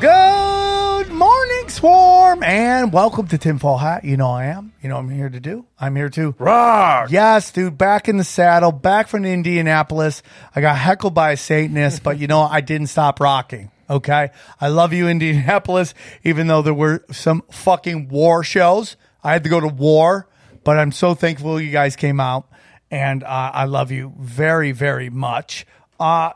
Good 0.00 1.10
morning, 1.10 1.68
Swarm, 1.68 2.44
and 2.44 2.92
welcome 2.92 3.26
to 3.26 3.36
Tinfoil 3.36 3.78
Hat. 3.78 4.04
You 4.04 4.16
know 4.16 4.30
I 4.30 4.44
am. 4.44 4.72
You 4.80 4.88
know 4.88 4.96
I'm 4.96 5.08
here 5.08 5.28
to 5.28 5.40
do. 5.40 5.66
I'm 5.76 5.96
here 5.96 6.08
to 6.10 6.36
Rock. 6.38 7.10
Yes, 7.10 7.50
dude, 7.50 7.76
back 7.76 8.08
in 8.08 8.16
the 8.16 8.22
saddle, 8.22 8.70
back 8.70 9.08
from 9.08 9.24
Indianapolis. 9.24 10.22
I 10.54 10.60
got 10.60 10.76
heckled 10.76 11.14
by 11.14 11.32
a 11.32 11.36
Satanist, 11.36 12.04
but 12.04 12.16
you 12.20 12.28
know 12.28 12.42
I 12.42 12.60
didn't 12.60 12.86
stop 12.86 13.18
rocking. 13.18 13.72
Okay, 13.90 14.30
I 14.60 14.68
love 14.68 14.92
you, 14.92 15.08
Indianapolis. 15.08 15.94
Even 16.22 16.46
though 16.46 16.62
there 16.62 16.72
were 16.72 17.04
some 17.10 17.42
fucking 17.50 18.06
war 18.06 18.44
shows, 18.44 18.96
I 19.24 19.32
had 19.32 19.42
to 19.42 19.50
go 19.50 19.58
to 19.58 19.66
war, 19.66 20.28
but 20.62 20.78
I'm 20.78 20.92
so 20.92 21.14
thankful 21.14 21.60
you 21.60 21.72
guys 21.72 21.96
came 21.96 22.20
out, 22.20 22.48
and 22.88 23.24
uh, 23.24 23.50
I 23.52 23.64
love 23.64 23.90
you 23.90 24.14
very, 24.16 24.70
very 24.70 25.10
much. 25.10 25.66
Uh, 25.98 26.34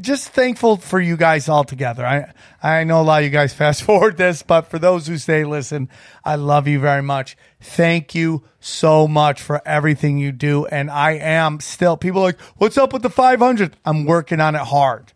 just 0.00 0.28
thankful 0.28 0.76
for 0.76 1.00
you 1.00 1.16
guys 1.16 1.48
all 1.48 1.64
together. 1.64 2.06
I 2.06 2.32
I 2.62 2.84
know 2.84 3.00
a 3.00 3.02
lot 3.02 3.18
of 3.20 3.24
you 3.24 3.30
guys 3.30 3.52
fast 3.62 3.82
forward 3.82 4.16
this, 4.16 4.42
but 4.42 4.62
for 4.62 4.78
those 4.78 5.06
who 5.06 5.18
stay 5.18 5.44
listen, 5.44 5.88
I 6.24 6.36
love 6.36 6.68
you 6.68 6.80
very 6.80 7.02
much. 7.02 7.36
Thank 7.60 8.14
you 8.14 8.44
so 8.60 9.06
much 9.08 9.40
for 9.40 9.60
everything 9.66 10.18
you 10.18 10.32
do, 10.32 10.66
and 10.66 10.90
I 10.90 11.12
am 11.12 11.60
still. 11.60 11.96
People 11.96 12.20
are 12.22 12.26
like, 12.26 12.40
what's 12.56 12.78
up 12.78 12.92
with 12.92 13.02
the 13.02 13.10
500? 13.10 13.76
I'm 13.84 14.04
working 14.04 14.40
on 14.40 14.54
it 14.54 14.62
hard. 14.62 15.12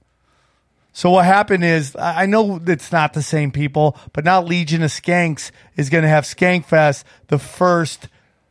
So 0.93 1.11
what 1.11 1.25
happened 1.25 1.65
is, 1.65 1.95
I 1.97 2.27
know 2.27 2.61
it's 2.67 2.91
not 2.91 3.13
the 3.13 3.23
same 3.23 3.53
people, 3.53 3.97
but 4.13 4.25
now 4.25 4.43
Legion 4.43 4.83
of 4.83 4.91
Skanks 4.91 5.53
is 5.77 5.89
going 5.89 6.03
to 6.03 6.09
have 6.09 6.25
Skank 6.25 6.65
Fest 6.65 7.07
the 7.29 7.39
first 7.39 8.09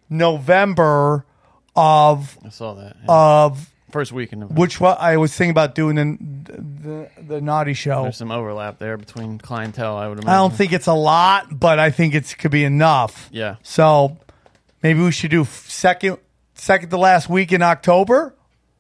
November 0.09 1.25
of 1.75 2.37
I 2.43 2.49
saw 2.49 2.73
that. 2.75 2.95
Yeah. 2.97 3.05
of 3.07 3.71
First 3.91 4.11
week 4.11 4.31
in 4.33 4.39
November. 4.41 4.59
which 4.61 4.79
what 4.79 4.99
I 4.99 5.17
was 5.17 5.33
thinking 5.35 5.51
about 5.51 5.75
doing 5.75 5.97
in 5.97 6.45
the 6.45 7.09
the, 7.17 7.23
the 7.35 7.41
naughty 7.41 7.73
show. 7.73 8.03
There's 8.03 8.17
some 8.17 8.31
overlap 8.31 8.77
there 8.79 8.97
between 8.97 9.37
clientele, 9.39 9.97
I 9.97 10.07
would 10.07 10.19
imagine. 10.19 10.29
I 10.29 10.37
don't 10.37 10.53
think 10.53 10.73
it's 10.73 10.87
a 10.87 10.93
lot, 10.93 11.59
but 11.59 11.79
I 11.79 11.89
think 11.91 12.13
it 12.15 12.35
could 12.37 12.51
be 12.51 12.63
enough. 12.63 13.29
Yeah. 13.31 13.55
So 13.63 14.17
maybe 14.83 15.01
we 15.01 15.11
should 15.11 15.31
do 15.31 15.45
second 15.45 16.17
second 16.53 16.89
to 16.89 16.97
last 16.97 17.29
week 17.29 17.51
in 17.51 17.61
October. 17.61 18.35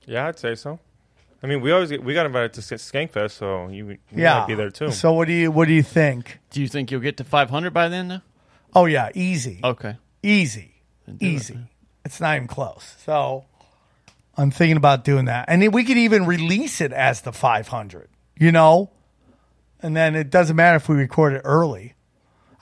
Yeah, 0.05 0.27
I'd 0.27 0.39
say 0.39 0.55
so. 0.55 0.79
I 1.41 1.47
mean, 1.47 1.61
we 1.61 1.71
always 1.71 1.89
get, 1.89 2.03
we 2.03 2.13
got 2.13 2.25
invited 2.25 2.51
to 2.53 2.59
S- 2.59 2.91
Skankfest, 2.91 3.31
so 3.31 3.69
you, 3.69 3.87
you 3.91 3.97
Yeah, 4.13 4.39
might 4.39 4.47
be 4.47 4.55
there 4.55 4.69
too. 4.71 4.91
So 4.91 5.13
what 5.13 5.27
do 5.27 5.33
you 5.33 5.49
what 5.51 5.67
do 5.69 5.73
you 5.73 5.83
think? 5.83 6.39
Do 6.49 6.61
you 6.61 6.67
think 6.67 6.91
you'll 6.91 6.99
get 6.99 7.15
to 7.17 7.23
500 7.23 7.71
by 7.73 7.87
then? 7.89 8.07
Though? 8.09 8.21
Oh 8.75 8.85
yeah, 8.85 9.09
easy, 9.15 9.59
Okay. 9.63 9.95
easy, 10.21 10.81
do 11.07 11.13
it, 11.13 11.23
easy. 11.23 11.57
it's 12.05 12.19
not 12.19 12.35
even 12.35 12.47
close. 12.47 12.95
So 13.05 13.45
I'm 14.39 14.51
thinking 14.51 14.77
about 14.77 15.03
doing 15.03 15.25
that, 15.25 15.45
and 15.47 15.73
we 15.73 15.83
could 15.83 15.97
even 15.97 16.25
release 16.25 16.81
it 16.81 16.93
as 16.93 17.21
the 17.21 17.31
500. 17.31 18.07
You 18.37 18.51
know, 18.53 18.89
and 19.81 19.95
then 19.95 20.15
it 20.15 20.29
doesn't 20.29 20.55
matter 20.55 20.77
if 20.77 20.87
we 20.87 20.95
record 20.95 21.33
it 21.33 21.41
early. 21.43 21.95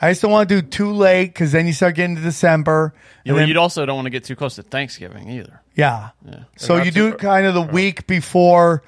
I 0.01 0.11
just 0.11 0.21
don't 0.21 0.31
want 0.31 0.49
to 0.49 0.61
do 0.61 0.67
too 0.67 0.91
late 0.91 1.27
because 1.27 1.51
then 1.51 1.65
you 1.65 1.73
start 1.73 1.95
getting 1.95 2.15
to 2.15 2.21
December. 2.21 2.93
Yeah, 3.23 3.33
well, 3.33 3.39
then- 3.39 3.47
you'd 3.47 3.57
also 3.57 3.85
don't 3.85 3.95
want 3.95 4.05
to 4.05 4.11
get 4.11 4.23
too 4.23 4.35
close 4.35 4.55
to 4.55 4.63
Thanksgiving 4.63 5.29
either. 5.29 5.61
Yeah. 5.75 6.09
Yeah. 6.25 6.43
So 6.55 6.81
you 6.81 6.91
do 6.91 7.09
it 7.09 7.19
kind 7.19 7.45
of 7.45 7.53
the 7.53 7.61
week 7.61 8.07
before. 8.07 8.83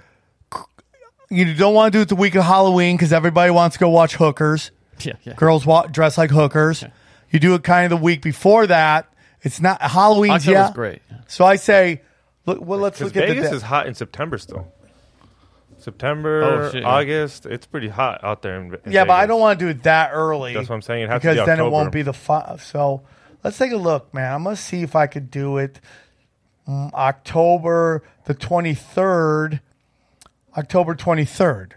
You 1.30 1.54
don't 1.54 1.74
want 1.76 1.94
to 1.94 1.98
do 2.00 2.02
it 2.02 2.10
the 2.10 2.16
week 2.16 2.36
of 2.36 2.44
Halloween 2.44 2.96
because 2.96 3.14
everybody 3.14 3.52
wants 3.52 3.76
to 3.76 3.80
go 3.80 3.90
watch 3.90 4.16
hookers. 4.16 4.72
Yeah, 5.02 5.14
yeah. 5.24 5.34
Girls 5.36 5.66
wa- 5.66 5.88
dress 5.88 6.18
like 6.18 6.30
hookers. 6.30 6.84
You 7.32 7.40
do 7.40 7.56
it 7.56 7.64
kind 7.64 7.86
of 7.86 7.98
the 7.98 8.04
week 8.04 8.22
before 8.22 8.68
that. 8.68 9.08
It's 9.44 9.62
not 9.62 9.82
Halloween's 9.82 10.46
October's 10.46 10.52
yeah. 10.52 10.72
great. 10.74 11.02
So 11.26 11.46
I 11.46 11.56
say, 11.56 12.02
look. 12.46 12.60
Well, 12.62 12.80
let's 12.80 13.00
Because 13.00 13.16
look 13.16 13.24
at 13.24 13.30
Vegas 13.30 13.52
is 13.52 13.62
hot 13.64 13.88
in 13.88 13.94
September 13.96 14.38
still. 14.38 14.72
September, 15.78 16.44
Oh, 16.44 16.72
shit, 16.72 16.82
yeah. 16.82 16.90
August, 16.90 17.46
it's 17.46 17.66
pretty 17.66 17.88
hot 17.88 18.22
out 18.24 18.42
there. 18.42 18.60
In, 18.60 18.74
in 18.86 18.92
yeah, 18.92 19.06
but 19.06 19.14
I 19.14 19.26
don't 19.26 19.40
want 19.40 19.60
to 19.60 19.66
do 19.66 19.70
it 19.70 19.84
that 19.84 20.12
early. 20.14 20.54
That's 20.54 20.68
what 20.68 20.76
I'm 20.76 20.82
saying. 20.82 21.04
It 21.04 21.10
has 21.10 21.22
to 21.22 21.28
because 21.30 21.38
be 21.40 21.46
then 21.46 21.60
it 21.66 21.70
won't 21.70 21.94
be 21.94 22.02
the 22.02 22.14
five. 22.14 22.62
So 22.64 23.04
let's 23.44 23.58
take 23.58 23.72
a 23.72 23.78
look, 23.78 24.14
man. 24.14 24.34
I'm 24.34 24.44
gonna 24.44 24.56
see 24.58 24.82
if 24.84 24.96
I 24.96 25.08
could 25.08 25.32
do 25.32 25.58
it 25.58 25.80
mm, 26.68 26.92
October 26.94 28.04
the 28.26 28.36
23rd. 28.36 29.62
October 30.58 30.96
23rd. 30.96 31.72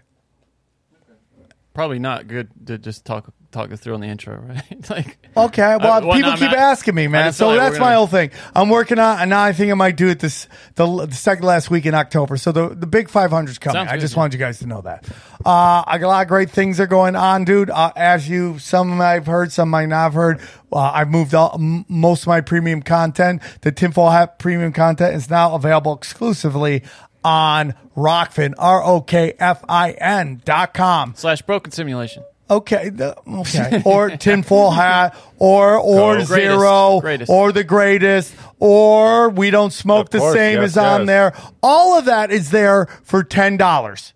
Probably 1.73 1.99
not 1.99 2.27
good 2.27 2.49
to 2.67 2.77
just 2.77 3.05
talk 3.05 3.31
talk 3.53 3.71
us 3.71 3.79
through 3.79 3.93
on 3.93 4.01
the 4.01 4.07
intro, 4.07 4.35
right? 4.41 4.89
like, 4.89 5.17
Okay, 5.37 5.61
well, 5.79 6.03
Uh, 6.03 6.05
well, 6.07 6.15
people 6.15 6.31
no, 6.31 6.37
keep 6.37 6.51
not- 6.51 6.55
asking 6.57 6.95
me, 6.95 7.07
man. 7.07 7.33
So 7.33 7.47
like 7.49 7.59
that's 7.59 7.73
we're 7.75 7.79
my 7.79 7.85
gonna- 7.87 7.95
whole 7.97 8.07
thing. 8.07 8.31
I'm 8.55 8.69
working 8.69 8.99
on, 8.99 9.19
and 9.19 9.29
now 9.29 9.43
I 9.43 9.53
think 9.53 9.71
I 9.71 9.75
might 9.75 9.95
do 9.97 10.09
it 10.09 10.19
this 10.19 10.47
the, 10.75 11.05
the 11.05 11.15
second 11.15 11.45
last 11.45 11.69
week 11.71 11.85
in 11.85 11.93
October. 11.93 12.37
So 12.37 12.51
the 12.51 12.69
the 12.69 12.87
big 12.87 13.07
500's 13.07 13.57
coming. 13.59 13.75
Sounds 13.75 13.89
I 13.89 13.95
good, 13.95 14.01
just 14.01 14.13
yeah. 14.15 14.19
wanted 14.19 14.33
you 14.33 14.39
guys 14.39 14.59
to 14.59 14.67
know 14.67 14.81
that. 14.81 15.05
Uh, 15.45 15.83
I 15.85 15.97
got 15.97 16.07
a 16.07 16.07
lot 16.07 16.21
of 16.23 16.27
great 16.27 16.49
things 16.49 16.79
are 16.79 16.87
going 16.87 17.15
on, 17.15 17.45
dude. 17.45 17.69
Uh, 17.69 17.91
as 17.95 18.27
you, 18.29 18.59
some 18.59 18.99
I've 19.01 19.25
heard, 19.25 19.51
some 19.51 19.69
might 19.69 19.87
not 19.87 20.03
have 20.03 20.13
heard. 20.13 20.39
Uh, 20.71 20.79
I've 20.79 21.09
moved 21.09 21.33
all, 21.35 21.51
m- 21.55 21.85
most 21.87 22.23
of 22.23 22.27
my 22.27 22.41
premium 22.41 22.81
content. 22.81 23.41
The 23.61 23.71
Tinfoil 23.71 24.09
Hat 24.09 24.39
premium 24.39 24.73
content 24.73 25.15
is 25.15 25.29
now 25.29 25.53
available 25.55 25.93
exclusively 25.95 26.83
on 27.23 27.73
Rokfin, 27.95 28.53
R 28.57 28.83
O 28.83 29.01
K 29.01 29.33
F 29.39 29.63
I 29.69 29.91
N 29.91 30.41
dot 30.43 30.73
com. 30.73 31.13
slash 31.15 31.41
broken 31.41 31.71
simulation. 31.71 32.23
Okay, 32.49 32.89
the, 32.89 33.15
okay, 33.27 33.81
or 33.85 34.09
tinfoil 34.11 34.69
hat, 34.83 35.15
or 35.39 35.77
or 35.77 36.17
Go. 36.17 36.23
zero, 36.25 36.99
Greatest. 37.01 37.29
or 37.31 37.51
the 37.51 37.63
greatest, 37.63 38.33
or 38.59 39.29
we 39.29 39.49
don't 39.49 39.71
smoke 39.71 40.07
Of 40.07 40.09
the 40.11 40.19
course, 40.19 40.33
same 40.35 40.59
yes, 40.61 40.71
as 40.71 40.77
on 40.77 40.99
yes. 41.01 41.07
there. 41.07 41.33
All 41.63 41.97
of 41.97 42.05
that 42.05 42.31
is 42.31 42.51
there 42.51 42.87
for 43.03 43.23
ten 43.23 43.55
dollars. 43.57 44.13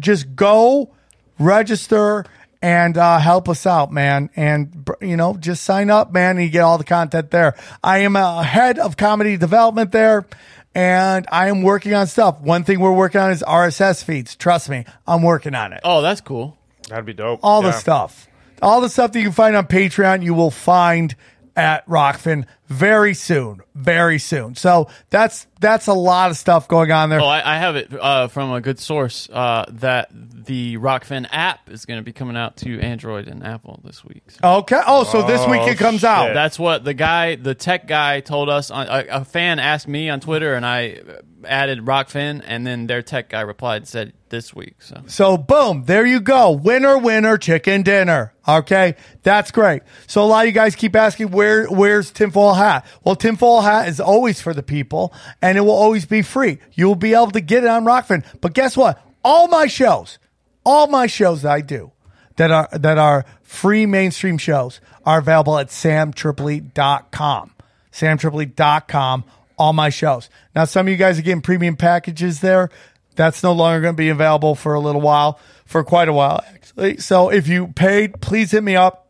Just 0.00 0.34
go 0.34 0.90
register 1.38 2.24
and 2.60 2.98
uh, 2.98 3.18
help 3.20 3.48
us 3.48 3.64
out, 3.64 3.92
man. 3.92 4.28
And 4.34 4.70
br- 4.84 4.92
you 5.00 5.16
know, 5.16 5.36
just 5.36 5.62
sign 5.62 5.88
up, 5.88 6.12
man, 6.12 6.36
and 6.36 6.44
you 6.44 6.50
get 6.50 6.62
all 6.62 6.78
the 6.78 6.84
content 6.84 7.30
there. 7.30 7.54
I 7.82 7.98
am 7.98 8.16
a 8.16 8.42
head 8.42 8.78
of 8.80 8.96
comedy 8.96 9.36
development 9.36 9.92
there. 9.92 10.26
And 10.74 11.26
I 11.32 11.48
am 11.48 11.62
working 11.62 11.94
on 11.94 12.06
stuff. 12.06 12.40
One 12.40 12.62
thing 12.62 12.78
we're 12.78 12.92
working 12.92 13.20
on 13.20 13.30
is 13.32 13.42
RSS 13.46 14.04
feeds. 14.04 14.36
Trust 14.36 14.68
me, 14.68 14.84
I'm 15.08 15.22
working 15.22 15.54
on 15.54 15.72
it 15.72 15.80
Oh, 15.82 16.02
that's 16.02 16.20
cool. 16.20 16.57
That'd 16.88 17.04
be 17.04 17.12
dope. 17.12 17.40
all 17.42 17.62
the 17.62 17.72
stuff. 17.72 18.28
All 18.60 18.80
the 18.80 18.88
stuff 18.88 19.12
that 19.12 19.18
you 19.18 19.26
can 19.26 19.32
find 19.32 19.54
on 19.54 19.66
Patreon, 19.66 20.24
you 20.24 20.34
will 20.34 20.50
find 20.50 21.14
at 21.58 21.84
Rokfin 21.88 22.46
very 22.68 23.14
soon, 23.14 23.60
very 23.74 24.20
soon. 24.20 24.54
So 24.54 24.88
that's 25.10 25.48
that's 25.58 25.88
a 25.88 25.92
lot 25.92 26.30
of 26.30 26.36
stuff 26.36 26.68
going 26.68 26.92
on 26.92 27.10
there. 27.10 27.20
Oh, 27.20 27.26
I, 27.26 27.56
I 27.56 27.58
have 27.58 27.74
it 27.74 27.92
uh, 27.92 28.28
from 28.28 28.52
a 28.52 28.60
good 28.60 28.78
source 28.78 29.28
uh, 29.32 29.64
that 29.68 30.08
the 30.12 30.76
Rokfin 30.76 31.26
app 31.32 31.68
is 31.68 31.84
going 31.84 31.98
to 31.98 32.04
be 32.04 32.12
coming 32.12 32.36
out 32.36 32.56
to 32.58 32.80
Android 32.80 33.26
and 33.26 33.44
Apple 33.44 33.80
this 33.82 34.04
week. 34.04 34.22
So 34.30 34.38
okay. 34.58 34.80
Oh, 34.86 35.02
so 35.02 35.26
this 35.26 35.44
week 35.48 35.62
it 35.62 35.78
comes 35.78 36.04
out. 36.04 36.32
that's 36.32 36.58
what 36.58 36.84
the 36.84 36.94
guy, 36.94 37.34
the 37.34 37.56
tech 37.56 37.88
guy, 37.88 38.20
told 38.20 38.48
us. 38.48 38.70
On, 38.70 38.86
a, 38.86 39.06
a 39.08 39.24
fan 39.24 39.58
asked 39.58 39.88
me 39.88 40.08
on 40.08 40.20
Twitter, 40.20 40.54
and 40.54 40.64
I 40.64 41.00
added 41.44 41.80
Rokfin, 41.80 42.42
and 42.46 42.64
then 42.64 42.86
their 42.86 43.02
tech 43.02 43.30
guy 43.30 43.40
replied 43.40 43.78
and 43.78 43.88
said 43.88 44.12
this 44.30 44.54
week. 44.54 44.76
So 44.80 45.02
So 45.06 45.36
boom, 45.36 45.84
there 45.84 46.06
you 46.06 46.20
go. 46.20 46.50
Winner, 46.50 46.98
winner, 46.98 47.38
chicken 47.38 47.82
dinner. 47.82 48.32
Okay, 48.46 48.94
that's 49.22 49.50
great. 49.50 49.82
So 50.06 50.22
a 50.22 50.26
lot 50.26 50.40
of 50.40 50.46
you 50.46 50.52
guys 50.52 50.74
keep 50.74 50.96
asking 50.96 51.30
where 51.30 51.66
where's 51.66 52.10
tinfoil 52.10 52.54
hat? 52.54 52.86
Well, 53.04 53.16
tinfoil 53.16 53.60
hat 53.60 53.88
is 53.88 54.00
always 54.00 54.40
for 54.40 54.54
the 54.54 54.62
people, 54.62 55.12
and 55.42 55.58
it 55.58 55.62
will 55.62 55.70
always 55.70 56.06
be 56.06 56.22
free. 56.22 56.58
You 56.74 56.86
will 56.86 56.94
be 56.94 57.14
able 57.14 57.32
to 57.32 57.40
get 57.40 57.64
it 57.64 57.70
on 57.70 57.84
Rokfin. 57.84 58.24
But 58.40 58.54
guess 58.54 58.76
what? 58.76 59.00
All 59.24 59.48
my 59.48 59.66
shows, 59.66 60.18
all 60.64 60.86
my 60.86 61.06
shows 61.06 61.42
that 61.42 61.52
I 61.52 61.60
do 61.60 61.92
that 62.36 62.50
are 62.50 62.68
that 62.72 62.98
are 62.98 63.26
free 63.42 63.86
mainstream 63.86 64.38
shows 64.38 64.80
are 65.04 65.18
available 65.18 65.58
at 65.58 65.68
samtripoli.com. 65.68 67.54
Samtripoli.com. 67.92 69.24
All 69.58 69.72
my 69.72 69.90
shows. 69.90 70.30
Now, 70.54 70.64
some 70.64 70.86
of 70.86 70.90
you 70.90 70.96
guys 70.96 71.18
are 71.18 71.22
getting 71.22 71.42
premium 71.42 71.76
packages 71.76 72.40
there 72.40 72.70
That's 73.18 73.42
no 73.42 73.52
longer 73.52 73.80
going 73.80 73.94
to 73.94 73.98
be 73.98 74.10
available 74.10 74.54
for 74.54 74.74
a 74.74 74.80
little 74.80 75.00
while, 75.00 75.40
for 75.66 75.82
quite 75.82 76.08
a 76.08 76.12
while, 76.12 76.40
actually. 76.54 76.98
So 76.98 77.30
if 77.30 77.48
you 77.48 77.66
paid, 77.66 78.20
please 78.20 78.52
hit 78.52 78.62
me 78.62 78.76
up 78.76 79.08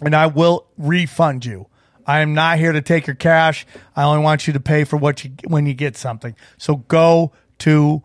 and 0.00 0.16
I 0.16 0.26
will 0.26 0.66
refund 0.78 1.44
you. 1.44 1.68
I 2.06 2.20
am 2.20 2.32
not 2.32 2.58
here 2.58 2.72
to 2.72 2.80
take 2.80 3.06
your 3.06 3.14
cash. 3.14 3.66
I 3.94 4.04
only 4.04 4.24
want 4.24 4.46
you 4.46 4.54
to 4.54 4.60
pay 4.60 4.84
for 4.84 4.96
what 4.96 5.22
you 5.22 5.32
when 5.46 5.66
you 5.66 5.74
get 5.74 5.98
something. 5.98 6.34
So 6.56 6.76
go 6.76 7.32
to 7.58 8.02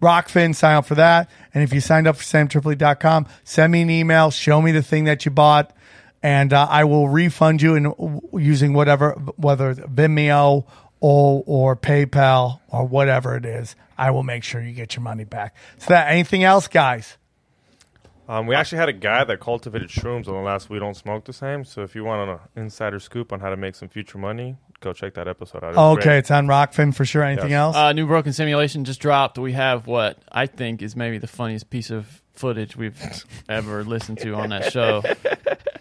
Rokfin, 0.00 0.54
sign 0.54 0.76
up 0.76 0.86
for 0.86 0.94
that. 0.94 1.30
And 1.52 1.62
if 1.62 1.74
you 1.74 1.80
signed 1.80 2.08
up 2.08 2.16
for 2.16 2.24
samtripoli.com, 2.24 3.26
send 3.44 3.72
me 3.72 3.82
an 3.82 3.90
email, 3.90 4.30
show 4.30 4.62
me 4.62 4.72
the 4.72 4.82
thing 4.82 5.04
that 5.04 5.26
you 5.26 5.30
bought, 5.30 5.76
and 6.22 6.52
uh, 6.54 6.66
I 6.70 6.84
will 6.84 7.10
refund 7.10 7.60
you 7.60 7.74
in 7.74 8.20
using 8.32 8.72
whatever, 8.72 9.12
whether 9.36 9.74
Vimeo 9.74 10.66
or, 11.02 11.42
or 11.46 11.74
PayPal 11.76 12.60
or 12.68 12.86
whatever 12.86 13.36
it 13.36 13.44
is. 13.44 13.74
I 13.98 14.12
will 14.12 14.22
make 14.22 14.44
sure 14.44 14.62
you 14.62 14.72
get 14.72 14.94
your 14.94 15.02
money 15.02 15.24
back. 15.24 15.54
So 15.78 15.86
that 15.88 16.08
anything 16.10 16.44
else, 16.44 16.68
guys? 16.68 17.18
Um, 18.28 18.46
we 18.46 18.54
actually 18.54 18.78
had 18.78 18.88
a 18.88 18.92
guy 18.94 19.24
that 19.24 19.40
cultivated 19.40 19.88
shrooms 19.88 20.28
on 20.28 20.34
the 20.34 20.40
last 20.40 20.70
We 20.70 20.78
Don't 20.78 20.96
Smoke 20.96 21.24
the 21.24 21.32
Same. 21.32 21.64
So 21.64 21.82
if 21.82 21.94
you 21.96 22.04
want 22.04 22.30
an 22.30 22.38
insider 22.62 23.00
scoop 23.00 23.32
on 23.32 23.40
how 23.40 23.50
to 23.50 23.56
make 23.56 23.74
some 23.74 23.88
future 23.88 24.16
money, 24.16 24.56
go 24.80 24.92
check 24.92 25.14
that 25.14 25.26
episode 25.26 25.64
out. 25.64 25.74
It 25.74 25.76
Okay, 25.76 26.02
great. 26.04 26.18
it's 26.18 26.30
on 26.30 26.46
Rokfin 26.46 26.94
for 26.94 27.04
sure. 27.04 27.24
Anything 27.24 27.50
Yes. 27.50 27.58
else? 27.58 27.76
Uh, 27.76 27.92
new 27.92 28.06
Broken 28.06 28.32
Simulation 28.32 28.84
just 28.84 29.00
dropped. 29.00 29.38
We 29.38 29.52
have 29.54 29.88
what 29.88 30.18
I 30.30 30.46
think 30.46 30.82
is 30.82 30.94
maybe 30.94 31.18
the 31.18 31.26
funniest 31.26 31.68
piece 31.68 31.90
of 31.90 32.22
footage 32.32 32.76
we've 32.76 32.96
ever 33.48 33.82
listened 33.82 34.18
to 34.18 34.34
on 34.34 34.50
that 34.50 34.72
show. 34.72 35.02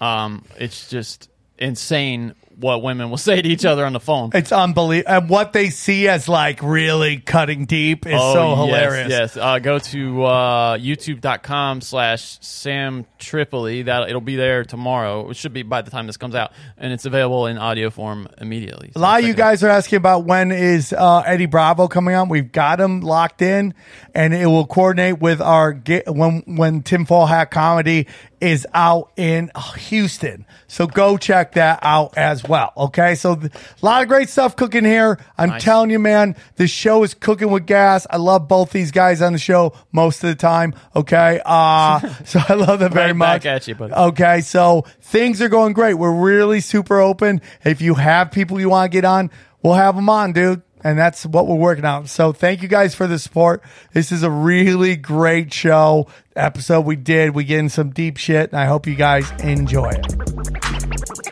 Um, 0.02 0.44
it's 0.58 0.90
just 0.90 1.30
insane 1.60 2.34
what 2.62 2.82
women 2.82 3.10
will 3.10 3.18
say 3.30 3.42
to 3.42 3.50
each 3.50 3.66
other 3.66 3.86
on 3.86 3.94
the 3.94 4.00
phone. 4.00 4.32
It's 4.34 4.52
unbelievable. 4.52 5.12
And 5.12 5.30
what 5.30 5.52
they 5.54 5.70
see 5.70 6.08
as 6.08 6.30
like 6.30 6.62
really 6.64 7.18
cutting 7.20 7.66
deep 7.66 8.06
is 8.08 8.14
Oh, 8.16 8.34
so 8.34 8.56
hilarious. 8.56 9.10
Yes, 9.10 9.36
uh, 9.38 9.60
go 9.60 9.80
to 9.80 10.24
uh, 10.24 10.78
youtube.com 10.78 11.82
slash 11.82 12.38
Sam 12.42 13.06
Tripoli. 13.20 13.84
That 13.84 14.08
it'll 14.10 14.22
be 14.22 14.36
there 14.36 14.64
tomorrow. 14.64 15.30
It 15.30 15.36
should 15.38 15.54
be 15.54 15.64
by 15.64 15.82
the 15.82 15.92
time 15.92 16.08
this 16.08 16.18
comes 16.18 16.36
out, 16.36 16.54
and 16.78 16.94
it's 16.94 17.06
available 17.06 17.48
in 17.48 17.58
audio 17.58 17.90
form 17.90 18.28
immediately. 18.40 18.92
A 18.96 19.00
lot 19.00 19.20
of 19.20 19.26
you 19.26 19.32
it 19.32 19.34
out. 19.34 19.38
guys 19.38 19.64
are 19.64 19.70
asking 19.70 19.98
about 19.98 20.26
when 20.26 20.52
is 20.52 20.94
uh, 20.94 21.24
Eddie 21.26 21.46
Bravo 21.48 21.88
coming 21.88 22.16
on. 22.16 22.30
We've 22.30 22.52
got 22.52 22.80
him 22.80 23.02
locked 23.02 23.42
in, 23.42 23.74
and 24.14 24.34
it 24.34 24.46
will 24.46 24.66
coordinate 24.66 25.20
with 25.20 25.42
our 25.42 25.74
when 26.08 26.44
when 26.46 26.84
Tinfoil 26.84 27.26
Hat 27.26 27.52
Comedy 27.52 28.08
is 28.42 28.66
out 28.74 29.12
in 29.16 29.52
Houston. 29.78 30.46
So 30.68 30.88
go 30.88 31.18
check 31.18 31.54
that 31.54 31.80
out 31.84 32.18
as 32.18 32.44
well. 32.44 32.74
Okay, 32.76 33.16
so 33.16 33.34
a 33.34 33.50
lot 33.86 34.02
of 34.02 34.08
great 34.08 34.30
stuff 34.30 34.56
cooking 34.56 34.84
here. 34.84 35.20
I'm 35.38 35.50
Nice. 35.52 35.64
telling 35.64 35.90
you, 35.92 36.00
man, 36.00 36.36
this 36.56 36.72
show 36.72 37.04
is 37.04 37.14
cooking 37.14 37.52
with 37.52 37.66
gas. 37.68 38.08
I 38.10 38.18
love 38.18 38.48
both 38.48 38.72
these 38.72 38.92
guys 38.92 39.22
on 39.22 39.34
the 39.34 39.40
show 39.40 39.74
most 39.92 40.24
of 40.24 40.30
the 40.30 40.36
time. 40.36 40.74
Okay, 40.96 41.40
uh, 41.46 42.00
so 42.26 42.40
I 42.50 42.56
love 42.56 42.80
them 42.80 42.92
very 42.92 43.08
Right 43.08 43.16
much. 43.16 43.44
back 43.44 43.46
at 43.54 43.68
you, 43.68 43.76
buddy. 43.76 43.94
Okay, 43.94 44.42
so 44.42 44.86
things 45.02 45.42
are 45.42 45.50
going 45.50 45.74
great. 45.74 45.94
We're 45.94 46.12
really 46.12 46.62
super 46.62 47.00
open. 47.00 47.42
If 47.64 47.82
you 47.82 47.94
have 47.96 48.32
people 48.32 48.60
you 48.60 48.70
want 48.70 48.92
to 48.92 48.96
get 48.96 49.06
on, 49.06 49.30
we'll 49.62 49.76
have 49.76 49.96
them 49.96 50.10
on, 50.10 50.34
dude. 50.34 50.64
And 50.84 50.98
that's 50.98 51.26
what 51.26 51.48
we're 51.48 51.56
working 51.56 51.86
on. 51.86 52.08
So 52.08 52.34
thank 52.34 52.62
you 52.62 52.68
guys 52.68 52.96
for 52.96 53.08
the 53.08 53.20
support. 53.20 53.62
This 53.94 54.12
is 54.12 54.24
a 54.24 54.32
really 54.32 54.96
great 54.96 55.54
show 55.54 56.08
episode 56.36 56.86
we 56.86 56.96
did. 56.96 57.36
We 57.36 57.44
get 57.44 57.60
in 57.60 57.70
some 57.70 57.92
deep 57.92 58.18
shit, 58.18 58.52
and 58.52 58.60
I 58.60 58.66
hope 58.66 58.88
you 58.88 58.96
guys 58.96 59.30
enjoy 59.42 59.90
it. 59.90 60.08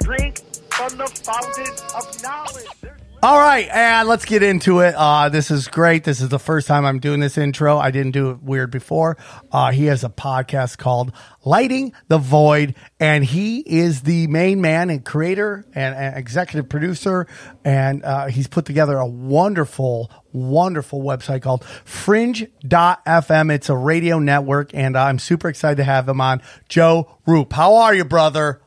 Drink 0.02 0.40
from 0.72 0.98
the 0.98 1.08
fountain 1.24 1.74
of 1.96 2.24
knowledge. 2.24 2.68
There's 2.82 3.02
All 3.22 3.38
right, 3.38 3.68
and 3.68 4.08
let's 4.08 4.24
get 4.24 4.44
into 4.44 4.80
it. 4.80 4.96
Uh, 4.96 5.28
this 5.28 5.52
is 5.52 5.68
great. 5.68 6.06
This 6.06 6.22
is 6.22 6.30
the 6.30 6.40
first 6.40 6.68
time 6.68 6.86
I'm 6.86 7.00
doing 7.00 7.20
this 7.20 7.38
intro. 7.38 7.78
I 7.78 7.92
didn't 7.92 8.12
do 8.12 8.30
it 8.30 8.42
weird 8.42 8.72
before. 8.72 9.18
Uh, 9.52 9.72
he 9.72 9.88
has 9.88 10.06
a 10.06 10.10
podcast 10.10 10.78
called 10.78 11.12
Lighting 11.44 11.92
the 12.08 12.18
Void, 12.18 12.76
and 12.98 13.26
he 13.26 13.60
is 13.60 14.04
the 14.04 14.28
main 14.28 14.62
man 14.62 14.90
and 14.90 15.04
creator 15.04 15.66
and, 15.76 15.96
and 15.96 16.18
executive 16.18 16.70
producer. 16.70 17.28
And 17.66 18.06
uh, 18.06 18.28
he's 18.28 18.48
put 18.48 18.64
together 18.64 18.98
a 18.98 19.06
wonderful, 19.06 20.10
wonderful 20.32 21.02
website 21.02 21.42
called 21.42 21.66
Fringe.fm. 21.84 23.54
It's 23.54 23.68
a 23.68 23.76
radio 23.76 24.20
network, 24.20 24.74
and 24.74 24.98
I'm 24.98 25.20
super 25.20 25.50
excited 25.50 25.76
to 25.76 25.84
have 25.84 26.08
him 26.08 26.22
on. 26.22 26.42
Joe 26.70 27.18
Rupe, 27.28 27.52
how 27.52 27.76
are 27.76 27.94
you, 27.94 28.06
brother? 28.06 28.62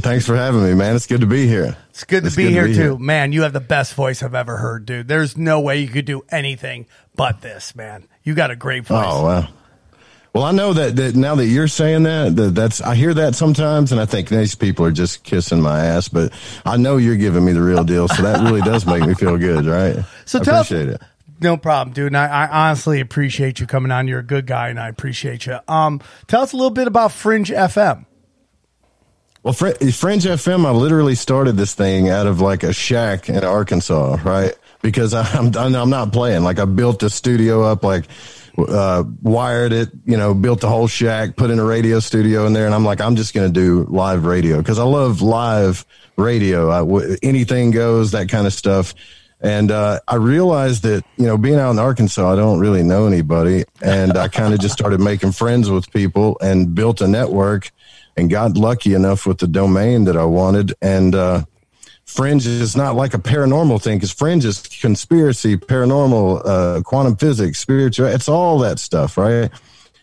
Thanks 0.00 0.24
for 0.24 0.34
having 0.34 0.62
me, 0.62 0.72
man. 0.72 0.96
It's 0.96 1.06
good 1.06 1.20
to 1.20 1.26
be 1.26 1.46
here. 1.46 1.76
It's 1.96 2.04
good 2.04 2.24
to 2.24 2.26
It's 2.26 2.36
be 2.36 2.42
good 2.42 2.48
to 2.50 2.54
here 2.54 2.66
be 2.66 2.74
too. 2.74 2.80
here. 2.80 2.98
Man, 2.98 3.32
you 3.32 3.40
have 3.40 3.54
the 3.54 3.60
best 3.60 3.94
voice 3.94 4.22
I've 4.22 4.34
ever 4.34 4.58
heard, 4.58 4.84
dude. 4.84 5.08
There's 5.08 5.34
no 5.38 5.60
way 5.62 5.78
you 5.80 5.88
could 5.88 6.04
do 6.04 6.26
anything 6.28 6.84
but 7.14 7.40
this, 7.40 7.74
man. 7.74 8.06
You 8.22 8.34
got 8.34 8.50
a 8.50 8.56
great 8.56 8.84
voice. 8.84 9.06
Oh 9.08 9.24
wow. 9.24 9.48
Well, 10.34 10.44
I 10.44 10.52
know 10.52 10.74
that, 10.74 10.94
that 10.96 11.16
now 11.16 11.36
that 11.36 11.46
you're 11.46 11.68
saying 11.68 12.02
that, 12.02 12.36
that, 12.36 12.54
that's 12.54 12.82
I 12.82 12.96
hear 12.96 13.14
that 13.14 13.34
sometimes, 13.34 13.92
and 13.92 13.98
I 14.00 14.04
think 14.04 14.28
these 14.28 14.54
people 14.54 14.84
are 14.84 14.90
just 14.92 15.24
kissing 15.24 15.62
my 15.62 15.86
ass. 15.86 16.10
But 16.10 16.34
I 16.66 16.76
know 16.76 16.98
you're 16.98 17.16
giving 17.16 17.46
me 17.46 17.52
the 17.52 17.62
real 17.62 17.82
deal, 17.82 18.08
so 18.08 18.22
that 18.24 18.42
really 18.42 18.60
does 18.60 18.84
make 18.84 19.02
me 19.06 19.14
feel 19.14 19.38
good, 19.38 19.64
right? 19.64 19.96
So 20.26 20.40
I 20.40 20.44
tell 20.44 20.56
us- 20.56 20.70
appreciate 20.70 20.90
it. 20.96 21.00
No 21.40 21.56
problem, 21.56 21.94
dude. 21.94 22.08
And 22.08 22.16
I, 22.18 22.26
I 22.26 22.66
honestly 22.66 23.00
appreciate 23.00 23.58
you 23.58 23.66
coming 23.66 23.90
on. 23.90 24.06
You're 24.06 24.18
a 24.20 24.22
good 24.22 24.46
guy, 24.46 24.68
and 24.68 24.78
I 24.78 24.88
appreciate 24.88 25.46
you. 25.46 25.58
Um, 25.66 26.02
tell 26.26 26.42
us 26.42 26.52
a 26.52 26.56
little 26.56 26.68
bit 26.70 26.86
about 26.88 27.12
Fringe 27.12 27.48
FM. 27.48 28.04
Well, 29.46 29.52
Fr- 29.52 29.76
Fringe 29.92 30.24
FM, 30.24 30.66
I 30.66 30.72
literally 30.72 31.14
started 31.14 31.56
this 31.56 31.72
thing 31.72 32.08
out 32.08 32.26
of 32.26 32.40
like 32.40 32.64
a 32.64 32.72
shack 32.72 33.28
in 33.28 33.44
Arkansas, 33.44 34.18
right? 34.24 34.52
Because 34.82 35.14
I'm 35.14 35.56
I'm 35.56 35.88
not 35.88 36.12
playing. 36.12 36.42
Like 36.42 36.58
I 36.58 36.64
built 36.64 37.04
a 37.04 37.10
studio 37.10 37.62
up, 37.62 37.84
like 37.84 38.06
uh, 38.58 39.04
wired 39.22 39.72
it, 39.72 39.90
you 40.04 40.16
know, 40.16 40.34
built 40.34 40.62
the 40.62 40.68
whole 40.68 40.88
shack, 40.88 41.36
put 41.36 41.50
in 41.50 41.60
a 41.60 41.64
radio 41.64 42.00
studio 42.00 42.44
in 42.48 42.54
there, 42.54 42.66
and 42.66 42.74
I'm 42.74 42.84
like, 42.84 43.00
I'm 43.00 43.14
just 43.14 43.34
gonna 43.34 43.48
do 43.48 43.86
live 43.88 44.24
radio 44.24 44.58
because 44.58 44.80
I 44.80 44.82
love 44.82 45.22
live 45.22 45.86
radio. 46.16 46.68
I 46.68 46.78
w- 46.78 47.16
anything 47.22 47.70
goes, 47.70 48.10
that 48.10 48.28
kind 48.28 48.48
of 48.48 48.52
stuff. 48.52 48.94
And 49.40 49.70
uh, 49.70 50.00
I 50.08 50.16
realized 50.16 50.82
that 50.82 51.04
you 51.18 51.26
know, 51.26 51.38
being 51.38 51.60
out 51.60 51.70
in 51.70 51.78
Arkansas, 51.78 52.32
I 52.32 52.34
don't 52.34 52.58
really 52.58 52.82
know 52.82 53.06
anybody, 53.06 53.62
and 53.80 54.18
I 54.18 54.26
kind 54.26 54.54
of 54.54 54.58
just 54.58 54.74
started 54.74 55.00
making 55.00 55.30
friends 55.30 55.70
with 55.70 55.88
people 55.92 56.36
and 56.40 56.74
built 56.74 57.00
a 57.00 57.06
network 57.06 57.70
and 58.16 58.30
got 58.30 58.56
lucky 58.56 58.94
enough 58.94 59.26
with 59.26 59.38
the 59.38 59.46
domain 59.46 60.04
that 60.04 60.16
I 60.16 60.24
wanted. 60.24 60.74
And 60.80 61.14
uh, 61.14 61.44
Fringe 62.04 62.46
is 62.46 62.76
not 62.76 62.94
like 62.94 63.14
a 63.14 63.18
paranormal 63.18 63.82
thing 63.82 63.98
because 63.98 64.12
Fringe 64.12 64.44
is 64.44 64.60
conspiracy, 64.60 65.56
paranormal, 65.56 66.42
uh, 66.44 66.82
quantum 66.82 67.16
physics, 67.16 67.58
spiritual. 67.58 68.06
It's 68.06 68.28
all 68.28 68.58
that 68.60 68.78
stuff, 68.78 69.18
right? 69.18 69.50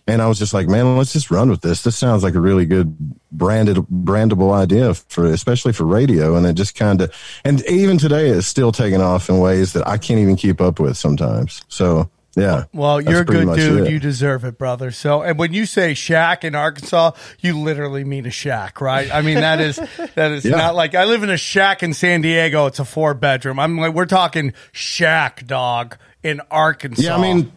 And 0.05 0.21
I 0.21 0.27
was 0.27 0.37
just 0.37 0.53
like, 0.53 0.67
man, 0.67 0.97
let's 0.97 1.13
just 1.13 1.31
run 1.31 1.49
with 1.49 1.61
this. 1.61 1.83
This 1.83 1.95
sounds 1.97 2.23
like 2.23 2.35
a 2.35 2.39
really 2.39 2.65
good 2.65 2.95
branded, 3.31 3.77
brandable 3.77 4.53
idea 4.53 4.93
for, 4.93 5.25
especially 5.25 5.71
for 5.71 5.85
radio. 5.85 6.35
And 6.35 6.45
it 6.45 6.53
just 6.53 6.75
kind 6.75 7.01
of, 7.01 7.15
and 7.45 7.63
even 7.67 7.97
today 7.97 8.27
it's 8.27 8.47
still 8.47 8.73
taking 8.73 9.01
off 9.01 9.29
in 9.29 9.39
ways 9.39 9.71
that 9.73 9.87
I 9.87 9.97
can't 9.97 10.19
even 10.19 10.35
keep 10.35 10.59
up 10.59 10.79
with 10.79 10.97
sometimes. 10.97 11.63
So 11.69 12.09
yeah. 12.35 12.63
Well, 12.73 12.99
you're 12.99 13.21
a 13.21 13.25
good 13.25 13.55
dude. 13.55 13.87
it. 13.87 13.91
You 13.91 13.99
deserve 13.99 14.43
it, 14.45 14.57
brother. 14.57 14.89
So, 14.91 15.21
and 15.21 15.37
when 15.37 15.53
you 15.53 15.65
say 15.65 15.93
shack 15.93 16.43
in 16.43 16.55
Arkansas, 16.55 17.11
you 17.39 17.59
literally 17.59 18.03
mean 18.03 18.25
a 18.25 18.31
shack, 18.31 18.81
right? 18.81 19.11
I 19.13 19.21
mean, 19.21 19.35
that 19.35 19.59
is, 19.61 19.75
that 20.15 20.31
is 20.31 20.43
Yeah. 20.45 20.55
not 20.57 20.75
like 20.75 20.95
I 20.95 21.05
live 21.05 21.23
in 21.23 21.29
a 21.29 21.37
shack 21.37 21.83
in 21.83 21.93
San 21.93 22.21
Diego. 22.21 22.65
It's 22.65 22.79
a 22.79 22.85
four 22.85 23.13
bedroom. 23.13 23.59
I'm 23.59 23.77
like, 23.77 23.93
we're 23.93 24.05
talking 24.05 24.53
shack 24.71 25.45
dog 25.45 25.97
in 26.23 26.41
Arkansas. 26.49 27.03
Yeah, 27.03 27.15
I 27.17 27.21
mean, 27.21 27.51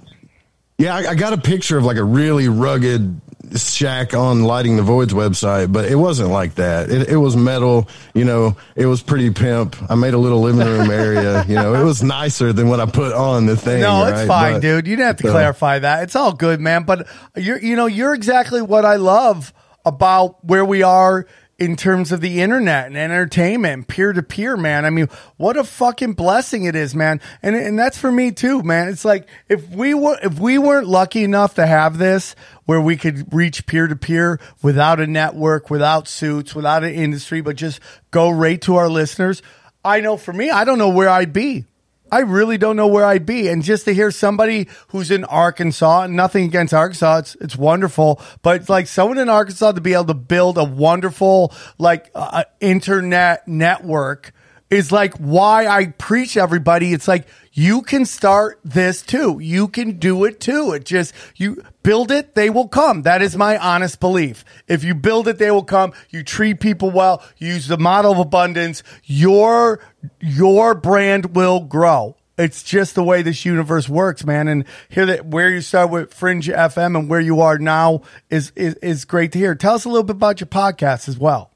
yeah, 0.79 0.95
I, 0.95 1.11
I 1.11 1.15
got 1.15 1.33
a 1.33 1.39
picture 1.39 1.79
of 1.79 1.85
like 1.85 1.97
a 1.97 2.05
really 2.05 2.49
rugged 2.49 3.21
shack 3.55 4.15
on 4.15 4.43
Lighting 4.45 4.77
the 4.77 4.83
Void's 4.83 5.13
website, 5.13 5.73
but 5.73 5.85
it 5.85 5.95
wasn't 5.97 6.31
like 6.31 6.57
that. 6.57 6.91
It, 6.91 7.09
it 7.11 7.17
was 7.17 7.37
metal, 7.37 7.89
you 8.15 8.25
know, 8.25 8.57
it 8.75 8.87
was 8.87 9.03
pretty 9.03 9.31
pimp. 9.31 9.77
I 9.91 9.95
made 9.95 10.15
a 10.15 10.19
little 10.19 10.41
living 10.41 10.67
room 10.67 10.91
area, 10.91 11.45
you 11.47 11.55
know, 11.55 11.75
it 11.75 11.85
was 11.85 12.03
nicer 12.03 12.53
than 12.53 12.69
what 12.69 12.81
I 12.81 12.87
put 12.87 13.13
on 13.13 13.47
the 13.47 13.57
thing. 13.57 13.81
No, 13.81 14.05
it's 14.07 14.19
right? 14.21 14.27
fine, 14.29 14.53
But- 14.55 14.63
dude. 14.63 14.87
You 14.87 14.97
didn't 14.97 15.07
have 15.07 15.17
to 15.19 15.23
so- 15.29 15.33
clarify 15.33 15.79
that. 15.81 16.03
It's 16.05 16.17
all 16.17 16.33
good, 16.33 16.61
man. 16.61 16.85
But 16.85 17.07
you're, 17.37 17.59
you 17.59 17.77
know, 17.77 17.87
you're 17.87 18.15
exactly 18.15 18.63
what 18.63 18.85
I 18.85 18.97
love 18.97 19.53
about 19.85 20.45
where 20.45 20.65
we 20.65 20.83
are 20.83 21.27
in 21.59 21.75
terms 21.75 22.13
of 22.13 22.21
the 22.21 22.43
internet 22.43 22.87
and 22.87 22.97
entertainment, 22.97 23.89
peer 23.89 24.13
to 24.13 24.23
peer, 24.23 24.57
man. 24.57 24.85
I 24.85 24.91
mean, 24.91 25.09
what 25.39 25.57
a 25.57 25.65
fucking 25.65 26.13
blessing 26.13 26.65
it 26.65 26.77
is, 26.77 26.95
man. 26.95 27.21
And 27.43 27.57
and 27.57 27.79
that's 27.79 27.97
for 27.97 28.13
me 28.13 28.33
too, 28.33 28.63
man. 28.63 28.89
It's 28.89 29.05
like 29.05 29.27
if 29.49 29.69
we 29.71 29.95
were 29.95 30.19
if 30.23 30.39
we 30.39 30.59
weren't 30.59 30.87
lucky 30.87 31.25
enough 31.25 31.55
to 31.55 31.67
have 31.67 31.97
this 31.97 32.35
where 32.67 32.81
we 32.81 32.97
could 32.97 33.33
reach 33.33 33.67
peer 33.67 33.87
to 33.87 33.97
peer 33.97 34.39
without 34.63 35.01
a 35.01 35.07
network, 35.07 35.71
without 35.71 36.09
suits, 36.09 36.55
without 36.55 36.85
an 36.85 36.93
industry, 36.93 37.41
but 37.41 37.57
just 37.57 37.81
go 38.11 38.29
right 38.29 38.61
to 38.63 38.77
our 38.77 38.91
listeners. 38.91 39.41
I 39.85 40.01
know 40.01 40.17
for 40.17 40.33
me, 40.33 40.51
I 40.51 40.65
don't 40.65 40.79
know 40.79 40.91
where 40.91 41.09
I'd 41.09 41.33
be. 41.33 41.65
I 42.11 42.21
really 42.21 42.59
don't 42.59 42.77
know 42.77 42.87
where 42.87 43.05
I'd 43.05 43.27
be. 43.27 43.49
And 43.49 43.63
just 43.63 43.85
to 43.87 43.95
hear 43.95 44.11
somebody 44.11 44.69
who's 44.89 45.11
in 45.11 45.25
Arkansas, 45.25 46.03
and 46.03 46.17
nothing 46.17 46.45
against 46.45 46.73
Arkansas, 46.73 47.19
it's, 47.19 47.35
it's 47.37 47.57
wonderful, 47.57 48.21
but 48.43 48.69
like 48.69 48.87
someone 48.87 49.19
in 49.19 49.29
Arkansas 49.29 49.73
to 49.73 49.81
be 49.81 49.95
able 49.95 50.07
to 50.07 50.15
build 50.15 50.59
a 50.59 50.65
wonderful, 50.65 51.53
like, 51.79 52.11
uh, 52.15 52.45
internet 52.61 53.47
network 53.49 54.33
is 54.69 54.91
like 54.91 55.15
why 55.19 55.67
I 55.67 55.87
preach 55.87 56.37
everybody. 56.37 56.93
It's 56.93 57.07
like 57.07 57.27
you 57.53 57.83
can 57.83 58.05
start 58.05 58.61
this 58.65 59.01
too. 59.01 59.39
You 59.39 59.69
can 59.69 59.99
do 59.99 60.25
it 60.25 60.41
too. 60.41 60.73
It 60.73 60.85
just, 60.85 61.15
you 61.37 61.63
build 61.83 62.11
it, 62.11 62.35
they 62.35 62.51
will 62.51 62.67
come. 62.69 63.03
That 63.03 63.23
is 63.23 63.37
my 63.37 63.57
honest 63.57 64.01
belief. 64.01 64.45
If 64.67 64.83
you 64.83 64.95
build 64.95 65.29
it, 65.29 65.39
they 65.39 65.53
will 65.53 65.63
come. 65.63 65.93
You 66.11 66.25
treat 66.25 66.59
people 66.59 66.91
well, 66.91 67.23
you 67.39 67.55
use 67.55 67.69
the 67.69 67.79
model 67.79 68.13
of 68.13 68.19
abundance, 68.19 68.83
your, 69.05 69.81
your 70.21 70.75
brand 70.75 71.35
will 71.35 71.61
grow. 71.61 72.17
It's 72.39 72.63
just 72.63 72.95
the 72.95 73.03
way 73.03 73.23
this 73.23 73.45
universe 73.45 73.89
works, 73.89 74.25
man. 74.25 74.47
And 74.47 74.65
here 74.91 75.07
that 75.07 75.27
where 75.27 75.49
you 75.49 75.63
start 75.63 75.91
with 75.91 76.13
Fringe 76.13 76.47
FM 76.47 76.99
and 76.99 77.09
where 77.09 77.21
you 77.21 77.41
are 77.41 77.59
now 77.59 78.03
is, 78.29 78.53
is, 78.55 78.75
is 78.75 79.05
great 79.07 79.33
to 79.33 79.39
hear. 79.39 79.55
Tell 79.55 79.75
us 79.75 79.87
a 79.87 79.89
little 79.89 80.05
bit 80.05 80.17
about 80.17 80.41
your 80.41 80.49
podcast 80.49 81.09
as 81.09 81.19
well. 81.19 81.51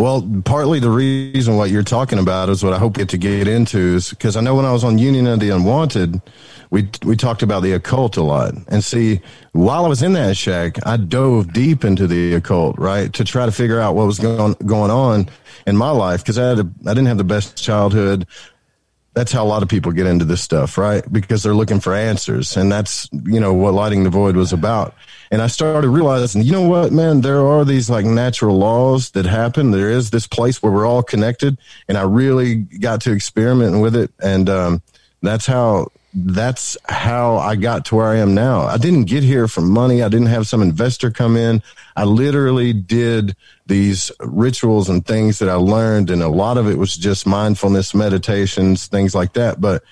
Well, 0.00 0.26
partly 0.46 0.80
the 0.80 0.90
reason 0.90 1.56
what 1.56 1.68
you're 1.68 1.82
talking 1.82 2.18
about 2.18 2.48
is 2.48 2.64
what 2.64 2.72
I 2.72 2.78
hope 2.78 2.94
get 2.94 3.10
to 3.10 3.18
get 3.18 3.46
into 3.46 3.78
is 3.78 4.08
because 4.08 4.34
I 4.34 4.40
know 4.40 4.54
when 4.54 4.64
I 4.64 4.72
was 4.72 4.82
on 4.82 4.96
Union 4.96 5.26
of 5.26 5.40
the 5.40 5.50
Unwanted, 5.50 6.22
we 6.70 6.88
we 7.04 7.16
talked 7.16 7.42
about 7.42 7.62
the 7.62 7.72
occult 7.72 8.16
a 8.16 8.22
lot. 8.22 8.54
And 8.68 8.82
see, 8.82 9.20
while 9.52 9.84
I 9.84 9.88
was 9.88 10.02
in 10.02 10.14
that 10.14 10.38
shack, 10.38 10.78
I 10.86 10.96
dove 10.96 11.52
deep 11.52 11.84
into 11.84 12.06
the 12.06 12.32
occult, 12.32 12.78
right, 12.78 13.12
to 13.12 13.24
try 13.24 13.44
to 13.44 13.52
figure 13.52 13.78
out 13.78 13.94
what 13.94 14.06
was 14.06 14.18
going 14.18 14.54
going 14.64 14.90
on 14.90 15.28
in 15.70 15.76
my 15.76 15.90
life 15.90 16.22
because 16.22 16.38
I 16.38 16.48
had 16.50 16.58
a, 16.58 16.70
I 16.86 16.92
didn't 16.92 17.06
have 17.06 17.16
the 17.16 17.24
best 17.24 17.56
childhood. 17.56 18.26
That's 19.14 19.32
how 19.32 19.42
a 19.42 19.48
lot 19.48 19.62
of 19.62 19.68
people 19.68 19.90
get 19.92 20.06
into 20.06 20.24
this 20.26 20.42
stuff, 20.42 20.76
right? 20.76 21.02
Because 21.10 21.42
they're 21.42 21.54
looking 21.54 21.80
for 21.80 21.94
answers, 21.94 22.56
and 22.56 22.70
that's 22.70 23.08
you 23.24 23.40
know 23.40 23.54
what 23.54 23.72
lighting 23.72 24.04
the 24.04 24.10
void 24.10 24.36
was 24.36 24.52
about. 24.52 24.94
And 25.32 25.40
I 25.40 25.46
started 25.46 25.88
realizing, 25.88 26.42
you 26.42 26.50
know 26.50 26.68
what, 26.68 26.92
man, 26.92 27.20
there 27.20 27.46
are 27.46 27.64
these 27.64 27.88
like 27.88 28.04
natural 28.04 28.58
laws 28.58 29.12
that 29.12 29.26
happen. 29.26 29.70
There 29.70 29.90
is 29.90 30.10
this 30.10 30.26
place 30.26 30.60
where 30.60 30.72
we're 30.72 30.86
all 30.86 31.04
connected. 31.04 31.56
And 31.88 31.96
I 31.96 32.02
really 32.02 32.56
got 32.56 33.02
to 33.02 33.12
experiment 33.12 33.80
with 33.80 33.94
it. 33.94 34.10
And, 34.20 34.50
um, 34.50 34.82
that's 35.22 35.46
how, 35.46 35.92
that's 36.12 36.76
how 36.88 37.36
I 37.36 37.54
got 37.56 37.84
to 37.86 37.96
where 37.96 38.06
I 38.06 38.16
am 38.16 38.34
now. 38.34 38.62
I 38.62 38.78
didn't 38.78 39.04
get 39.04 39.22
here 39.22 39.46
for 39.46 39.60
money. 39.60 40.02
I 40.02 40.08
didn't 40.08 40.26
have 40.26 40.46
some 40.46 40.62
investor 40.62 41.10
come 41.10 41.36
in. 41.36 41.62
I 41.96 42.04
literally 42.04 42.72
did 42.72 43.36
these 43.66 44.10
rituals 44.20 44.88
and 44.88 45.06
things 45.06 45.38
that 45.38 45.48
I 45.48 45.54
learned. 45.54 46.10
And 46.10 46.22
a 46.22 46.28
lot 46.28 46.58
of 46.58 46.68
it 46.68 46.78
was 46.78 46.96
just 46.96 47.26
mindfulness 47.26 47.94
meditations, 47.94 48.88
things 48.88 49.14
like 49.14 49.34
that. 49.34 49.60
But, 49.60 49.84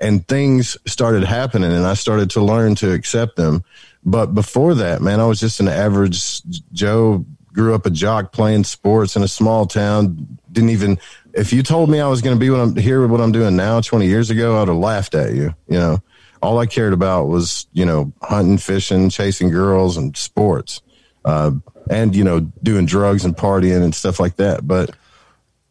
and 0.00 0.26
things 0.28 0.76
started 0.86 1.24
happening 1.24 1.72
and 1.72 1.86
I 1.86 1.94
started 1.94 2.30
to 2.30 2.40
learn 2.40 2.76
to 2.76 2.92
accept 2.92 3.36
them. 3.36 3.64
But 4.04 4.26
before 4.26 4.74
that, 4.74 5.00
man, 5.00 5.18
I 5.18 5.26
was 5.26 5.40
just 5.40 5.60
an 5.60 5.68
average 5.68 6.42
Joe, 6.72 7.24
grew 7.54 7.74
up 7.74 7.86
a 7.86 7.90
jock 7.90 8.32
playing 8.32 8.64
sports 8.64 9.16
in 9.16 9.22
a 9.22 9.28
small 9.28 9.64
town. 9.64 10.38
Didn't 10.52 10.70
even, 10.70 10.98
if 11.32 11.52
you 11.52 11.62
told 11.62 11.88
me 11.88 12.00
I 12.00 12.08
was 12.08 12.20
going 12.20 12.36
to 12.36 12.40
be 12.40 12.50
what 12.50 12.60
I'm 12.60 12.76
here, 12.76 13.00
with 13.00 13.10
what 13.10 13.20
I'm 13.20 13.32
doing 13.32 13.56
now 13.56 13.80
20 13.80 14.06
years 14.06 14.28
ago, 14.28 14.56
I 14.56 14.60
would 14.60 14.68
have 14.68 14.76
laughed 14.76 15.14
at 15.14 15.34
you. 15.34 15.54
You 15.68 15.78
know, 15.78 16.02
all 16.42 16.58
I 16.58 16.66
cared 16.66 16.92
about 16.92 17.28
was, 17.28 17.66
you 17.72 17.86
know, 17.86 18.12
hunting, 18.20 18.58
fishing, 18.58 19.08
chasing 19.08 19.50
girls 19.50 19.96
and 19.96 20.14
sports. 20.16 20.82
Uh, 21.24 21.52
and, 21.88 22.14
you 22.14 22.24
know, 22.24 22.40
doing 22.62 22.86
drugs 22.86 23.24
and 23.24 23.36
partying 23.36 23.82
and 23.82 23.94
stuff 23.94 24.18
like 24.18 24.36
that. 24.36 24.66
But 24.66 24.94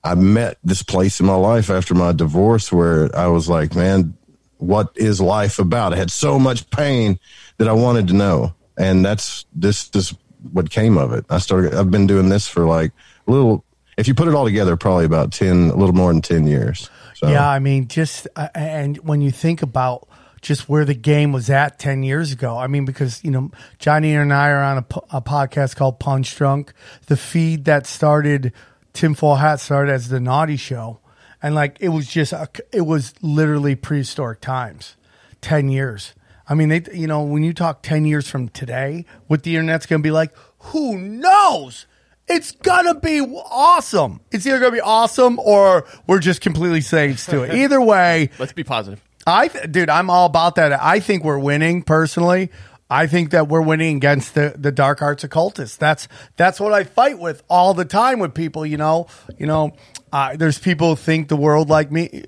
I 0.04 0.16
met 0.16 0.58
this 0.64 0.84
place 0.84 1.20
in 1.20 1.26
my 1.26 1.36
life 1.36 1.70
after 1.70 1.94
my 1.94 2.12
divorce 2.12 2.72
where 2.72 3.16
I 3.16 3.28
was 3.28 3.50
like, 3.50 3.76
man, 3.76 4.16
what 4.58 4.92
is 4.96 5.20
life 5.20 5.60
about? 5.60 5.94
I 5.94 5.98
had 5.98 6.12
so 6.12 6.40
much 6.40 6.70
pain 6.70 7.20
that 7.58 7.68
I 7.68 7.74
wanted 7.74 8.08
to 8.08 8.14
know. 8.14 8.56
And 8.78 9.06
that's 9.06 9.46
this 9.54 9.90
is 9.94 10.16
what 10.52 10.70
came 10.70 10.98
of 10.98 11.14
it. 11.14 11.26
I 11.30 11.40
started 11.40 11.74
I've 11.74 11.92
been 11.92 12.08
doing 12.08 12.30
this 12.30 12.48
for 12.48 12.66
like 12.66 12.92
a 13.28 13.32
little 13.32 13.64
if 13.98 14.08
you 14.08 14.16
put 14.16 14.28
it 14.28 14.34
all 14.34 14.46
together, 14.46 14.76
probably 14.76 15.06
about 15.06 15.32
10, 15.32 15.70
a 15.70 15.76
little 15.76 15.94
more 15.94 16.12
than 16.12 16.22
10 16.22 16.48
years. 16.48 16.90
So, 17.14 17.30
Yeah, 17.30 17.48
I 17.48 17.60
mean, 17.60 17.88
just 17.88 18.28
uh, 18.36 18.50
and 18.56 18.98
when 18.98 19.22
you 19.22 19.32
think 19.32 19.62
about 19.62 20.08
just 20.42 20.68
where 20.68 20.84
the 20.84 20.94
game 20.94 21.32
was 21.32 21.50
at 21.50 21.80
ten 21.80 22.04
years 22.04 22.32
ago, 22.34 22.58
I 22.58 22.68
mean, 22.68 22.86
because 22.86 23.24
you 23.24 23.32
know 23.32 23.52
Johnny 23.80 24.14
and 24.14 24.34
I 24.34 24.50
are 24.50 24.64
on 24.64 24.78
a, 24.80 25.18
a 25.18 25.22
podcast 25.22 25.76
called 25.76 26.00
Punch 26.00 26.36
Drunk. 26.36 26.74
The 27.08 27.16
feed 27.18 27.66
that 27.66 27.88
started 27.88 28.52
Tinfoil 28.92 29.36
Hat 29.36 29.60
started 29.60 29.94
as 29.94 30.10
the 30.10 30.20
Naughty 30.20 30.58
Show, 30.58 31.00
and 31.42 31.56
like 31.56 31.78
it 31.80 31.90
was 31.90 32.08
just 32.08 32.34
a, 32.34 32.50
it 32.72 32.82
was 32.82 33.14
literally 33.22 33.76
prehistoric 33.76 34.42
times, 34.42 34.98
ten 35.40 35.70
years. 35.70 36.14
I 36.48 36.56
mean, 36.56 36.70
they 36.70 36.84
you 36.94 37.08
know 37.08 37.24
when 37.24 37.44
you 37.44 37.54
talk 37.54 37.82
ten 37.82 38.06
years 38.06 38.28
from 38.28 38.50
today, 38.50 39.06
what 39.28 39.44
the 39.44 39.56
internet's 39.56 39.86
going 39.86 40.02
to 40.02 40.04
be 40.04 40.12
like, 40.12 40.32
who 40.60 40.98
knows? 40.98 41.86
It's 42.28 42.52
gonna 42.52 42.96
be 42.96 43.20
awesome. 43.20 44.22
It's 44.32 44.48
either 44.48 44.60
gonna 44.60 44.72
be 44.72 44.80
awesome 44.80 45.40
or 45.40 45.86
we're 46.08 46.20
just 46.20 46.40
completely 46.40 46.80
slaves 46.80 47.26
to 47.26 47.44
it. 47.44 47.54
Either 47.54 47.82
way, 47.82 48.30
Let's 48.40 48.54
be 48.54 48.64
positive. 48.64 49.04
I, 49.28 49.50
th- 49.50 49.72
dude, 49.72 49.90
I'm 49.90 50.10
all 50.10 50.26
about 50.26 50.56
that. 50.56 50.72
I 50.82 51.00
think 51.02 51.24
we're 51.24 51.40
winning 51.40 51.84
personally. 51.84 52.50
I 52.90 53.08
think 53.08 53.32
that 53.32 53.48
we're 53.48 53.62
winning 53.62 53.98
against 53.98 54.36
the, 54.36 54.54
the 54.58 54.72
dark 54.72 55.02
arts 55.02 55.24
occultists. 55.24 55.78
That's 55.78 56.08
that's 56.38 56.60
what 56.60 56.74
I 56.74 56.84
fight 56.84 57.20
with 57.20 57.44
all 57.50 57.74
the 57.74 57.86
time 57.86 58.20
with 58.20 58.34
people. 58.34 58.66
You 58.66 58.78
know, 58.78 59.08
you 59.38 59.46
know, 59.46 59.74
uh, 60.12 60.36
there's 60.38 60.60
people 60.60 60.90
who 60.92 60.96
think 60.96 61.28
the 61.28 61.36
world 61.36 61.70
like 61.70 61.92
me, 61.92 62.24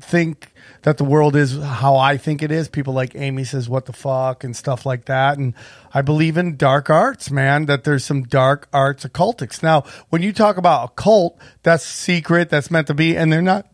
think 0.00 0.52
that 0.82 0.98
the 0.98 1.04
world 1.04 1.36
is 1.36 1.60
how 1.60 1.96
I 1.96 2.16
think 2.16 2.42
it 2.42 2.50
is. 2.50 2.68
People 2.68 2.94
like 2.94 3.14
Amy 3.14 3.44
says, 3.44 3.68
"What 3.68 3.86
the 3.86 3.92
fuck" 3.92 4.44
and 4.44 4.56
stuff 4.56 4.86
like 4.86 5.06
that. 5.06 5.38
And 5.38 5.54
I 5.92 6.02
believe 6.02 6.36
in 6.36 6.56
dark 6.56 6.90
arts, 6.90 7.30
man. 7.30 7.66
That 7.66 7.84
there's 7.84 8.04
some 8.04 8.22
dark 8.24 8.68
arts 8.72 9.04
occultics. 9.04 9.62
Now, 9.62 9.84
when 10.10 10.22
you 10.22 10.32
talk 10.32 10.56
about 10.56 10.90
a 10.90 10.92
cult, 10.94 11.38
that's 11.62 11.84
secret. 11.84 12.50
That's 12.50 12.70
meant 12.70 12.86
to 12.88 12.94
be, 12.94 13.16
and 13.16 13.32
they're 13.32 13.42
not 13.42 13.66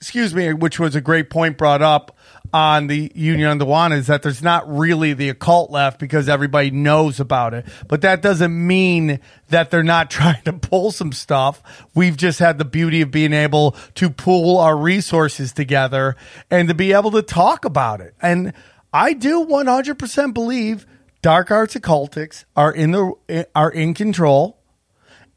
excuse 0.00 0.34
me, 0.34 0.52
which 0.52 0.78
was 0.78 0.94
a 0.94 1.00
great 1.00 1.28
point 1.28 1.58
brought 1.58 1.82
up 1.82 2.16
on 2.52 2.86
the 2.86 3.12
Union 3.14 3.48
on 3.48 3.58
the 3.58 3.64
One, 3.64 3.92
is 3.92 4.06
that 4.06 4.22
there's 4.22 4.42
not 4.42 4.68
really 4.68 5.12
the 5.12 5.28
occult 5.28 5.70
left 5.70 5.98
because 5.98 6.28
everybody 6.28 6.70
knows 6.70 7.20
about 7.20 7.54
it. 7.54 7.66
But 7.86 8.02
that 8.02 8.22
doesn't 8.22 8.66
mean 8.66 9.20
that 9.48 9.70
they're 9.70 9.82
not 9.82 10.10
trying 10.10 10.42
to 10.44 10.52
pull 10.52 10.90
some 10.92 11.12
stuff. 11.12 11.62
We've 11.94 12.16
just 12.16 12.38
had 12.38 12.58
the 12.58 12.64
beauty 12.64 13.00
of 13.02 13.10
being 13.10 13.32
able 13.32 13.72
to 13.96 14.10
pool 14.10 14.58
our 14.58 14.76
resources 14.76 15.52
together 15.52 16.16
and 16.50 16.68
to 16.68 16.74
be 16.74 16.92
able 16.92 17.10
to 17.12 17.22
talk 17.22 17.64
about 17.64 18.00
it. 18.00 18.14
And 18.20 18.52
I 18.92 19.12
do 19.12 19.44
100% 19.44 20.34
believe 20.34 20.86
dark 21.22 21.50
arts 21.50 21.74
occultics 21.74 22.44
are 22.56 22.72
in 22.72 22.92
the 22.92 23.46
are 23.54 23.70
in 23.70 23.92
control 23.92 24.58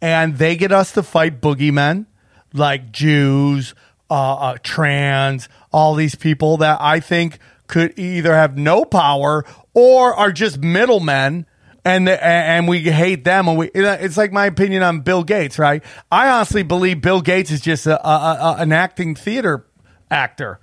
and 0.02 0.38
they 0.38 0.56
get 0.56 0.72
us 0.72 0.92
to 0.94 1.04
fight 1.04 1.42
boogeymen 1.42 2.06
like 2.54 2.92
Jews, 2.92 3.76
uh, 4.10 4.34
uh, 4.36 4.58
trans, 4.62 5.48
all 5.72 5.96
these 5.96 6.16
people 6.16 6.58
that 6.58 6.80
I 6.82 7.00
think 7.00 7.40
could 7.68 7.98
either 7.98 8.34
have 8.34 8.58
no 8.58 8.86
power 8.86 9.46
or 9.74 10.14
are 10.14 10.32
just 10.32 10.60
middlemen. 10.60 11.46
And, 11.84 12.08
and 12.08 12.68
we 12.68 12.80
hate 12.82 13.24
them. 13.24 13.48
And 13.48 13.58
we, 13.58 13.72
it's 13.74 14.18
like 14.18 14.32
my 14.32 14.46
opinion 14.46 14.84
on 14.84 15.00
Bill 15.00 15.24
Gates, 15.24 15.58
right? 15.58 15.84
I 16.12 16.30
honestly 16.30 16.62
believe 16.62 17.02
Bill 17.02 17.22
Gates 17.22 17.50
is 17.50 17.60
just 17.60 17.88
a, 17.88 18.08
a, 18.08 18.12
a, 18.12 18.56
an 18.60 18.72
acting 18.72 19.16
theater 19.16 19.66
actor. 20.12 20.60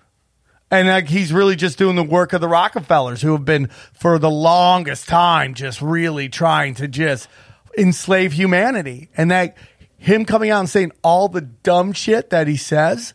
And 0.71 0.87
like 0.87 1.09
he's 1.09 1.33
really 1.33 1.57
just 1.57 1.79
doing 1.79 1.97
the 1.97 2.05
work 2.05 2.33
of 2.35 2.41
the 2.41 2.49
Rockefellers 2.49 3.23
who 3.23 3.33
have 3.33 3.45
been 3.45 3.69
for 3.95 4.19
the 4.19 4.31
longest 4.31 5.09
time 5.09 5.55
just 5.55 5.81
really 5.81 6.29
trying 6.29 6.75
to 6.75 6.87
just 6.87 7.29
enslave 7.77 8.33
humanity. 8.33 9.09
And 9.17 9.31
that 9.31 9.57
him 9.97 10.25
coming 10.25 10.51
out 10.51 10.61
and 10.61 10.71
saying 10.71 10.93
all 11.03 11.29
the 11.29 11.41
dumb 11.41 11.93
shit 11.93 12.31
that 12.31 12.47
he 12.47 12.57
says, 12.57 13.15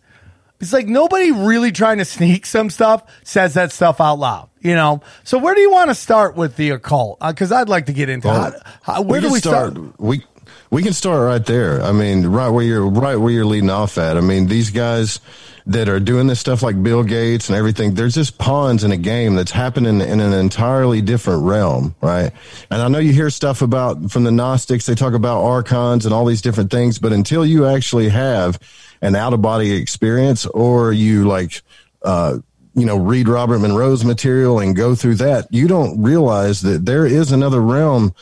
it's 0.63 0.71
like 0.71 0.87
nobody 0.87 1.31
really 1.31 1.73
trying 1.73 1.97
to 1.97 2.05
sneak 2.05 2.45
some 2.45 2.69
stuff 2.69 3.03
says 3.23 3.55
that 3.55 3.73
stuff 3.73 3.99
out 3.99 4.17
loud, 4.17 4.49
you 4.61 4.73
know? 4.75 5.01
So 5.25 5.37
where 5.37 5.53
do 5.53 5.59
you 5.59 5.69
want 5.69 5.89
to 5.89 5.95
start 5.95 6.37
with 6.37 6.55
the 6.55 6.69
occult? 6.69 7.17
Uh, 7.19 7.33
because 7.33 7.51
I'd 7.51 7.67
like 7.67 7.87
to 7.87 7.93
get 7.93 8.07
into 8.07 8.29
Well, 8.29 8.53
how, 8.81 8.93
how, 8.93 9.01
where 9.01 9.19
do 9.19 9.29
we 9.29 9.39
start? 9.39 9.77
We 9.99 10.23
we 10.69 10.81
can 10.81 10.93
start 10.93 11.21
right 11.21 11.45
there. 11.45 11.81
I 11.83 11.91
mean, 11.91 12.25
right 12.27 12.47
where 12.47 12.63
you're 12.63 12.87
right 12.87 13.17
where 13.17 13.31
you're 13.31 13.45
leading 13.45 13.69
off 13.69 13.97
at. 13.97 14.15
I 14.15 14.21
mean, 14.21 14.47
these 14.47 14.69
guys 14.69 15.19
that 15.65 15.89
are 15.89 15.99
doing 15.99 16.27
this 16.27 16.39
stuff 16.39 16.63
like 16.63 16.81
Bill 16.81 17.03
Gates 17.03 17.49
and 17.49 17.57
everything, 17.57 17.93
they're 17.93 18.07
just 18.07 18.37
pawns 18.37 18.85
in 18.85 18.93
a 18.93 18.97
game 18.97 19.35
that's 19.35 19.51
happening 19.51 19.99
in 19.99 20.19
an 20.21 20.33
entirely 20.33 21.01
different 21.01 21.43
realm, 21.43 21.93
right? 22.01 22.31
And 22.69 22.81
I 22.81 22.87
know 22.87 22.99
you 22.99 23.11
hear 23.11 23.29
stuff 23.29 23.61
about 23.61 24.11
from 24.11 24.23
the 24.23 24.31
Gnostics, 24.31 24.85
they 24.85 24.95
talk 24.95 25.13
about 25.13 25.43
archons 25.43 26.05
and 26.05 26.13
all 26.13 26.25
these 26.25 26.41
different 26.41 26.71
things, 26.71 26.99
but 26.99 27.11
until 27.11 27.45
you 27.45 27.65
actually 27.65 28.09
have 28.09 28.59
an 29.03 29.15
out 29.15 29.33
of 29.33 29.41
body 29.41 29.71
experience 29.73 30.47
or 30.47 30.91
you 30.91 31.27
like 31.27 31.61
uh 32.01 32.39
you 32.75 32.85
know, 32.87 32.97
read 32.97 33.27
Robert 33.27 33.59
Monroe's 33.59 34.03
material 34.03 34.59
and 34.59 34.75
go 34.75 34.95
through 34.95 35.15
that, 35.15 35.47
you 35.51 35.67
don't 35.67 36.01
realize 36.01 36.61
that 36.61 36.87
there 36.87 37.05
is 37.05 37.31
another 37.31 37.61
realm 37.61 38.15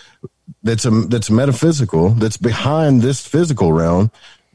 that's 0.63 0.85
a, 0.85 0.91
that's 0.91 1.29
metaphysical 1.29 2.09
that's 2.09 2.37
behind 2.37 3.01
this 3.01 3.25
physical 3.25 3.73
realm 3.73 4.11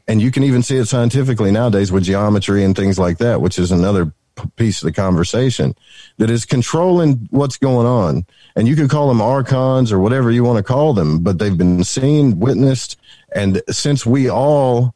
and 0.07 0.21
you 0.21 0.31
can 0.31 0.43
even 0.43 0.63
see 0.63 0.77
it 0.77 0.85
scientifically 0.85 1.51
nowadays 1.51 1.91
with 1.91 2.03
geometry 2.03 2.63
and 2.63 2.75
things 2.75 2.97
like 2.97 3.17
that 3.17 3.41
which 3.41 3.59
is 3.59 3.71
another 3.71 4.13
piece 4.55 4.81
of 4.81 4.85
the 4.85 4.93
conversation 4.93 5.75
that 6.17 6.29
is 6.29 6.45
controlling 6.45 7.27
what's 7.31 7.57
going 7.57 7.87
on. 7.87 8.23
And 8.55 8.67
you 8.67 8.75
can 8.75 8.87
call 8.87 9.07
them 9.07 9.19
archons 9.19 9.91
or 9.91 9.99
whatever 9.99 10.29
you 10.31 10.43
want 10.43 10.57
to 10.57 10.63
call 10.63 10.93
them 10.93 11.19
but 11.23 11.39
they've 11.39 11.57
been 11.57 11.83
seen 11.83 12.39
witnessed 12.39 12.97
and 13.33 13.61
since 13.69 14.05
we 14.05 14.29
all 14.29 14.93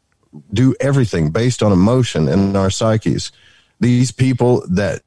do 0.53 0.75
everything 0.79 1.29
based 1.29 1.61
on 1.61 1.71
emotion 1.71 2.27
in 2.27 2.55
our 2.55 2.69
psyches. 2.69 3.31
These 3.79 4.11
people 4.11 4.65
that 4.69 5.01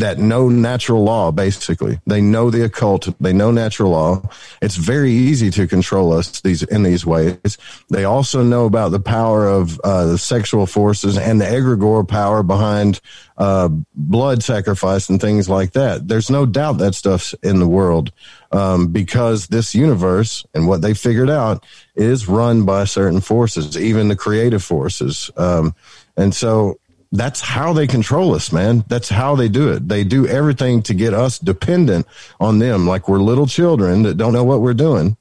that 0.00 0.18
know 0.18 0.48
natural 0.48 1.04
law 1.04 1.30
basically. 1.30 2.00
They 2.06 2.20
know 2.20 2.50
the 2.50 2.64
occult. 2.64 3.08
They 3.20 3.32
know 3.32 3.50
natural 3.50 3.92
law. 3.92 4.22
It's 4.60 4.76
very 4.76 5.12
easy 5.12 5.50
to 5.52 5.66
control 5.66 6.12
us 6.12 6.40
these 6.40 6.62
in 6.62 6.82
these 6.82 7.06
ways. 7.06 7.58
They 7.88 8.04
also 8.04 8.42
know 8.42 8.66
about 8.66 8.90
the 8.90 9.00
power 9.00 9.46
of 9.46 9.78
uh, 9.80 10.06
the 10.06 10.18
sexual 10.18 10.66
forces 10.66 11.16
and 11.16 11.40
the 11.40 11.44
egregore 11.44 12.06
power 12.06 12.42
behind 12.42 13.00
uh, 13.38 13.68
blood 13.94 14.42
sacrifice 14.42 15.08
and 15.08 15.20
things 15.20 15.48
like 15.48 15.72
that. 15.72 16.08
There's 16.08 16.30
no 16.30 16.44
doubt 16.44 16.78
that 16.78 16.94
stuff's 16.94 17.34
in 17.42 17.58
the 17.58 17.68
world 17.68 18.12
um, 18.52 18.88
because 18.88 19.46
this 19.46 19.74
universe 19.74 20.44
and 20.54 20.66
what 20.66 20.82
they 20.82 20.94
figured 20.94 21.30
out 21.30 21.64
is 21.94 22.28
run 22.28 22.64
by 22.64 22.84
certain 22.84 23.20
forces 23.20 23.78
even 23.78 24.08
the 24.08 24.16
creative 24.16 24.62
forces. 24.62 25.30
Um, 25.36 25.74
and 26.16 26.34
so 26.34 26.79
that's 27.12 27.40
how 27.40 27.72
they 27.72 27.86
control 27.86 28.34
us, 28.34 28.52
man. 28.52 28.84
That's 28.88 29.08
how 29.08 29.34
they 29.34 29.48
do 29.48 29.72
it. 29.72 29.88
They 29.88 30.04
do 30.04 30.26
everything 30.26 30.82
to 30.82 30.94
get 30.94 31.12
us 31.12 31.38
dependent 31.38 32.06
on 32.38 32.58
them, 32.60 32.86
like 32.86 33.08
we're 33.08 33.18
little 33.18 33.46
children 33.46 34.02
that 34.02 34.16
don't 34.16 34.32
know 34.32 34.44
what 34.44 34.60
we're 34.60 34.74
doing. 34.74 35.16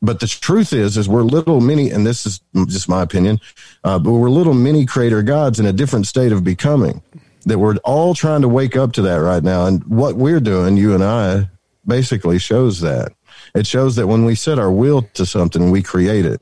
But 0.00 0.20
the 0.20 0.28
truth 0.28 0.72
is, 0.72 0.96
is 0.96 1.08
we're 1.08 1.22
little 1.22 1.60
mini, 1.60 1.90
and 1.90 2.06
this 2.06 2.24
is 2.24 2.40
just 2.68 2.88
my 2.88 3.02
opinion, 3.02 3.40
uh, 3.82 3.98
but 3.98 4.12
we're 4.12 4.30
little 4.30 4.54
mini 4.54 4.86
creator 4.86 5.22
gods 5.22 5.58
in 5.58 5.66
a 5.66 5.72
different 5.72 6.06
state 6.06 6.30
of 6.30 6.44
becoming. 6.44 7.02
That 7.46 7.58
we're 7.58 7.76
all 7.78 8.14
trying 8.14 8.42
to 8.42 8.48
wake 8.48 8.76
up 8.76 8.92
to 8.92 9.02
that 9.02 9.16
right 9.16 9.42
now, 9.42 9.66
and 9.66 9.82
what 9.84 10.14
we're 10.14 10.40
doing, 10.40 10.76
you 10.76 10.94
and 10.94 11.02
I, 11.02 11.48
basically 11.86 12.38
shows 12.38 12.80
that. 12.80 13.12
It 13.54 13.66
shows 13.66 13.96
that 13.96 14.06
when 14.06 14.24
we 14.24 14.36
set 14.36 14.58
our 14.58 14.70
will 14.70 15.02
to 15.14 15.26
something, 15.26 15.72
we 15.72 15.82
create 15.82 16.26
it. 16.26 16.40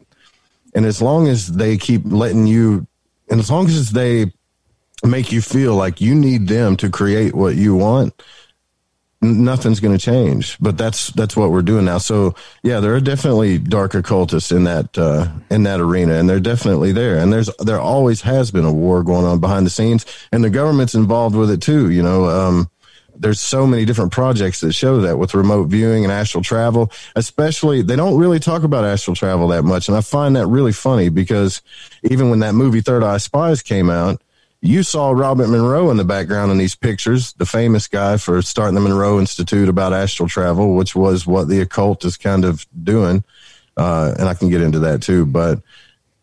And 0.74 0.84
as 0.84 1.00
long 1.00 1.28
as 1.28 1.46
they 1.46 1.78
keep 1.78 2.02
letting 2.04 2.46
you 2.46 2.86
and 3.30 3.40
as 3.40 3.50
long 3.50 3.66
as 3.66 3.92
they 3.92 4.32
make 5.04 5.30
you 5.32 5.40
feel 5.40 5.74
like 5.74 6.00
you 6.00 6.14
need 6.14 6.48
them 6.48 6.76
to 6.76 6.90
create 6.90 7.34
what 7.34 7.56
you 7.56 7.74
want 7.74 8.14
nothing's 9.22 9.80
going 9.80 9.96
to 9.96 10.04
change. 10.04 10.58
But 10.60 10.76
that's 10.76 11.08
that's 11.08 11.36
what 11.36 11.50
we're 11.50 11.62
doing 11.62 11.84
now. 11.84 11.98
So 11.98 12.34
yeah 12.62 12.80
there 12.80 12.94
are 12.94 13.00
definitely 13.00 13.58
dark 13.58 13.94
occultists 13.94 14.52
in 14.52 14.64
that 14.64 14.96
uh, 14.98 15.28
in 15.50 15.62
that 15.64 15.80
arena 15.80 16.14
and 16.14 16.28
they're 16.28 16.40
definitely 16.40 16.92
there. 16.92 17.18
And 17.18 17.32
there's 17.32 17.50
there 17.58 17.80
always 17.80 18.22
has 18.22 18.50
been 18.50 18.64
a 18.64 18.72
war 18.72 19.02
going 19.02 19.24
on 19.24 19.40
behind 19.40 19.66
the 19.66 19.70
scenes 19.70 20.06
and 20.32 20.44
the 20.44 20.50
government's 20.50 20.94
involved 20.94 21.36
with 21.36 21.50
it 21.50 21.62
too 21.62 21.90
you 21.90 22.02
know 22.02 22.26
um, 22.26 22.70
there's 23.18 23.40
so 23.40 23.66
many 23.66 23.84
different 23.84 24.12
projects 24.12 24.60
that 24.60 24.72
show 24.72 25.00
that 25.00 25.18
with 25.18 25.34
remote 25.34 25.68
viewing 25.68 26.04
and 26.04 26.12
astral 26.12 26.42
travel 26.42 26.90
especially 27.16 27.82
they 27.82 27.96
don't 27.96 28.18
really 28.18 28.38
talk 28.38 28.62
about 28.62 28.84
astral 28.84 29.14
travel 29.14 29.48
that 29.48 29.64
much. 29.64 29.88
And 29.88 29.96
i 29.96 30.00
find 30.00 30.36
that 30.36 30.46
really 30.46 30.72
funny 30.72 31.08
because 31.08 31.62
even 32.02 32.30
when 32.30 32.40
that 32.40 32.54
movie 32.54 32.80
third 32.80 33.02
eye 33.02 33.18
spies 33.18 33.62
came 33.62 33.90
out 33.90 34.20
you 34.60 34.82
saw 34.82 35.10
robert 35.10 35.48
monroe 35.48 35.90
in 35.90 35.96
the 35.96 36.04
background 36.04 36.50
in 36.50 36.58
these 36.58 36.74
pictures 36.74 37.32
the 37.34 37.46
famous 37.46 37.86
guy 37.88 38.16
for 38.16 38.40
starting 38.42 38.74
the 38.74 38.80
monroe 38.80 39.18
institute 39.18 39.68
about 39.68 39.92
astral 39.92 40.28
travel 40.28 40.74
which 40.74 40.94
was 40.94 41.26
what 41.26 41.48
the 41.48 41.60
occult 41.60 42.04
is 42.04 42.16
kind 42.16 42.44
of 42.44 42.66
doing. 42.82 43.24
Uh, 43.76 44.14
and 44.18 44.28
i 44.28 44.34
can 44.34 44.48
get 44.48 44.62
into 44.62 44.78
that 44.78 45.02
too 45.02 45.26
but 45.26 45.60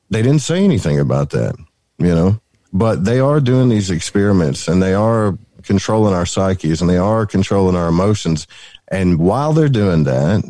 they 0.10 0.22
didn't 0.22 0.42
say 0.42 0.64
anything 0.64 1.00
about 1.00 1.30
that 1.30 1.56
you 2.04 2.14
know? 2.14 2.40
But 2.72 3.06
they 3.06 3.20
are 3.20 3.40
doing 3.40 3.70
these 3.70 3.92
experiments 3.92 4.68
and 4.68 4.82
they 4.82 4.94
are 4.94 5.38
controlling 5.63 6.13
our 6.13 6.25
psyches 6.25 6.82
and 6.82 6.89
they 6.89 6.98
are 6.98 7.25
controlling 7.25 7.75
our 7.75 7.88
emotions. 7.88 8.48
And 8.89 9.20
while 9.20 9.53
they're 9.53 9.70
doing 9.70 10.03
that, 10.03 10.43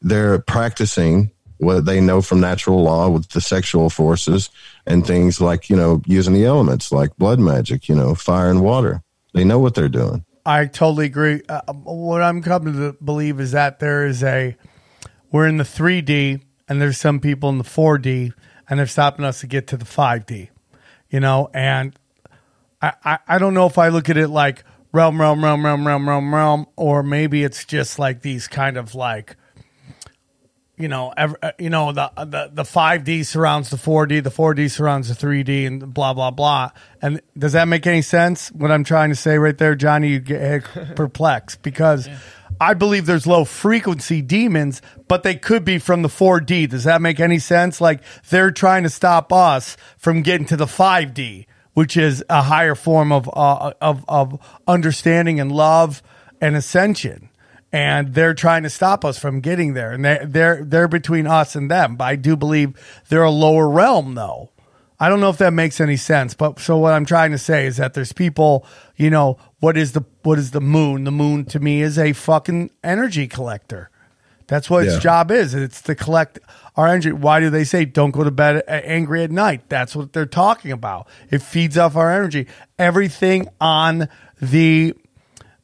they're 0.00 0.38
practicing 0.38 1.30
what 1.58 1.84
they 1.84 2.00
know 2.00 2.22
from 2.22 2.40
natural 2.40 2.82
law 2.82 3.08
with 3.08 3.28
the 3.30 3.40
sexual 3.40 3.90
forces 3.90 4.48
and 4.86 5.06
things 5.06 5.40
like, 5.40 5.68
you 5.68 5.76
know, 5.76 6.00
using 6.06 6.34
the 6.34 6.44
elements 6.44 6.92
like 6.92 7.16
blood 7.16 7.40
magic, 7.40 7.88
you 7.88 7.94
know, 7.94 8.14
fire 8.14 8.50
and 8.50 8.62
water. 8.62 9.02
They 9.34 9.44
know 9.44 9.58
what 9.58 9.74
they're 9.74 9.88
doing. 9.88 10.24
I 10.46 10.66
totally 10.66 11.06
agree. 11.06 11.42
Uh, 11.48 11.60
what 11.72 12.22
I'm 12.22 12.42
coming 12.42 12.74
to 12.74 12.96
believe 13.04 13.40
is 13.40 13.52
that 13.52 13.80
there 13.80 14.06
is 14.06 14.22
a, 14.22 14.56
we're 15.30 15.46
in 15.46 15.58
the 15.58 15.64
3D 15.64 16.42
and 16.68 16.80
there's 16.80 16.98
some 16.98 17.20
people 17.20 17.50
in 17.50 17.58
the 17.58 17.64
4D 17.64 18.32
and 18.68 18.78
they're 18.78 18.86
stopping 18.86 19.24
us 19.24 19.40
to 19.40 19.46
get 19.46 19.66
to 19.68 19.76
the 19.76 19.84
5D, 19.84 20.48
you 21.10 21.20
know, 21.20 21.50
and 21.52 21.94
I, 22.80 22.92
I, 23.04 23.18
I 23.26 23.38
don't 23.38 23.54
know 23.54 23.66
if 23.66 23.78
I 23.78 23.88
look 23.88 24.08
at 24.08 24.16
it 24.16 24.28
like 24.28 24.64
realm, 24.92 25.20
realm, 25.20 25.42
realm, 25.44 25.64
realm, 25.64 25.86
realm, 25.86 26.08
realm, 26.08 26.34
realm, 26.34 26.66
or 26.76 27.02
maybe 27.02 27.44
it's 27.44 27.64
just 27.64 27.98
like 27.98 28.22
these 28.22 28.48
kind 28.48 28.76
of 28.76 28.94
like, 28.94 29.36
you 30.76 30.86
know, 30.86 31.12
ev 31.16 31.34
uh, 31.42 31.52
you 31.58 31.70
know, 31.70 31.90
the 31.90 32.12
uh, 32.16 32.24
the 32.24 32.50
the 32.52 32.64
five 32.64 33.02
D 33.02 33.24
surrounds 33.24 33.70
the 33.70 33.76
four 33.76 34.06
D, 34.06 34.20
the 34.20 34.30
four 34.30 34.54
D 34.54 34.68
surrounds 34.68 35.08
the 35.08 35.14
three 35.14 35.42
D, 35.42 35.66
and 35.66 35.92
blah 35.92 36.14
blah 36.14 36.30
blah. 36.30 36.70
And 37.02 37.20
does 37.36 37.52
that 37.54 37.66
make 37.66 37.86
any 37.86 38.02
sense? 38.02 38.52
What 38.52 38.70
I'm 38.70 38.84
trying 38.84 39.10
to 39.10 39.16
say 39.16 39.38
right 39.38 39.58
there, 39.58 39.74
Johnny, 39.74 40.10
you 40.10 40.20
get 40.20 40.40
eh, 40.40 40.60
perplexed 40.96 41.62
because. 41.62 42.06
Yeah. 42.06 42.18
I 42.60 42.74
believe 42.74 43.06
there's 43.06 43.24
low 43.24 43.44
frequency 43.44 44.20
demons, 44.20 44.82
but 45.06 45.22
they 45.22 45.36
could 45.36 45.64
be 45.64 45.78
from 45.78 46.02
the 46.02 46.08
4D. 46.08 46.68
Does 46.68 46.82
that 46.84 47.00
make 47.00 47.20
any 47.20 47.38
sense? 47.38 47.80
Like 47.80 48.00
they're 48.30 48.50
trying 48.50 48.82
to 48.82 48.88
stop 48.88 49.32
us 49.32 49.76
from 49.96 50.22
getting 50.22 50.46
to 50.46 50.56
the 50.56 50.64
5D 50.64 51.46
which 51.78 51.96
is 51.96 52.24
a 52.28 52.42
higher 52.42 52.74
form 52.74 53.12
of 53.12 53.30
uh, 53.32 53.72
of 53.80 54.04
of 54.08 54.60
understanding 54.66 55.38
and 55.38 55.52
love 55.52 56.02
and 56.40 56.56
ascension. 56.56 57.28
And 57.70 58.14
they're 58.14 58.34
trying 58.34 58.64
to 58.64 58.68
stop 58.68 59.04
us 59.04 59.16
from 59.16 59.38
getting 59.38 59.74
there, 59.74 59.92
and 59.92 60.04
they're 60.04 60.26
they're 60.26 60.64
they're 60.64 60.88
between 60.88 61.28
us 61.28 61.54
and 61.54 61.70
them. 61.70 61.94
But 61.94 62.04
I 62.06 62.16
do 62.16 62.34
believe 62.34 62.74
they're 63.08 63.22
a 63.22 63.30
lower 63.30 63.68
realm, 63.68 64.16
though. 64.16 64.50
I 64.98 65.08
don't 65.08 65.20
know 65.20 65.30
if 65.30 65.38
that 65.38 65.52
makes 65.52 65.80
any 65.80 65.96
sense, 65.96 66.34
but 66.34 66.58
so 66.58 66.78
what 66.78 66.94
I'm 66.94 67.06
trying 67.06 67.30
to 67.30 67.38
say 67.38 67.66
is 67.66 67.76
that 67.76 67.94
there's 67.94 68.12
people, 68.12 68.66
you 68.96 69.08
know, 69.08 69.38
what 69.60 69.76
is 69.76 69.92
the 69.92 70.02
what 70.24 70.36
is 70.36 70.50
the 70.50 70.60
moon? 70.60 71.04
The 71.04 71.12
moon 71.12 71.44
to 71.44 71.60
me 71.60 71.80
is 71.80 71.96
a 71.96 72.12
fucking 72.12 72.72
energy 72.82 73.28
collector. 73.28 73.88
That's 74.48 74.68
what 74.68 74.84
yeah. 74.84 74.94
its 74.94 75.02
job 75.02 75.30
is. 75.30 75.54
It's 75.54 75.80
to 75.82 75.94
collect 75.94 76.40
our 76.78 76.86
energy. 76.86 77.10
Why 77.10 77.40
do 77.40 77.50
they 77.50 77.64
say 77.64 77.84
don't 77.84 78.12
go 78.12 78.22
to 78.22 78.30
bed 78.30 78.62
angry 78.68 79.24
at 79.24 79.32
night? 79.32 79.68
That's 79.68 79.96
what 79.96 80.12
they're 80.12 80.26
talking 80.26 80.70
about. 80.70 81.08
It 81.28 81.42
feeds 81.42 81.76
off 81.76 81.96
our 81.96 82.14
energy. 82.14 82.46
Everything 82.78 83.48
on 83.60 84.08
the 84.40 84.94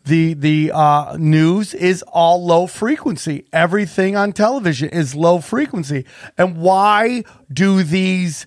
the 0.05 0.35
the 0.35 0.73
uh, 0.75 1.17
news 1.17 1.73
is 1.73 2.03
all 2.03 2.45
low 2.45 2.67
frequency. 2.67 3.47
Everything 3.53 4.17
on 4.17 4.33
television 4.33 4.89
is 4.89 5.15
low 5.15 5.41
frequency. 5.41 6.05
And 6.37 6.57
why 6.57 7.23
do 7.51 7.85
these 7.85 8.45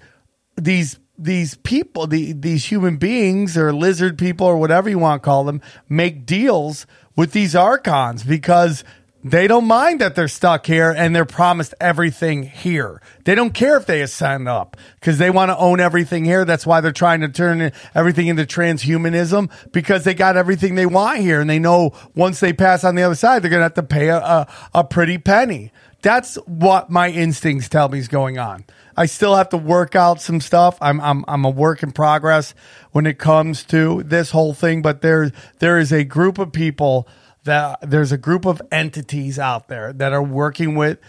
these 0.57 0.99
these 1.17 1.55
people, 1.55 2.05
the, 2.05 2.33
these 2.33 2.65
human 2.65 2.97
beings 2.97 3.57
or 3.57 3.73
lizard 3.73 4.17
people 4.17 4.45
or 4.45 4.57
whatever 4.57 4.89
you 4.89 4.99
want 4.99 5.23
to 5.23 5.25
call 5.25 5.45
them, 5.45 5.61
make 5.87 6.25
deals 6.25 6.85
with 7.15 7.31
these 7.31 7.55
archons 7.55 8.23
because 8.23 8.83
they 9.31 9.47
don't 9.47 9.65
mind 9.65 10.01
that 10.01 10.15
they're 10.15 10.27
stuck 10.27 10.65
here 10.65 10.91
and 10.91 11.15
they're 11.15 11.25
promised 11.25 11.73
everything 11.79 12.43
here. 12.43 13.01
They 13.23 13.35
don't 13.35 13.53
care 13.53 13.77
if 13.77 13.85
they 13.85 14.01
ascend 14.01 14.47
up 14.47 14.77
because 14.99 15.17
they 15.17 15.29
want 15.29 15.49
to 15.49 15.57
own 15.57 15.79
everything 15.79 16.25
here. 16.25 16.45
That's 16.45 16.65
why 16.65 16.81
they're 16.81 16.91
trying 16.91 17.21
to 17.21 17.29
turn 17.29 17.71
everything 17.95 18.27
into 18.27 18.45
transhumanism 18.45 19.51
because 19.71 20.03
they 20.03 20.13
got 20.13 20.37
everything 20.37 20.75
they 20.75 20.85
want 20.85 21.19
here. 21.19 21.41
And 21.41 21.49
they 21.49 21.59
know 21.59 21.93
once 22.15 22.39
they 22.39 22.53
pass 22.53 22.83
on 22.83 22.95
the 22.95 23.03
other 23.03 23.15
side, 23.15 23.41
they're 23.41 23.49
going 23.49 23.61
to 23.61 23.65
have 23.65 23.73
to 23.75 23.83
pay 23.83 24.09
a, 24.09 24.17
a, 24.17 24.47
a 24.73 24.83
pretty 24.83 25.17
penny. 25.17 25.71
That's 26.01 26.35
what 26.45 26.89
my 26.89 27.09
instincts 27.09 27.69
tell 27.69 27.89
me 27.89 27.99
is 27.99 28.07
going 28.07 28.37
on. 28.37 28.65
I 28.95 29.05
still 29.05 29.35
have 29.35 29.49
to 29.49 29.57
work 29.57 29.95
out 29.95 30.21
some 30.21 30.41
stuff. 30.41 30.77
I'm 30.81 30.99
I'm 31.01 31.23
I'm 31.27 31.45
a 31.45 31.49
work 31.49 31.83
in 31.83 31.91
progress 31.91 32.55
when 32.91 33.05
it 33.05 33.19
comes 33.19 33.63
to 33.65 34.01
this 34.03 34.31
whole 34.31 34.53
thing, 34.53 34.81
but 34.81 35.01
there 35.01 35.31
there 35.59 35.77
is 35.77 35.91
a 35.91 36.03
group 36.03 36.39
of 36.39 36.51
people 36.51 37.07
that 37.47 37.79
there's 37.81 38.11
a 38.11 38.17
group 38.17 38.45
of 38.45 38.61
entities 38.71 39.39
out 39.39 39.67
there 39.67 39.91
that 39.91 40.13
are 40.13 40.23
working 40.23 40.75
with 40.75 40.99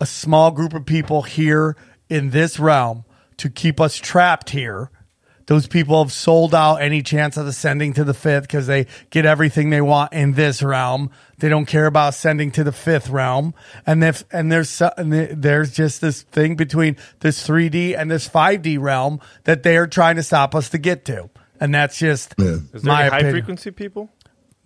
a 0.00 0.06
small 0.06 0.50
group 0.50 0.72
of 0.72 0.86
people 0.86 1.22
here 1.22 1.76
in 2.08 2.30
this 2.30 2.58
realm 2.58 3.04
to 3.38 3.50
keep 3.50 3.80
us 3.80 3.96
trapped 3.96 4.50
here. 4.50 4.90
Those 5.46 5.66
people 5.66 6.02
have 6.02 6.12
sold 6.12 6.54
out 6.54 6.76
any 6.76 7.02
chance 7.02 7.36
of 7.36 7.46
ascending 7.46 7.94
to 7.94 8.04
the 8.04 8.14
fifth 8.14 8.42
because 8.42 8.66
they 8.66 8.86
get 9.10 9.26
everything 9.26 9.70
they 9.70 9.80
want 9.80 10.12
in 10.12 10.32
this 10.32 10.62
realm. 10.62 11.10
They 11.38 11.48
don't 11.48 11.66
care 11.66 11.86
about 11.86 12.10
ascending 12.10 12.52
to 12.52 12.64
the 12.64 12.72
fifth 12.72 13.08
realm. 13.08 13.54
And 13.84 14.04
if 14.04 14.24
and 14.32 14.52
there's 14.52 14.80
and 14.80 15.12
there's 15.12 15.72
just 15.72 16.00
this 16.00 16.22
thing 16.22 16.54
between 16.54 16.96
this 17.20 17.46
3D 17.46 17.98
and 17.98 18.10
this 18.10 18.28
5D 18.28 18.80
realm 18.80 19.20
that 19.44 19.62
they 19.62 19.76
are 19.76 19.88
trying 19.88 20.16
to 20.16 20.22
stop 20.22 20.54
us 20.54 20.70
to 20.70 20.78
get 20.78 21.04
to. 21.06 21.28
And 21.60 21.74
that's 21.74 21.98
just 21.98 22.34
yeah. 22.38 22.58
Is 22.72 22.82
there 22.82 22.92
my 22.92 23.08
high 23.08 23.30
frequency 23.30 23.72
people? 23.72 24.10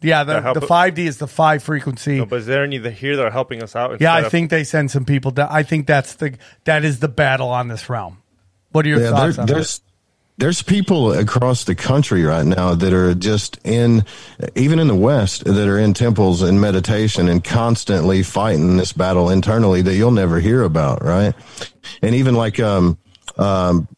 Yeah, 0.06 0.22
the, 0.22 0.40
the 0.52 0.60
5D 0.60 0.98
is 0.98 1.18
the 1.18 1.26
five 1.26 1.64
frequency. 1.64 2.18
No, 2.18 2.26
but 2.26 2.40
is 2.40 2.46
there 2.46 2.62
any 2.62 2.78
that 2.78 2.92
here 2.92 3.16
that 3.16 3.26
are 3.26 3.30
helping 3.30 3.60
us 3.60 3.74
out? 3.74 4.00
yeah, 4.00 4.14
I 4.14 4.20
of- 4.20 4.30
think 4.30 4.50
they 4.50 4.62
send 4.62 4.90
some 4.90 5.04
people. 5.04 5.32
Down. 5.32 5.48
I 5.50 5.64
think 5.64 5.86
that's 5.86 6.14
the 6.14 6.36
that 6.64 6.84
is 6.84 7.00
the 7.00 7.08
battle 7.08 7.48
on 7.48 7.66
this 7.68 7.90
realm. 7.90 8.22
What 8.70 8.86
are 8.86 8.88
your 8.88 9.00
yeah, 9.00 9.10
thoughts 9.10 9.36
there, 9.36 9.42
on 9.42 9.46
there's, 9.48 9.78
that? 9.78 9.84
There's 10.38 10.62
people 10.62 11.12
across 11.12 11.64
the 11.64 11.74
country 11.74 12.22
right 12.22 12.46
now 12.46 12.74
that 12.74 12.92
are 12.92 13.14
just 13.14 13.58
in, 13.64 14.04
even 14.54 14.78
in 14.78 14.86
the 14.86 14.94
West, 14.94 15.44
that 15.44 15.68
are 15.68 15.78
in 15.78 15.94
temples 15.94 16.42
and 16.42 16.60
meditation 16.60 17.26
and 17.28 17.42
constantly 17.42 18.22
fighting 18.22 18.76
this 18.76 18.92
battle 18.92 19.30
internally 19.30 19.80
that 19.82 19.94
you'll 19.94 20.10
never 20.10 20.38
hear 20.38 20.62
about, 20.62 21.02
right? 21.02 21.34
And 22.02 22.14
even 22.14 22.34
like 22.34 22.60
um, 22.60 22.98
um, 23.38 23.88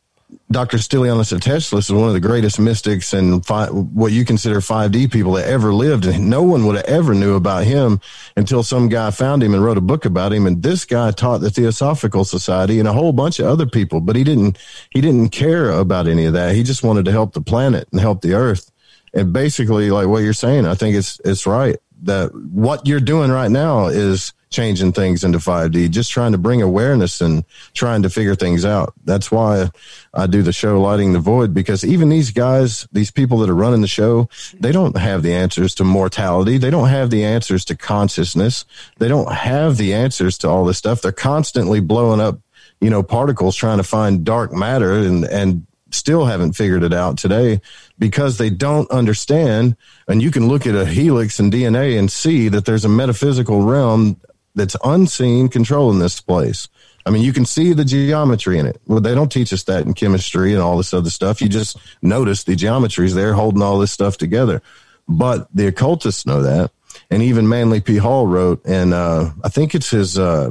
Dr. 0.50 0.78
Stylianos 0.78 1.36
Atteshlis 1.36 1.78
is 1.78 1.92
one 1.92 2.08
of 2.08 2.14
the 2.14 2.20
greatest 2.20 2.58
mystics 2.58 3.12
and 3.12 3.44
what 3.46 4.12
you 4.12 4.24
consider 4.24 4.60
5D 4.60 5.12
people 5.12 5.32
that 5.32 5.46
ever 5.46 5.74
lived. 5.74 6.06
And 6.06 6.30
no 6.30 6.42
one 6.42 6.64
would 6.64 6.76
have 6.76 6.86
ever 6.86 7.14
knew 7.14 7.34
about 7.34 7.64
him 7.64 8.00
until 8.34 8.62
some 8.62 8.88
guy 8.88 9.10
found 9.10 9.42
him 9.42 9.52
and 9.52 9.62
wrote 9.62 9.76
a 9.76 9.82
book 9.82 10.06
about 10.06 10.32
him. 10.32 10.46
And 10.46 10.62
this 10.62 10.86
guy 10.86 11.10
taught 11.10 11.42
the 11.42 11.50
Theosophical 11.50 12.24
Society 12.24 12.78
and 12.78 12.88
a 12.88 12.94
whole 12.94 13.12
bunch 13.12 13.38
of 13.38 13.46
other 13.46 13.66
people, 13.66 14.00
but 14.00 14.16
he 14.16 14.24
didn't, 14.24 14.56
he 14.90 15.02
didn't 15.02 15.30
care 15.30 15.70
about 15.70 16.08
any 16.08 16.24
of 16.24 16.32
that. 16.32 16.54
He 16.54 16.62
just 16.62 16.82
wanted 16.82 17.04
to 17.04 17.12
help 17.12 17.34
the 17.34 17.42
planet 17.42 17.86
and 17.92 18.00
help 18.00 18.22
the 18.22 18.32
earth. 18.32 18.72
And 19.12 19.34
basically, 19.34 19.90
like 19.90 20.06
what 20.06 20.22
you're 20.22 20.32
saying, 20.32 20.64
I 20.64 20.74
think 20.74 20.96
it's, 20.96 21.20
it's 21.26 21.46
right 21.46 21.76
that 22.02 22.34
what 22.34 22.86
you're 22.86 23.00
doing 23.00 23.30
right 23.30 23.50
now 23.50 23.88
is 23.88 24.32
changing 24.50 24.92
things 24.92 25.24
into 25.24 25.38
5D, 25.38 25.90
just 25.90 26.10
trying 26.10 26.32
to 26.32 26.38
bring 26.38 26.62
awareness 26.62 27.20
and 27.20 27.44
trying 27.74 28.02
to 28.02 28.10
figure 28.10 28.34
things 28.34 28.64
out. 28.64 28.94
That's 29.04 29.30
why 29.30 29.70
I 30.14 30.26
do 30.26 30.42
the 30.42 30.52
show 30.52 30.80
Lighting 30.80 31.12
the 31.12 31.20
Void 31.20 31.52
because 31.52 31.84
even 31.84 32.08
these 32.08 32.30
guys, 32.30 32.88
these 32.92 33.10
people 33.10 33.38
that 33.38 33.50
are 33.50 33.54
running 33.54 33.82
the 33.82 33.88
show, 33.88 34.28
they 34.54 34.72
don't 34.72 34.96
have 34.96 35.22
the 35.22 35.34
answers 35.34 35.74
to 35.76 35.84
mortality. 35.84 36.58
They 36.58 36.70
don't 36.70 36.88
have 36.88 37.10
the 37.10 37.24
answers 37.24 37.64
to 37.66 37.76
consciousness. 37.76 38.64
They 38.98 39.08
don't 39.08 39.32
have 39.32 39.76
the 39.76 39.94
answers 39.94 40.38
to 40.38 40.48
all 40.48 40.64
this 40.64 40.78
stuff. 40.78 41.02
They're 41.02 41.12
constantly 41.12 41.80
blowing 41.80 42.20
up, 42.20 42.40
you 42.80 42.90
know, 42.90 43.02
particles 43.02 43.56
trying 43.56 43.78
to 43.78 43.84
find 43.84 44.24
dark 44.24 44.52
matter 44.52 44.92
and, 44.92 45.24
and 45.24 45.66
still 45.90 46.26
haven't 46.26 46.52
figured 46.52 46.82
it 46.82 46.92
out 46.92 47.18
today 47.18 47.60
because 47.98 48.38
they 48.38 48.50
don't 48.50 48.90
understand. 48.90 49.76
And 50.06 50.22
you 50.22 50.30
can 50.30 50.48
look 50.48 50.66
at 50.66 50.74
a 50.74 50.84
helix 50.84 51.38
and 51.38 51.52
DNA 51.52 51.98
and 51.98 52.10
see 52.10 52.48
that 52.48 52.64
there's 52.64 52.84
a 52.84 52.90
metaphysical 52.90 53.62
realm 53.62 54.20
that's 54.54 54.76
unseen 54.84 55.48
controlling 55.48 55.98
this 55.98 56.20
place. 56.20 56.68
I 57.06 57.10
mean, 57.10 57.22
you 57.22 57.32
can 57.32 57.46
see 57.46 57.72
the 57.72 57.84
geometry 57.84 58.58
in 58.58 58.66
it. 58.66 58.80
Well, 58.86 59.00
they 59.00 59.14
don't 59.14 59.32
teach 59.32 59.52
us 59.52 59.62
that 59.64 59.86
in 59.86 59.94
chemistry 59.94 60.52
and 60.52 60.60
all 60.60 60.76
this 60.76 60.92
other 60.92 61.10
stuff. 61.10 61.40
You 61.40 61.48
just 61.48 61.78
notice 62.02 62.44
the 62.44 62.54
geometries 62.54 63.14
there 63.14 63.32
holding 63.32 63.62
all 63.62 63.78
this 63.78 63.92
stuff 63.92 64.18
together. 64.18 64.60
But 65.08 65.48
the 65.54 65.66
occultists 65.66 66.26
know 66.26 66.42
that. 66.42 66.70
And 67.10 67.22
even 67.22 67.48
Manly 67.48 67.80
P. 67.80 67.96
Hall 67.96 68.26
wrote, 68.26 68.60
and 68.66 68.92
uh, 68.92 69.30
I 69.42 69.48
think 69.48 69.74
it's 69.74 69.90
his 69.90 70.18
uh, 70.18 70.50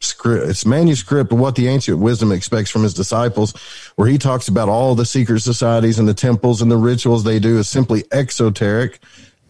script, 0.00 0.48
it's 0.48 0.64
manuscript 0.64 1.32
of 1.32 1.38
what 1.38 1.56
the 1.56 1.68
ancient 1.68 1.98
wisdom 1.98 2.32
expects 2.32 2.70
from 2.70 2.82
his 2.82 2.94
disciples, 2.94 3.52
where 3.96 4.08
he 4.08 4.16
talks 4.16 4.48
about 4.48 4.68
all 4.68 4.94
the 4.94 5.04
secret 5.04 5.40
societies 5.40 5.98
and 5.98 6.08
the 6.08 6.14
temples 6.14 6.62
and 6.62 6.70
the 6.70 6.76
rituals 6.76 7.24
they 7.24 7.38
do 7.38 7.58
is 7.58 7.68
simply 7.68 8.04
exoteric 8.10 9.00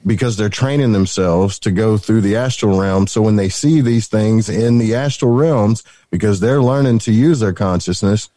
because 0.06 0.36
they're 0.36 0.48
training 0.48 0.92
themselves 0.92 1.58
to 1.60 1.70
go 1.70 1.96
through 1.98 2.22
the 2.22 2.36
astral 2.36 2.78
realm. 2.78 3.06
So 3.06 3.22
when 3.22 3.36
they 3.36 3.48
see 3.48 3.80
these 3.80 4.08
things 4.08 4.48
in 4.48 4.78
the 4.78 4.94
astral 4.94 5.32
realms, 5.32 5.82
because 6.10 6.40
they're 6.40 6.62
learning 6.62 7.00
to 7.00 7.12
use 7.12 7.40
their 7.40 7.52
consciousness, 7.52 8.28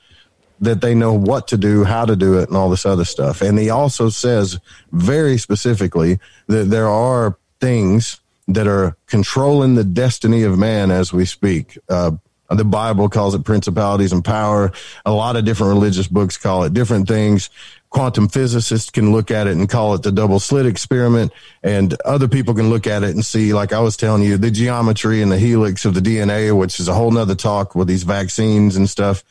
that 0.59 0.81
they 0.81 0.95
know 0.95 1.13
what 1.13 1.47
to 1.49 1.57
do, 1.57 1.83
how 1.83 2.05
to 2.05 2.15
do 2.15 2.37
it, 2.39 2.47
and 2.49 2.57
all 2.57 2.69
this 2.69 2.85
other 2.85 3.05
stuff. 3.05 3.41
And 3.41 3.57
he 3.59 3.69
also 3.69 4.09
says 4.09 4.59
very 4.91 5.37
specifically 5.37 6.19
that 6.47 6.65
there 6.65 6.87
are 6.87 7.37
things 7.59 8.19
that 8.47 8.67
are 8.67 8.95
controlling 9.07 9.75
the 9.75 9.83
destiny 9.83 10.43
of 10.43 10.57
man 10.57 10.91
as 10.91 11.13
we 11.13 11.25
speak. 11.25 11.77
Uh, 11.89 12.11
Uh, 12.53 12.55
the 12.55 12.63
Bible 12.63 13.09
calls 13.09 13.33
it 13.33 13.43
principalities 13.43 14.11
and 14.11 14.23
power. 14.23 14.71
A 15.05 15.11
lot 15.11 15.35
of 15.35 15.43
different 15.43 15.73
religious 15.73 16.07
books 16.07 16.37
call 16.37 16.63
it 16.63 16.73
different 16.73 17.07
things. 17.07 17.49
Quantum 17.89 18.27
physicists 18.27 18.89
can 18.89 19.11
look 19.11 19.31
at 19.31 19.47
it 19.47 19.55
and 19.55 19.67
call 19.69 19.95
it 19.95 20.03
the 20.03 20.11
double 20.11 20.39
slit 20.39 20.65
experiment. 20.65 21.31
And 21.63 21.99
other 22.05 22.27
people 22.27 22.53
can 22.53 22.69
look 22.69 22.85
at 22.85 23.03
it 23.03 23.11
and 23.11 23.25
see, 23.25 23.53
like 23.53 23.73
I 23.73 23.79
was 23.79 23.97
telling 23.97 24.23
you, 24.23 24.37
the 24.37 24.51
geometry 24.51 25.21
and 25.21 25.31
the 25.31 25.39
helix 25.39 25.85
of 25.85 25.95
the 25.95 25.99
DNA, 25.99 26.55
which 26.55 26.79
is 26.79 26.87
a 26.87 26.93
whole 26.93 27.11
nother 27.11 27.35
talk 27.35 27.75
with 27.75 27.87
these 27.87 28.03
vaccines 28.03 28.75
and 28.75 28.89
stuff. 28.89 29.23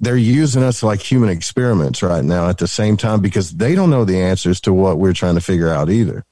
They're 0.00 0.16
using 0.16 0.62
us 0.62 0.82
like 0.82 1.00
human 1.00 1.30
experiments 1.30 2.02
right 2.02 2.24
now 2.24 2.48
at 2.48 2.58
the 2.58 2.68
same 2.68 2.96
time 2.96 3.20
because 3.20 3.52
they 3.52 3.74
don't 3.74 3.90
know 3.90 4.04
the 4.04 4.20
answers 4.20 4.60
to 4.62 4.72
what 4.72 4.98
we're 4.98 5.12
trying 5.12 5.36
to 5.36 5.40
figure 5.40 5.68
out 5.68 5.90
either. 5.90 6.24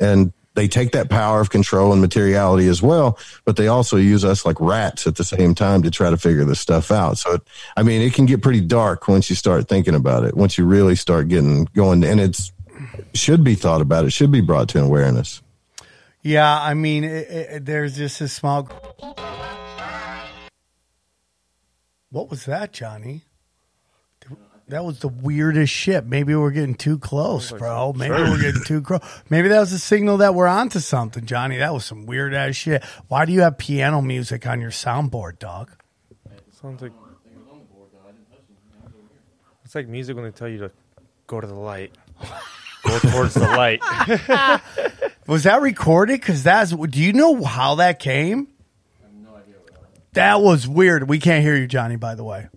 And 0.00 0.32
they 0.56 0.66
take 0.66 0.92
that 0.92 1.08
power 1.08 1.40
of 1.40 1.50
control 1.50 1.92
and 1.92 2.00
materiality 2.00 2.66
as 2.66 2.82
well, 2.82 3.18
but 3.44 3.56
they 3.56 3.68
also 3.68 3.96
use 3.96 4.24
us 4.24 4.44
like 4.44 4.58
rats 4.58 5.06
at 5.06 5.16
the 5.16 5.24
same 5.24 5.54
time 5.54 5.82
to 5.82 5.90
try 5.90 6.10
to 6.10 6.16
figure 6.16 6.44
this 6.44 6.58
stuff 6.58 6.90
out. 6.90 7.18
So, 7.18 7.38
I 7.76 7.84
mean, 7.84 8.02
it 8.02 8.14
can 8.14 8.26
get 8.26 8.42
pretty 8.42 8.62
dark 8.62 9.06
once 9.06 9.30
you 9.30 9.36
start 9.36 9.68
thinking 9.68 9.94
about 9.94 10.24
it, 10.24 10.34
once 10.36 10.58
you 10.58 10.64
really 10.64 10.96
start 10.96 11.28
getting 11.28 11.66
going, 11.66 12.02
and 12.02 12.18
it's 12.18 12.52
should 13.14 13.44
be 13.44 13.54
thought 13.54 13.80
about. 13.80 14.04
It 14.06 14.10
should 14.10 14.32
be 14.32 14.40
brought 14.40 14.68
to 14.70 14.82
awareness. 14.82 15.42
Yeah, 16.22 16.60
I 16.60 16.74
mean, 16.74 17.04
it, 17.04 17.30
it, 17.30 17.64
there's 17.66 17.96
just 17.96 18.20
a 18.20 18.28
small. 18.28 18.68
What 22.10 22.30
was 22.30 22.46
that, 22.46 22.72
Johnny? 22.72 23.25
That 24.68 24.84
was 24.84 24.98
the 24.98 25.08
weirdest 25.08 25.72
shit. 25.72 26.06
Maybe 26.06 26.34
we're 26.34 26.50
getting 26.50 26.74
too 26.74 26.98
close, 26.98 27.52
bro. 27.52 27.92
Maybe 27.92 28.14
we're 28.14 28.40
getting 28.40 28.64
too 28.64 28.82
close. 28.82 29.00
Maybe 29.30 29.46
that 29.48 29.60
was 29.60 29.72
a 29.72 29.78
signal 29.78 30.16
that 30.16 30.34
we're 30.34 30.48
onto 30.48 30.80
something, 30.80 31.24
Johnny. 31.24 31.58
That 31.58 31.72
was 31.72 31.84
some 31.84 32.04
weird 32.04 32.34
ass 32.34 32.56
shit. 32.56 32.82
Why 33.06 33.26
do 33.26 33.32
you 33.32 33.42
have 33.42 33.58
piano 33.58 34.02
music 34.02 34.44
on 34.44 34.60
your 34.60 34.72
soundboard, 34.72 35.38
dog? 35.38 35.70
Sounds 36.60 36.82
like 36.82 36.90
it's 39.64 39.74
like 39.74 39.86
music 39.86 40.16
when 40.16 40.24
they 40.24 40.30
tell 40.32 40.48
you 40.48 40.58
to 40.58 40.70
go 41.28 41.40
to 41.40 41.46
the 41.46 41.54
light, 41.54 41.92
go 42.84 42.98
towards 42.98 43.34
the 43.34 43.40
light. 43.40 43.80
Was 45.28 45.44
that 45.44 45.60
recorded? 45.60 46.20
Because 46.20 46.42
that's. 46.42 46.72
Do 46.72 47.00
you 47.00 47.12
know 47.12 47.44
how 47.44 47.76
that 47.76 48.00
came? 48.00 48.48
I 49.00 49.06
have 49.06 49.14
no 49.14 49.36
idea. 49.36 49.54
That 50.12 50.40
was 50.40 50.66
weird. 50.66 51.08
We 51.08 51.18
can't 51.18 51.44
hear 51.44 51.56
you, 51.56 51.66
Johnny. 51.66 51.96
By 51.96 52.14
the 52.14 52.24
way. 52.24 52.48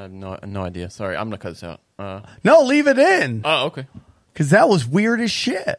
I 0.00 0.04
have 0.04 0.12
no 0.12 0.38
no 0.46 0.62
idea. 0.62 0.88
Sorry, 0.88 1.14
I'm 1.14 1.26
gonna 1.28 1.36
cut 1.36 1.50
this 1.50 1.62
out. 1.62 1.80
Uh, 1.98 2.20
No, 2.42 2.62
leave 2.62 2.86
it 2.86 2.98
in. 2.98 3.42
oh, 3.44 3.66
okay. 3.66 3.86
Because 4.32 4.48
that 4.50 4.66
was 4.68 4.86
weird 4.86 5.20
as 5.20 5.30
shit. 5.30 5.78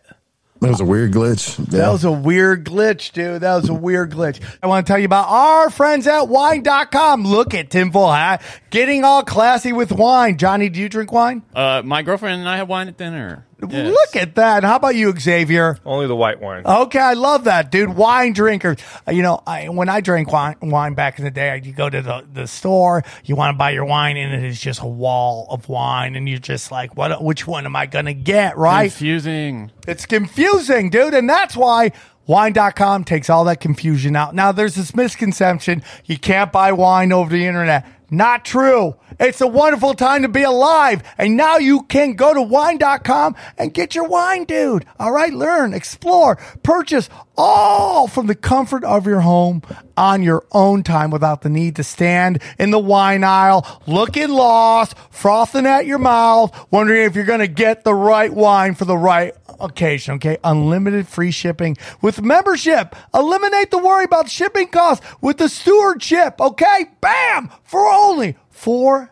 That 0.60 0.70
was 0.70 0.80
a 0.80 0.86
weird 0.86 1.12
glitch. 1.12 1.56
That 1.72 1.92
was 1.92 2.04
a 2.04 2.12
weird 2.12 2.66
glitch, 2.66 3.14
dude. 3.14 3.42
That 3.42 3.56
was 3.56 3.68
a 3.70 3.74
weird 3.74 4.12
glitch. 4.12 4.40
I 4.62 4.68
want 4.68 4.86
to 4.86 4.94
tell 4.94 5.00
you 5.00 5.06
about 5.06 5.28
our 5.28 5.72
friends 5.72 6.06
at 6.06 6.28
wine.com. 6.28 7.24
Look 7.26 7.56
at 7.56 7.72
Tinfoil 7.72 8.12
Hat 8.12 8.44
getting 8.70 9.04
all 9.04 9.24
classy 9.24 9.74
with 9.74 9.92
wine. 9.92 10.38
Johnny, 10.38 10.70
do 10.70 10.80
you 10.80 10.88
drink 10.88 11.12
wine? 11.12 11.42
Uh, 11.56 11.82
my 11.84 12.04
girlfriend 12.04 12.42
and 12.42 12.48
I 12.50 12.58
have 12.58 12.70
wine 12.70 12.88
at 12.88 12.96
dinner. 12.98 13.44
Yes. 13.70 13.92
Look 13.92 14.16
at 14.22 14.36
that. 14.36 14.64
How 14.64 14.76
about 14.78 14.96
you, 14.96 15.14
Xavier? 15.18 15.78
Only 15.86 16.08
the 16.08 16.16
white 16.16 16.42
wine. 16.42 16.64
Okay, 16.66 17.00
I 17.00 17.14
love 17.14 17.44
that, 17.44 17.72
dude. 17.72 17.96
Wine 17.96 18.34
drinkers. 18.34 18.78
Uh, 19.08 19.12
You 19.12 19.22
know, 19.22 19.42
I, 19.46 19.70
when 19.70 19.88
I 19.90 20.02
drank 20.02 20.32
wine, 20.32 20.56
wine 20.62 20.94
back 20.94 21.20
in 21.20 21.26
the 21.26 21.32
day, 21.32 21.62
you 21.64 21.72
go 21.72 21.90
to 21.90 22.02
the, 22.02 22.26
the 22.34 22.48
store, 22.48 23.04
you 23.24 23.36
want 23.36 23.54
to 23.54 23.58
buy 23.58 23.72
your 23.72 23.86
wine, 23.86 24.18
and 24.18 24.34
it 24.34 24.44
is 24.48 24.60
just 24.60 24.82
a 24.82 24.88
wall 24.88 25.48
of 25.50 25.70
wine, 25.70 26.16
and 26.16 26.28
you're 26.28 26.40
just 26.40 26.72
like, 26.72 26.96
what? 26.98 27.24
Which 27.24 27.46
one 27.46 27.66
am 27.66 27.76
I 27.76 27.86
gonna 27.86 28.14
get? 28.14 28.58
Right? 28.58 28.90
confusing. 28.92 29.72
It's 29.88 30.06
confusing, 30.06 30.90
dude. 30.90 31.14
And 31.14 31.30
that's 31.30 31.56
why 31.56 31.92
wine.com 32.28 33.04
takes 33.04 33.30
all 33.30 33.44
that 33.46 33.60
confusion 33.60 34.16
out. 34.16 34.34
Now, 34.34 34.52
there's 34.52 34.76
this 34.76 34.96
misconception 34.96 35.84
you 36.06 36.18
can't 36.18 36.52
buy 36.52 36.72
wine 36.72 37.12
over 37.12 37.30
the 37.32 37.46
internet. 37.46 37.86
Not 38.14 38.44
true. 38.44 38.98
It's 39.22 39.40
a 39.40 39.48
wonderful 39.48 39.94
time 39.94 40.24
to 40.24 40.28
be 40.28 40.44
alive. 40.44 41.02
And 41.18 41.38
now 41.38 41.58
you 41.58 41.84
can 41.84 42.14
go 42.14 42.34
to 42.34 42.42
wine.com 42.42 43.38
and 43.58 43.74
get 43.74 43.96
your 43.96 44.06
wine, 44.06 44.44
dude. 44.44 44.86
All 45.00 45.14
right. 45.14 45.34
Learn, 45.34 45.74
explore, 45.74 46.36
purchase 46.62 47.10
all 47.38 48.10
from 48.10 48.28
the 48.28 48.36
comfort 48.36 48.84
of 48.84 49.08
your 49.08 49.22
home 49.22 49.62
on 50.02 50.24
your 50.24 50.44
own 50.52 50.82
time 50.82 51.12
without 51.12 51.44
the 51.44 51.50
need 51.50 51.76
to 51.76 51.84
stand 51.84 52.42
in 52.58 52.72
the 52.72 52.80
wine 52.80 53.24
aisle, 53.24 53.68
looking 53.86 54.30
lost, 54.30 54.98
frothing 55.12 55.68
at 55.68 55.86
your 55.86 56.00
mouth, 56.00 56.68
wondering 56.72 57.04
if 57.04 57.16
you're 57.16 57.24
going 57.24 57.40
to 57.40 57.48
get 57.48 57.84
the 57.84 57.94
right 57.94 58.34
wine 58.34 58.74
for 58.74 58.86
the 58.86 58.98
right 58.98 59.36
occasion. 59.60 60.16
Okay. 60.16 60.38
Unlimited 60.44 61.08
free 61.08 61.30
shipping 61.30 61.78
with 62.02 62.20
membership. 62.20 62.96
Eliminate 63.14 63.70
the 63.70 63.78
worry 63.78 64.06
about 64.06 64.28
shipping 64.28 64.70
costs 64.70 65.06
with 65.22 65.38
the 65.38 65.48
stewardship. 65.48 66.42
Okay. 66.42 66.88
Bam. 67.00 67.52
For 67.64 67.88
only 67.88 68.38
four 68.50 69.12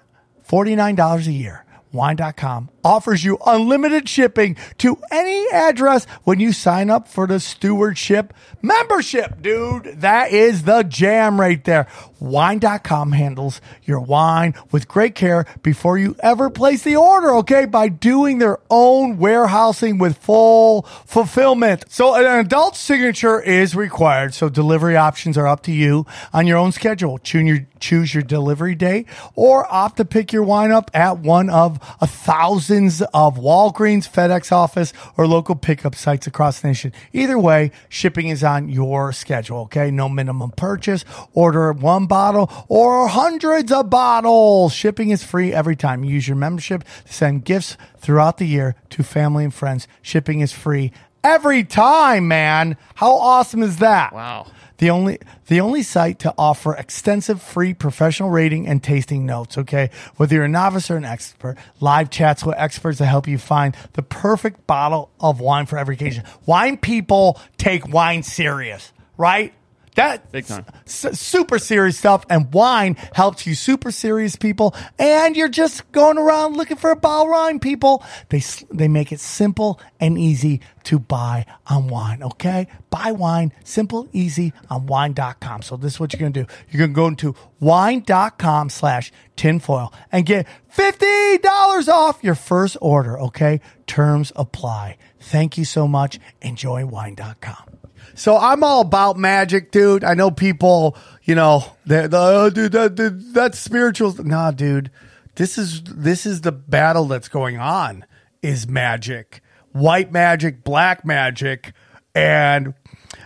$49 0.49 1.27
a 1.27 1.31
year. 1.31 1.65
Wine.com 1.93 2.69
offers 2.83 3.23
you 3.23 3.37
unlimited 3.45 4.07
shipping 4.07 4.55
to 4.77 4.97
any 5.11 5.47
address 5.51 6.05
when 6.23 6.39
you 6.39 6.53
sign 6.53 6.89
up 6.89 7.07
for 7.07 7.27
the 7.27 7.39
stewardship 7.39 8.33
membership, 8.61 9.41
dude. 9.41 10.01
That 10.01 10.31
is 10.31 10.63
the 10.63 10.83
jam 10.83 11.39
right 11.39 11.63
there. 11.63 11.87
Wine.com 12.19 13.13
handles 13.13 13.61
your 13.85 14.01
wine 14.01 14.53
with 14.71 14.87
great 14.87 15.15
care 15.15 15.45
before 15.63 15.97
you 15.97 16.15
ever 16.19 16.49
place 16.49 16.83
the 16.83 16.95
order, 16.95 17.33
okay? 17.35 17.65
By 17.65 17.87
doing 17.87 18.39
their 18.39 18.59
own 18.69 19.17
warehousing 19.17 19.97
with 19.97 20.17
full 20.17 20.83
fulfillment. 21.05 21.85
So 21.89 22.15
an 22.15 22.25
adult 22.45 22.75
signature 22.75 23.41
is 23.41 23.75
required. 23.75 24.33
So 24.33 24.49
delivery 24.49 24.97
options 24.97 25.37
are 25.37 25.47
up 25.47 25.63
to 25.63 25.71
you 25.71 26.05
on 26.33 26.45
your 26.47 26.57
own 26.57 26.71
schedule. 26.71 27.17
Choose 27.19 27.47
your, 27.47 27.67
choose 27.79 28.13
your 28.13 28.23
delivery 28.23 28.75
date 28.75 29.07
or 29.35 29.65
opt 29.73 29.97
to 29.97 30.05
pick 30.05 30.33
your 30.33 30.43
wine 30.43 30.71
up 30.71 30.91
at 30.93 31.19
one 31.19 31.49
of 31.49 31.79
a 32.01 32.07
thousand 32.07 32.68
thousands 32.69 33.01
of 33.15 33.37
Walgreens, 33.37 34.07
FedEx 34.07 34.51
office, 34.51 34.93
or 35.17 35.25
local 35.25 35.55
pickup 35.55 35.95
sites 35.95 36.27
across 36.27 36.61
the 36.61 36.67
nation. 36.67 36.93
Either 37.13 37.39
way, 37.39 37.71
shipping 37.89 38.27
is 38.27 38.43
on 38.43 38.69
your 38.69 39.11
schedule, 39.11 39.61
okay? 39.61 39.89
No 39.89 40.07
minimum 40.07 40.51
purchase. 40.51 41.03
Order 41.33 41.73
one 41.73 42.05
bottle 42.05 42.51
or 42.67 43.07
hundreds 43.07 43.71
of 43.71 43.89
bottles. 43.89 44.71
Shipping 44.71 45.09
is 45.09 45.23
free 45.23 45.51
every 45.51 45.75
time. 45.75 46.03
Use 46.03 46.27
your 46.27 46.37
membership 46.37 46.83
to 47.07 47.13
send 47.13 47.43
gifts 47.43 47.75
throughout 47.97 48.37
the 48.37 48.45
year 48.45 48.75
to 48.91 49.01
family 49.01 49.43
and 49.43 49.53
friends. 49.53 49.87
Shipping 50.03 50.41
is 50.41 50.51
free 50.51 50.91
every 51.23 51.63
time, 51.63 52.27
man. 52.27 52.77
How 52.95 53.13
awesome 53.13 53.63
is 53.63 53.77
that? 53.77 54.13
Wow. 54.13 54.45
The 54.79 54.89
only 54.89 55.19
the 55.47 55.59
only 55.61 55.83
site 55.83 56.19
to 56.19 56.33
offer 56.37 56.73
extensive 56.73 57.41
free 57.41 57.73
professional 57.73 58.29
rating 58.29 58.65
and 58.65 58.81
tasting 58.81 59.25
notes, 59.25 59.57
okay? 59.57 59.91
Whether 60.15 60.35
you're 60.35 60.45
a 60.45 60.49
novice 60.49 60.89
or 60.89 60.95
an 60.95 61.03
expert, 61.03 61.57
live 61.81 62.09
chats 62.09 62.45
with 62.45 62.55
experts 62.57 62.97
to 62.99 63.05
help 63.05 63.27
you 63.27 63.37
find 63.37 63.75
the 63.93 64.01
perfect 64.01 64.65
bottle 64.67 65.11
of 65.19 65.41
wine 65.41 65.65
for 65.65 65.77
every 65.77 65.95
occasion. 65.95 66.23
Wine 66.45 66.77
people 66.77 67.39
take 67.57 67.89
wine 67.89 68.23
serious, 68.23 68.93
right? 69.17 69.53
That 69.95 70.31
Big 70.31 70.45
time. 70.45 70.65
s- 70.85 71.19
super 71.19 71.59
serious 71.59 71.97
stuff, 71.97 72.25
and 72.29 72.53
wine 72.53 72.95
helps 73.13 73.45
you 73.45 73.55
super 73.55 73.91
serious 73.91 74.35
people. 74.35 74.73
And 74.97 75.35
you're 75.35 75.49
just 75.49 75.91
going 75.91 76.17
around 76.17 76.55
looking 76.57 76.77
for 76.77 76.91
a 76.91 76.95
bottle 76.95 77.25
of 77.25 77.31
wine, 77.31 77.59
people. 77.59 78.03
They 78.29 78.41
they 78.71 78.87
make 78.87 79.11
it 79.11 79.19
simple 79.19 79.79
and 79.99 80.17
easy 80.17 80.61
to 80.85 80.99
buy 80.99 81.45
on 81.67 81.87
wine. 81.87 82.23
Okay, 82.23 82.67
buy 82.89 83.11
wine, 83.11 83.51
simple, 83.63 84.07
easy 84.13 84.53
on 84.69 84.85
wine.com. 84.85 85.61
So 85.63 85.75
this 85.75 85.95
is 85.95 85.99
what 85.99 86.13
you're 86.13 86.19
gonna 86.19 86.45
do. 86.45 86.45
You're 86.69 86.79
gonna 86.87 86.93
go 86.93 87.07
into 87.07 87.35
wine.com 87.59 88.69
slash 88.69 89.11
tinfoil 89.35 89.93
and 90.11 90.25
get 90.25 90.47
fifty 90.69 91.37
dollars 91.39 91.89
off 91.89 92.23
your 92.23 92.35
first 92.35 92.77
order. 92.81 93.19
Okay, 93.19 93.59
terms 93.87 94.31
apply. 94.35 94.97
Thank 95.19 95.57
you 95.57 95.65
so 95.65 95.87
much. 95.87 96.19
Enjoy 96.41 96.85
wine.com. 96.85 97.78
So 98.19 98.37
I'm 98.37 98.65
all 98.65 98.81
about 98.81 99.17
magic, 99.17 99.71
dude. 99.71 100.03
I 100.03 100.13
know 100.13 100.29
people, 100.29 100.97
you 101.23 101.35
know, 101.35 101.63
they're, 101.85 102.09
oh, 102.11 102.49
dude, 102.49 102.73
that, 102.73 102.97
that, 102.97 103.33
that's 103.33 103.57
spiritual. 103.57 104.13
Nah, 104.21 104.51
dude, 104.51 104.91
this 105.35 105.57
is 105.57 105.81
this 105.83 106.25
is 106.25 106.41
the 106.41 106.51
battle 106.51 107.05
that's 107.05 107.29
going 107.29 107.59
on. 107.59 108.03
Is 108.41 108.67
magic, 108.67 109.41
white 109.71 110.11
magic, 110.11 110.65
black 110.65 111.05
magic, 111.05 111.71
and 112.13 112.73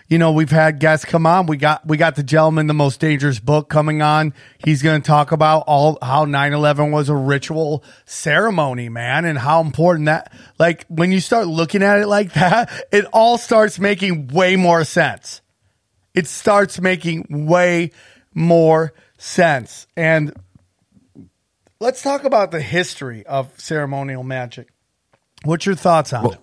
you 0.07 0.17
know 0.17 0.31
we've 0.31 0.51
had 0.51 0.79
guests 0.79 1.05
come 1.05 1.25
on. 1.25 1.45
We 1.45 1.57
got 1.57 1.85
we 1.85 1.97
got 1.97 2.15
the 2.15 2.23
gentleman, 2.23 2.67
the 2.67 2.73
most 2.73 2.99
dangerous 2.99 3.39
book 3.39 3.69
coming 3.69 4.01
on. 4.01 4.33
He's 4.63 4.81
going 4.81 5.01
to 5.01 5.05
talk 5.05 5.31
about 5.31 5.63
all 5.67 5.97
how 6.01 6.25
9/11 6.25 6.91
was 6.91 7.09
a 7.09 7.15
ritual 7.15 7.83
ceremony, 8.05 8.89
man, 8.89 9.25
and 9.25 9.37
how 9.37 9.61
important 9.61 10.05
that. 10.05 10.31
Like 10.59 10.85
when 10.87 11.11
you 11.11 11.19
start 11.19 11.47
looking 11.47 11.83
at 11.83 11.99
it 11.99 12.07
like 12.07 12.33
that, 12.33 12.71
it 12.91 13.05
all 13.13 13.37
starts 13.37 13.79
making 13.79 14.27
way 14.27 14.55
more 14.55 14.83
sense. 14.83 15.41
It 16.13 16.27
starts 16.27 16.79
making 16.79 17.47
way 17.47 17.91
more 18.33 18.93
sense. 19.17 19.87
And 19.95 20.33
let's 21.79 22.01
talk 22.01 22.23
about 22.23 22.51
the 22.51 22.61
history 22.61 23.25
of 23.25 23.59
ceremonial 23.59 24.23
magic. 24.23 24.69
What's 25.43 25.65
your 25.65 25.75
thoughts 25.75 26.13
on 26.13 26.33
it? 26.33 26.39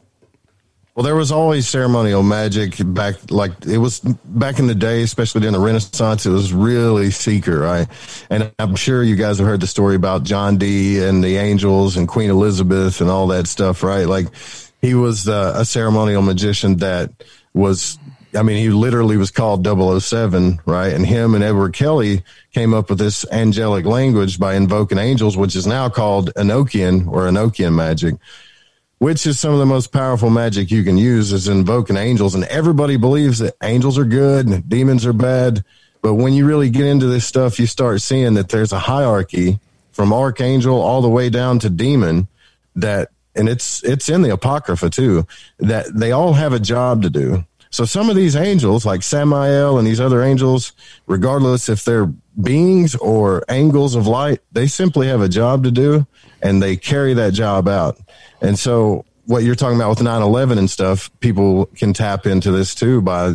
Well, 0.95 1.05
there 1.05 1.15
was 1.15 1.31
always 1.31 1.69
ceremonial 1.69 2.23
magic 2.25 2.75
back, 2.85 3.15
like 3.31 3.53
it 3.65 3.79
was 3.79 4.01
back 4.01 4.59
in 4.59 4.67
the 4.67 4.75
day, 4.75 5.03
especially 5.03 5.41
during 5.41 5.53
the 5.53 5.61
Renaissance. 5.61 6.27
It 6.27 6.31
was 6.31 6.53
really 6.53 7.13
seeker, 7.13 7.61
right? 7.61 7.87
And 8.29 8.51
I'm 8.59 8.75
sure 8.75 9.05
you 9.05 9.15
guys 9.15 9.39
have 9.39 9.47
heard 9.47 9.61
the 9.61 9.69
story 9.69 9.95
about 9.95 10.25
John 10.25 10.59
Dee 10.59 11.03
and 11.03 11.23
the 11.23 11.37
angels 11.37 11.97
and 11.97 12.09
Queen 12.09 12.29
Elizabeth 12.29 13.01
and 13.01 13.09
all 13.09 13.29
that 13.29 13.47
stuff, 13.47 13.85
right? 13.85 14.05
Like 14.05 14.27
he 14.83 14.95
was 14.95 15.29
uh, 15.29 15.55
a 15.57 15.65
ceremonial 15.65 16.23
magician 16.23 16.79
that 16.79 17.13
was, 17.55 17.97
I 18.35 18.43
mean, 18.43 18.57
he 18.57 18.71
literally 18.71 19.17
was 19.17 19.31
called 19.31 19.65
007, 19.65 20.61
right? 20.67 20.93
And 20.93 21.07
him 21.07 21.37
and 21.37 21.45
Edward 21.45 21.73
Kelly 21.73 22.25
came 22.53 22.75
up 22.75 22.91
with 22.91 22.99
this 22.99 23.25
angelic 23.31 23.87
language 23.87 24.41
by 24.41 24.55
invoking 24.55 24.99
angels, 24.99 25.37
which 25.37 25.55
is 25.55 25.69
now 25.69 25.89
called 25.89 26.35
Enochian 26.35 27.07
or 27.07 27.29
Enochian 27.29 27.75
magic 27.75 28.17
which 29.01 29.27
is 29.27 29.41
some 29.41 29.55
of 29.55 29.59
the 29.59 29.67
most 29.67 29.93
powerful 29.93 30.29
magic 30.29 30.71
you 30.71 30.85
can 30.85 30.99
use 30.99 31.33
is 31.33 31.49
invoking 31.49 31.97
angels. 31.97 32.35
And 32.35 32.45
everybody 32.45 32.99
believes 32.99 33.39
that 33.39 33.57
angels 33.63 33.97
are 33.97 34.05
good 34.05 34.47
and 34.47 34.69
demons 34.69 35.07
are 35.07 35.15
bad. 35.15 35.65
But 36.03 36.15
when 36.15 36.35
you 36.35 36.47
really 36.47 36.69
get 36.69 36.85
into 36.85 37.07
this 37.07 37.27
stuff 37.27 37.59
you 37.59 37.67
start 37.67 38.03
seeing 38.03 38.35
that 38.35 38.51
there's 38.51 38.73
a 38.73 38.79
hierarchy 38.79 39.59
from 39.93 40.13
archangel 40.13 40.81
all 40.81 41.01
the 41.01 41.09
way 41.09 41.31
down 41.31 41.59
to 41.61 41.71
demon 41.71 42.29
that 42.77 43.09
and 43.35 43.49
it's 43.49 43.83
it's 43.85 44.09
in 44.09 44.23
the 44.23 44.31
apocrypha 44.31 44.89
too 44.91 45.27
that 45.59 45.87
they 45.95 46.13
all 46.13 46.33
have 46.33 46.53
a 46.53 46.61
job 46.61 47.03
to 47.03 47.11
do 47.11 47.45
so 47.71 47.85
some 47.85 48.11
of 48.11 48.17
these 48.17 48.37
angels 48.37 48.85
like 48.85 49.03
samael 49.03 49.79
and 49.79 49.87
these 49.87 50.01
other 50.01 50.23
angels 50.23 50.73
regardless 51.07 51.69
if 51.69 51.85
they're 51.85 52.07
beings 52.41 52.95
or 52.97 53.45
angles 53.49 53.95
of 53.95 54.07
light 54.07 54.41
they 54.53 54.67
simply 54.67 55.07
have 55.07 55.21
a 55.21 55.29
job 55.29 55.65
to 55.65 55.71
do 55.71 56.07
and 56.43 56.63
they 56.63 56.77
carry 56.77 57.15
that 57.15 57.33
job 57.33 57.69
out. 57.69 57.99
And 58.41 58.59
so 58.59 59.05
what 59.27 59.45
you're 59.45 59.55
talking 59.55 59.77
about 59.77 59.91
with 59.91 60.01
9/11 60.01 60.59
and 60.59 60.71
stuff, 60.71 61.11
people 61.21 61.67
can 61.77 61.93
tap 61.93 62.27
into 62.27 62.51
this 62.51 62.75
too 62.75 63.01
by 63.03 63.35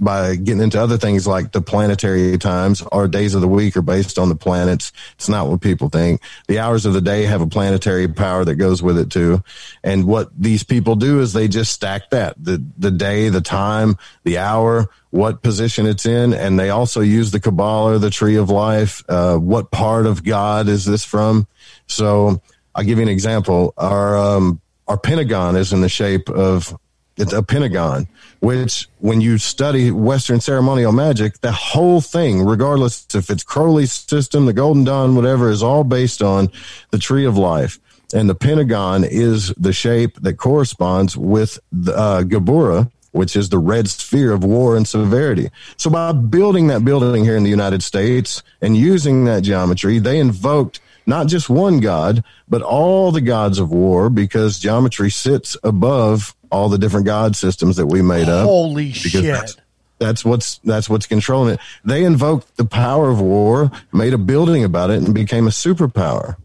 by 0.00 0.36
getting 0.36 0.62
into 0.62 0.80
other 0.80 0.98
things 0.98 1.26
like 1.26 1.52
the 1.52 1.60
planetary 1.60 2.36
times. 2.38 2.82
Our 2.92 3.08
days 3.08 3.34
of 3.34 3.40
the 3.40 3.48
week 3.48 3.76
are 3.76 3.82
based 3.82 4.18
on 4.18 4.28
the 4.28 4.34
planets. 4.34 4.92
It's 5.14 5.28
not 5.28 5.48
what 5.48 5.60
people 5.60 5.88
think. 5.88 6.20
The 6.48 6.58
hours 6.58 6.86
of 6.86 6.92
the 6.92 7.00
day 7.00 7.24
have 7.24 7.40
a 7.40 7.46
planetary 7.46 8.08
power 8.08 8.44
that 8.44 8.56
goes 8.56 8.82
with 8.82 8.98
it 8.98 9.10
too. 9.10 9.42
And 9.82 10.06
what 10.06 10.30
these 10.36 10.62
people 10.62 10.96
do 10.96 11.20
is 11.20 11.32
they 11.32 11.48
just 11.48 11.72
stack 11.72 12.10
that 12.10 12.42
the 12.42 12.62
the 12.78 12.90
day, 12.90 13.28
the 13.28 13.40
time, 13.40 13.96
the 14.24 14.38
hour, 14.38 14.88
what 15.10 15.42
position 15.42 15.86
it's 15.86 16.06
in, 16.06 16.32
and 16.32 16.58
they 16.58 16.70
also 16.70 17.00
use 17.00 17.30
the 17.30 17.40
Kabbalah, 17.40 17.98
the 17.98 18.10
Tree 18.10 18.36
of 18.36 18.50
Life. 18.50 19.04
Uh, 19.08 19.36
what 19.36 19.70
part 19.70 20.06
of 20.06 20.24
God 20.24 20.68
is 20.68 20.84
this 20.84 21.04
from? 21.04 21.46
So 21.86 22.40
I'll 22.74 22.84
give 22.84 22.98
you 22.98 23.02
an 23.02 23.08
example. 23.08 23.74
Our 23.76 24.16
um, 24.16 24.60
our 24.88 24.98
Pentagon 24.98 25.56
is 25.56 25.72
in 25.72 25.80
the 25.80 25.88
shape 25.88 26.28
of 26.28 26.76
a 27.18 27.42
pentagon, 27.42 28.08
which 28.40 28.88
when 28.98 29.20
you 29.20 29.38
study 29.38 29.90
Western 29.90 30.40
ceremonial 30.40 30.92
magic, 30.92 31.40
the 31.40 31.52
whole 31.52 32.00
thing, 32.00 32.42
regardless 32.44 33.06
if 33.14 33.30
it's 33.30 33.42
Crowley's 33.42 33.92
system, 33.92 34.46
the 34.46 34.52
Golden 34.52 34.84
Dawn, 34.84 35.14
whatever, 35.14 35.50
is 35.50 35.62
all 35.62 35.84
based 35.84 36.22
on 36.22 36.50
the 36.90 36.98
Tree 36.98 37.24
of 37.24 37.36
Life. 37.36 37.78
And 38.14 38.28
the 38.28 38.34
pentagon 38.34 39.04
is 39.04 39.48
the 39.56 39.72
shape 39.72 40.20
that 40.20 40.34
corresponds 40.34 41.16
with 41.16 41.58
the 41.70 41.96
uh, 41.96 42.22
Geburah, 42.22 42.90
which 43.12 43.36
is 43.36 43.48
the 43.48 43.58
red 43.58 43.88
sphere 43.88 44.32
of 44.32 44.42
war 44.44 44.76
and 44.76 44.88
severity. 44.88 45.50
So 45.76 45.90
by 45.90 46.12
building 46.12 46.66
that 46.68 46.84
building 46.84 47.24
here 47.24 47.36
in 47.36 47.42
the 47.42 47.50
United 47.50 47.82
States 47.82 48.42
and 48.60 48.76
using 48.76 49.24
that 49.24 49.42
geometry, 49.42 49.98
they 49.98 50.18
invoked 50.18 50.80
not 51.06 51.26
just 51.26 51.48
one 51.50 51.80
god, 51.80 52.24
but 52.48 52.62
all 52.62 53.12
the 53.12 53.20
gods 53.20 53.58
of 53.58 53.70
war 53.70 54.10
because 54.10 54.58
geometry 54.58 55.10
sits 55.10 55.56
above 55.62 56.34
all 56.50 56.68
the 56.68 56.78
different 56.78 57.06
god 57.06 57.34
systems 57.36 57.76
that 57.76 57.86
we 57.86 58.02
made 58.02 58.28
up. 58.28 58.46
Holy 58.46 58.92
shit. 58.92 59.24
That's, 59.24 59.56
that's 59.98 60.24
what's 60.24 60.58
that's 60.58 60.90
what's 60.90 61.06
controlling 61.06 61.54
it. 61.54 61.60
They 61.84 62.04
invoked 62.04 62.56
the 62.56 62.64
power 62.64 63.08
of 63.08 63.20
war, 63.20 63.70
made 63.92 64.12
a 64.12 64.18
building 64.18 64.64
about 64.64 64.90
it, 64.90 65.02
and 65.02 65.14
became 65.14 65.46
a 65.46 65.50
superpower. 65.50 66.36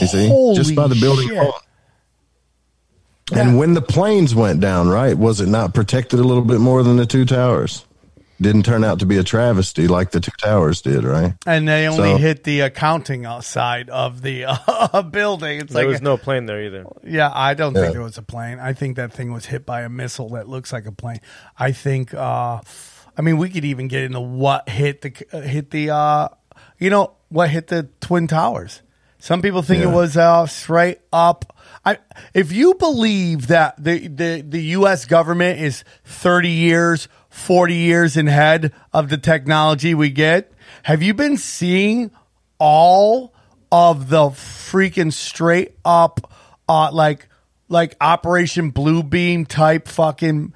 You 0.00 0.06
see, 0.06 0.54
just 0.54 0.74
by 0.74 0.86
the 0.86 0.94
building 0.94 1.28
shit. 1.28 1.52
And 3.32 3.58
when 3.58 3.74
the 3.74 3.82
planes 3.82 4.34
went 4.34 4.60
down, 4.60 4.88
right, 4.88 5.16
was 5.16 5.40
it 5.40 5.46
not 5.48 5.74
protected 5.74 6.18
a 6.18 6.24
little 6.24 6.44
bit 6.44 6.58
more 6.58 6.82
than 6.82 6.96
the 6.96 7.06
two 7.06 7.24
towers? 7.24 7.84
Didn't 8.40 8.62
turn 8.64 8.84
out 8.84 9.00
to 9.00 9.06
be 9.06 9.18
a 9.18 9.22
travesty 9.22 9.86
like 9.86 10.12
the 10.12 10.20
two 10.20 10.30
towers 10.38 10.80
did, 10.80 11.04
right? 11.04 11.34
And 11.46 11.68
they 11.68 11.86
only 11.88 12.12
So- 12.12 12.16
hit 12.16 12.44
the 12.44 12.60
accounting 12.60 13.26
side 13.42 13.90
of 13.90 14.22
the 14.22 14.44
uh, 14.48 15.02
building. 15.02 15.60
It's 15.60 15.72
There 15.72 15.84
like, 15.84 15.92
was 15.92 16.00
no 16.02 16.16
plane 16.16 16.46
there 16.46 16.62
either. 16.64 16.86
yeah, 17.04 17.30
I 17.32 17.52
don't 17.54 17.74
think 17.74 17.86
Yeah. 17.86 17.90
there 17.92 18.02
was 18.02 18.16
a 18.16 18.22
plane. 18.22 18.58
I 18.58 18.72
think 18.72 18.96
that 18.96 19.12
thing 19.12 19.32
was 19.32 19.46
hit 19.46 19.66
by 19.66 19.82
a 19.82 19.88
missile 19.90 20.30
that 20.30 20.48
looks 20.48 20.72
like 20.72 20.86
a 20.86 20.92
plane. 20.92 21.20
I 21.58 21.72
think. 21.72 22.14
uh 22.14 22.60
I 23.18 23.22
mean, 23.22 23.36
we 23.36 23.50
could 23.50 23.64
even 23.66 23.88
get 23.88 24.04
into 24.04 24.20
what 24.20 24.68
hit 24.68 25.02
the 25.02 25.12
uh, 25.32 25.40
hit 25.42 25.70
the. 25.70 25.90
uh 25.90 26.28
You 26.78 26.88
know 26.88 27.12
what 27.28 27.50
hit 27.50 27.66
the 27.66 27.88
twin 28.00 28.26
towers? 28.26 28.80
Some 29.18 29.42
people 29.42 29.60
think 29.60 29.82
it 29.82 29.88
was 29.90 30.16
uh, 30.16 30.46
straight 30.46 31.00
up. 31.12 31.54
I, 31.84 31.98
if 32.32 32.52
you 32.52 32.72
believe 32.74 33.48
that 33.48 33.74
the, 33.82 34.08
the, 34.08 34.40
the 34.40 34.62
U.S. 34.80 35.04
government 35.04 35.60
is 35.60 35.84
30 36.04 36.48
years, 36.48 37.06
40 37.30 37.74
years 37.74 38.16
ahead 38.16 38.72
of 38.92 39.08
the 39.08 39.16
technology 39.18 39.94
we 39.94 40.10
get, 40.10 40.52
have 40.82 41.02
you 41.02 41.14
been 41.14 41.36
seeing 41.36 42.10
all 42.58 43.32
of 43.72 44.08
the 44.08 44.26
freaking 44.30 45.12
straight 45.12 45.72
up, 45.84 46.32
uh, 46.68 46.90
like, 46.92 47.28
like 47.68 47.96
Operation 48.00 48.70
Blue 48.70 49.02
Beam 49.02 49.46
type 49.46 49.88
fucking, 49.88 50.52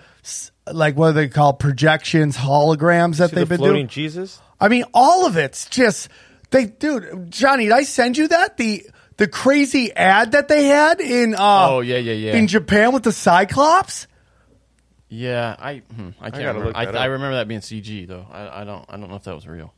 like 0.72 0.96
what 0.96 1.10
are 1.10 1.12
they 1.12 1.28
called? 1.28 1.58
Projections, 1.58 2.36
holograms 2.36 3.18
that 3.18 3.30
See 3.30 3.36
they've 3.36 3.48
the 3.48 3.58
been 3.58 3.66
doing? 3.66 3.88
Jesus? 3.88 4.40
I 4.60 4.68
mean, 4.68 4.84
all 4.94 5.26
of 5.26 5.36
it's 5.36 5.68
just 5.68 6.08
they, 6.50 6.66
dude. 6.66 7.30
Johnny, 7.30 7.64
did 7.64 7.72
I 7.72 7.82
send 7.82 8.16
you 8.16 8.28
that 8.28 8.56
the 8.56 8.86
the 9.16 9.28
crazy 9.28 9.92
ad 9.92 10.32
that 10.32 10.48
they 10.48 10.64
had 10.64 11.00
in 11.00 11.34
uh 11.34 11.68
Oh, 11.70 11.80
yeah, 11.80 11.98
yeah, 11.98 12.12
yeah. 12.12 12.36
in 12.36 12.46
Japan 12.46 12.92
with 12.92 13.02
the 13.02 13.12
Cyclops. 13.12 14.06
Yeah, 15.08 15.54
I 15.58 15.82
hmm, 15.94 16.08
I 16.20 16.30
can't 16.30 16.34
gotta 16.34 16.46
remember. 16.48 16.66
look 16.66 16.76
I, 16.76 16.84
that 16.86 16.96
I 16.96 17.04
remember 17.06 17.36
that 17.36 17.46
being 17.48 17.60
CG 17.60 18.06
though. 18.08 18.26
I, 18.30 18.62
I 18.62 18.64
don't 18.64 18.84
I 18.88 18.96
don't 18.96 19.08
know 19.08 19.16
if 19.16 19.24
that 19.24 19.34
was 19.34 19.46
real. 19.46 19.72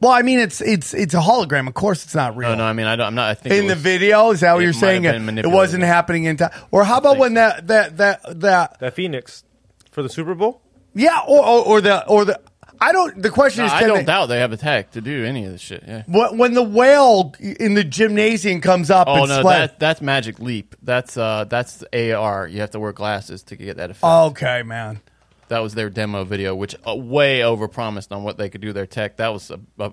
Well, 0.00 0.12
I 0.12 0.22
mean, 0.22 0.38
it's 0.38 0.60
it's 0.60 0.94
it's 0.94 1.14
a 1.14 1.18
hologram. 1.20 1.66
Of 1.66 1.74
course, 1.74 2.04
it's 2.04 2.14
not 2.14 2.36
real. 2.36 2.50
No, 2.50 2.56
no. 2.56 2.64
I 2.64 2.72
mean, 2.72 2.86
I 2.86 2.94
don't, 2.94 3.06
I'm 3.08 3.14
not. 3.16 3.30
I 3.30 3.34
think 3.34 3.54
in 3.54 3.64
it 3.64 3.68
the 3.68 3.74
was- 3.74 3.82
video, 3.82 4.30
is 4.30 4.40
that 4.40 4.52
what 4.52 4.60
it 4.60 4.64
you're 4.64 4.72
might 4.74 4.80
saying? 4.80 5.02
have 5.04 5.14
It, 5.14 5.18
been 5.18 5.22
it 5.22 5.26
manipulated. 5.26 5.56
wasn't 5.56 5.82
happening 5.84 6.24
in 6.24 6.36
time. 6.36 6.50
Or 6.70 6.84
how 6.84 6.98
about 6.98 7.18
when 7.18 7.34
that 7.34 7.66
that 7.68 7.96
that 7.96 8.40
that 8.40 8.78
That 8.80 8.94
Phoenix 8.94 9.42
for 9.90 10.02
the 10.02 10.08
Super 10.08 10.34
Bowl. 10.34 10.60
yeah, 10.94 11.20
or 11.26 11.44
or, 11.44 11.64
or 11.64 11.80
the 11.80 12.06
or 12.06 12.24
the 12.26 12.40
I 12.80 12.92
don't. 12.92 13.20
The 13.22 13.30
question 13.30 13.62
No, 13.62 13.66
is, 13.66 13.72
I 13.72 13.78
can 13.80 13.88
don't 13.88 13.98
they- 13.98 14.04
doubt 14.04 14.26
they 14.26 14.38
have 14.40 14.50
the 14.50 14.56
tech 14.56 14.92
to 14.92 15.00
do 15.00 15.24
any 15.24 15.44
of 15.44 15.52
this 15.52 15.60
shit. 15.60 15.84
Yeah. 15.86 16.02
When, 16.06 16.38
when 16.38 16.54
the 16.54 16.62
whale 16.62 17.34
in 17.40 17.74
the 17.74 17.84
gymnasium 17.84 18.60
comes 18.60 18.90
up 18.90 19.08
Oh 19.08 19.20
and 19.20 19.28
no, 19.28 19.40
sweat. 19.42 19.70
that 19.72 19.80
that's 19.80 20.00
Magic 20.00 20.38
Leap. 20.38 20.74
That's 20.82 21.16
uh 21.16 21.44
that's 21.44 21.82
AR. 21.92 22.46
You 22.48 22.60
have 22.60 22.70
to 22.72 22.80
wear 22.80 22.92
glasses 22.92 23.42
to 23.44 23.56
get 23.56 23.76
that 23.78 23.90
effect. 23.90 24.04
okay, 24.04 24.62
man. 24.62 25.00
That 25.48 25.60
was 25.60 25.74
their 25.74 25.88
demo 25.88 26.24
video, 26.24 26.54
which 26.54 26.76
uh, 26.86 26.94
way 26.94 27.40
overpromised 27.40 28.14
on 28.14 28.22
what 28.22 28.36
they 28.36 28.50
could 28.50 28.60
do 28.60 28.68
with 28.68 28.76
their 28.76 28.86
tech. 28.86 29.16
That 29.16 29.28
was 29.32 29.50
a, 29.50 29.58
a 29.78 29.92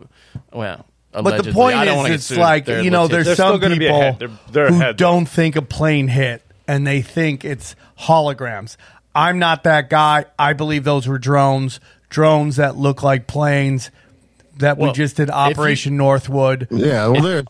well. 0.54 0.86
But 1.12 1.20
Allegedly. 1.22 1.52
the 1.52 1.56
point 1.56 1.76
I 1.78 1.86
don't 1.86 1.94
is, 1.94 1.98
wanna 1.98 2.10
get 2.10 2.16
it's 2.16 2.26
sued. 2.26 2.38
like 2.40 2.66
They're 2.66 2.82
you 2.82 2.92
know, 2.92 3.04
legit. 3.04 3.12
there's 3.14 3.26
They're 3.28 3.36
some 3.38 3.48
still 3.52 3.58
gonna 3.60 3.76
be 3.78 3.86
people 3.86 4.02
ahead. 4.02 4.20
They're- 4.20 4.30
they're 4.52 4.68
who 4.68 4.76
ahead, 4.82 4.98
don't 4.98 5.26
think 5.26 5.56
a 5.56 5.62
plane 5.62 6.10
hit 6.10 6.42
and 6.68 6.86
they 6.86 7.02
think 7.02 7.46
it's 7.46 7.76
holograms. 7.98 8.76
I'm 9.14 9.40
not 9.40 9.64
that 9.64 9.90
guy. 9.90 10.26
I 10.38 10.52
believe 10.52 10.84
those 10.84 11.08
were 11.08 11.18
drones, 11.18 11.80
drones 12.10 12.56
that 12.58 12.76
look 12.78 13.04
like 13.04 13.28
planes. 13.28 13.92
That 14.60 14.78
we 14.78 14.92
just 14.94 15.18
did 15.18 15.24
if 15.30 15.36
you- 15.36 15.40
Operation 15.42 15.98
Northwood. 15.98 16.68
Yeah, 16.72 17.08
well, 17.10 17.22
there, 17.22 17.44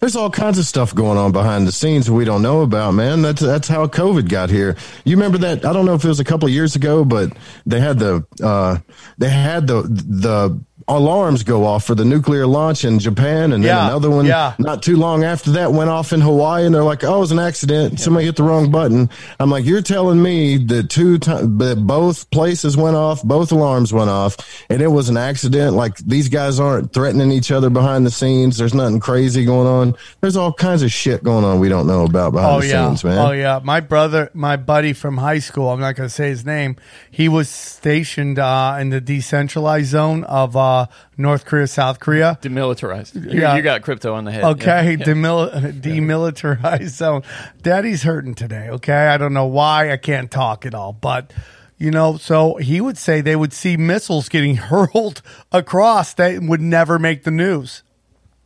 there's 0.00 0.16
all 0.16 0.28
kinds 0.28 0.58
of 0.58 0.64
stuff 0.64 0.92
going 0.92 1.16
on 1.16 1.30
behind 1.30 1.68
the 1.68 1.72
scenes 1.72 2.10
we 2.10 2.24
don't 2.24 2.42
know 2.42 2.62
about, 2.62 2.94
man. 2.94 3.22
That's 3.22 3.40
that's 3.40 3.68
how 3.68 3.86
COVID 3.86 4.28
got 4.28 4.50
here. 4.50 4.76
You 5.04 5.14
remember 5.14 5.38
that? 5.38 5.64
I 5.64 5.72
don't 5.72 5.86
know 5.86 5.94
if 5.94 6.04
it 6.04 6.08
was 6.08 6.18
a 6.18 6.24
couple 6.24 6.48
of 6.48 6.52
years 6.52 6.74
ago, 6.74 7.04
but 7.04 7.30
they 7.64 7.78
had 7.78 8.00
the 8.00 8.26
uh, 8.42 8.78
they 9.18 9.28
had 9.28 9.68
the 9.68 9.82
the 9.82 10.60
alarms 10.88 11.42
go 11.42 11.64
off 11.64 11.84
for 11.84 11.94
the 11.94 12.04
nuclear 12.04 12.46
launch 12.46 12.84
in 12.84 12.98
Japan, 12.98 13.52
and 13.52 13.62
then 13.64 13.76
Yeah, 13.76 13.86
another 13.86 14.10
one 14.10 14.26
yeah. 14.26 14.54
not 14.58 14.82
too 14.82 14.96
long 14.96 15.24
after 15.24 15.52
that 15.52 15.72
went 15.72 15.90
off 15.90 16.12
in 16.12 16.20
Hawaii, 16.20 16.64
and 16.66 16.74
they're 16.74 16.82
like, 16.84 17.04
"Oh, 17.04 17.16
it 17.16 17.20
was 17.20 17.32
an 17.32 17.38
accident. 17.38 18.00
Somebody 18.00 18.26
hit 18.26 18.36
the 18.36 18.42
wrong 18.42 18.70
button." 18.70 19.08
I'm 19.40 19.50
like, 19.50 19.64
"You're 19.64 19.82
telling 19.82 20.22
me 20.22 20.56
that 20.58 20.90
two 20.90 21.18
that 21.18 21.84
both 21.86 22.30
places 22.30 22.76
went 22.76 22.96
off, 22.96 23.22
both 23.22 23.52
alarms 23.52 23.92
went 23.92 24.10
off, 24.10 24.36
and 24.70 24.82
it 24.82 24.88
was 24.88 25.08
an 25.08 25.16
accident? 25.16 25.74
Like 25.76 25.96
these 25.98 26.28
guys 26.28 26.58
aren't 26.60 26.92
threatening 26.92 27.30
each 27.32 27.50
other 27.52 27.70
behind 27.70 28.04
the 28.06 28.10
scenes. 28.10 28.58
There's 28.58 28.74
nothing 28.74 29.00
crazy 29.00 29.44
going 29.44 29.66
on. 29.68 29.94
There's 30.20 30.36
all 30.36 30.52
kinds 30.52 30.82
of 30.82 30.90
shit 30.92 31.22
going 31.22 31.44
on 31.44 31.60
we 31.60 31.68
don't 31.68 31.86
know 31.86 32.04
about 32.04 32.32
behind 32.32 32.56
Oh 32.56 32.60
the 32.60 32.68
yeah, 32.68 32.88
scenes, 32.88 33.04
man. 33.04 33.18
oh 33.18 33.32
yeah. 33.32 33.60
My 33.62 33.80
brother, 33.80 34.30
my 34.34 34.56
buddy 34.56 34.92
from 34.92 35.16
high 35.18 35.38
school. 35.38 35.68
I'm 35.70 35.80
not 35.80 35.94
going 35.96 36.08
to 36.08 36.14
say 36.14 36.28
his 36.28 36.44
name. 36.44 36.76
He 37.10 37.28
was 37.28 37.48
stationed 37.48 38.38
uh, 38.38 38.76
in 38.80 38.90
the 38.90 39.00
decentralized 39.00 39.90
zone 39.90 40.24
of 40.24 40.56
uh, 40.56 40.71
North 41.16 41.44
Korea, 41.44 41.66
South 41.66 42.00
Korea. 42.00 42.38
demilitarized. 42.42 43.14
You, 43.32 43.40
Yeah. 43.40 43.56
you 43.56 43.62
got 43.62 43.82
crypto 43.82 44.14
on 44.14 44.24
the 44.24 44.32
head. 44.32 44.44
Okay, 44.44 44.92
Yeah. 44.92 44.96
Yeah. 44.98 45.04
demil- 45.06 45.80
demilitarized 45.80 46.88
zone. 46.88 47.22
Daddy's 47.62 48.02
hurting 48.02 48.34
today. 48.34 48.68
Okay, 48.70 49.06
I 49.08 49.16
don't 49.16 49.32
know 49.32 49.46
why. 49.46 49.90
I 49.92 49.96
can't 49.96 50.30
talk 50.30 50.66
at 50.66 50.74
all, 50.74 50.92
but 50.92 51.32
you 51.78 51.90
know, 51.90 52.16
so 52.16 52.56
he 52.56 52.80
would 52.80 52.96
say 52.98 53.20
they 53.20 53.34
would 53.36 53.52
see 53.52 53.76
missiles 53.76 54.28
getting 54.28 54.56
hurled 54.70 55.22
across 55.50 56.14
that 56.14 56.40
would 56.42 56.60
never 56.60 56.98
make 56.98 57.24
the 57.24 57.30
news. 57.30 57.82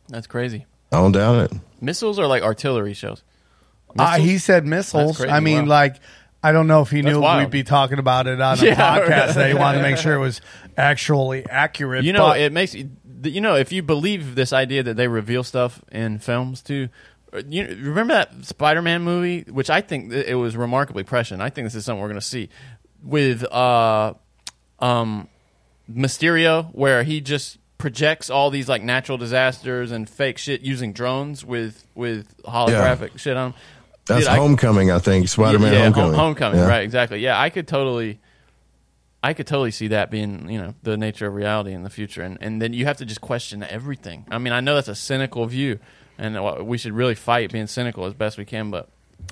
That's 0.09 0.27
crazy. 0.27 0.65
I 0.91 0.97
don't 0.97 1.11
doubt 1.11 1.51
it. 1.51 1.59
Missiles 1.81 2.17
are 2.17 2.27
like 2.27 2.41
artillery 2.43 2.93
shows. 2.93 3.23
Uh, 3.99 4.17
he 4.19 4.37
said 4.37 4.65
missiles. 4.65 5.21
I 5.23 5.39
mean, 5.39 5.63
Wow. 5.63 5.69
like, 5.69 5.95
I 6.47 6.51
don't 6.51 6.67
know 6.67 6.81
if 6.81 6.89
he 6.89 7.01
knew 7.01 7.19
wild. 7.21 7.39
we'd 7.43 7.51
be 7.51 7.63
talking 7.63 7.99
about 7.99 8.27
it 8.27 8.39
on 8.41 8.59
a 8.59 8.61
Yeah. 8.65 8.75
podcast. 8.99 9.33
They 9.35 9.53
wanted 9.53 9.79
to 9.79 9.83
make 9.83 9.97
sure 9.97 10.13
it 10.15 10.19
was 10.19 10.41
actually 10.77 11.45
accurate. 11.45 12.03
You 12.05 12.13
know, 12.13 12.27
but- 12.27 12.39
it 12.39 12.51
makes 12.51 12.73
you. 12.73 12.89
You 13.23 13.41
know, 13.41 13.55
if 13.55 13.71
you 13.71 13.81
believe 13.81 14.35
this 14.35 14.53
idea 14.53 14.83
that 14.83 14.95
they 14.95 15.07
reveal 15.07 15.43
stuff 15.43 15.81
in 15.91 16.19
films 16.19 16.61
too. 16.61 16.89
uh, 17.33 17.41
You 17.49 17.63
remember 17.67 18.13
that 18.13 18.45
Spider-Man 18.45 19.01
movie, 19.01 19.41
which 19.49 19.71
I 19.71 19.81
think 19.81 20.11
th- 20.11 20.27
it 20.27 20.35
was 20.35 20.55
remarkably 20.55 21.03
prescient. 21.03 21.41
I 21.41 21.49
think 21.49 21.65
this 21.65 21.73
is 21.73 21.83
something 21.83 21.99
we're 21.99 22.09
going 22.09 22.19
to 22.19 22.25
see 22.25 22.49
with 23.03 23.43
uh, 23.51 24.13
um, 24.79 25.27
Mysterio, 25.91 26.69
where 26.75 27.03
he 27.03 27.19
just 27.21 27.57
projects 27.79 28.29
all 28.29 28.49
these 28.49 28.67
like 28.69 28.83
natural 28.83 29.17
disasters 29.17 29.91
and 29.91 30.09
fake 30.09 30.37
shit 30.37 30.61
using 30.61 30.93
drones 30.93 31.43
with 31.45 31.85
with 31.95 32.37
holographic 32.43 33.17
shit 33.19 33.35
on. 33.37 33.47
'em. 33.47 33.53
That's 34.07 34.25
Dude, 34.25 34.35
Homecoming, 34.35 34.91
I 34.91 34.99
think. 34.99 35.27
Spider-Man 35.29 35.73
yeah, 35.73 35.83
Homecoming. 35.83 36.13
Homecoming, 36.13 36.59
Yeah. 36.59 36.67
right? 36.67 36.83
Exactly. 36.83 37.19
Yeah, 37.19 37.39
I 37.39 37.49
could 37.49 37.67
totally, 37.67 38.19
I 39.23 39.33
could 39.33 39.47
totally 39.47 39.71
see 39.71 39.87
that 39.89 40.09
being, 40.09 40.49
you 40.49 40.59
know, 40.59 40.73
the 40.83 40.97
nature 40.97 41.27
of 41.27 41.33
reality 41.35 41.73
in 41.73 41.83
the 41.83 41.89
future, 41.89 42.21
and 42.21 42.37
and 42.41 42.61
then 42.61 42.73
you 42.73 42.85
have 42.85 42.97
to 42.97 43.05
just 43.05 43.21
question 43.21 43.63
everything. 43.63 44.25
I 44.31 44.37
mean, 44.37 44.53
I 44.53 44.61
know 44.61 44.75
that's 44.75 44.87
a 44.87 44.95
cynical 44.95 45.45
view, 45.45 45.79
and 46.17 46.65
we 46.67 46.77
should 46.77 46.93
really 46.93 47.15
fight 47.15 47.51
being 47.51 47.67
cynical 47.67 48.05
as 48.05 48.13
best 48.13 48.37
we 48.37 48.45
can, 48.45 48.71
but 48.71 48.89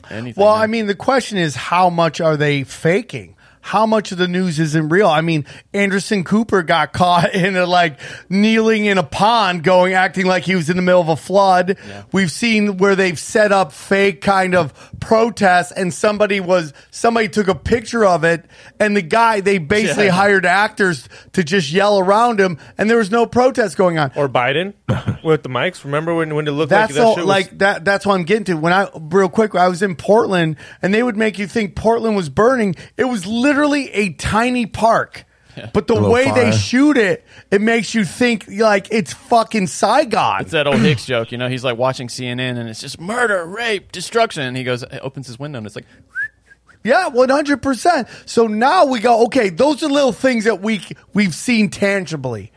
anything. 0.09 0.43
Well, 0.43 0.53
man. 0.55 0.63
I 0.63 0.67
mean, 0.67 0.87
the 0.87 0.95
question 0.95 1.37
is 1.37 1.55
how 1.55 1.89
much 1.89 2.19
are 2.19 2.35
they 2.37 2.63
faking? 2.63 3.35
How 3.65 3.87
much 3.87 4.11
of 4.11 4.19
the 4.19 4.27
news 4.27 4.59
isn't 4.59 4.89
real? 4.89 5.07
I 5.07 5.21
mean, 5.21 5.43
Anderson 5.73 6.23
Cooper 6.23 6.61
got 6.61 6.93
caught 6.93 7.33
in 7.33 7.57
a 7.57 7.65
like 7.65 7.99
kneeling 8.29 8.85
in 8.85 8.99
a 8.99 9.03
pond, 9.03 9.63
going 9.63 9.93
acting 9.95 10.27
like 10.27 10.43
he 10.43 10.53
was 10.53 10.69
in 10.69 10.75
the 10.75 10.83
middle 10.83 11.01
of 11.01 11.09
a 11.09 11.15
flood. 11.15 11.75
We've 12.11 12.29
seen 12.29 12.77
where 12.77 12.95
they've 12.95 13.17
set 13.17 13.51
up 13.51 13.71
fake 13.71 14.21
kind 14.21 14.53
of 14.53 14.71
protests, 14.99 15.71
and 15.71 15.91
somebody 15.91 16.39
was 16.39 16.73
somebody 16.91 17.27
took 17.27 17.47
a 17.47 17.55
picture 17.55 18.05
of 18.05 18.23
it, 18.23 18.45
and 18.79 18.95
the 18.95 19.01
guy 19.01 19.39
they 19.41 19.57
basically 19.57 20.05
Yeah. 20.05 20.11
hired 20.11 20.45
actors 20.45 21.09
to 21.33 21.43
just 21.43 21.71
yell 21.71 21.97
around 21.97 22.39
him, 22.39 22.59
and 22.77 22.87
there 22.87 22.97
was 22.99 23.09
no 23.09 23.25
protest 23.25 23.77
going 23.77 23.97
on. 23.97 24.11
Or 24.15 24.29
Biden 24.29 24.75
with 25.23 25.41
the 25.41 25.49
mics. 25.49 25.83
Remember 25.83 26.13
when 26.13 26.35
when 26.35 26.47
it 26.47 26.51
looked 26.51 26.69
That's 26.69 26.91
like 26.91 26.97
that 26.97 27.03
all, 27.03 27.15
shit 27.15 27.23
was, 27.25 27.29
like 27.29 27.57
that. 27.57 27.83
That's 27.83 28.05
what 28.05 28.13
I'm 28.13 28.25
getting 28.25 28.43
to. 28.45 28.53
When 28.57 28.73
I 28.73 28.89
real 28.93 29.27
quick, 29.27 29.55
I 29.55 29.69
was 29.69 29.81
in 29.81 29.95
Portland, 29.95 30.57
and 30.83 30.93
they 30.93 31.01
would 31.01 31.17
make 31.17 31.39
you 31.39 31.47
think 31.47 31.75
Portland 31.75 32.15
was 32.15 32.29
burning. 32.29 32.75
It 32.95 33.05
was 33.05 33.25
literally 33.25 33.54
a 33.63 34.13
tiny 34.13 34.65
park, 34.65 35.25
but 35.73 35.87
the 35.87 35.93
little 35.93 36.11
way 36.11 36.31
they 36.31 36.51
shoot 36.51 36.97
it, 36.97 37.23
it 37.51 37.61
makes 37.61 37.93
you 37.95 38.03
think 38.03 38.45
like 38.49 38.87
it's 38.91 39.13
fucking 39.13 39.67
Saigon. 39.67 40.41
it's 40.41 40.51
that 40.51 40.67
old 40.67 40.79
Hicks 40.81 41.05
joke, 41.05 41.31
you 41.31 41.37
know. 41.37 41.47
He's 41.47 41.63
like 41.63 41.77
watching 41.77 42.07
CNN, 42.07 42.57
and 42.57 42.67
it's 42.69 42.81
just 42.81 42.99
murder, 42.99 43.45
rape, 43.45 43.91
destruction, 43.91 44.43
and 44.43 44.57
he 44.57 44.63
goes, 44.63 44.83
opens 45.01 45.27
his 45.27 45.39
window, 45.39 45.57
and 45.59 45.65
it's 45.65 45.75
like, 45.75 45.85
Yeah, 46.83 47.07
one 47.07 47.29
hundred 47.29 47.61
percent. 47.61 48.07
So 48.25 48.47
now 48.47 48.85
we 48.85 48.99
go. 48.99 49.25
Okay, 49.25 49.49
those 49.49 49.81
are 49.81 49.87
little 49.89 50.11
things 50.11 50.43
that 50.43 50.61
we 50.61 50.81
we've 51.13 51.33
seen 51.33 51.69
tangibly. 51.69 52.51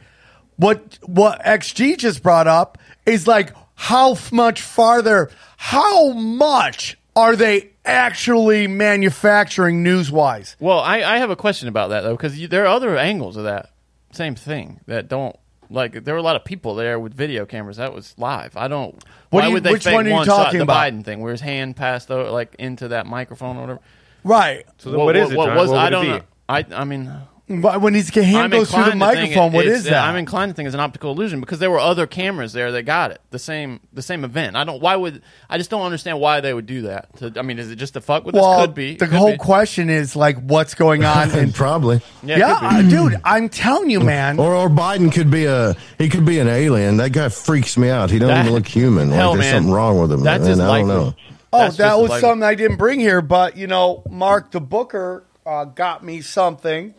What 0.56 0.98
what 1.06 1.40
XG 1.44 1.96
just 1.96 2.22
brought 2.22 2.46
up 2.48 2.78
is 3.06 3.26
like 3.28 3.54
how 3.74 4.18
much 4.32 4.60
farther, 4.60 5.30
how 5.56 6.10
much 6.12 6.97
are 7.18 7.36
they 7.36 7.70
actually 7.84 8.66
manufacturing 8.66 9.82
news 9.82 10.10
wise? 10.10 10.56
Well, 10.60 10.78
I, 10.80 11.02
I 11.02 11.18
have 11.18 11.30
a 11.30 11.36
question 11.36 11.68
about 11.68 11.88
that 11.90 12.02
though, 12.02 12.16
because 12.16 12.48
there 12.48 12.64
are 12.64 12.66
other 12.68 12.96
angles 12.96 13.36
of 13.36 13.44
that 13.44 13.70
same 14.12 14.34
thing 14.34 14.80
that 14.86 15.08
don't 15.08 15.36
like. 15.70 16.04
There 16.04 16.14
were 16.14 16.18
a 16.18 16.22
lot 16.22 16.36
of 16.36 16.44
people 16.44 16.74
there 16.74 16.98
with 16.98 17.14
video 17.14 17.44
cameras. 17.46 17.76
That 17.78 17.92
was 17.92 18.14
live. 18.18 18.56
I 18.56 18.68
don't. 18.68 18.94
What 18.94 19.04
why 19.30 19.40
do 19.42 19.48
you- 19.48 19.54
would 19.54 19.64
they 19.64 19.72
which 19.72 19.84
fake 19.84 19.94
one 19.94 20.06
are 20.06 20.10
you 20.10 20.14
one 20.14 20.26
shot? 20.26 20.44
talking 20.44 20.60
The? 20.60 20.66
Biden 20.66 21.04
thing, 21.04 21.20
where 21.20 21.32
his 21.32 21.40
hand 21.40 21.76
passed 21.76 22.10
over, 22.10 22.30
like 22.30 22.54
into 22.58 22.88
that 22.88 23.06
microphone 23.06 23.56
or 23.56 23.60
whatever. 23.62 23.80
Right. 24.24 24.66
So 24.78 24.90
then 24.90 25.00
what 25.00 25.16
is 25.16 25.30
it, 25.30 25.34
John? 25.34 25.54
was 25.56 25.68
What 25.68 25.74
would 25.74 25.78
I 25.78 25.86
it 25.86 25.90
don't 25.90 26.04
be? 26.04 26.08
know. 26.10 26.20
I 26.48 26.64
I 26.72 26.84
mean, 26.84 27.04
But 27.04 27.18
When 27.48 27.94
his 27.94 28.10
hand 28.10 28.52
goes 28.52 28.70
through 28.70 28.84
the 28.84 28.90
inclined 28.92 29.00
to 29.16 29.20
think 29.22 29.30
microphone, 29.36 29.52
what 29.52 29.66
it's- 29.66 29.84
that? 29.84 30.04
I'm 30.04 30.16
inclined 30.16 30.50
to 30.52 30.54
think 30.54 30.66
it's 30.66 30.74
an 30.74 30.80
optical 30.80 31.12
illusion 31.12 31.40
because 31.40 31.58
there 31.58 31.70
were 31.70 31.78
other 31.78 32.06
cameras 32.06 32.52
there 32.52 32.70
that 32.72 32.82
got 32.82 33.10
it. 33.10 33.20
The 33.30 33.38
same 33.38 33.80
the 33.92 34.02
same 34.02 34.22
event. 34.22 34.54
I 34.54 34.64
don't. 34.64 34.82
Why 34.82 34.96
would 34.96 35.22
I 35.48 35.56
just 35.56 35.70
don't 35.70 35.82
understand 35.82 36.20
why 36.20 36.40
they 36.42 36.52
would 36.52 36.66
do 36.66 36.82
that? 36.82 37.16
To, 37.16 37.32
I 37.36 37.42
mean, 37.42 37.58
is 37.58 37.70
it 37.70 37.76
just 37.76 37.94
to 37.94 38.00
fuck 38.02 38.24
with 38.26 38.34
well, 38.34 38.44
us? 38.44 38.66
Could 38.66 38.74
be. 38.74 38.96
the 38.96 39.06
Could 39.06 39.16
whole 39.16 39.32
be. 39.32 39.38
question 39.38 39.88
is 39.88 40.14
like, 40.14 40.36
what's 40.40 40.74
going 40.74 41.04
on? 41.04 41.30
And 41.30 41.38
And 41.40 41.54
probably. 41.54 42.00
Yeah, 42.22 42.36
yeah, 42.38 42.58
could 42.76 42.88
be. 42.90 42.96
uh, 42.96 43.02
dude, 43.08 43.20
I'm 43.24 43.48
telling 43.48 43.88
you, 43.90 44.00
man. 44.00 44.38
Or, 44.38 44.54
or 44.54 44.68
Biden 44.68 45.10
could 45.12 45.30
be 45.30 45.46
a 45.46 45.74
he 45.96 46.08
could 46.08 46.26
be 46.26 46.38
an 46.40 46.48
alien. 46.48 46.98
That 46.98 47.10
guy 47.12 47.28
freaks 47.30 47.78
me 47.78 47.88
out. 47.88 48.10
He 48.10 48.18
don't 48.18 48.28
That- 48.28 48.44
even 48.44 48.52
look 48.54 48.66
human. 48.66 49.10
Hell, 49.10 49.30
like 49.30 49.40
there's 49.40 49.52
man. 49.52 49.54
something 49.62 49.72
wrong 49.72 50.00
with 50.00 50.12
him. 50.12 50.22
That's 50.22 50.42
and 50.44 50.52
as 50.52 50.60
I 50.60 50.78
don't 50.80 50.88
know. 50.88 51.14
Oh, 51.50 51.58
That's 51.60 51.78
that 51.78 51.98
was 51.98 52.20
something 52.20 52.42
I 52.42 52.54
didn't 52.54 52.76
bring 52.76 53.00
here, 53.00 53.22
but 53.22 53.56
you 53.56 53.66
know, 53.66 54.02
Mark 54.10 54.50
the 54.50 54.60
Booker 54.60 55.24
uh, 55.46 55.64
got 55.64 56.04
me 56.04 56.20
something, 56.20 56.92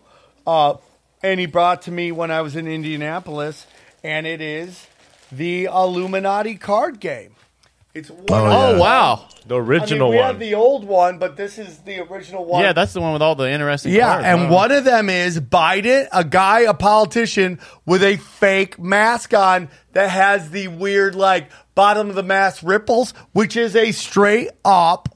uh, 0.47 0.75
and 1.23 1.39
he 1.39 1.45
brought 1.45 1.83
to 1.83 1.91
me 1.91 2.11
when 2.11 2.31
I 2.31 2.41
was 2.41 2.55
in 2.55 2.67
Indianapolis, 2.67 3.65
and 4.03 4.25
it 4.27 4.41
is 4.41 4.87
the 5.31 5.65
Illuminati 5.65 6.55
card 6.55 6.99
game. 6.99 7.35
It's 7.93 8.09
one. 8.09 8.25
Oh, 8.29 8.45
of- 8.45 8.51
Oh 8.77 8.79
wow. 8.79 9.25
The 9.47 9.55
I 9.55 9.59
mean, 9.59 9.67
original 9.67 10.09
we 10.11 10.17
one. 10.17 10.25
have 10.25 10.39
the 10.39 10.53
old 10.53 10.85
one, 10.85 11.17
but 11.17 11.35
this 11.35 11.57
is 11.57 11.79
the 11.79 12.01
original 12.01 12.45
one. 12.45 12.61
Yeah, 12.63 12.71
that's 12.73 12.93
the 12.93 13.01
one 13.01 13.13
with 13.13 13.21
all 13.23 13.33
the 13.35 13.49
interesting. 13.49 13.93
Yeah, 13.93 14.13
cards. 14.13 14.25
and 14.27 14.43
Wow. 14.49 14.55
one 14.57 14.71
of 14.71 14.83
them 14.83 15.09
is 15.09 15.39
Biden, 15.39 16.07
a 16.13 16.23
guy, 16.23 16.59
a 16.61 16.73
politician 16.75 17.59
with 17.87 18.03
a 18.03 18.17
fake 18.17 18.77
mask 18.77 19.33
on 19.33 19.69
that 19.93 20.09
has 20.11 20.51
the 20.51 20.67
weird, 20.67 21.15
like, 21.15 21.49
bottom 21.73 22.09
of 22.09 22.15
the 22.15 22.21
mask 22.23 22.61
ripples, 22.63 23.11
which 23.33 23.57
is 23.57 23.75
a 23.75 23.91
straight 23.91 24.49
up. 24.63 25.09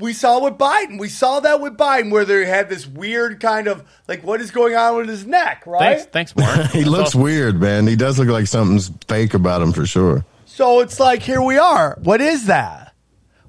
We 0.00 0.12
saw 0.12 0.42
with 0.42 0.54
Biden. 0.54 0.98
We 0.98 1.08
saw 1.08 1.40
that 1.40 1.60
with 1.60 1.76
Biden, 1.76 2.10
where 2.10 2.24
they 2.24 2.46
had 2.46 2.68
this 2.68 2.86
weird 2.86 3.40
kind 3.40 3.68
of 3.68 3.84
like, 4.08 4.22
what 4.24 4.40
is 4.40 4.50
going 4.50 4.74
on 4.74 4.96
with 4.96 5.08
his 5.08 5.26
neck, 5.26 5.64
right? 5.66 5.98
Thanks, 6.10 6.32
thanks, 6.32 6.36
Mark. 6.36 6.70
He 6.72 6.84
looks 6.84 7.14
weird, 7.14 7.60
man. 7.60 7.86
He 7.86 7.96
does 7.96 8.18
look 8.18 8.28
like 8.28 8.46
something's 8.46 8.90
fake 9.06 9.34
about 9.34 9.62
him 9.62 9.72
for 9.72 9.86
sure. 9.86 10.24
So 10.46 10.80
it's 10.80 10.98
like, 10.98 11.22
here 11.22 11.42
we 11.42 11.58
are. 11.58 11.98
What 12.02 12.20
is 12.20 12.46
that? 12.46 12.94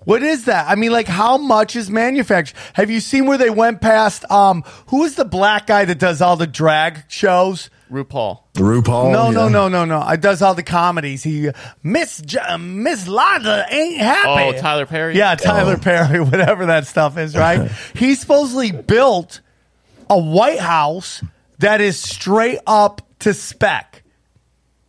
What 0.04 0.24
is 0.24 0.46
that? 0.46 0.68
I 0.68 0.76
mean, 0.76 0.92
like, 0.92 1.08
how 1.08 1.38
much 1.38 1.76
is 1.76 1.90
manufactured? 1.90 2.58
Have 2.74 2.90
you 2.90 3.00
seen 3.00 3.28
where 3.28 3.38
they 3.38 3.52
went 3.52 3.82
past? 3.82 4.30
Um, 4.32 4.64
who 4.88 5.04
is 5.04 5.16
the 5.16 5.26
black 5.26 5.68
guy 5.68 5.86
that 5.86 6.00
does 6.00 6.22
all 6.22 6.36
the 6.36 6.48
drag 6.48 7.04
shows? 7.08 7.70
RuPaul. 7.92 8.40
RuPaul. 8.54 9.12
No, 9.12 9.32
no, 9.32 9.44
yeah. 9.48 9.50
no, 9.50 9.68
no, 9.68 9.86
no. 9.86 10.00
I 10.00 10.16
does 10.16 10.42
all 10.42 10.54
the 10.56 10.64
comedies. 10.64 11.24
He 11.24 11.50
Miss 11.84 12.22
J- 12.22 12.58
Miss 12.58 13.08
Lada 13.08 13.66
ain't 13.70 13.98
happy. 13.98 14.56
Oh, 14.56 14.60
Tyler 14.60 14.86
Perry? 14.86 15.18
Yeah, 15.18 15.36
Tyler 15.36 15.76
Oh. 15.78 15.84
Perry, 15.84 16.20
whatever 16.24 16.68
that 16.68 16.88
stuff 16.88 17.18
is, 17.18 17.36
right? 17.36 17.70
he 17.94 18.16
supposedly 18.16 18.72
built 18.72 19.42
a 20.10 20.18
White 20.18 20.60
House 20.60 21.22
that 21.60 21.82
is 21.82 22.00
straight 22.00 22.60
up 22.66 23.02
to 23.20 23.34
spec. 23.34 24.04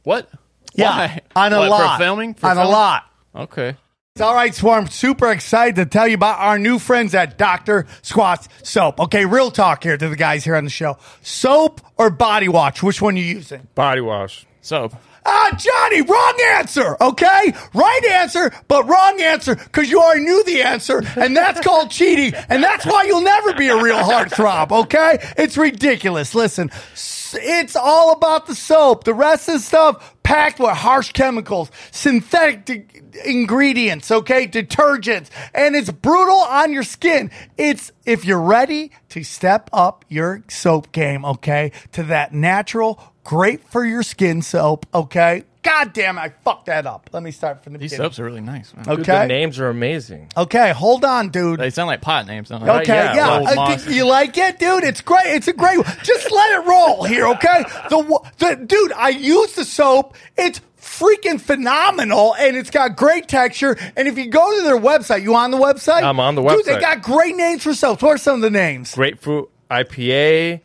What? 0.04 0.28
Yeah, 0.74 0.90
Why? 0.96 1.20
on 1.36 1.52
a 1.52 1.58
What, 1.58 1.70
lot. 1.70 1.96
for 1.98 2.04
filming. 2.04 2.34
For 2.34 2.46
on 2.48 2.56
a 2.58 2.64
lot. 2.68 3.04
Okay. 3.34 3.76
It's 4.14 4.20
all 4.20 4.34
right, 4.34 4.54
Swarm. 4.54 4.88
Super 4.88 5.30
excited 5.30 5.76
to 5.76 5.86
tell 5.86 6.06
you 6.06 6.12
about 6.16 6.38
our 6.38 6.58
new 6.58 6.78
friends 6.78 7.14
at 7.14 7.38
Dr. 7.38 7.84
Squatch 8.02 8.46
Soap. 8.62 9.00
Okay, 9.00 9.24
real 9.24 9.50
talk 9.50 9.82
here 9.82 9.96
to 9.96 10.08
the 10.10 10.16
guys 10.16 10.44
here 10.44 10.54
on 10.54 10.64
the 10.64 10.70
show. 10.70 10.98
Soap 11.22 11.80
or 11.96 12.10
body 12.10 12.46
wash? 12.46 12.82
Which 12.82 13.00
one 13.00 13.14
are 13.14 13.18
you 13.18 13.24
using? 13.24 13.66
Body 13.74 14.02
wash. 14.02 14.44
Soap. 14.60 14.94
Ah, 15.24 15.56
Johnny, 15.58 16.02
wrong 16.02 16.38
answer, 16.58 16.94
okay? 17.00 17.54
Right 17.72 18.04
answer, 18.10 18.52
but 18.68 18.86
wrong 18.86 19.18
answer 19.22 19.54
because 19.54 19.88
you 19.90 20.02
already 20.02 20.24
knew 20.24 20.44
the 20.44 20.60
answer, 20.62 21.00
and 21.16 21.34
that's 21.34 21.60
called 21.60 21.90
cheating, 21.90 22.34
and 22.50 22.62
that's 22.62 22.84
why 22.84 23.04
you'll 23.04 23.20
never 23.22 23.54
be 23.54 23.68
a 23.68 23.80
real 23.80 23.96
heartthrob, 23.98 24.72
okay? 24.72 25.18
It's 25.38 25.56
ridiculous. 25.56 26.34
Listen, 26.34 26.70
s- 26.92 27.21
it's 27.34 27.76
all 27.76 28.12
about 28.12 28.46
the 28.46 28.54
soap. 28.54 29.04
The 29.04 29.14
rest 29.14 29.48
of 29.48 29.54
the 29.54 29.60
stuff 29.60 30.16
packed 30.22 30.58
with 30.58 30.70
harsh 30.70 31.12
chemicals, 31.12 31.70
synthetic 31.90 32.64
de- 32.64 32.86
ingredients, 33.24 34.10
okay? 34.10 34.46
Detergents, 34.46 35.28
and 35.54 35.76
it's 35.76 35.90
brutal 35.90 36.36
on 36.36 36.72
your 36.72 36.82
skin. 36.82 37.30
It's 37.56 37.92
if 38.06 38.24
you're 38.24 38.40
ready 38.40 38.92
to 39.10 39.22
step 39.24 39.68
up 39.72 40.04
your 40.08 40.42
soap 40.48 40.92
game, 40.92 41.24
okay, 41.24 41.72
to 41.92 42.02
that 42.04 42.32
natural, 42.32 43.02
great 43.24 43.68
for 43.68 43.84
your 43.84 44.02
skin 44.02 44.42
soap, 44.42 44.86
okay? 44.94 45.44
God 45.62 45.92
damn 45.92 46.18
it, 46.18 46.20
I 46.22 46.28
fucked 46.44 46.66
that 46.66 46.86
up. 46.86 47.08
Let 47.12 47.22
me 47.22 47.30
start 47.30 47.62
from 47.62 47.72
the 47.74 47.78
beginning. 47.78 47.90
these 47.90 47.90
beginning. 47.92 48.10
soaps 48.10 48.18
are 48.18 48.24
really 48.24 48.40
nice. 48.40 48.74
Man. 48.74 48.84
Dude, 48.84 49.00
Okay. 49.00 49.20
the 49.22 49.26
names 49.26 49.60
are 49.60 49.68
amazing. 49.68 50.28
Okay, 50.36 50.72
hold 50.72 51.04
on, 51.04 51.28
dude. 51.28 51.60
They 51.60 51.70
sound 51.70 51.86
like 51.86 52.00
pot 52.00 52.26
names. 52.26 52.48
Don't 52.48 52.62
they? 52.62 52.66
Right, 52.68 52.82
Okay, 52.82 52.94
yeah, 52.96 53.14
yeah, 53.14 53.38
Old 53.38 53.48
Uh, 53.48 53.54
Moss. 53.54 53.86
you 53.86 54.04
like 54.04 54.36
it, 54.36 54.58
dude? 54.58 54.82
It's 54.82 55.00
great. 55.00 55.26
It's 55.26 55.46
a 55.46 55.52
great. 55.52 55.78
One. 55.78 55.86
Just 56.02 56.32
let 56.32 56.52
it 56.60 56.66
roll 56.66 57.04
here, 57.04 57.28
okay? 57.28 57.64
The 57.90 57.98
wa- 57.98 58.22
the 58.38 58.56
dude, 58.56 58.92
I 58.92 59.10
use 59.10 59.52
the 59.52 59.64
soap. 59.64 60.16
It's 60.36 60.60
freaking 60.80 61.40
phenomenal, 61.40 62.34
and 62.34 62.56
it's 62.56 62.70
got 62.70 62.96
great 62.96 63.28
texture. 63.28 63.76
And 63.96 64.08
if 64.08 64.18
you 64.18 64.26
go 64.30 64.56
to 64.58 64.62
their 64.64 64.78
website, 64.78 65.22
you 65.22 65.36
on 65.36 65.52
the 65.52 65.58
website? 65.58 66.02
I'm 66.02 66.18
on 66.18 66.34
the 66.34 66.42
Dude, 66.42 66.64
they 66.64 66.74
website. 66.74 66.80
got 66.80 67.02
great 67.02 67.36
names 67.36 67.62
for 67.62 67.72
soaps. 67.72 68.02
What 68.02 68.14
are 68.14 68.18
some 68.18 68.34
of 68.34 68.40
the 68.40 68.50
names? 68.50 68.94
Grapefruit 68.96 69.48
IPA. 69.70 70.60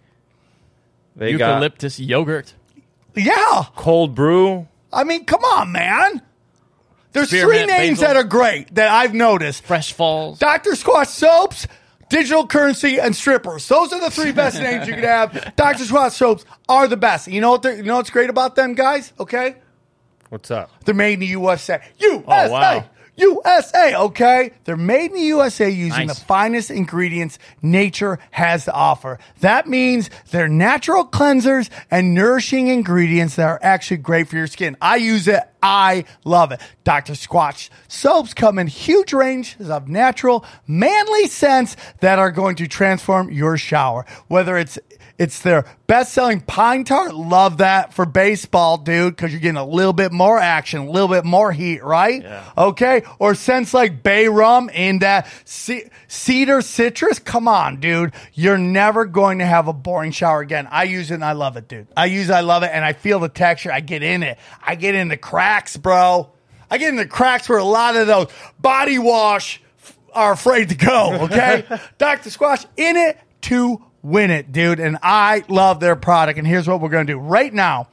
They 1.16 1.34
got 1.34 1.50
Eucalyptus 1.50 2.00
yogurt. 2.00 2.56
Yeah, 3.16 3.66
cold 3.76 4.16
brew. 4.16 4.68
I 4.98 5.04
mean, 5.04 5.26
come 5.26 5.43
on, 5.43 5.72
man. 5.72 6.22
There's 7.14 7.30
three 7.30 7.66
names 7.66 8.00
basil. 8.00 8.08
that 8.08 8.16
are 8.18 8.24
great 8.24 8.74
that 8.76 8.89
I've 8.89 9.14
noticed. 9.14 9.64
Fresh 9.64 9.93
Falls. 9.93 10.39
Dr. 10.39 10.72
Squatch 10.72 11.08
soaps, 11.08 11.68
digital 12.10 12.45
currency, 12.45 13.00
and 13.00 13.16
strippers. 13.16 13.68
Those 13.68 13.93
are 13.93 14.00
the 14.02 14.12
three 14.12 14.32
best 14.32 14.60
names 14.62 14.88
you 14.88 14.95
could 14.95 15.04
have. 15.04 15.56
Dr. 15.56 15.84
Squatch 15.84 16.12
soaps 16.12 16.45
are 16.68 16.88
the 16.88 16.98
best. 16.98 17.28
You 17.28 17.41
know 17.41 17.52
what? 17.52 17.64
You 17.64 17.84
know 17.84 17.98
what's 17.98 18.10
great 18.10 18.30
about 18.30 18.56
them 18.56 18.74
guys? 18.74 19.14
Okay, 19.20 19.56
What's 20.30 20.52
up? 20.52 20.70
they're 20.84 20.93
made 20.95 21.14
in 21.14 21.20
the 21.22 21.28
USA. 21.28 21.82
USA. 22.00 22.26
Oh, 22.28 22.52
wow. 22.52 22.86
USA, 23.18 23.95
okay? 23.95 24.51
They're 24.63 24.78
made 24.78 25.11
in 25.11 25.13
the 25.18 25.22
USA 25.24 25.70
using 25.70 26.07
Nice. 26.07 26.20
the 26.20 26.26
finest 26.26 26.70
ingredients 26.72 27.39
nature 27.61 28.20
has 28.32 28.65
to 28.65 28.74
offer. 28.74 29.18
That 29.41 29.68
means 29.68 30.09
they're 30.32 30.47
natural 30.47 31.05
cleansers 31.05 31.70
and 31.89 32.13
nourishing 32.13 32.68
ingredients 32.68 33.36
that 33.36 33.47
are 33.47 33.59
actually 33.63 33.97
great 33.97 34.28
for 34.28 34.36
your 34.36 34.47
skin. 34.47 34.78
I 34.82 34.97
use 34.97 35.28
it. 35.28 35.41
I 35.63 36.05
love 36.24 36.51
it. 36.51 36.61
Dr. 36.84 37.13
Squatch 37.13 37.70
soaps 37.88 38.34
come 38.36 38.59
in 38.59 38.68
huge 38.68 39.11
ranges 39.11 39.70
of 39.70 39.88
natural, 39.88 40.45
manly 40.68 41.28
scents 41.28 41.76
that 42.01 42.20
are 42.20 42.32
going 42.32 42.55
to 42.57 42.68
transform 42.68 43.32
your 43.32 43.57
shower. 43.57 44.05
Whether 44.28 44.57
it's 44.57 44.78
it's 45.18 45.41
their 45.41 45.65
best-selling 45.88 46.41
pine 46.41 46.84
tar. 46.84 47.11
Love 47.11 47.57
that 47.57 47.93
for 47.93 48.05
baseball, 48.05 48.78
dude, 48.78 49.15
because 49.15 49.32
you're 49.32 49.41
getting 49.41 49.57
a 49.57 49.65
little 49.65 49.93
bit 49.93 50.11
more 50.11 50.38
action, 50.38 50.82
a 50.82 50.89
little 50.91 51.07
bit 51.07 51.26
more 51.26 51.51
heat, 51.51 51.84
right? 51.84 52.22
Yeah. 52.22 52.43
Okay. 52.55 53.01
Or 53.18 53.34
scents 53.34 53.74
like 53.74 54.03
bay 54.03 54.28
rum 54.28 54.70
and 54.74 55.01
that 55.01 55.28
ce- 55.45 55.89
cedar 56.07 56.61
citrus. 56.61 57.18
Come 57.18 57.47
on, 57.47 57.80
dude. 57.80 58.13
You're 58.34 58.59
never 58.59 59.05
going 59.05 59.39
to 59.39 59.45
have 59.45 59.68
a 59.68 59.74
boring 59.74 60.11
shower 60.11 60.41
again. 60.41 60.68
I 60.70 60.84
use 60.84 61.09
it 61.09 61.15
and 61.15 61.26
I 61.26 61.32
love 61.32 61.57
it, 61.57 61.68
dude. 61.68 61.88
I 61.97 62.05
use 62.05 62.30
it, 62.30 62.34
I 62.34 62.41
love 62.41 62.61
it, 62.61 62.70
and 62.72 62.86
I 62.86 62.93
feel 62.93 63.20
the 63.20 63.30
texture. 63.30 63.72
I 63.72 63.80
get 63.80 64.03
in 64.03 64.22
it. 64.22 64.38
I 64.61 64.76
get 64.76 64.93
in 64.93 65.07
the 65.07 65.18
cracks, 65.18 65.78
bro. 65.78 66.30
I 66.70 66.78
get 66.78 66.89
in 66.89 66.95
the 66.95 67.07
cracks 67.07 67.49
where 67.49 67.57
a 67.57 67.63
lot 67.63 67.95
of 67.95 68.05
those 68.07 68.28
body 68.59 68.99
wash 68.99 69.61
are 70.13 70.34
afraid 70.34 70.70
to 70.70 70.76
go. 70.76 71.22
Okay, 71.24 71.63
Dr. 71.97 72.30
Squatch 72.30 72.65
in 72.76 72.97
it 72.97 73.18
to 73.41 73.82
win 74.02 74.32
it, 74.32 74.52
dude. 74.52 74.80
And 74.80 74.98
I 75.02 75.43
love 75.48 75.80
their 75.80 75.95
product. 75.95 76.39
And 76.39 76.48
here's 76.48 76.68
what 76.68 76.82
we're 76.82 76.89
going 76.89 77.08
to 77.08 77.14
do 77.14 77.20
right 77.20 77.54
now. 77.54 77.88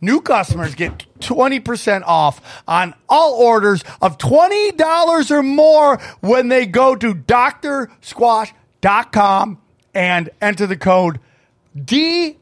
New 0.00 0.20
customers 0.20 0.74
get 0.74 1.06
20% 1.20 2.02
off 2.04 2.64
on 2.68 2.92
all 3.08 3.34
orders 3.34 3.82
of 4.02 4.18
$20 4.18 5.30
or 5.30 5.42
more 5.42 5.96
when 6.20 6.48
they 6.48 6.66
go 6.66 6.94
to 6.94 7.14
drsquatch.com 7.14 9.58
and 9.94 10.28
enter 10.42 10.66
the 10.66 10.76
code 10.76 11.18
DSC 11.76 12.36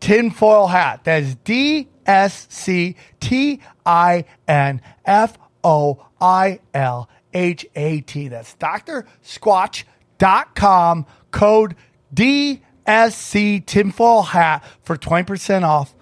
tinfoil 0.00 0.66
hat. 0.66 1.04
That 1.04 1.22
is 1.22 1.36
DSC 1.36 2.96
T 3.20 3.60
I 3.84 4.24
N 4.48 4.80
F 5.04 5.36
O 5.62 6.06
I 6.20 6.60
L 6.72 7.10
H 7.34 7.66
A 7.74 8.00
T. 8.00 8.28
That's 8.28 8.56
drsquatch.com 8.56 11.06
code 11.36 11.76
DSC 12.14 13.66
tinfoil 13.66 14.22
hat 14.22 14.64
for 14.82 14.96
20% 14.96 15.64
off 15.64 15.94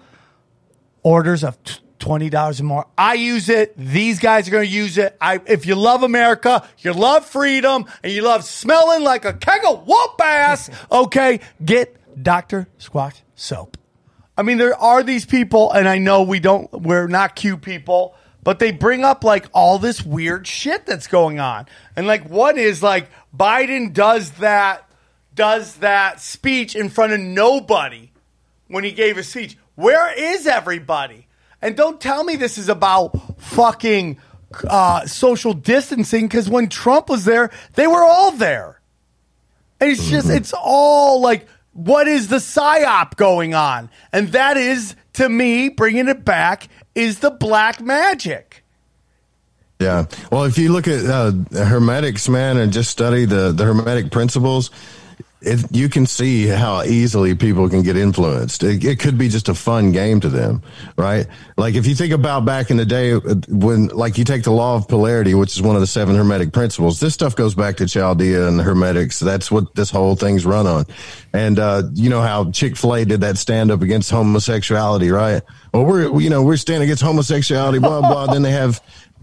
orders 1.03 1.43
of 1.43 1.57
$20 1.99 2.59
or 2.59 2.63
more. 2.63 2.87
I 2.97 3.15
use 3.15 3.49
it. 3.49 3.73
These 3.77 4.19
guys 4.19 4.47
are 4.47 4.51
going 4.51 4.67
to 4.67 4.71
use 4.71 4.97
it. 4.97 5.17
I, 5.19 5.41
if 5.45 5.65
you 5.65 5.75
love 5.75 6.03
America, 6.03 6.67
you 6.79 6.93
love 6.93 7.25
freedom, 7.25 7.85
and 8.01 8.13
you 8.13 8.21
love 8.21 8.45
smelling 8.45 9.03
like 9.03 9.25
a 9.25 9.33
keg 9.33 9.61
of 9.67 9.85
whoop 9.85 10.21
ass, 10.21 10.69
okay, 10.91 11.41
get 11.63 11.95
Dr. 12.21 12.67
Squatch 12.79 13.21
soap. 13.35 13.77
I 14.37 14.43
mean, 14.43 14.57
there 14.57 14.75
are 14.75 15.03
these 15.03 15.25
people, 15.25 15.71
and 15.71 15.87
I 15.87 15.97
know 15.97 16.23
we 16.23 16.39
don't, 16.39 16.71
we're 16.71 17.07
not 17.07 17.35
cute 17.35 17.61
people, 17.61 18.15
but 18.43 18.59
they 18.59 18.71
bring 18.71 19.03
up 19.03 19.23
like 19.23 19.47
all 19.53 19.79
this 19.79 20.01
weird 20.01 20.47
shit 20.47 20.85
that's 20.85 21.07
going 21.07 21.39
on. 21.39 21.65
And 21.95 22.07
like, 22.07 22.29
one 22.29 22.57
is 22.57 22.81
like 22.83 23.09
Biden 23.35 23.91
does 23.91 24.31
that, 24.31 24.87
does 25.35 25.75
that 25.75 26.19
speech 26.21 26.75
in 26.75 26.89
front 26.89 27.13
of 27.13 27.19
nobody 27.19 28.11
when 28.67 28.83
he 28.83 28.91
gave 28.91 29.17
his 29.17 29.29
speech. 29.29 29.57
Where 29.75 30.13
is 30.17 30.47
everybody? 30.47 31.27
And 31.61 31.75
don't 31.75 31.99
tell 31.99 32.23
me 32.23 32.35
this 32.35 32.57
is 32.57 32.69
about 32.69 33.41
fucking 33.41 34.17
uh, 34.67 35.05
social 35.05 35.53
distancing 35.53 36.27
because 36.27 36.49
when 36.49 36.69
Trump 36.69 37.09
was 37.09 37.25
there, 37.25 37.51
they 37.73 37.87
were 37.87 38.03
all 38.03 38.31
there. 38.31 38.79
And 39.79 39.91
it's 39.91 40.09
just, 40.09 40.29
it's 40.29 40.53
all 40.53 41.21
like, 41.21 41.47
what 41.73 42.07
is 42.07 42.29
the 42.29 42.37
psyop 42.37 43.17
going 43.17 43.53
on? 43.53 43.89
And 44.13 44.29
that 44.29 44.55
is, 44.55 44.95
to 45.13 45.27
me, 45.27 45.69
bringing 45.69 46.07
it 46.07 46.23
back, 46.23 46.69
is 46.93 47.19
the 47.19 47.31
black 47.31 47.81
magic. 47.81 48.63
Yeah. 49.79 50.05
Well, 50.31 50.45
if 50.45 50.57
you 50.57 50.71
look 50.71 50.87
at 50.87 51.05
uh, 51.05 51.33
hermetics, 51.51 52.29
man, 52.29 52.55
and 52.57 52.71
just 52.71 52.89
study 52.89 53.25
the, 53.25 53.51
the 53.51 53.65
hermetic 53.65 54.09
principles, 54.09 54.71
it, 55.45 55.65
you 55.71 55.89
can 55.89 56.05
see 56.05 56.47
how 56.47 56.83
easily 56.83 57.35
people 57.35 57.69
can 57.69 57.81
get 57.81 57.95
influenced. 57.95 58.63
It, 58.63 58.83
it 58.83 58.99
could 58.99 59.17
be 59.17 59.29
just 59.29 59.49
a 59.49 59.53
fun 59.53 59.91
game 59.91 60.19
to 60.21 60.29
them, 60.29 60.61
right? 60.97 61.27
Like 61.57 61.75
if 61.75 61.85
you 61.85 61.95
think 61.95 62.13
about 62.13 62.45
back 62.45 62.71
in 62.71 62.77
the 62.77 62.85
day 62.85 63.13
when, 63.13 63.87
like, 63.87 64.17
you 64.17 64.25
take 64.25 64.43
the 64.43 64.51
law 64.51 64.75
of 64.75 64.87
polarity, 64.87 65.33
which 65.33 65.55
is 65.55 65.61
one 65.61 65.75
of 65.75 65.81
the 65.81 65.87
seven 65.87 66.15
hermetic 66.15 66.51
principles. 66.51 66.99
This 66.99 67.13
stuff 67.13 67.35
goes 67.35 67.55
back 67.55 67.77
to 67.77 67.85
Chaldea 67.85 68.47
and 68.47 68.59
the 68.59 68.63
hermetics. 68.63 69.19
That's 69.19 69.51
what 69.51 69.75
this 69.75 69.89
whole 69.89 70.15
thing's 70.15 70.45
run 70.45 70.67
on. 70.67 70.85
And 71.33 71.59
uh, 71.59 71.83
you 71.93 72.09
know 72.09 72.21
how 72.21 72.51
Chick 72.51 72.75
Fil 72.77 72.95
A 72.95 73.05
did 73.05 73.21
that 73.21 73.37
stand 73.37 73.71
up 73.71 73.81
against 73.81 74.09
homosexuality, 74.09 75.11
right? 75.11 75.41
Well, 75.73 75.85
we're 75.85 76.19
you 76.21 76.29
know 76.29 76.41
we're 76.43 76.57
standing 76.57 76.87
against 76.87 77.03
homosexuality, 77.03 77.79
blah 77.79 78.01
blah. 78.01 78.27
then 78.27 78.41
they 78.41 78.51
have 78.51 78.81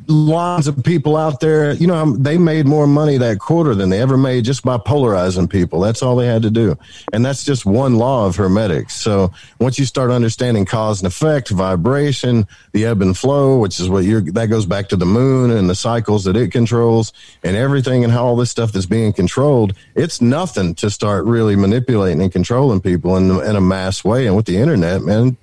lines 0.08 0.66
of 0.66 0.82
people 0.82 1.16
out 1.16 1.40
there. 1.40 1.72
You 1.74 1.86
know, 1.86 2.12
they 2.16 2.38
made 2.38 2.66
more 2.66 2.86
money 2.86 3.18
that 3.18 3.38
quarter 3.38 3.74
than 3.74 3.90
they 3.90 4.00
ever 4.00 4.16
made 4.16 4.44
just 4.44 4.62
by 4.62 4.78
polarizing 4.78 5.48
people. 5.48 5.80
That's 5.80 6.02
all 6.02 6.16
they 6.16 6.26
had 6.26 6.42
to 6.42 6.50
do. 6.50 6.76
And 7.12 7.24
that's 7.24 7.44
just 7.44 7.66
one 7.66 7.96
law 7.96 8.26
of 8.26 8.36
hermetics. 8.36 8.94
So 8.94 9.32
once 9.58 9.78
you 9.78 9.84
start 9.84 10.10
understanding 10.10 10.64
cause 10.64 11.00
and 11.00 11.06
effect, 11.06 11.50
vibration, 11.50 12.46
the 12.72 12.86
ebb 12.86 13.02
and 13.02 13.16
flow, 13.16 13.58
which 13.58 13.80
is 13.80 13.88
what 13.88 14.04
you're, 14.04 14.22
that 14.32 14.46
goes 14.46 14.66
back 14.66 14.88
to 14.88 14.96
the 14.96 15.06
moon 15.06 15.50
and 15.50 15.68
the 15.68 15.74
cycles 15.74 16.24
that 16.24 16.36
it 16.36 16.52
controls 16.52 17.12
and 17.42 17.56
everything 17.56 18.04
and 18.04 18.12
how 18.12 18.24
all 18.24 18.36
this 18.36 18.50
stuff 18.50 18.74
is 18.76 18.86
being 18.86 19.12
controlled, 19.12 19.74
it's 19.94 20.20
nothing 20.20 20.74
to 20.76 20.90
start 20.90 21.24
really 21.24 21.56
manipulating 21.56 22.22
and 22.22 22.32
controlling 22.32 22.80
people 22.80 23.16
in, 23.16 23.30
in 23.30 23.56
a 23.56 23.60
mass 23.60 24.04
way. 24.04 24.26
And 24.26 24.36
with 24.36 24.46
the 24.46 24.56
internet, 24.58 25.02
man, 25.02 25.36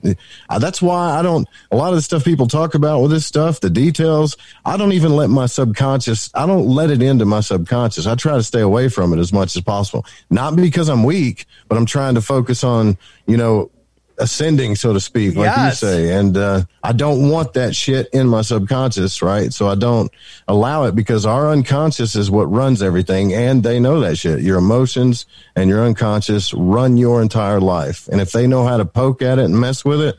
that's 0.59 0.81
why 0.81 1.17
I 1.17 1.21
don't, 1.21 1.47
a 1.71 1.75
lot 1.75 1.89
of 1.89 1.95
the 1.95 2.01
stuff 2.01 2.23
people 2.23 2.47
talk 2.47 2.75
about 2.75 3.01
with 3.01 3.11
this 3.11 3.25
stuff, 3.25 3.59
the 3.59 3.69
details, 3.69 4.37
I 4.65 4.77
don't 4.77 4.91
even 4.93 5.15
let 5.15 5.29
my 5.29 5.45
subconscious, 5.45 6.29
I 6.33 6.45
don't 6.45 6.67
let 6.67 6.89
it 6.91 7.01
into 7.01 7.25
my 7.25 7.39
subconscious. 7.41 8.05
I 8.07 8.15
try 8.15 8.35
to 8.35 8.43
stay 8.43 8.61
away 8.61 8.89
from 8.89 9.13
it 9.13 9.19
as 9.19 9.31
much 9.33 9.55
as 9.55 9.61
possible. 9.61 10.05
Not 10.29 10.55
because 10.55 10.89
I'm 10.89 11.03
weak, 11.03 11.45
but 11.67 11.77
I'm 11.77 11.85
trying 11.85 12.15
to 12.15 12.21
focus 12.21 12.63
on, 12.63 12.97
you 13.25 13.37
know, 13.37 13.71
ascending, 14.21 14.75
so 14.75 14.91
to 14.91 14.99
speak, 14.99 15.33
like 15.37 15.45
Yes. 15.45 15.81
you 15.81 15.87
say. 15.87 16.13
And 16.13 16.35
uh, 16.35 16.63
I 16.83 16.91
don't 16.91 17.29
want 17.29 17.53
that 17.53 17.73
shit 17.73 18.09
in 18.11 18.27
my 18.27 18.41
subconscious, 18.41 19.21
right? 19.21 19.53
So 19.53 19.69
I 19.69 19.75
don't 19.75 20.11
allow 20.45 20.83
it 20.83 20.93
because 20.93 21.25
our 21.25 21.49
unconscious 21.49 22.17
is 22.17 22.29
what 22.29 22.51
runs 22.51 22.83
everything. 22.83 23.33
And 23.33 23.63
they 23.63 23.79
know 23.79 24.01
that 24.01 24.17
shit. 24.17 24.41
Your 24.41 24.57
emotions 24.57 25.25
and 25.55 25.69
your 25.69 25.85
unconscious 25.85 26.53
run 26.53 26.97
your 26.97 27.21
entire 27.21 27.61
life. 27.61 28.09
And 28.11 28.19
if 28.19 28.33
they 28.33 28.45
know 28.45 28.65
how 28.67 28.75
to 28.75 28.83
poke 28.83 29.21
at 29.21 29.39
it 29.39 29.45
and 29.45 29.57
mess 29.57 29.85
with 29.85 30.01
it, 30.01 30.17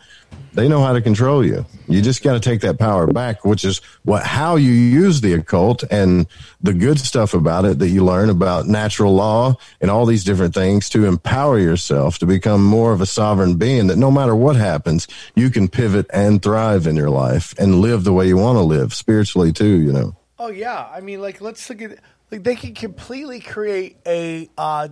they 0.53 0.69
know 0.69 0.83
how 0.83 0.93
to 0.93 1.01
control 1.01 1.45
you. 1.45 1.65
You 1.89 2.03
just 2.03 2.23
got 2.23 2.33
to 2.33 2.41
take 2.41 2.61
that 2.63 2.79
power 2.79 3.07
back, 3.07 3.45
which 3.45 3.65
is 3.65 3.79
what 4.05 4.25
how 4.25 4.57
you 4.57 4.73
use 4.73 5.21
the 5.21 5.35
occult 5.35 5.85
and 5.91 6.27
the 6.61 6.73
good 6.73 6.99
stuff 6.99 7.35
about 7.35 7.65
it 7.65 7.79
that 7.79 7.89
you 7.89 8.05
learn 8.05 8.31
about 8.31 8.67
natural 8.67 9.15
law 9.15 9.57
and 9.81 9.91
all 9.91 10.07
these 10.07 10.25
different 10.25 10.55
things 10.55 10.89
to 10.91 11.05
empower 11.05 11.59
yourself 11.59 12.19
to 12.19 12.27
become 12.27 12.65
more 12.65 12.93
of 12.93 13.01
a 13.01 13.07
sovereign 13.07 13.57
being 13.57 13.87
that 13.87 13.97
no 13.97 14.11
matter 14.11 14.35
what 14.35 14.57
happens, 14.57 15.07
you 15.35 15.51
can 15.51 15.69
pivot 15.69 16.07
and 16.13 16.43
thrive 16.43 16.87
in 16.87 16.97
your 16.97 17.11
life 17.11 17.55
and 17.59 17.81
live 17.81 18.05
the 18.05 18.13
way 18.13 18.27
you 18.27 18.37
want 18.37 18.57
to 18.57 18.63
live 18.63 18.93
spiritually 18.93 19.53
too, 19.53 19.81
you 19.81 19.93
know. 19.93 20.17
Oh 20.39 20.49
yeah, 20.49 20.89
I 20.91 21.01
mean, 21.01 21.21
like 21.21 21.41
let's 21.41 21.69
look 21.71 21.83
at 21.83 21.99
like 22.31 22.43
they 22.43 22.57
can 22.57 22.75
completely 22.75 23.41
create 23.41 23.99
a 24.07 24.49
uh, 24.57 24.89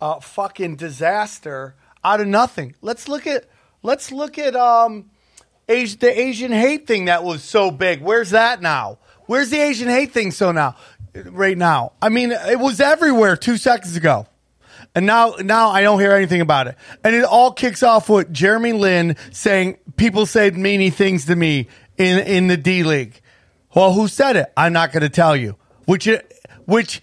uh, 0.00 0.20
fucking 0.20 0.76
disaster 0.76 1.74
out 2.04 2.20
of 2.20 2.26
nothing. 2.26 2.74
Let's 2.80 3.08
look 3.08 3.26
at 3.26 3.44
let's 3.82 4.10
look 4.12 4.38
at 4.38 4.56
um, 4.56 5.10
Asi- 5.68 5.96
the 5.96 6.20
Asian 6.20 6.52
hate 6.52 6.86
thing 6.86 7.06
that 7.06 7.24
was 7.24 7.42
so 7.42 7.70
big. 7.70 8.00
Where's 8.00 8.30
that 8.30 8.62
now? 8.62 8.98
Where's 9.26 9.50
the 9.50 9.58
Asian 9.58 9.88
hate 9.88 10.12
thing 10.12 10.30
so 10.30 10.52
now? 10.52 10.76
Right 11.14 11.58
now, 11.58 11.92
I 12.00 12.10
mean, 12.10 12.32
it 12.32 12.58
was 12.58 12.80
everywhere 12.80 13.36
two 13.36 13.56
seconds 13.56 13.96
ago. 13.96 14.26
And 14.94 15.06
now, 15.06 15.34
now 15.40 15.70
I 15.70 15.82
don't 15.82 15.98
hear 16.00 16.12
anything 16.12 16.40
about 16.40 16.66
it. 16.68 16.76
And 17.02 17.14
it 17.14 17.24
all 17.24 17.52
kicks 17.52 17.82
off 17.82 18.08
with 18.08 18.32
Jeremy 18.32 18.72
Lin 18.72 19.16
saying 19.32 19.78
people 19.96 20.26
said 20.26 20.56
meany 20.56 20.90
things 20.90 21.26
to 21.26 21.36
me 21.36 21.68
in 21.96 22.18
in 22.20 22.46
the 22.46 22.56
D 22.56 22.84
League. 22.84 23.20
Well, 23.74 23.92
who 23.92 24.08
said 24.08 24.36
it? 24.36 24.52
I'm 24.56 24.72
not 24.72 24.92
going 24.92 25.02
to 25.02 25.08
tell 25.08 25.36
you. 25.36 25.56
Which, 25.84 26.08
which 26.64 27.02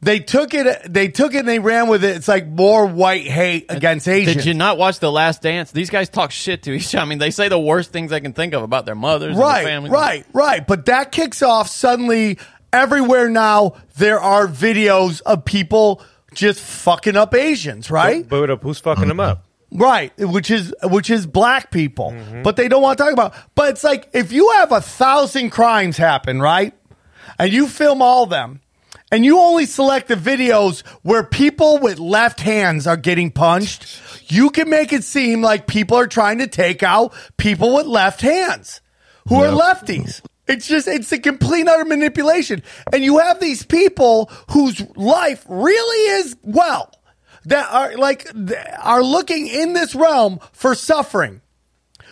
they 0.00 0.20
took 0.20 0.54
it, 0.54 0.92
they 0.92 1.08
took 1.08 1.34
it 1.34 1.38
and 1.38 1.48
they 1.48 1.58
ran 1.58 1.88
with 1.88 2.04
it. 2.04 2.16
It's 2.16 2.28
like 2.28 2.46
more 2.46 2.86
white 2.86 3.26
hate 3.26 3.70
uh, 3.70 3.76
against 3.76 4.06
Asians. 4.08 4.36
Did 4.36 4.44
you 4.44 4.54
not 4.54 4.78
watch 4.78 4.98
The 4.98 5.10
Last 5.10 5.42
Dance? 5.42 5.72
These 5.72 5.90
guys 5.90 6.08
talk 6.08 6.30
shit 6.30 6.62
to 6.64 6.72
each 6.72 6.94
other. 6.94 7.02
I 7.06 7.06
mean, 7.06 7.18
they 7.18 7.30
say 7.30 7.48
the 7.48 7.58
worst 7.58 7.92
things 7.92 8.10
they 8.10 8.20
can 8.20 8.32
think 8.32 8.54
of 8.54 8.62
about 8.62 8.86
their 8.86 8.94
mothers 8.94 9.30
and 9.30 9.38
their 9.38 9.44
right, 9.44 9.64
families. 9.64 9.92
right, 9.92 10.26
right. 10.32 10.66
But 10.66 10.86
that 10.86 11.12
kicks 11.12 11.42
off 11.42 11.68
suddenly 11.68 12.38
everywhere 12.72 13.28
now. 13.28 13.74
There 13.96 14.20
are 14.20 14.46
videos 14.46 15.22
of 15.22 15.44
people 15.44 16.02
just 16.34 16.60
fucking 16.60 17.16
up 17.16 17.34
Asians, 17.34 17.90
right? 17.90 18.28
But, 18.28 18.46
but 18.46 18.62
who's 18.62 18.78
fucking 18.78 19.08
them 19.08 19.20
up? 19.20 19.44
Right, 19.72 20.16
which 20.18 20.50
is 20.50 20.72
which 20.84 21.10
is 21.10 21.26
black 21.26 21.72
people, 21.72 22.12
mm-hmm. 22.12 22.42
but 22.42 22.56
they 22.56 22.68
don't 22.68 22.82
want 22.82 22.98
to 22.98 23.04
talk 23.04 23.12
about. 23.12 23.34
But 23.56 23.70
it's 23.70 23.82
like 23.82 24.08
if 24.12 24.30
you 24.30 24.50
have 24.52 24.70
a 24.70 24.80
thousand 24.80 25.50
crimes 25.50 25.96
happen, 25.96 26.40
right, 26.40 26.72
and 27.38 27.52
you 27.52 27.66
film 27.66 28.00
all 28.00 28.26
them, 28.26 28.60
and 29.10 29.24
you 29.24 29.38
only 29.38 29.66
select 29.66 30.08
the 30.08 30.14
videos 30.14 30.86
where 31.02 31.22
people 31.22 31.78
with 31.78 31.98
left 31.98 32.40
hands 32.40 32.86
are 32.86 32.96
getting 32.96 33.30
punched, 33.30 34.00
you 34.30 34.50
can 34.50 34.68
make 34.68 34.92
it 34.92 35.04
seem 35.04 35.42
like 35.42 35.66
people 35.66 35.96
are 35.96 36.08
trying 36.08 36.38
to 36.38 36.46
take 36.46 36.82
out 36.82 37.14
people 37.36 37.74
with 37.74 37.86
left 37.86 38.20
hands 38.20 38.80
who 39.28 39.36
are 39.36 39.52
lefties. 39.52 40.22
It's 40.48 40.68
just 40.68 40.86
it's 40.86 41.10
a 41.10 41.18
complete 41.18 41.66
utter 41.66 41.84
manipulation, 41.84 42.62
and 42.92 43.02
you 43.02 43.18
have 43.18 43.40
these 43.40 43.64
people 43.64 44.30
whose 44.50 44.80
life 44.96 45.44
really 45.48 46.20
is 46.20 46.36
well 46.42 46.92
that 47.46 47.72
are 47.72 47.96
like 47.96 48.28
are 48.80 49.02
looking 49.02 49.48
in 49.48 49.72
this 49.72 49.94
realm 49.94 50.38
for 50.52 50.74
suffering. 50.74 51.40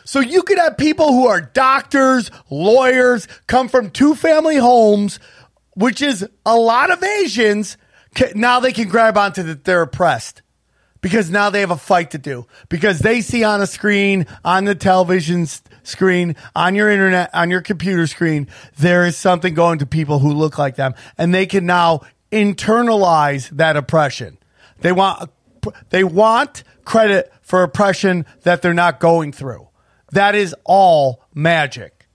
So 0.04 0.20
you 0.20 0.42
could 0.42 0.58
have 0.58 0.76
people 0.76 1.12
who 1.12 1.28
are 1.28 1.40
doctors, 1.40 2.30
lawyers, 2.50 3.26
come 3.46 3.68
from 3.68 3.90
two 3.90 4.14
family 4.14 4.56
homes, 4.56 5.18
which 5.74 6.02
is 6.02 6.26
a 6.46 6.56
lot 6.56 6.90
of 6.90 7.02
Asians. 7.02 7.76
Now 8.34 8.60
they 8.60 8.72
can 8.72 8.88
grab 8.88 9.16
onto 9.18 9.42
that 9.44 9.64
they're 9.64 9.82
oppressed 9.82 10.42
because 11.00 11.30
now 11.30 11.50
they 11.50 11.60
have 11.60 11.70
a 11.70 11.76
fight 11.76 12.12
to 12.12 12.18
do 12.18 12.46
because 12.68 13.00
they 13.00 13.20
see 13.20 13.44
on 13.44 13.60
a 13.60 13.66
screen, 13.66 14.26
on 14.44 14.64
the 14.64 14.74
television 14.74 15.46
screen, 15.82 16.36
on 16.56 16.74
your 16.74 16.90
internet, 16.90 17.28
on 17.34 17.50
your 17.50 17.60
computer 17.60 18.06
screen, 18.06 18.48
there 18.78 19.04
is 19.04 19.16
something 19.16 19.52
going 19.52 19.80
to 19.80 19.86
people 19.86 20.18
who 20.18 20.32
look 20.32 20.56
like 20.56 20.76
them 20.76 20.94
and 21.18 21.34
they 21.34 21.44
can 21.44 21.66
now 21.66 22.00
internalize 22.32 23.50
that 23.50 23.76
oppression. 23.76 24.38
They 24.80 24.92
want, 24.92 25.30
they 25.90 26.04
want 26.04 26.64
credit 26.84 27.32
for 27.42 27.62
oppression 27.62 28.24
that 28.44 28.62
they're 28.62 28.74
not 28.74 29.00
going 29.00 29.32
through. 29.32 29.68
That 30.12 30.34
is 30.34 30.54
all 30.64 31.22
magic. 31.34 32.06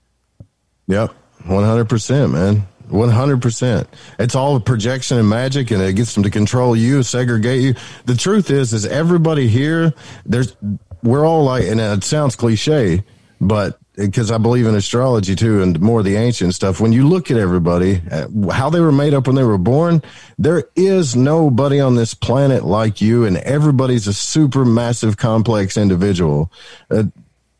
yeah 0.86 1.08
one 1.44 1.64
hundred 1.64 1.88
percent, 1.88 2.32
man. 2.32 2.66
One 2.90 3.08
hundred 3.08 3.40
percent. 3.40 3.88
It's 4.18 4.34
all 4.34 4.58
projection 4.60 5.18
and 5.18 5.28
magic, 5.28 5.70
and 5.70 5.80
it 5.82 5.94
gets 5.94 6.14
them 6.14 6.24
to 6.24 6.30
control 6.30 6.74
you, 6.74 7.02
segregate 7.02 7.62
you. 7.62 7.74
The 8.06 8.16
truth 8.16 8.50
is, 8.50 8.72
is 8.72 8.84
everybody 8.84 9.48
here. 9.48 9.94
There's 10.26 10.56
we're 11.02 11.24
all 11.24 11.44
like, 11.44 11.64
and 11.64 11.80
it 11.80 12.04
sounds 12.04 12.36
cliche, 12.36 13.04
but 13.40 13.78
because 13.96 14.30
I 14.30 14.38
believe 14.38 14.66
in 14.66 14.74
astrology 14.74 15.36
too, 15.36 15.62
and 15.62 15.78
more 15.80 16.02
the 16.02 16.16
ancient 16.16 16.54
stuff. 16.54 16.80
When 16.80 16.92
you 16.92 17.06
look 17.06 17.30
at 17.30 17.36
everybody, 17.36 18.00
uh, 18.10 18.28
how 18.50 18.70
they 18.70 18.80
were 18.80 18.92
made 18.92 19.14
up 19.14 19.26
when 19.26 19.36
they 19.36 19.44
were 19.44 19.58
born, 19.58 20.02
there 20.38 20.64
is 20.74 21.14
nobody 21.14 21.80
on 21.80 21.96
this 21.96 22.14
planet 22.14 22.64
like 22.64 23.00
you, 23.00 23.24
and 23.24 23.36
everybody's 23.38 24.06
a 24.06 24.14
super 24.14 24.64
massive, 24.64 25.16
complex 25.16 25.76
individual. 25.76 26.50
Uh, 26.90 27.04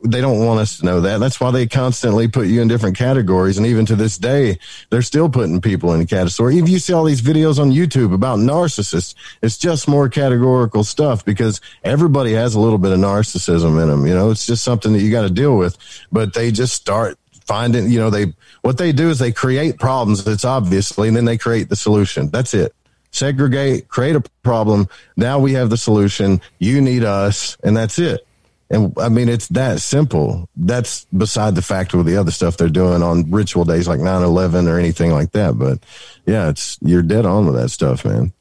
they 0.02 0.20
don't 0.20 0.44
want 0.44 0.60
us 0.60 0.78
to 0.78 0.86
know 0.86 1.00
that. 1.02 1.20
That's 1.20 1.40
why 1.40 1.50
they 1.50 1.66
constantly 1.66 2.26
put 2.26 2.46
you 2.46 2.62
in 2.62 2.68
different 2.68 2.96
categories. 2.96 3.58
And 3.58 3.66
even 3.66 3.84
to 3.86 3.96
this 3.96 4.16
day, 4.16 4.58
they're 4.88 5.02
still 5.02 5.28
putting 5.28 5.60
people 5.60 5.92
in 5.92 6.00
a 6.00 6.06
category. 6.06 6.58
If 6.58 6.68
you 6.68 6.78
see 6.78 6.92
all 6.92 7.04
these 7.04 7.20
videos 7.20 7.58
on 7.58 7.70
YouTube 7.70 8.14
about 8.14 8.38
narcissists, 8.38 9.14
it's 9.42 9.58
just 9.58 9.88
more 9.88 10.08
categorical 10.08 10.84
stuff 10.84 11.24
because 11.24 11.60
everybody 11.84 12.32
has 12.32 12.54
a 12.54 12.60
little 12.60 12.78
bit 12.78 12.92
of 12.92 12.98
narcissism 12.98 13.80
in 13.82 13.88
them. 13.88 14.06
You 14.06 14.14
know, 14.14 14.30
it's 14.30 14.46
just 14.46 14.64
something 14.64 14.92
that 14.94 15.00
you 15.00 15.10
got 15.10 15.22
to 15.22 15.30
deal 15.30 15.56
with. 15.56 15.76
But 16.10 16.32
they 16.32 16.50
just 16.50 16.72
start 16.72 17.18
finding, 17.44 17.90
you 17.90 17.98
know, 17.98 18.10
they, 18.10 18.32
what 18.62 18.78
they 18.78 18.92
do 18.92 19.10
is 19.10 19.18
they 19.18 19.32
create 19.32 19.78
problems. 19.78 20.26
It's 20.26 20.44
obviously, 20.44 21.08
and 21.08 21.16
then 21.16 21.26
they 21.26 21.36
create 21.36 21.68
the 21.68 21.76
solution. 21.76 22.30
That's 22.30 22.54
it. 22.54 22.74
Segregate, 23.12 23.88
create 23.88 24.16
a 24.16 24.22
problem. 24.42 24.88
Now 25.16 25.40
we 25.40 25.52
have 25.54 25.68
the 25.68 25.76
solution. 25.76 26.40
You 26.58 26.80
need 26.80 27.04
us, 27.04 27.56
and 27.64 27.76
that's 27.76 27.98
it. 27.98 28.24
And 28.70 28.94
I 28.98 29.08
mean, 29.08 29.28
it's 29.28 29.48
that 29.48 29.80
simple. 29.80 30.48
That's 30.56 31.04
beside 31.06 31.56
the 31.56 31.62
fact 31.62 31.92
of 31.92 32.06
the 32.06 32.16
other 32.16 32.30
stuff 32.30 32.56
they're 32.56 32.68
doing 32.68 33.02
on 33.02 33.30
ritual 33.30 33.64
days 33.64 33.88
like 33.88 33.98
9 33.98 34.22
11 34.22 34.68
or 34.68 34.78
anything 34.78 35.10
like 35.10 35.32
that. 35.32 35.58
But 35.58 35.80
yeah, 36.24 36.48
it's, 36.48 36.78
you're 36.80 37.02
dead 37.02 37.26
on 37.26 37.46
with 37.46 37.56
that 37.56 37.70
stuff, 37.70 38.04
man. 38.04 38.32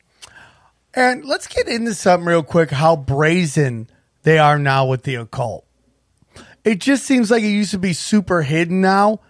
And 0.93 1.25
let's 1.25 1.47
get 1.47 1.67
into 1.67 1.95
something 1.95 2.27
real 2.27 2.43
quick 2.43 2.69
how 2.71 2.95
brazen 2.95 3.89
they 4.23 4.37
are 4.37 4.59
now 4.59 4.85
with 4.85 5.03
the 5.03 5.15
occult. 5.15 5.65
It 6.63 6.79
just 6.79 7.05
seems 7.05 7.31
like 7.31 7.41
it 7.41 7.49
used 7.49 7.71
to 7.71 7.79
be 7.79 7.93
super 7.93 8.41
hidden 8.43 8.81
now. 8.81 9.21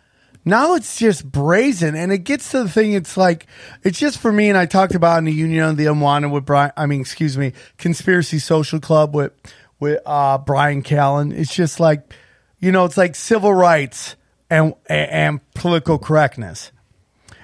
Now 0.45 0.75
it's 0.75 0.97
just 0.97 1.29
brazen, 1.29 1.95
and 1.95 2.11
it 2.11 2.19
gets 2.19 2.51
to 2.51 2.63
the 2.63 2.69
thing. 2.69 2.93
It's 2.93 3.17
like 3.17 3.45
it's 3.83 3.99
just 3.99 4.17
for 4.17 4.31
me, 4.31 4.49
and 4.49 4.57
I 4.57 4.65
talked 4.65 4.95
about 4.95 5.19
in 5.19 5.25
the 5.25 5.33
Union 5.33 5.63
of 5.65 5.77
the 5.77 5.85
Unwanted 5.85 6.31
with 6.31 6.45
Bryan. 6.45 6.71
I 6.75 6.85
mean, 6.85 7.01
excuse 7.01 7.37
me, 7.37 7.53
Conspiracy 7.77 8.39
Social 8.39 8.79
Club 8.79 9.13
with 9.13 9.31
with 9.79 10.01
uh, 10.05 10.37
Bryan 10.39 10.83
Callen. 10.83 11.33
It's 11.33 11.53
just 11.53 11.79
like 11.79 12.13
you 12.59 12.71
know, 12.71 12.85
it's 12.85 12.97
like 12.97 13.15
civil 13.15 13.53
rights 13.53 14.15
and 14.49 14.73
and 14.87 15.39
political 15.53 15.97
correctness. 15.97 16.71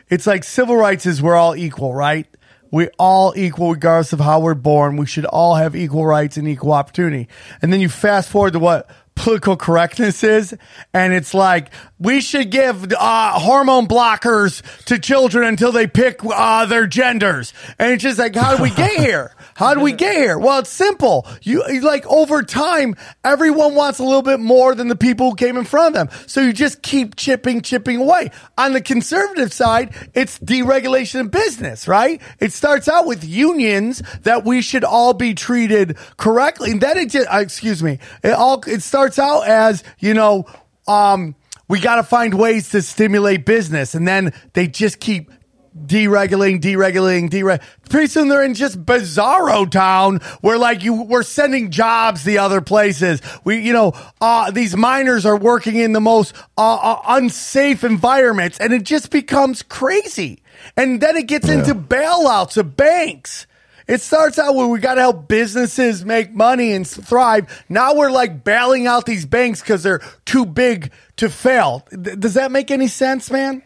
It's 0.09 0.27
like 0.27 0.43
civil 0.43 0.75
rights 0.75 1.05
is 1.05 1.21
we're 1.21 1.35
all 1.35 1.55
equal, 1.55 1.93
right? 1.93 2.27
We're 2.71 2.91
all 2.99 3.33
equal 3.35 3.71
regardless 3.71 4.13
of 4.13 4.19
how 4.19 4.39
we're 4.39 4.53
born. 4.53 4.97
We 4.97 5.05
should 5.05 5.25
all 5.25 5.55
have 5.55 5.75
equal 5.75 6.05
rights 6.05 6.35
and 6.35 6.47
equal 6.47 6.73
opportunity. 6.73 7.29
And 7.61 7.71
then 7.71 7.79
you 7.79 7.89
fast 7.89 8.29
forward 8.29 8.53
to 8.53 8.59
what 8.59 8.89
political 9.15 9.57
correctness 9.57 10.23
is, 10.23 10.55
and 10.93 11.13
it's 11.13 11.33
like 11.33 11.71
we 11.97 12.21
should 12.21 12.51
give 12.51 12.91
uh, 12.93 13.39
hormone 13.39 13.87
blockers 13.87 14.61
to 14.85 14.99
children 14.99 15.47
until 15.47 15.71
they 15.71 15.87
pick 15.87 16.19
uh, 16.23 16.65
their 16.65 16.85
genders. 16.85 17.53
And 17.79 17.93
it's 17.93 18.03
just 18.03 18.19
like, 18.19 18.35
how 18.35 18.55
do 18.55 18.61
we 18.61 18.69
get 18.71 18.91
here? 18.99 19.33
How 19.55 19.73
do 19.73 19.79
we 19.79 19.93
get 19.93 20.15
here? 20.15 20.37
Well, 20.37 20.59
it's 20.59 20.69
simple. 20.69 21.25
You 21.41 21.63
like 21.81 22.05
over 22.07 22.43
time, 22.43 22.95
everyone 23.23 23.73
wants 23.75 23.99
a 23.99 24.03
little 24.03 24.21
bit 24.21 24.39
more 24.39 24.75
than 24.75 24.89
the 24.89 24.95
people 24.95 25.29
who 25.29 25.35
came 25.35 25.55
in 25.57 25.63
front 25.63 25.95
of 25.95 26.09
them. 26.09 26.19
So 26.27 26.41
you 26.41 26.51
just 26.51 26.81
keep 26.81 27.15
chipping, 27.15 27.61
chipping 27.61 28.01
away. 28.01 28.31
On 28.57 28.73
the 28.73 28.81
conservative 28.81 29.53
side, 29.53 29.95
it's 30.13 30.37
deregulation 30.39 31.21
of 31.21 31.31
business, 31.31 31.87
right? 31.87 32.21
It 32.39 32.51
starts 32.51 32.89
out 32.89 33.05
with 33.05 33.23
unions 33.23 34.03
that 34.23 34.43
we 34.43 34.61
should 34.61 34.83
all 34.83 35.13
be 35.13 35.33
treated 35.33 35.97
correctly. 36.17 36.71
And 36.71 36.81
then 36.81 36.97
it 36.97 37.09
just, 37.09 37.33
uh, 37.33 37.37
excuse 37.37 37.81
me, 37.81 37.99
it 38.23 38.33
all, 38.33 38.61
it 38.67 38.83
starts 38.83 39.04
out 39.19 39.47
as, 39.47 39.83
you 39.99 40.13
know, 40.13 40.45
um, 40.87 41.35
we 41.67 41.79
got 41.79 41.95
to 41.95 42.03
find 42.03 42.33
ways 42.33 42.69
to 42.69 42.81
stimulate 42.81 43.45
business. 43.45 43.95
And 43.95 44.07
then 44.07 44.33
they 44.53 44.67
just 44.67 44.99
keep 44.99 45.31
deregulating, 45.75 46.61
deregulating, 46.61 47.29
dereg. 47.29 47.61
Pretty 47.89 48.07
soon 48.07 48.29
they're 48.29 48.43
in 48.43 48.53
just 48.53 48.83
bizarro 48.85 49.69
town 49.69 50.17
where 50.41 50.57
like 50.57 50.83
you 50.83 51.03
we're 51.03 51.23
sending 51.23 51.69
jobs 51.69 52.23
the 52.23 52.37
other 52.37 52.61
places. 52.61 53.21
We, 53.43 53.59
you 53.59 53.73
know, 53.73 53.93
uh, 54.21 54.51
these 54.51 54.75
miners 54.75 55.25
are 55.25 55.37
working 55.37 55.75
in 55.75 55.93
the 55.93 56.01
most 56.01 56.33
uh, 56.57 56.75
uh, 56.75 57.01
unsafe 57.07 57.83
environments, 57.83 58.57
and 58.59 58.73
it 58.73 58.83
just 58.83 59.11
becomes 59.11 59.63
crazy. 59.63 60.41
And 60.77 61.01
then 61.01 61.17
it 61.17 61.27
gets 61.27 61.49
into 61.49 61.75
bailouts 61.75 62.57
of 62.57 62.77
banks. 62.77 63.45
It 63.87 64.01
starts 64.01 64.39
out 64.39 64.55
where 64.55 64.67
we 64.67 64.79
got 64.79 64.95
to 64.95 65.01
help 65.01 65.27
businesses 65.27 66.03
make 66.03 66.33
money 66.33 66.71
and 66.73 66.87
thrive. 66.87 67.63
Now 67.69 67.93
we're 67.95 68.09
like 68.11 68.43
bailing 68.43 68.87
out 68.87 69.05
these 69.05 69.25
banks 69.25 69.61
because 69.61 69.83
they're 69.83 70.01
too 70.25 70.45
big 70.45 70.91
to 71.17 71.29
fail. 71.29 71.85
Th- 71.91 72.19
does 72.19 72.33
that 72.33 72.51
make 72.51 72.71
any 72.71 72.87
sense, 72.87 73.29
man? 73.29 73.61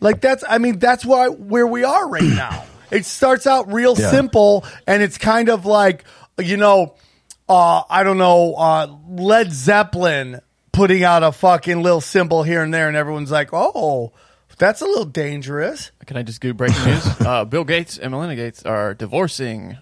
Like 0.00 0.20
that's, 0.20 0.42
I 0.48 0.58
mean, 0.58 0.78
that's 0.80 1.04
why 1.06 1.28
where 1.28 1.66
we 1.66 1.84
are 1.84 2.08
right 2.08 2.22
now. 2.22 2.64
It 2.90 3.04
starts 3.04 3.46
out 3.46 3.72
real 3.72 3.94
Yeah. 3.96 4.10
simple, 4.10 4.64
and 4.84 5.00
it's 5.00 5.16
kind 5.16 5.48
of 5.48 5.64
like, 5.64 6.02
you 6.40 6.56
know, 6.56 6.96
uh, 7.48 7.82
I 7.88 8.02
don't 8.02 8.18
know, 8.18 8.54
uh, 8.54 8.88
Led 9.08 9.52
Zeppelin 9.52 10.40
putting 10.72 11.04
out 11.04 11.22
a 11.22 11.30
fucking 11.30 11.84
little 11.84 12.00
symbol 12.00 12.42
here 12.42 12.64
and 12.64 12.74
there, 12.74 12.88
and 12.88 12.96
everyone's 12.96 13.30
like, 13.30 13.50
oh, 13.52 14.12
that's 14.60 14.82
a 14.82 14.84
little 14.84 15.06
dangerous. 15.06 15.90
Can 16.06 16.16
I 16.16 16.22
just 16.22 16.40
do 16.40 16.54
breaking 16.54 16.84
news? 16.84 17.06
uh, 17.20 17.44
Bill 17.46 17.64
Gates 17.64 17.98
and 17.98 18.12
Melinda 18.12 18.36
Gates 18.36 18.62
are 18.64 18.94
divorcing. 18.94 19.78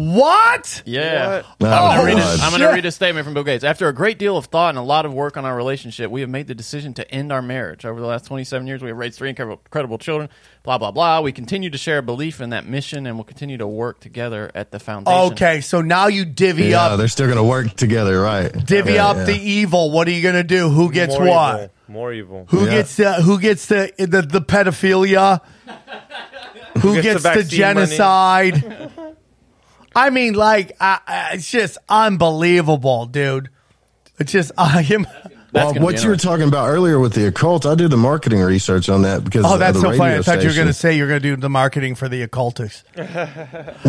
What? 0.00 0.82
Yeah. 0.86 1.42
Oh, 1.60 1.66
I'm 1.66 1.70
gonna 1.70 2.00
oh, 2.00 2.04
read 2.06 2.18
a- 2.18 2.42
I'm 2.42 2.50
going 2.50 2.62
to 2.62 2.68
read 2.74 2.86
a 2.86 2.90
statement 2.90 3.24
from 3.24 3.34
Bill 3.34 3.44
Gates. 3.44 3.64
After 3.64 3.86
a 3.88 3.92
great 3.92 4.18
deal 4.18 4.36
of 4.38 4.46
thought 4.46 4.70
and 4.70 4.78
a 4.78 4.82
lot 4.82 5.04
of 5.04 5.12
work 5.12 5.36
on 5.36 5.44
our 5.44 5.54
relationship, 5.54 6.10
we 6.10 6.22
have 6.22 6.30
made 6.30 6.46
the 6.46 6.54
decision 6.54 6.94
to 6.94 7.10
end 7.10 7.30
our 7.30 7.42
marriage. 7.42 7.84
Over 7.84 8.00
the 8.00 8.06
last 8.06 8.24
27 8.26 8.66
years, 8.66 8.80
we 8.82 8.88
have 8.88 8.96
raised 8.96 9.18
three 9.18 9.28
incredible, 9.28 9.60
incredible 9.66 9.98
children. 9.98 10.30
Blah 10.62 10.78
blah 10.78 10.90
blah. 10.90 11.20
We 11.20 11.32
continue 11.32 11.68
to 11.70 11.78
share 11.78 11.98
a 11.98 12.02
belief 12.02 12.40
in 12.40 12.50
that 12.50 12.66
mission, 12.66 13.06
and 13.06 13.16
we'll 13.16 13.24
continue 13.24 13.58
to 13.58 13.66
work 13.66 14.00
together 14.00 14.50
at 14.54 14.70
the 14.70 14.78
foundation. 14.78 15.32
Okay, 15.32 15.60
so 15.60 15.82
now 15.82 16.06
you 16.06 16.24
divvy 16.24 16.66
Yeah, 16.66 16.82
up, 16.86 16.98
they're 16.98 17.08
still 17.08 17.26
going 17.26 17.36
to 17.38 17.42
work 17.44 17.74
together, 17.76 18.20
right? 18.20 18.50
divvy 18.66 18.94
Yeah, 18.94 19.08
up 19.08 19.16
yeah. 19.18 19.24
the 19.24 19.36
evil. 19.36 19.90
What 19.90 20.08
are 20.08 20.12
you 20.12 20.22
gonna 20.22 20.42
do? 20.44 20.68
Who 20.70 20.90
gets 20.90 21.14
More 21.18 21.26
what? 21.28 21.54
Evil. 21.56 21.70
More 21.88 22.12
evil. 22.12 22.46
Who 22.50 22.64
Yeah. 22.64 22.70
gets 22.70 22.96
the 22.96 23.12
who 23.14 23.38
gets 23.40 23.66
the 23.66 23.92
the, 23.98 24.22
the 24.22 24.40
pedophilia? 24.40 25.40
Who 26.78 26.94
gets 26.94 27.02
gets 27.02 27.22
the 27.22 27.28
the, 27.30 27.34
vaccine 27.40 27.58
genocide? 27.58 28.90
I 29.94 30.10
mean, 30.10 30.34
like, 30.34 30.76
uh, 30.80 30.98
uh, 31.06 31.28
it's 31.32 31.50
just 31.50 31.78
unbelievable, 31.88 33.06
dude. 33.06 33.50
It's 34.18 34.32
just 34.32 34.52
I 34.58 34.86
am. 34.90 35.06
That's 35.52 35.74
Well, 35.74 35.82
what 35.84 36.02
you 36.02 36.08
were 36.08 36.16
talking 36.16 36.46
about 36.46 36.68
earlier 36.68 36.98
with 37.00 37.12
the 37.14 37.26
occult, 37.26 37.66
I 37.66 37.74
did 37.74 37.90
the 37.90 37.96
marketing 37.96 38.40
research 38.40 38.88
on 38.88 39.02
that 39.02 39.24
because 39.24 39.44
Oh, 39.44 39.54
of 39.54 39.58
that's 39.60 39.74
the 39.76 39.80
so 39.80 39.88
radio 39.90 39.98
funny. 39.98 40.14
I 40.18 40.22
thought 40.22 40.42
you 40.42 40.48
were 40.48 40.54
going 40.54 40.66
to 40.68 40.72
say 40.72 40.96
you're 40.96 41.08
going 41.08 41.20
to 41.20 41.28
do 41.28 41.36
the 41.36 41.48
marketing 41.50 41.94
for 41.96 42.08
the 42.08 42.22
occultists. 42.22 42.84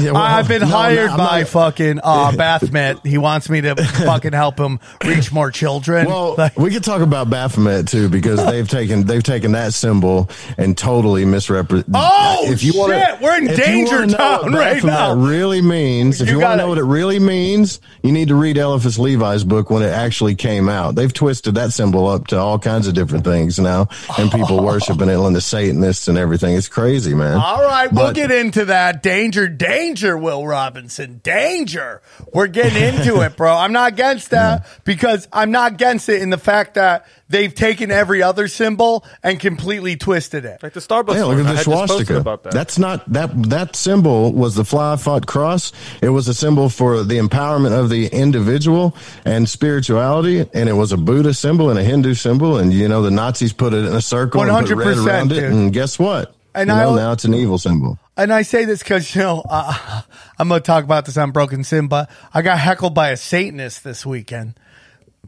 Yeah, 0.02 0.14
well, 0.14 0.18
I've 0.18 0.48
been 0.48 0.62
no, 0.62 0.68
hired 0.68 1.10
I'm 1.12 1.18
by 1.18 1.40
not- 1.40 1.48
fucking 1.50 2.00
uh, 2.04 2.32
Baphomet. 2.38 3.06
He 3.06 3.18
wants 3.18 3.50
me 3.50 3.62
to 3.62 3.76
fucking 4.06 4.34
help 4.34 4.60
him 4.60 4.80
reach 5.06 5.32
more 5.32 5.52
children. 5.52 6.08
Well, 6.08 6.36
Like- 6.38 6.58
we 6.58 6.72
could 6.72 6.84
talk 6.84 7.02
about 7.02 7.30
Baphomet 7.30 7.88
too 7.88 8.10
because 8.10 8.44
they've 8.46 8.68
taken 8.68 9.04
they've 9.06 9.22
taken 9.24 9.52
that 9.52 9.74
symbol 9.74 10.30
and 10.58 10.78
totally 10.78 11.26
misrepresented. 11.26 11.92
Oh, 11.94 12.46
if 12.52 12.64
you 12.64 12.72
shit, 12.74 13.22
we're 13.22 13.38
in 13.38 13.46
danger 13.48 14.08
town 14.08 14.54
right 14.54 14.84
now. 14.84 15.16
What 15.16 15.26
it 15.26 15.30
really 15.30 15.62
means 15.62 16.22
if 16.22 16.28
You 16.30 16.36
you, 16.36 16.40
want 16.40 16.52
gotta- 16.52 16.58
to 16.58 16.64
know 16.64 16.70
what 16.70 16.78
it 16.78 16.84
really 16.86 17.20
means, 17.20 17.80
you 18.02 18.12
need 18.12 18.30
to 18.30 18.36
read 18.36 18.58
Eliphas 18.58 18.98
Levi's 18.98 19.44
book 19.44 19.70
when 19.70 19.84
it 19.84 19.90
actually 19.92 20.36
came 20.36 20.70
out. 20.70 20.96
They've 20.96 21.14
twisted 21.14 21.51
that 21.56 21.74
symbol 21.74 22.08
up 22.08 22.28
to 22.28 22.38
all 22.38 22.60
kinds 22.60 22.88
of 22.88 22.94
different 22.94 23.24
things 23.24 23.60
now, 23.60 23.88
and 24.18 24.32
people 24.32 24.64
worshiping 24.64 25.10
it 25.10 25.18
and 25.18 25.36
the 25.36 25.42
Satanists 25.42 26.08
and 26.08 26.18
everything. 26.18 26.56
It's 26.56 26.68
crazy, 26.68 27.14
man. 27.14 27.38
All 27.38 27.62
right, 27.62 27.92
we'll 27.92 28.14
get 28.14 28.32
into 28.32 28.66
that. 28.66 29.04
Danger, 29.04 29.48
danger, 29.48 30.18
Will 30.18 30.46
Robinson. 30.46 31.20
Danger. 31.24 32.02
We're 32.34 32.48
getting 32.48 32.82
into 32.82 33.22
it, 33.26 33.36
bro. 33.38 33.56
I'm 33.56 33.74
not 33.74 33.94
against 33.94 34.32
that 34.32 34.68
because 34.84 35.28
I'm 35.32 35.52
not 35.52 35.74
against 35.74 36.10
it 36.10 36.22
in 36.22 36.30
the 36.30 36.38
fact 36.38 36.76
that 36.76 37.06
they've 37.32 37.54
taken 37.54 37.90
every 37.92 38.22
other 38.22 38.48
symbol 38.48 39.04
and 39.24 39.40
completely 39.40 39.96
twisted 39.96 40.46
it. 40.46 40.62
Like 40.62 40.74
the 40.74 40.80
Starbucks. 40.80 41.16
Yeah, 41.16 41.24
look 41.24 41.40
at 41.40 41.44
the 41.44 41.48
had 41.48 41.56
just 41.56 41.66
posted 41.66 41.88
swastika. 41.88 42.18
about 42.18 42.44
that. 42.44 42.54
That's 42.54 42.78
not 42.78 43.12
that 43.12 43.32
that 43.50 43.76
symbol 43.76 44.32
was 44.34 44.56
the 44.56 44.64
fylfot 44.64 45.26
cross. 45.26 45.72
It 46.02 46.10
was 46.10 46.28
a 46.28 46.34
symbol 46.34 46.70
for 46.70 47.04
the 47.04 47.18
empowerment 47.18 47.78
of 47.78 47.90
the 47.90 48.08
individual 48.08 48.96
and 49.26 49.50
spirituality, 49.50 50.46
and 50.54 50.70
it 50.70 50.74
was 50.74 50.92
a 50.92 50.98
Buddha 50.98 51.34
symbol 51.34 51.70
and 51.70 51.80
a 51.80 51.84
Hindu 51.84 52.14
symbol. 52.14 52.58
And 52.58 52.74
you 52.74 52.88
know 52.88 53.02
the 53.02 53.12
Nazis 53.12 53.54
put 53.54 53.74
it 53.74 53.86
in 53.86 53.94
a 53.94 54.02
circle 54.02 54.42
and 54.42 54.68
put 54.68 54.76
red 54.76 54.98
100%, 54.98 55.32
it, 55.32 55.44
and 55.44 55.74
guess 55.74 55.98
what? 55.98 56.36
And 56.54 56.68
you 56.68 56.76
I 56.76 56.80
know, 56.84 56.90
al- 56.90 56.96
now 56.96 57.12
it's 57.14 57.24
an 57.24 57.34
evil 57.34 57.58
symbol. 57.58 57.98
And 58.18 58.34
I 58.34 58.42
say 58.42 58.66
this 58.66 58.84
because, 58.84 59.16
you 59.16 59.22
know, 59.22 59.44
uh, 59.50 60.02
I'm 60.38 60.50
going 60.50 60.62
to 60.62 60.66
talk 60.66 60.84
about 60.84 61.06
this 61.06 61.18
on 61.18 61.32
Broken 61.32 61.64
Sin, 61.64 61.88
but 61.88 62.10
I 62.34 62.42
got 62.42 62.60
heckled 62.60 62.94
by 62.94 63.12
a 63.12 63.18
Satanist 63.18 63.84
this 63.84 64.06
weekend. 64.06 64.56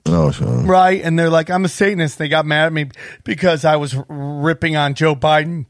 Oh, 0.05 0.31
sure. 0.31 0.47
Right. 0.47 1.01
And 1.01 1.17
they're 1.17 1.29
like, 1.29 1.49
I'm 1.49 1.63
a 1.65 1.69
Satanist. 1.69 2.17
They 2.17 2.27
got 2.27 2.45
mad 2.45 2.65
at 2.67 2.73
me 2.73 2.89
because 3.23 3.63
I 3.65 3.77
was 3.77 3.95
ripping 4.09 4.75
on 4.75 4.95
Joe 4.95 5.15
Biden 5.15 5.65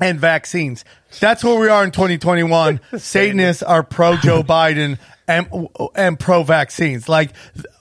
and 0.00 0.18
vaccines. 0.18 0.84
That's 1.20 1.44
where 1.44 1.58
we 1.58 1.68
are 1.68 1.84
in 1.84 1.90
2021. 1.90 2.80
Satanists 2.98 3.62
are 3.62 3.82
pro 3.82 4.16
Joe 4.16 4.42
Biden 4.44 4.98
and, 5.28 5.68
and 5.94 6.18
pro 6.18 6.42
vaccines. 6.42 7.08
Like, 7.08 7.32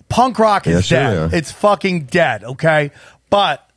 punk 0.10 0.38
rock 0.40 0.68
is 0.68 0.90
Yeah, 0.92 1.00
dead. 1.14 1.34
are. 1.34 1.36
It's 1.36 1.52
fucking 1.52 2.06
dead. 2.06 2.44
Okay. 2.44 2.92
But 3.30 3.68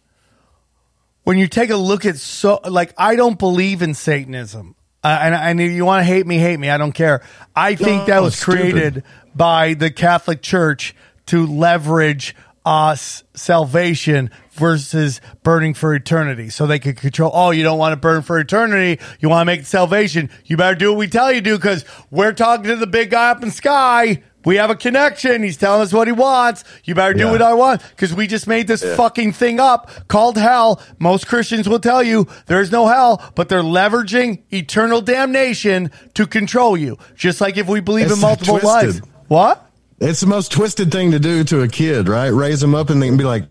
when 1.25 1.39
you 1.39 1.47
take 1.47 1.71
a 1.71 1.77
look 1.77 2.05
at 2.05 2.17
so, 2.17 2.61
like, 2.69 2.93
I 2.99 3.15
don't 3.17 3.39
believe 3.39 3.81
in 3.83 3.95
Satanism. 3.95 4.75
Uh, 5.05 5.19
and, 5.23 5.35
and 5.35 5.61
if 5.61 5.71
you 5.71 5.85
want 5.85 6.01
to 6.01 6.05
hate 6.05 6.27
me, 6.27 6.39
hate 6.39 6.59
me. 6.59 6.69
I 6.71 6.79
don't 6.79 6.93
care. 6.93 7.23
I 7.55 7.77
think 7.77 8.07
that 8.07 8.17
No, 8.17 8.23
was 8.25 8.37
stupid. 8.37 8.61
created 8.73 9.03
by 9.35 9.75
the 9.75 9.91
Catholic 9.91 10.43
Church 10.43 10.95
to 11.29 11.47
leverage 11.47 12.35
uh, 12.67 12.91
s- 12.91 13.25
salvation 13.35 14.31
versus 14.53 15.21
burning 15.43 15.73
for 15.73 15.95
eternity. 15.95 16.51
So 16.51 16.67
they 16.67 16.79
could 16.79 16.97
control, 16.97 17.31
oh, 17.33 17.51
you 17.51 17.63
don't 17.63 17.79
want 17.79 17.93
to 17.93 17.97
burn 17.97 18.23
for 18.23 18.39
eternity. 18.39 19.03
You 19.21 19.29
want 19.31 19.43
to 19.43 19.47
make 19.47 19.65
salvation. 19.65 20.29
You 20.45 20.57
better 20.57 20.75
do 20.75 20.91
what 20.91 20.99
we 20.99 21.07
tell 21.09 21.33
you 21.33 21.41
to 21.41 21.57
because 21.57 21.85
we're 22.11 22.33
talking 22.33 22.65
to 22.67 22.77
the 22.77 22.87
big 22.87 23.11
guy 23.11 23.31
up 23.31 23.43
in 23.43 23.49
the 23.49 23.55
sky. 23.55 24.23
We 24.45 24.57
have 24.57 24.71
a 24.71 24.77
connection. 24.77 25.43
He's 25.43 25.57
telling 25.57 25.83
us 25.83 25.93
what 25.93 26.09
he 26.09 26.13
wants. 26.13 26.65
You 26.85 26.95
better 26.95 27.13
do 27.15 27.25
Yeah. 27.25 27.31
what 27.33 27.43
I 27.43 27.55
want 27.55 27.83
because 27.91 28.15
we 28.15 28.27
just 28.27 28.47
made 28.47 28.67
this 28.67 28.83
fucking 28.97 29.33
thing 29.33 29.61
up 29.61 29.91
called 30.09 30.37
hell. 30.39 30.81
Most 30.99 31.27
Christians 31.27 31.69
will 31.69 31.81
tell 31.81 32.03
you 32.03 32.27
there's 32.47 32.71
no 32.73 32.87
hell, 32.87 33.23
but 33.35 33.49
they're 33.49 33.63
leveraging 33.63 34.43
eternal 34.53 35.01
damnation 35.01 35.91
to 36.15 36.27
control 36.27 36.77
you. 36.77 36.99
Just 37.15 37.41
like 37.41 37.57
if 37.57 37.67
we 37.69 37.81
believe 37.81 38.07
It's 38.07 38.15
in 38.15 38.21
multiple 38.21 38.61
lives. 38.63 39.01
What? 39.27 39.68
It's 40.01 40.21
the 40.21 40.27
most 40.27 40.53
twisted 40.53 40.93
thing 40.93 41.11
to 41.11 41.19
do 41.19 41.43
to 41.45 41.63
a 41.63 41.69
kid, 41.69 42.09
right? 42.09 42.29
Raise 42.29 42.61
them 42.61 42.75
up 42.75 42.89
and 42.91 43.03
they 43.03 43.09
can 43.09 43.17
be 43.17 43.25
like, 43.25 43.45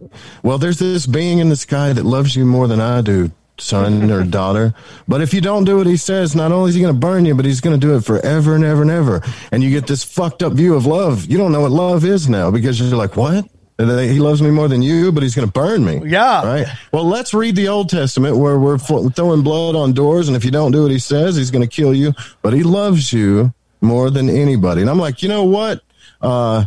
well, 0.43 0.57
there's 0.57 0.79
this 0.79 1.05
being 1.05 1.39
in 1.39 1.49
the 1.49 1.57
sky 1.57 1.91
that 1.91 2.05
loves 2.05 2.35
you 2.35 2.45
more 2.45 2.67
than 2.67 2.79
I 2.79 3.01
do, 3.01 3.31
son 3.57 4.09
or 4.09 4.23
daughter. 4.39 4.73
But 5.09 5.21
if 5.21 5.33
you 5.33 5.41
don't 5.41 5.65
do 5.65 5.75
what 5.77 5.87
he 5.87 5.97
says, 5.97 6.35
not 6.35 6.53
only 6.53 6.69
is 6.69 6.75
he 6.75 6.81
going 6.81 6.93
to 6.93 6.99
burn 6.99 7.25
you, 7.25 7.35
but 7.35 7.43
he's 7.43 7.59
going 7.59 7.77
to 7.77 7.85
do 7.85 7.95
it 7.97 8.05
forever 8.05 8.55
and 8.55 8.63
ever 8.63 8.81
and 8.81 8.91
ever. 8.91 9.21
And 9.51 9.61
you 9.61 9.69
get 9.71 9.87
this 9.87 10.05
fucked 10.05 10.41
up 10.41 10.53
view 10.53 10.75
of 10.75 10.85
love. 10.85 11.25
You 11.25 11.37
don't 11.37 11.51
know 11.51 11.61
what 11.61 11.71
love 11.71 12.05
is 12.05 12.29
now 12.29 12.49
because 12.49 12.79
you're 12.79 12.97
like, 12.97 13.17
what? 13.17 13.45
He 13.77 14.19
loves 14.19 14.41
me 14.41 14.49
more 14.49 14.67
than 14.67 14.81
you, 14.81 15.11
but 15.11 15.21
he's 15.21 15.35
going 15.35 15.47
to 15.47 15.51
burn 15.51 15.85
me. 15.85 16.01
Yeah. 16.09 16.43
Right. 16.43 16.65
Well, 16.91 17.05
let's 17.05 17.33
read 17.33 17.55
the 17.55 17.67
Old 17.67 17.89
Testament 17.89 18.37
where 18.37 18.57
we're 18.57 18.79
throwing 18.79 19.43
blood 19.43 19.75
on 19.75 19.93
doors, 19.93 20.27
and 20.27 20.35
if 20.35 20.43
you 20.43 20.49
don't 20.49 20.71
do 20.71 20.81
what 20.81 20.91
he 20.91 20.97
says, 20.97 21.35
he's 21.35 21.51
going 21.51 21.61
to 21.61 21.67
kill 21.67 21.93
you. 21.93 22.13
But 22.41 22.53
he 22.53 22.63
loves 22.63 23.13
you 23.13 23.53
more 23.81 24.09
than 24.09 24.29
anybody. 24.29 24.81
And 24.81 24.89
I'm 24.89 24.97
like, 24.97 25.21
you 25.21 25.29
know 25.29 25.43
what? 25.43 25.83
Uh, 26.21 26.65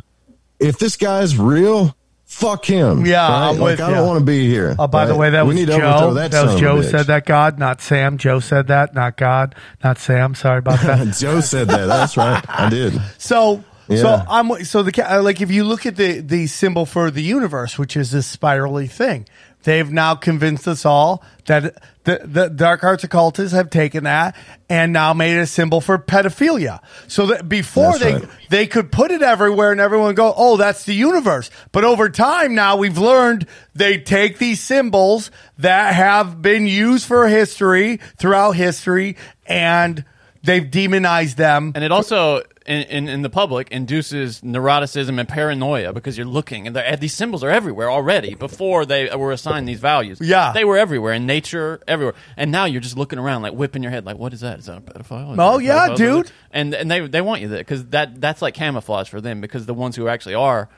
if 0.59 0.79
this 0.79 0.97
guy's 0.97 1.37
real, 1.37 1.97
fuck 2.25 2.65
him. 2.65 3.05
Yeah, 3.05 3.29
right? 3.29 3.51
I'm 3.51 3.59
like 3.59 3.79
with 3.79 3.81
I 3.81 3.91
don't 3.91 4.07
want 4.07 4.21
to 4.21 4.25
be 4.25 4.49
here. 4.49 4.77
Oh, 4.79 4.87
by 4.87 5.07
the 5.07 5.17
way, 5.17 5.31
that 5.31 5.47
we 5.47 5.55
was 5.55 5.77
Joe. 5.77 6.15
That, 6.15 6.31
that, 6.31 6.47
was 6.47 6.61
Joe 6.61 6.77
of 6.77 6.81
a 6.81 6.83
bitch. 6.83 6.91
said 6.91 7.07
that. 7.07 7.27
God, 7.27 7.59
not 7.59 7.81
Sam. 7.81 8.19
Joe 8.19 8.41
said 8.41 8.69
that, 8.69 8.95
not 8.95 9.17
God, 9.17 9.55
not 9.83 9.99
Sam. 9.99 10.35
Sorry 10.35 10.59
about 10.59 10.81
that. 10.81 11.15
Joe 11.19 11.41
said 11.41 11.69
that. 11.69 11.87
That's 11.87 12.17
right. 12.17 12.45
I 12.49 12.69
did. 12.69 13.01
So, 13.19 13.65
so 13.89 14.25
I'm 14.29 14.65
so 14.65 14.83
the 14.83 15.21
like 15.23 15.41
if 15.41 15.51
you 15.51 15.65
look 15.65 15.87
at 15.87 15.97
the 15.97 16.21
the 16.21 16.47
symbol 16.47 16.87
for 16.87 17.11
the 17.11 17.23
universe, 17.23 17.79
which 17.79 17.97
is 17.97 18.13
this 18.13 18.27
spirally 18.27 18.87
thing, 18.87 19.27
they've 19.65 19.91
now 19.91 20.15
convinced 20.15 20.67
us 20.69 20.85
all 20.85 21.23
that 21.47 21.83
the 22.05 22.21
the 22.25 22.49
dark 22.49 22.83
arts 22.83 23.05
occultists 23.05 23.53
have 23.55 23.71
taken 23.71 24.05
that 24.05 24.35
and 24.69 24.93
now 24.93 25.13
made 25.13 25.37
it 25.37 25.41
a 25.41 25.47
symbol 25.47 25.81
for 25.81 25.99
pedophilia. 25.99 26.81
So 27.09 27.27
that 27.27 27.49
before 27.49 27.99
That's 27.99 28.05
they 28.05 28.15
right. 28.15 28.29
they 28.49 28.67
could 28.67 28.91
put 28.91 29.11
it 29.11 29.23
everywhere 29.23 29.73
and 29.73 29.81
everyone 29.81 30.15
go, 30.15 30.33
oh, 30.37 30.57
that's 30.57 30.85
the 30.85 30.95
universe. 30.95 31.51
But 31.73 31.85
over 31.85 32.09
time 32.09 32.55
now 32.55 32.77
we've 32.77 32.99
learned 32.99 33.47
they 33.75 33.99
take 33.99 34.39
these 34.39 34.61
symbols 34.61 35.31
that 35.59 35.95
have 35.95 36.41
been 36.41 36.67
used 36.67 37.07
for 37.07 37.29
history 37.29 37.99
throughout 38.17 38.53
history 38.53 39.17
and 39.47 40.05
they've 40.43 40.71
demonized 40.71 41.37
them. 41.37 41.73
And 41.75 41.85
it 41.85 41.93
also, 41.93 42.43
in, 42.71 42.83
in, 42.85 43.09
in 43.09 43.23
the 43.23 43.29
public, 43.31 43.69
induces 43.71 44.41
neuroticism 44.43 45.19
and 45.19 45.29
paranoia 45.29 45.93
because 45.93 46.17
you're 46.17 46.27
looking 46.27 46.67
and 46.67 46.77
they're- 46.77 46.97
these 46.97 47.13
symbols 47.15 47.43
are 47.45 47.51
everywhere 47.51 47.91
already 47.91 48.35
before 48.35 48.87
they 48.87 49.15
were 49.15 49.33
assigned 49.33 49.69
these 49.69 49.81
values. 49.81 50.19
Yeah. 50.21 50.53
They 50.53 50.65
were 50.65 50.79
everywhere 50.79 51.13
in 51.15 51.27
nature, 51.27 51.81
everywhere. 51.89 52.15
And 52.37 52.53
now 52.53 52.65
you're 52.67 52.81
just 52.81 52.97
looking 52.97 53.19
around, 53.19 53.43
like 53.43 53.53
whipping 53.55 53.83
your 53.83 53.91
head, 53.91 54.05
like, 54.07 54.19
what 54.19 54.33
is 54.33 54.41
that? 54.41 54.61
Is 54.61 54.67
that 54.67 54.79
a 54.79 54.81
pedophile? 54.81 55.33
Is 55.33 55.39
Oh, 55.39 55.59
a 55.59 55.63
yeah, 55.63 55.89
pedophile? 55.89 55.97
dude. 55.97 56.33
And, 56.53 56.75
and 56.75 56.91
they, 56.91 57.07
they 57.09 57.21
want 57.21 57.41
you 57.43 57.49
there 57.49 57.59
because 57.59 57.87
that, 57.87 58.21
that's 58.21 58.41
like 58.41 58.55
camouflage 58.55 59.09
for 59.09 59.21
them 59.21 59.41
because 59.41 59.67
the 59.67 59.75
ones 59.75 59.97
who 59.97 60.09
actually 60.09 60.37
are 60.37 60.69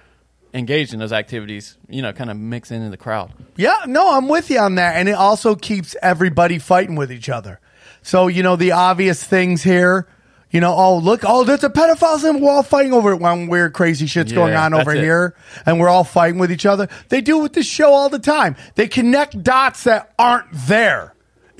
engaged 0.54 0.92
in 0.92 0.98
those 0.98 1.12
activities, 1.12 1.76
you 1.88 2.02
know, 2.02 2.12
kind 2.12 2.30
of 2.30 2.36
mix 2.36 2.70
into 2.70 2.90
the 2.90 2.96
crowd. 2.96 3.32
Yeah, 3.56 3.76
no, 3.86 4.16
I'm 4.16 4.28
with 4.28 4.50
you 4.50 4.58
on 4.58 4.74
that. 4.76 4.96
And 4.96 5.08
it 5.08 5.12
also 5.14 5.54
keeps 5.54 5.94
everybody 6.02 6.58
fighting 6.58 6.96
with 6.96 7.10
each 7.12 7.28
other. 7.28 7.60
So, 8.02 8.26
you 8.28 8.42
know, 8.42 8.56
the 8.56 8.72
obvious 8.72 9.22
things 9.22 9.62
here, 9.62 10.08
you 10.52 10.60
know, 10.60 10.74
oh, 10.74 10.98
look, 10.98 11.22
oh, 11.26 11.44
there's 11.44 11.64
a 11.64 11.70
pedophile 11.70 12.18
symbol. 12.18 12.42
We're 12.42 12.52
all 12.52 12.62
fighting 12.62 12.92
over 12.92 13.10
it 13.12 13.16
when 13.20 13.48
weird, 13.48 13.72
crazy 13.72 14.06
shit's 14.06 14.30
Yeah, 14.32 14.36
going 14.36 14.54
on 14.54 14.74
over 14.74 14.94
it. 14.94 15.02
here. 15.02 15.34
And 15.66 15.80
we're 15.80 15.88
all 15.88 16.04
fighting 16.04 16.38
with 16.38 16.52
each 16.52 16.66
other. 16.66 16.88
They 17.08 17.20
do 17.22 17.40
it 17.40 17.42
with 17.42 17.52
this 17.54 17.66
show 17.66 17.92
all 17.92 18.08
the 18.08 18.18
time. 18.18 18.56
They 18.74 18.86
connect 18.86 19.42
dots 19.42 19.84
that 19.84 20.12
aren't 20.18 20.46
there. 20.52 21.11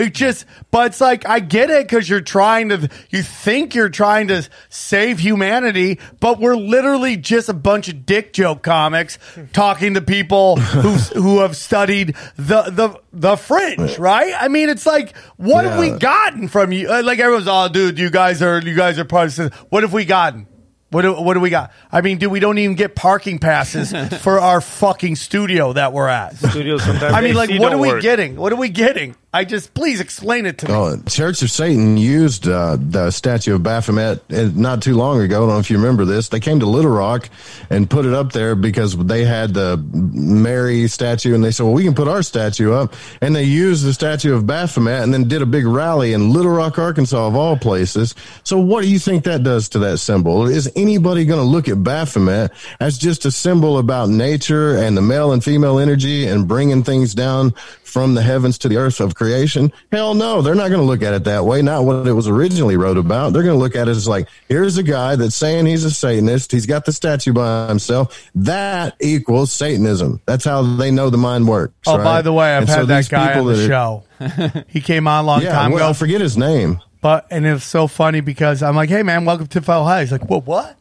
It 0.02 0.14
just, 0.14 0.46
but 0.72 0.86
it's 0.88 1.00
like, 1.00 1.28
I 1.28 1.38
get 1.38 1.70
it 1.70 1.86
because 1.86 2.08
you're 2.08 2.20
trying 2.20 2.70
to, 2.70 2.88
you 3.10 3.22
think 3.22 3.74
you're 3.74 3.88
trying 3.88 4.28
to 4.28 4.48
save 4.68 5.20
humanity, 5.20 6.00
but 6.18 6.40
we're 6.40 6.56
literally 6.56 7.16
just 7.16 7.48
a 7.48 7.54
bunch 7.54 7.88
of 7.88 8.04
dick 8.04 8.32
joke 8.32 8.62
comics 8.64 9.18
talking 9.52 9.94
to 9.94 10.00
people 10.00 10.56
who 10.56 10.90
who 11.20 11.38
have 11.38 11.56
studied 11.56 12.16
the, 12.36 12.62
the, 12.62 13.00
the 13.12 13.36
fringe, 13.36 13.96
right? 13.98 14.34
I 14.36 14.48
mean, 14.48 14.68
it's 14.70 14.86
like, 14.86 15.16
what 15.36 15.64
have 15.64 15.78
we 15.78 15.90
gotten 15.90 16.48
from 16.48 16.72
you? 16.72 16.90
Uh, 16.90 17.02
Like 17.04 17.20
everyone's, 17.20 17.46
oh, 17.48 17.68
dude, 17.68 17.98
you 17.98 18.10
guys 18.10 18.42
are, 18.42 18.60
you 18.60 18.74
guys 18.74 18.98
are 18.98 19.04
Protestants. 19.04 19.56
What 19.70 19.84
have 19.84 19.92
we 19.92 20.04
gotten? 20.04 20.48
What 20.90 21.02
do, 21.02 21.14
what 21.14 21.34
do 21.34 21.40
we 21.40 21.48
got? 21.48 21.72
I 21.90 22.02
mean, 22.02 22.18
dude, 22.18 22.30
we 22.30 22.38
don't 22.40 22.58
even 22.58 22.76
get 22.76 22.94
parking 22.94 23.38
passes 23.38 23.92
for 24.22 24.40
our 24.40 24.60
fucking 24.60 25.16
studio 25.16 25.72
that 25.72 25.92
we're 25.94 26.08
at. 26.08 26.36
Studios 26.36 26.82
sometimes. 26.82 27.14
I 27.14 27.22
mean, 27.22 27.34
like, 27.34 27.48
AC 27.50 27.58
what 27.60 27.72
are 27.72 27.78
we 27.78 27.88
work. 27.88 28.02
getting? 28.02 28.36
What 28.36 28.52
are 28.52 28.56
we 28.56 28.68
getting? 28.68 29.16
I 29.34 29.46
just 29.46 29.72
please 29.72 30.00
explain 30.00 30.44
it 30.44 30.58
to 30.58 30.68
me. 30.68 30.74
Oh, 30.74 30.96
Church 31.08 31.40
of 31.40 31.50
Satan 31.50 31.96
used 31.96 32.46
uh, 32.46 32.76
the 32.78 33.10
statue 33.10 33.54
of 33.54 33.62
Baphomet 33.62 34.20
uh, 34.30 34.50
not 34.54 34.82
too 34.82 34.94
long 34.94 35.22
ago. 35.22 35.36
I 35.36 35.40
don't 35.40 35.48
know 35.48 35.58
if 35.58 35.70
you 35.70 35.78
remember 35.78 36.04
this. 36.04 36.28
They 36.28 36.38
came 36.38 36.60
to 36.60 36.66
Little 36.66 36.90
Rock 36.90 37.30
and 37.70 37.88
put 37.88 38.04
it 38.04 38.12
up 38.12 38.32
there 38.32 38.54
because 38.54 38.94
they 38.94 39.24
had 39.24 39.54
the 39.54 39.78
Mary 39.94 40.86
statue, 40.86 41.34
and 41.34 41.42
they 41.42 41.50
said, 41.50 41.62
"Well, 41.62 41.72
we 41.72 41.84
can 41.84 41.94
put 41.94 42.08
our 42.08 42.22
statue 42.22 42.74
up." 42.74 42.92
And 43.22 43.34
they 43.34 43.44
used 43.44 43.86
the 43.86 43.94
statue 43.94 44.34
of 44.34 44.46
Baphomet, 44.46 45.02
and 45.02 45.14
then 45.14 45.28
did 45.28 45.40
a 45.40 45.46
big 45.46 45.66
rally 45.66 46.12
in 46.12 46.34
Little 46.34 46.52
Rock, 46.52 46.78
Arkansas, 46.78 47.26
of 47.26 47.34
all 47.34 47.56
places. 47.56 48.14
So, 48.44 48.58
what 48.58 48.82
do 48.82 48.90
you 48.90 48.98
think 48.98 49.24
that 49.24 49.42
does 49.42 49.70
to 49.70 49.78
that 49.78 49.96
symbol? 49.96 50.46
Is 50.46 50.70
anybody 50.76 51.24
going 51.24 51.40
to 51.40 51.46
look 51.46 51.70
at 51.70 51.82
Baphomet 51.82 52.50
as 52.80 52.98
just 52.98 53.24
a 53.24 53.30
symbol 53.30 53.78
about 53.78 54.10
nature 54.10 54.76
and 54.76 54.94
the 54.94 55.02
male 55.02 55.32
and 55.32 55.42
female 55.42 55.78
energy 55.78 56.26
and 56.26 56.46
bringing 56.46 56.82
things 56.82 57.14
down 57.14 57.54
from 57.82 58.14
the 58.14 58.22
heavens 58.22 58.56
to 58.56 58.68
the 58.68 58.76
earth 58.78 59.00
of 59.00 59.14
creation? 59.22 59.72
Hell 59.90 60.14
no, 60.14 60.42
they're 60.42 60.54
not 60.54 60.68
going 60.68 60.80
to 60.80 60.86
look 60.86 61.02
at 61.02 61.14
it 61.14 61.24
that 61.24 61.44
way. 61.44 61.62
Not 61.62 61.84
what 61.84 62.06
it 62.06 62.12
was 62.12 62.28
originally 62.28 62.76
wrote 62.76 62.96
about. 62.98 63.32
They're 63.32 63.42
going 63.42 63.54
to 63.56 63.58
look 63.62 63.76
at 63.76 63.88
it 63.88 63.90
as 63.92 64.08
like, 64.08 64.28
here's 64.48 64.76
a 64.78 64.82
guy 64.82 65.16
that's 65.16 65.34
saying 65.36 65.66
he's 65.66 65.84
a 65.84 65.90
Satanist. 65.90 66.50
He's 66.52 66.66
got 66.66 66.84
the 66.84 66.92
statue 66.92 67.32
by 67.32 67.68
himself. 67.68 68.30
That 68.34 68.96
equals 69.00 69.52
Satanism. 69.52 70.20
That's 70.26 70.44
how 70.44 70.62
they 70.62 70.90
know 70.90 71.10
the 71.10 71.18
mind 71.18 71.46
works. 71.48 71.74
Oh, 71.86 71.96
right? 71.98 72.04
by 72.04 72.22
the 72.22 72.32
way, 72.32 72.54
I've 72.56 72.62
And 72.62 72.70
so 72.70 72.76
had 72.78 72.86
that 72.88 72.96
these 72.98 73.08
guy 73.08 73.38
on 73.38 73.46
the 73.46 73.52
that 73.54 73.64
are- 73.64 73.68
show. 73.68 74.64
he 74.68 74.80
came 74.80 75.06
on 75.08 75.24
a 75.24 75.26
long 75.26 75.42
Yeah, 75.42 75.52
time 75.52 75.72
well, 75.72 75.82
I 75.84 75.90
ago. 75.90 75.94
forget 75.94 76.20
his 76.20 76.36
name. 76.36 76.80
But 77.00 77.26
and 77.30 77.44
it 77.44 77.52
was 77.52 77.64
so 77.64 77.88
funny 77.88 78.20
because 78.20 78.62
I'm 78.62 78.76
like, 78.76 78.88
hey 78.88 79.02
man, 79.02 79.24
welcome 79.24 79.46
to 79.46 79.52
Tinfoil 79.52 79.84
Hat. 79.86 80.00
He's 80.02 80.12
like, 80.12 80.28
what? 80.30 80.46
What? 80.46 80.78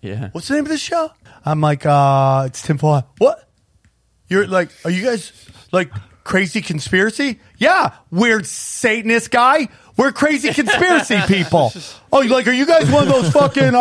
Yeah. 0.00 0.28
What's 0.32 0.46
the 0.48 0.54
name 0.54 0.64
of 0.64 0.68
this 0.70 0.80
show? 0.80 1.10
I'm 1.44 1.60
like, 1.60 1.84
uh, 1.84 2.44
it's 2.46 2.62
Tinfoil 2.62 2.94
Hat. 2.96 3.08
What? 3.18 3.48
You're 4.28 4.46
like, 4.46 4.70
are 4.84 4.90
you 4.92 5.02
guys 5.04 5.32
like 5.72 5.90
crazy 6.24 6.60
conspiracy? 6.60 7.40
Yeah, 7.58 7.94
weird 8.10 8.46
Satanist 8.46 9.30
guy. 9.30 9.68
We're 9.96 10.12
crazy 10.12 10.50
conspiracy 10.54 11.20
people. 11.26 11.72
Oh, 12.10 12.22
you 12.22 12.30
like, 12.30 12.46
are 12.46 12.52
you 12.52 12.64
guys 12.64 12.90
one 12.90 13.02
of 13.02 13.08
those 13.10 13.30
fucking, 13.32 13.74
uh, 13.74 13.78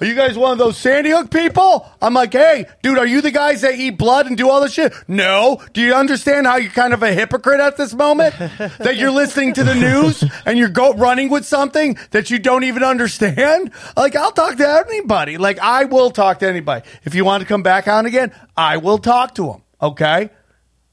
are 0.00 0.06
you 0.06 0.14
guys 0.14 0.38
one 0.38 0.52
of 0.52 0.58
those 0.58 0.78
Sandy 0.78 1.10
Hook 1.10 1.32
people? 1.32 1.84
I'm 2.00 2.14
like, 2.14 2.32
hey, 2.32 2.66
dude, 2.80 2.96
are 2.96 3.06
you 3.06 3.20
the 3.20 3.32
guys 3.32 3.62
that 3.62 3.74
eat 3.74 3.98
blood 3.98 4.26
and 4.26 4.36
do 4.36 4.48
all 4.48 4.60
this 4.60 4.72
shit? 4.72 4.92
No. 5.08 5.60
Do 5.72 5.80
you 5.80 5.94
understand 5.94 6.46
how 6.46 6.58
you're 6.58 6.70
kind 6.70 6.94
of 6.94 7.02
a 7.02 7.12
hypocrite 7.12 7.58
at 7.58 7.76
this 7.76 7.92
moment? 7.92 8.36
that 8.78 8.96
you're 8.98 9.10
listening 9.10 9.52
to 9.54 9.64
the 9.64 9.74
news 9.74 10.22
and 10.46 10.56
you're 10.58 10.68
go 10.68 10.92
running 10.94 11.28
with 11.28 11.44
something 11.44 11.98
that 12.12 12.30
you 12.30 12.38
don't 12.38 12.62
even 12.62 12.84
understand? 12.84 13.72
Like, 13.96 14.14
I'll 14.14 14.30
talk 14.30 14.58
to 14.58 14.84
anybody. 14.88 15.38
Like, 15.38 15.58
I 15.58 15.86
will 15.86 16.12
talk 16.12 16.38
to 16.38 16.48
anybody. 16.48 16.86
If 17.02 17.16
you 17.16 17.24
want 17.24 17.42
to 17.42 17.48
come 17.48 17.64
back 17.64 17.88
on 17.88 18.06
again, 18.06 18.32
I 18.56 18.76
will 18.76 18.98
talk 18.98 19.34
to 19.34 19.46
them. 19.46 19.62
Okay? 19.82 20.30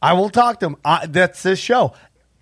I 0.06 0.14
will 0.14 0.30
talk 0.30 0.60
to 0.60 0.68
them. 0.68 0.78
I, 0.86 1.06
that's 1.08 1.44
this 1.44 1.60
show. 1.60 1.94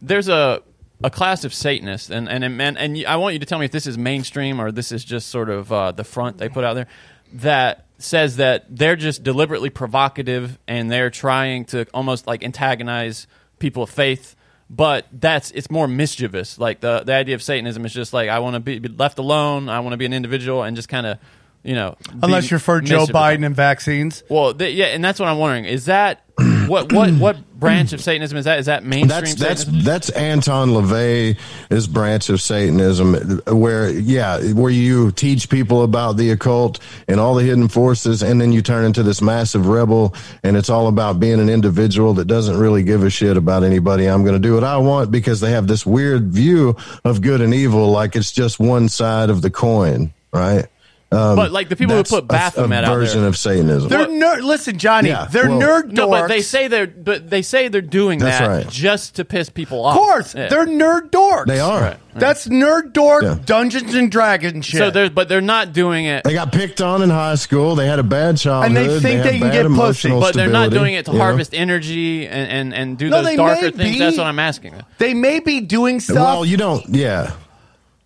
there's 0.02 0.28
a 0.28 0.62
a 1.04 1.10
class 1.10 1.44
of 1.44 1.54
Satanists, 1.54 2.10
and 2.10 2.30
and 2.30 2.44
and, 2.44 2.78
and 2.78 3.06
I 3.06 3.16
want 3.18 3.34
you 3.34 3.40
to 3.40 3.46
tell 3.46 3.60
me 3.60 3.66
if 3.66 3.72
this 3.72 3.88
is 3.88 3.98
mainstream 3.98 4.60
or 4.60 4.72
this 4.72 4.92
is 4.92 5.04
just 5.04 5.30
sort 5.30 5.50
of 5.50 5.72
uh, 5.72 5.92
the 5.92 6.04
front 6.04 6.38
they 6.38 6.50
put 6.50 6.64
out 6.64 6.74
there 6.76 6.88
that 7.34 7.86
says 7.98 8.36
that 8.38 8.66
they're 8.70 8.96
just 8.96 9.24
deliberately 9.24 9.70
provocative 9.70 10.60
and 10.68 10.92
they're 10.92 11.10
trying 11.10 11.66
to 11.66 11.86
almost 11.94 12.28
like 12.28 12.44
antagonize 12.44 13.28
people 13.60 13.84
of 13.84 13.90
faith. 13.90 14.36
But 14.70 15.08
that's 15.12 15.52
it's 15.52 15.70
more 15.70 15.88
mischievous. 15.88 16.58
Like 16.58 16.80
the 16.80 17.04
the 17.06 17.14
idea 17.14 17.36
of 17.36 17.44
Satanism 17.44 17.86
is 17.86 17.94
just 17.94 18.14
like 18.14 18.30
I 18.30 18.40
want 18.40 18.56
to 18.56 18.60
be, 18.60 18.80
be 18.80 18.90
left 18.90 19.20
alone. 19.20 19.70
I 19.70 19.80
want 19.82 19.94
to 19.94 19.98
be 19.98 20.06
an 20.06 20.14
individual 20.14 20.64
and 20.64 20.76
just 20.76 20.90
kind 20.90 21.06
of 21.06 21.18
you 21.64 21.76
know. 21.76 21.96
Unless 22.22 22.50
you're 22.50 22.60
for 22.60 22.82
Joe 22.82 23.02
mischievous. 23.02 23.22
Biden 23.22 23.46
and 23.46 23.56
vaccines. 23.56 24.24
Well, 24.30 24.54
th- 24.54 24.76
yeah, 24.76 24.88
and 24.88 25.04
that's 25.04 25.20
what 25.20 25.30
I'm 25.30 25.38
wondering. 25.38 25.66
Is 25.66 25.86
that 25.86 26.24
what 26.68 26.92
what 26.92 27.12
what 27.14 27.38
branch 27.64 27.94
of 27.94 28.02
Satanism 28.02 28.38
is 28.38 28.46
that? 28.46 28.60
Is 28.60 28.66
that 28.68 28.84
mainstream? 28.84 29.08
That's 29.08 29.36
that's 29.36 29.62
Satanism? 29.62 29.86
that's 29.86 30.10
Anton 30.12 30.70
LaVey's 30.70 31.88
branch 31.88 32.30
of 32.30 32.42
Satanism, 32.42 33.42
where 33.48 33.90
yeah, 33.90 34.54
where 34.54 34.72
you 34.72 35.12
teach 35.12 35.50
people 35.50 35.84
about 35.84 36.18
the 36.18 36.32
occult 36.32 36.80
and 37.08 37.20
all 37.20 37.36
the 37.36 37.44
hidden 37.44 37.68
forces, 37.68 38.22
and 38.24 38.40
then 38.40 38.52
you 38.52 38.62
turn 38.62 38.86
into 38.86 39.04
this 39.04 39.22
massive 39.22 39.68
rebel, 39.68 40.14
and 40.44 40.58
it's 40.58 40.70
all 40.70 40.88
about 40.88 41.20
being 41.20 41.40
an 41.40 41.50
individual 41.50 42.14
that 42.16 42.26
doesn't 42.26 42.58
really 42.58 42.84
give 42.84 43.04
a 43.04 43.10
shit 43.10 43.38
about 43.38 43.64
anybody. 43.64 44.08
I'm 44.08 44.24
going 44.24 44.34
to 44.34 44.48
do 44.48 44.54
what 44.54 44.64
I 44.64 44.78
want 44.78 45.12
because 45.12 45.40
they 45.40 45.52
have 45.52 45.68
this 45.68 45.86
weird 45.86 46.28
view 46.28 46.76
of 47.04 47.22
good 47.22 47.42
and 47.42 47.54
evil, 47.54 47.90
like 47.90 48.16
it's 48.16 48.32
just 48.32 48.60
one 48.60 48.90
side 48.90 49.30
of 49.30 49.42
the 49.42 49.50
coin, 49.50 50.14
right? 50.32 50.68
Um, 51.14 51.36
But, 51.36 51.52
like, 51.52 51.70
the 51.70 51.76
people 51.76 51.94
who 51.96 52.00
that's 52.00 52.10
put 52.10 52.24
a- 52.24 52.28
Baphomet 52.28 52.84
a 52.84 52.88
out 52.88 52.94
version 52.96 53.22
there- 53.22 53.30
of 53.30 53.38
Satanism. 53.38 53.90
They're 53.90 54.08
nerd. 54.08 54.44
Listen, 54.44 54.78
Johnny, 54.78 55.10
Yeah, 55.10 55.28
they're 55.32 55.50
well- 55.50 55.60
nerd 55.60 55.92
dorks. 55.92 55.94
No, 55.94 56.10
but 56.10 56.28
they 56.28 56.42
say 56.42 56.68
they're 56.68 56.88
but 56.88 57.30
they 57.30 57.42
say 57.42 57.68
they're 57.68 57.82
doing 57.82 58.20
That's 58.20 58.40
that 58.40 58.48
right. 58.48 58.70
just 58.70 59.16
to 59.16 59.26
piss 59.26 59.50
people 59.50 59.86
off. 59.86 59.96
Of 59.96 60.02
course, 60.02 60.36
Yeah. 60.36 60.48
they're 60.50 60.66
nerd 60.66 61.10
dorks. 61.12 61.46
They 61.48 61.60
are. 61.60 61.82
Right. 61.82 61.98
That's 62.16 62.46
nerd 62.48 62.94
dork 62.94 63.24
Yeah. 63.24 63.38
Dungeons 63.44 63.96
and 63.96 64.12
Dragons 64.12 64.66
shit. 64.68 64.78
so 64.78 64.92
they're 64.92 65.10
but 65.10 65.30
they're 65.30 65.42
not 65.42 65.74
doing 65.74 66.06
it. 66.06 66.24
They 66.24 66.34
got 66.34 66.52
picked 66.52 66.80
on 66.80 67.02
in 67.02 67.10
high 67.10 67.36
school. 67.36 67.76
They 67.76 67.88
had 67.88 67.98
a 67.98 68.04
bad 68.04 68.38
childhood. 68.38 68.78
And 68.78 68.90
they 68.90 69.00
think 69.00 69.24
had 69.24 69.34
they 69.34 69.40
can 69.40 69.52
get 69.52 69.64
pussy. 69.66 69.74
emotional 70.10 70.20
But 70.22 70.36
they're 70.36 70.48
not 70.48 70.70
doing 70.70 70.94
it 70.94 71.06
to 71.06 71.12
you 71.12 71.18
know? 71.18 71.24
harvest 71.24 71.56
energy 71.56 72.28
and, 72.28 72.50
and, 72.52 72.74
and 72.74 72.98
do 73.00 73.10
No, 73.10 73.24
those 73.24 73.36
darker 73.36 73.72
things. 73.72 73.94
be. 73.94 74.00
That's 74.00 74.18
what 74.18 74.28
I'm 74.28 74.38
asking. 74.40 74.76
they 75.00 75.16
may 75.16 75.40
be 75.40 75.60
doing 75.62 76.00
stuff. 76.00 76.16
Well, 76.18 76.46
you 76.46 76.56
don't. 76.58 76.84
Yeah, 76.90 77.32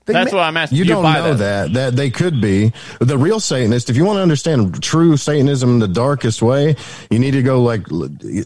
They 0.07 0.13
That's 0.13 0.31
ma- 0.31 0.37
what 0.39 0.43
I'm 0.45 0.57
asking. 0.57 0.77
You 0.77 0.85
Do 0.85 0.89
don't 0.93 1.03
buy 1.03 1.19
know 1.19 1.33
that. 1.35 1.73
that 1.73 1.95
they 1.97 2.09
could 2.09 2.41
be 2.41 2.71
the 2.99 3.17
real 3.17 3.39
Satanist. 3.39 3.89
If 3.89 3.97
you 3.97 4.05
want 4.05 4.17
to 4.17 4.21
understand 4.21 4.81
true 4.81 5.17
Satanism 5.17 5.69
in 5.69 5.79
the 5.79 5.87
darkest 5.87 6.41
way, 6.41 6.75
you 7.11 7.19
need 7.19 7.31
to 7.31 7.43
go 7.43 7.61
like 7.61 7.81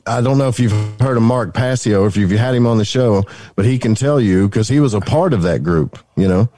I 0.07 0.21
don't 0.21 0.37
know 0.37 0.47
if 0.49 0.59
you've 0.59 0.73
heard 0.99 1.17
of 1.17 1.23
Mark 1.23 1.53
Passio 1.53 2.05
if 2.07 2.17
you've 2.17 2.31
had 2.31 2.55
him 2.55 2.65
on 2.67 2.77
the 2.79 2.85
show, 2.85 3.23
but 3.55 3.65
he 3.65 3.77
can 3.79 3.95
tell 3.95 4.19
you 4.19 4.47
because 4.47 4.67
he 4.67 4.79
was 4.79 4.93
a 4.93 5.01
part 5.01 5.33
of 5.33 5.43
that 5.43 5.63
group. 5.63 5.97
You 6.17 6.27
know 6.27 6.49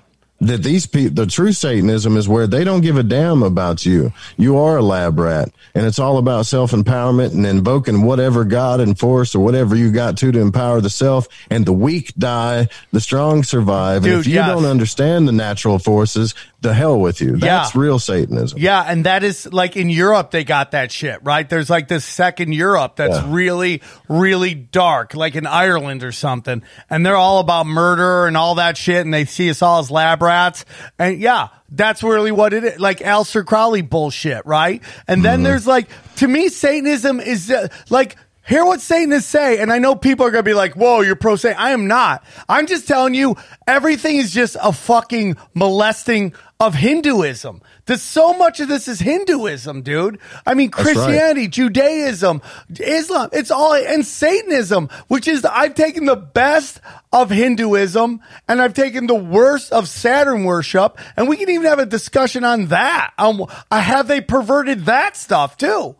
that 0.48 0.64
these 0.64 0.86
people, 0.86 1.16
the 1.16 1.26
true 1.26 1.52
Satanism 1.52 2.18
is 2.18 2.28
where 2.28 2.48
they 2.48 2.64
don't 2.64 2.82
give 2.82 2.98
a 2.98 3.04
damn 3.04 3.44
about 3.44 3.86
you. 3.86 4.12
You 4.38 4.58
are 4.58 4.78
a 4.78 4.82
lab 4.82 5.20
rat, 5.20 5.50
and 5.76 5.86
it's 5.86 6.00
all 6.00 6.18
about 6.18 6.46
self 6.46 6.72
empowerment 6.72 7.34
and 7.34 7.46
invoking 7.46 8.04
whatever 8.04 8.44
God 8.44 8.80
and 8.80 8.98
force 8.98 9.36
or 9.36 9.44
whatever 9.44 9.76
you 9.76 9.91
got 9.91 10.18
to 10.18 10.32
to 10.32 10.39
empower 10.39 10.82
the 10.82 10.89
self. 10.89 11.28
And 11.50 11.66
the 11.66 11.74
weak 11.74 12.14
die, 12.18 12.68
the 12.91 13.02
strong 13.02 13.44
survive. 13.44 14.06
and 14.06 14.20
if 14.20 14.28
you 14.28 14.36
yes. 14.36 14.48
don't 14.48 14.66
understand 14.66 15.28
the 15.28 15.32
natural 15.32 15.80
forces, 15.80 16.34
the 16.64 16.74
hell 16.74 16.99
with 16.99 17.22
you. 17.22 17.38
That's 17.38 17.76
Yeah. 17.76 17.80
real 17.82 17.99
Satanism. 17.99 18.57
Yeah, 18.59 18.82
and 18.88 19.05
that 19.05 19.24
is 19.24 19.51
like 19.53 19.78
in 19.78 19.89
Europe 19.89 20.32
they 20.32 20.43
got 20.43 20.72
that 20.72 20.91
shit, 20.91 21.20
right? 21.24 21.47
There's 21.47 21.70
like 21.70 21.88
this 21.88 22.03
second 22.05 22.53
Europe 22.53 22.95
that's 22.95 23.18
Yeah. 23.18 23.26
really 23.28 23.82
really 24.09 24.53
dark, 24.55 25.14
like 25.14 25.36
in 25.36 25.45
Ireland 25.45 26.03
or 26.03 26.11
something. 26.11 26.64
And 26.89 27.05
they're 27.05 27.16
all 27.16 27.39
about 27.39 27.68
murder 27.68 28.26
and 28.28 28.36
all 28.36 28.55
that 28.55 28.78
shit 28.78 29.03
and 29.05 29.14
they 29.14 29.26
see 29.26 29.49
us 29.49 29.61
all 29.61 29.80
as 29.80 29.91
lab 29.91 30.22
rats. 30.22 30.66
And 30.97 31.20
yeah, 31.20 31.49
that's 31.72 32.01
really 32.03 32.32
what 32.32 32.53
it 32.53 32.64
is. 32.64 32.80
Like 32.80 32.99
Aleister 32.99 33.45
Crowley 33.45 33.82
bullshit, 33.82 34.45
right? 34.45 34.82
And 35.07 35.24
then 35.24 35.36
Mm-hmm. 35.39 35.43
there's 35.43 35.68
like 35.68 35.88
to 36.18 36.28
me 36.28 36.49
Satanism 36.49 37.20
is 37.20 37.51
uh, 37.51 37.68
like 37.89 38.16
Hear 38.46 38.66
what 38.66 38.82
Satanists 38.82 39.30
say, 39.30 39.60
and 39.60 39.72
I 39.72 39.80
know 39.80 39.96
people 39.96 40.26
are 40.26 40.32
gonna 40.32 40.44
be 40.44 40.54
like, 40.54 40.74
"Whoa, 40.74 41.00
you're 41.00 41.16
pro 41.16 41.38
Satan." 41.38 41.58
I 41.58 41.72
am 41.72 41.88
not. 41.88 42.26
I'm 42.50 42.68
just 42.68 42.88
telling 42.88 43.14
you, 43.14 43.38
everything 43.66 44.18
is 44.18 44.32
just 44.32 44.58
a 44.62 44.74
fucking 44.74 45.38
molesting 45.54 46.34
of 46.60 46.76
Hinduism. 46.76 47.62
There's 47.86 48.02
so 48.02 48.34
much 48.34 48.60
of 48.60 48.68
this 48.68 48.88
is 48.88 49.00
Hinduism, 49.00 49.82
dude. 49.82 50.20
I 50.46 50.54
mean, 50.56 50.72
That's 50.72 50.86
right. 50.86 50.96
Christianity, 50.96 51.48
Judaism, 51.48 52.41
Islam, 52.80 53.30
it's 53.32 53.52
all, 53.52 53.74
and 53.74 54.06
Satanism, 54.06 54.89
which 55.08 55.28
is, 55.28 55.44
I've 55.46 55.76
taken 55.76 56.06
the 56.06 56.16
best 56.16 56.80
of 57.12 57.30
Hinduism 57.30 58.22
and 58.48 58.62
I've 58.62 58.74
taken 58.74 59.08
the 59.08 59.16
worst 59.16 59.72
of 59.74 59.88
Saturn 59.88 60.46
worship, 60.46 60.98
and 61.18 61.28
we 61.28 61.38
can 61.38 61.50
even 61.50 61.66
have 61.66 61.80
a 61.80 61.86
discussion 61.86 62.44
on 62.44 62.68
that. 62.68 63.12
Um, 63.18 63.46
have 63.72 64.08
they 64.08 64.22
perverted 64.22 64.86
that 64.86 65.18
stuff 65.18 65.58
too? 65.58 65.96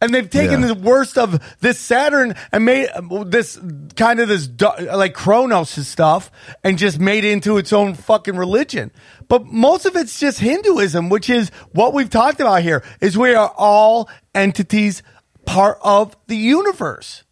And 0.00 0.12
they've 0.14 0.28
taken 0.28 0.60
Yeah. 0.60 0.68
the 0.68 0.74
worst 0.74 1.16
of 1.16 1.40
this 1.60 1.78
Saturn 1.78 2.34
and 2.52 2.64
made 2.66 2.88
this 3.26 3.58
kind 3.96 4.20
of 4.20 4.28
this 4.28 4.48
like 4.94 5.14
Kronos 5.14 5.70
stuff 5.86 6.30
and 6.62 6.76
just 6.76 6.98
made 7.00 7.24
it 7.24 7.32
into 7.32 7.56
its 7.56 7.72
own 7.72 7.94
fucking 7.94 8.36
religion. 8.36 8.90
But 9.28 9.46
most 9.46 9.86
of 9.86 9.96
it's 9.96 10.20
just 10.20 10.38
Hinduism, 10.40 11.08
which 11.08 11.30
is 11.30 11.50
what 11.72 11.94
we've 11.94 12.10
talked 12.10 12.40
about 12.40 12.62
here, 12.62 12.84
is 13.00 13.16
we 13.16 13.34
are 13.34 13.52
all 13.56 14.10
entities 14.34 15.02
part 15.46 15.78
of 15.82 16.14
the 16.26 16.36
universe. 16.36 17.24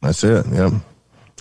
That's 0.00 0.24
it. 0.24 0.46
Yep. 0.50 0.72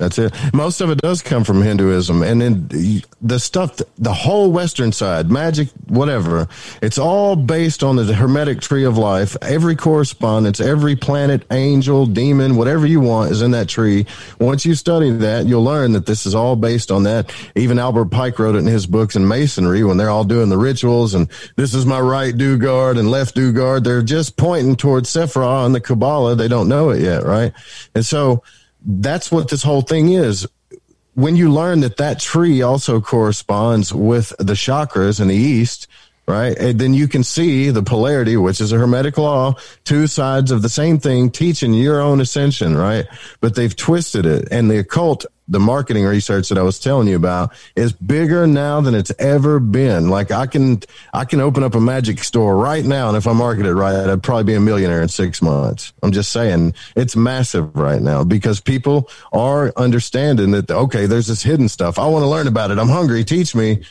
That's 0.02 0.18
it. 0.18 0.34
Most 0.52 0.82
of 0.82 0.89
it 0.89 0.97
does 0.97 1.22
come 1.22 1.43
from 1.43 1.62
Hinduism, 1.62 2.24
and 2.24 2.41
then 2.41 3.04
the 3.22 3.39
stuff, 3.39 3.80
the 3.99 4.12
whole 4.12 4.52
Western 4.52 4.91
side, 4.91 5.30
magic, 5.30 5.70
whatever. 5.89 6.47
It's 6.82 6.97
all 6.97 7.36
based 7.36 7.84
on 7.84 7.97
the 7.97 8.12
Hermetic 8.12 8.62
tree 8.62 8.84
of 8.84 8.97
life. 8.97 9.38
Every 9.43 9.76
correspondence, 9.76 10.60
every 10.60 10.95
planet, 10.95 11.45
angel, 11.52 12.08
demon, 12.08 12.56
whatever 12.56 12.88
you 12.88 12.99
want 12.99 13.30
is 13.30 13.43
in 13.43 13.52
that 13.52 13.70
tree. 13.70 14.08
Once 14.39 14.66
you 14.66 14.74
study 14.74 15.12
that, 15.12 15.45
you'll 15.45 15.64
learn 15.64 15.91
that 15.91 16.08
this 16.08 16.26
is 16.26 16.34
all 16.34 16.56
based 16.56 16.89
on 16.89 17.04
that. 17.04 17.32
Even 17.56 17.78
Albert 17.78 18.06
Pike 18.06 18.39
wrote 18.39 18.56
it 18.56 18.60
in 18.60 18.66
his 18.66 18.88
books 18.88 19.16
in 19.16 19.28
Masonry 19.28 19.84
when 19.84 19.97
they're 19.97 20.10
all 20.10 20.24
doing 20.24 20.49
the 20.49 20.58
rituals, 20.58 21.14
and 21.14 21.30
this 21.58 21.76
is 21.76 21.86
my 21.86 21.99
right 21.99 22.36
do 22.36 22.58
guard 22.58 22.97
and 22.97 23.12
left 23.12 23.36
do 23.36 23.54
guard. 23.54 23.84
They're 23.84 24.02
just 24.02 24.36
pointing 24.36 24.78
towards 24.78 25.14
Sephiroth 25.14 25.68
and 25.68 25.76
the 25.76 25.80
Kabbalah. 25.80 26.34
They 26.34 26.47
don't 26.47 26.68
know 26.68 26.89
it 26.89 27.04
yet, 27.04 27.24
right? 27.24 27.54
And 27.93 28.04
so 28.04 28.41
that's 28.84 29.32
what 29.32 29.50
this 29.50 29.64
whole 29.64 29.82
thing 29.82 30.10
is. 30.10 30.48
When 31.14 31.36
you 31.36 31.52
learn 31.52 31.82
that 31.82 31.98
that 31.98 32.20
tree 32.20 32.62
also 32.62 33.02
corresponds 33.02 33.94
with 33.94 34.34
the 34.40 34.54
chakras 34.54 35.20
in 35.20 35.28
the 35.28 35.36
east, 35.36 35.88
right? 36.32 36.58
And 36.58 36.80
then 36.80 36.94
you 36.94 37.08
can 37.08 37.24
see 37.24 37.70
the 37.70 37.84
polarity, 37.84 38.38
which 38.38 38.62
is 38.62 38.72
a 38.72 38.78
hermetic 38.78 39.18
law, 39.18 39.56
two 39.84 40.08
sides 40.08 40.50
of 40.52 40.62
the 40.62 40.70
same 40.70 40.98
thing, 40.98 41.30
teaching 41.30 41.74
your 41.74 42.00
own 42.00 42.22
ascension, 42.22 42.78
right? 42.78 43.06
But 43.42 43.56
they've 43.56 43.76
twisted 43.76 44.26
it. 44.26 44.48
And 44.50 44.72
the 44.72 44.80
occult, 44.80 45.26
the 45.50 45.60
marketing 45.60 46.06
research 46.06 46.48
that 46.48 46.58
I 46.58 46.62
was 46.62 46.80
telling 46.80 47.10
you 47.10 47.18
about 47.18 47.52
is 47.76 47.92
bigger 47.92 48.48
now 48.48 48.80
than 48.80 48.96
it's 48.96 49.12
ever 49.20 49.60
been. 49.60 50.10
Like 50.10 50.32
I 50.32 50.48
can, 50.48 50.82
I 51.14 51.26
can 51.26 51.42
open 51.42 51.64
up 51.64 51.76
a 51.76 51.82
magic 51.82 52.24
store 52.24 52.56
right 52.56 52.86
now. 52.86 53.10
And 53.10 53.18
if 53.18 53.28
I 53.28 53.34
market 53.34 53.66
it 53.66 53.74
right, 53.74 54.10
I'd 54.10 54.24
probably 54.24 54.46
be 54.46 54.54
a 54.54 54.62
millionaire 54.62 55.02
in 55.02 55.10
six 55.10 55.42
months. 55.42 55.92
I'm 56.02 56.14
just 56.14 56.32
saying 56.32 56.74
it's 56.96 57.18
massive 57.18 57.76
right 57.76 58.02
now 58.02 58.24
because 58.24 58.62
people 58.62 59.10
are 59.34 59.74
understanding 59.76 60.52
that, 60.52 60.72
okay, 60.72 61.06
there's 61.06 61.28
this 61.28 61.44
hidden 61.44 61.68
stuff. 61.68 62.00
I 62.00 62.08
want 62.08 62.24
to 62.24 62.30
learn 62.30 62.48
about 62.48 62.72
it. 62.72 62.80
I'm 62.80 62.88
hungry. 62.88 63.26
Teach 63.26 63.54
me. 63.54 63.84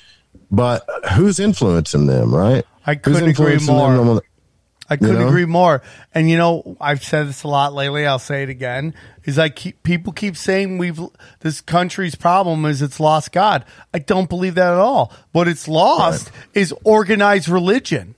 But 0.51 0.84
who's 1.12 1.38
influencing 1.38 2.07
them, 2.07 2.34
right? 2.34 2.64
I 2.86 2.94
couldn't 2.96 3.28
agree 3.28 3.59
more. 3.59 3.92
the- 3.94 4.22
I 4.92 4.96
couldn't 4.96 5.20
know? 5.20 5.28
agree 5.28 5.44
more. 5.46 5.82
And 6.12 6.28
you 6.28 6.36
know, 6.36 6.76
I've 6.80 7.05
said 7.05 7.28
this 7.28 7.44
a 7.44 7.48
lot 7.48 7.72
lately. 7.72 8.05
I'll 8.07 8.18
say 8.18 8.42
it 8.42 8.48
again. 8.48 8.92
Is 9.24 9.38
like 9.38 9.55
keep, 9.55 9.80
people 9.84 10.12
keep 10.12 10.36
saying 10.36 10.78
we've 10.78 11.01
this 11.40 11.61
country's 11.61 12.16
problem 12.16 12.64
is 12.64 12.82
it's 12.82 12.98
lost 12.98 13.30
God. 13.30 13.64
I 13.94 14.01
don't 14.01 14.28
believe 14.28 14.57
that 14.57 14.72
at 14.72 14.78
all. 14.80 15.12
What 15.30 15.46
it's 15.46 15.68
lost 15.68 16.32
is 16.55 16.74
organized 16.82 17.48
religion 17.48 18.16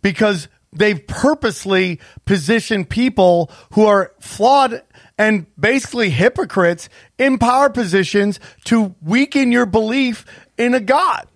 because 0.00 0.46
they've 0.72 1.04
purposely 1.08 1.98
positioned 2.24 2.88
people 2.88 3.50
who 3.72 3.86
are 3.86 4.12
flawed 4.20 4.80
and 5.18 5.46
basically 5.58 6.10
hypocrites 6.10 6.88
in 7.18 7.38
power 7.38 7.68
positions 7.68 8.38
to 8.66 8.94
weaken 9.02 9.50
your 9.50 9.66
belief 9.66 10.24
in 10.56 10.72
a 10.74 10.80
God. 10.80 11.26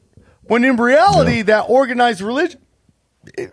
When 0.48 0.64
in 0.64 0.76
reality, 0.76 1.42
that 1.42 1.62
organized 1.68 2.20
religion 2.20 2.60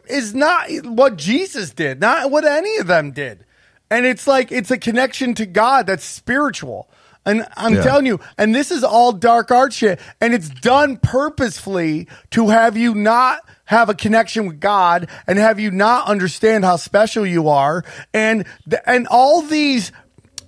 is 0.07 0.35
not 0.35 0.69
what 0.83 1.17
Jesus 1.17 1.71
did, 1.71 1.99
not 1.99 2.29
what 2.29 2.45
any 2.45 2.77
of 2.77 2.87
them 2.87 3.11
did. 3.11 3.45
And 3.89 4.05
it's 4.05 4.27
like 4.27 4.51
it's 4.51 4.71
a 4.71 4.77
connection 4.77 5.33
to 5.35 5.45
God 5.45 5.87
that's 5.87 6.05
spiritual. 6.05 6.89
And 7.25 7.47
I'm 7.55 7.75
Yeah. 7.75 7.83
telling 7.83 8.05
you, 8.05 8.19
and 8.37 8.53
this 8.53 8.69
is 8.69 8.83
all 8.83 9.13
dark 9.13 9.49
art 9.49 9.71
shit, 9.71 9.99
and 10.19 10.33
it's 10.33 10.49
done 10.49 10.97
purposefully 10.97 12.07
to 12.31 12.49
have 12.49 12.75
you 12.75 12.93
not 12.93 13.39
have 13.65 13.87
a 13.87 13.93
connection 13.93 14.45
with 14.45 14.59
God 14.59 15.07
and 15.25 15.39
have 15.39 15.57
you 15.59 15.71
not 15.71 16.07
understand 16.07 16.65
how 16.65 16.75
special 16.75 17.25
you 17.25 17.47
are, 17.47 17.83
and 18.13 18.45
and 18.85 19.07
all 19.07 19.41
these 19.41 19.91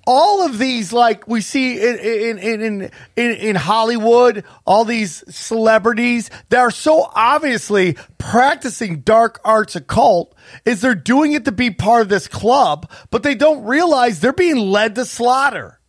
all 0.06 0.46
of 0.46 0.58
these 0.58 0.94
like 0.94 1.28
we 1.28 1.42
see 1.42 1.82
in 1.82 1.98
in 1.98 2.38
in 2.38 2.92
in, 3.16 3.32
in, 3.32 3.56
Hollywood, 3.56 4.44
all 4.66 4.86
these 4.86 5.24
celebrities 5.36 6.30
that 6.50 6.60
are 6.60 6.72
so 6.72 7.10
obviously 7.16 7.98
practicing 8.18 9.02
dark 9.02 9.40
arts 9.44 9.76
occult 9.76 10.36
is 10.66 10.82
they're 10.82 10.96
doing 10.96 11.34
it 11.34 11.46
to 11.46 11.52
be 11.52 11.72
part 11.72 12.02
of 12.02 12.10
this 12.10 12.28
club, 12.28 12.90
but 13.10 13.24
they 13.24 13.36
don't 13.36 13.66
realize 13.66 14.20
they're 14.20 14.34
being 14.34 14.58
led 14.58 14.96
to 14.96 15.06
slaughter. 15.06 15.80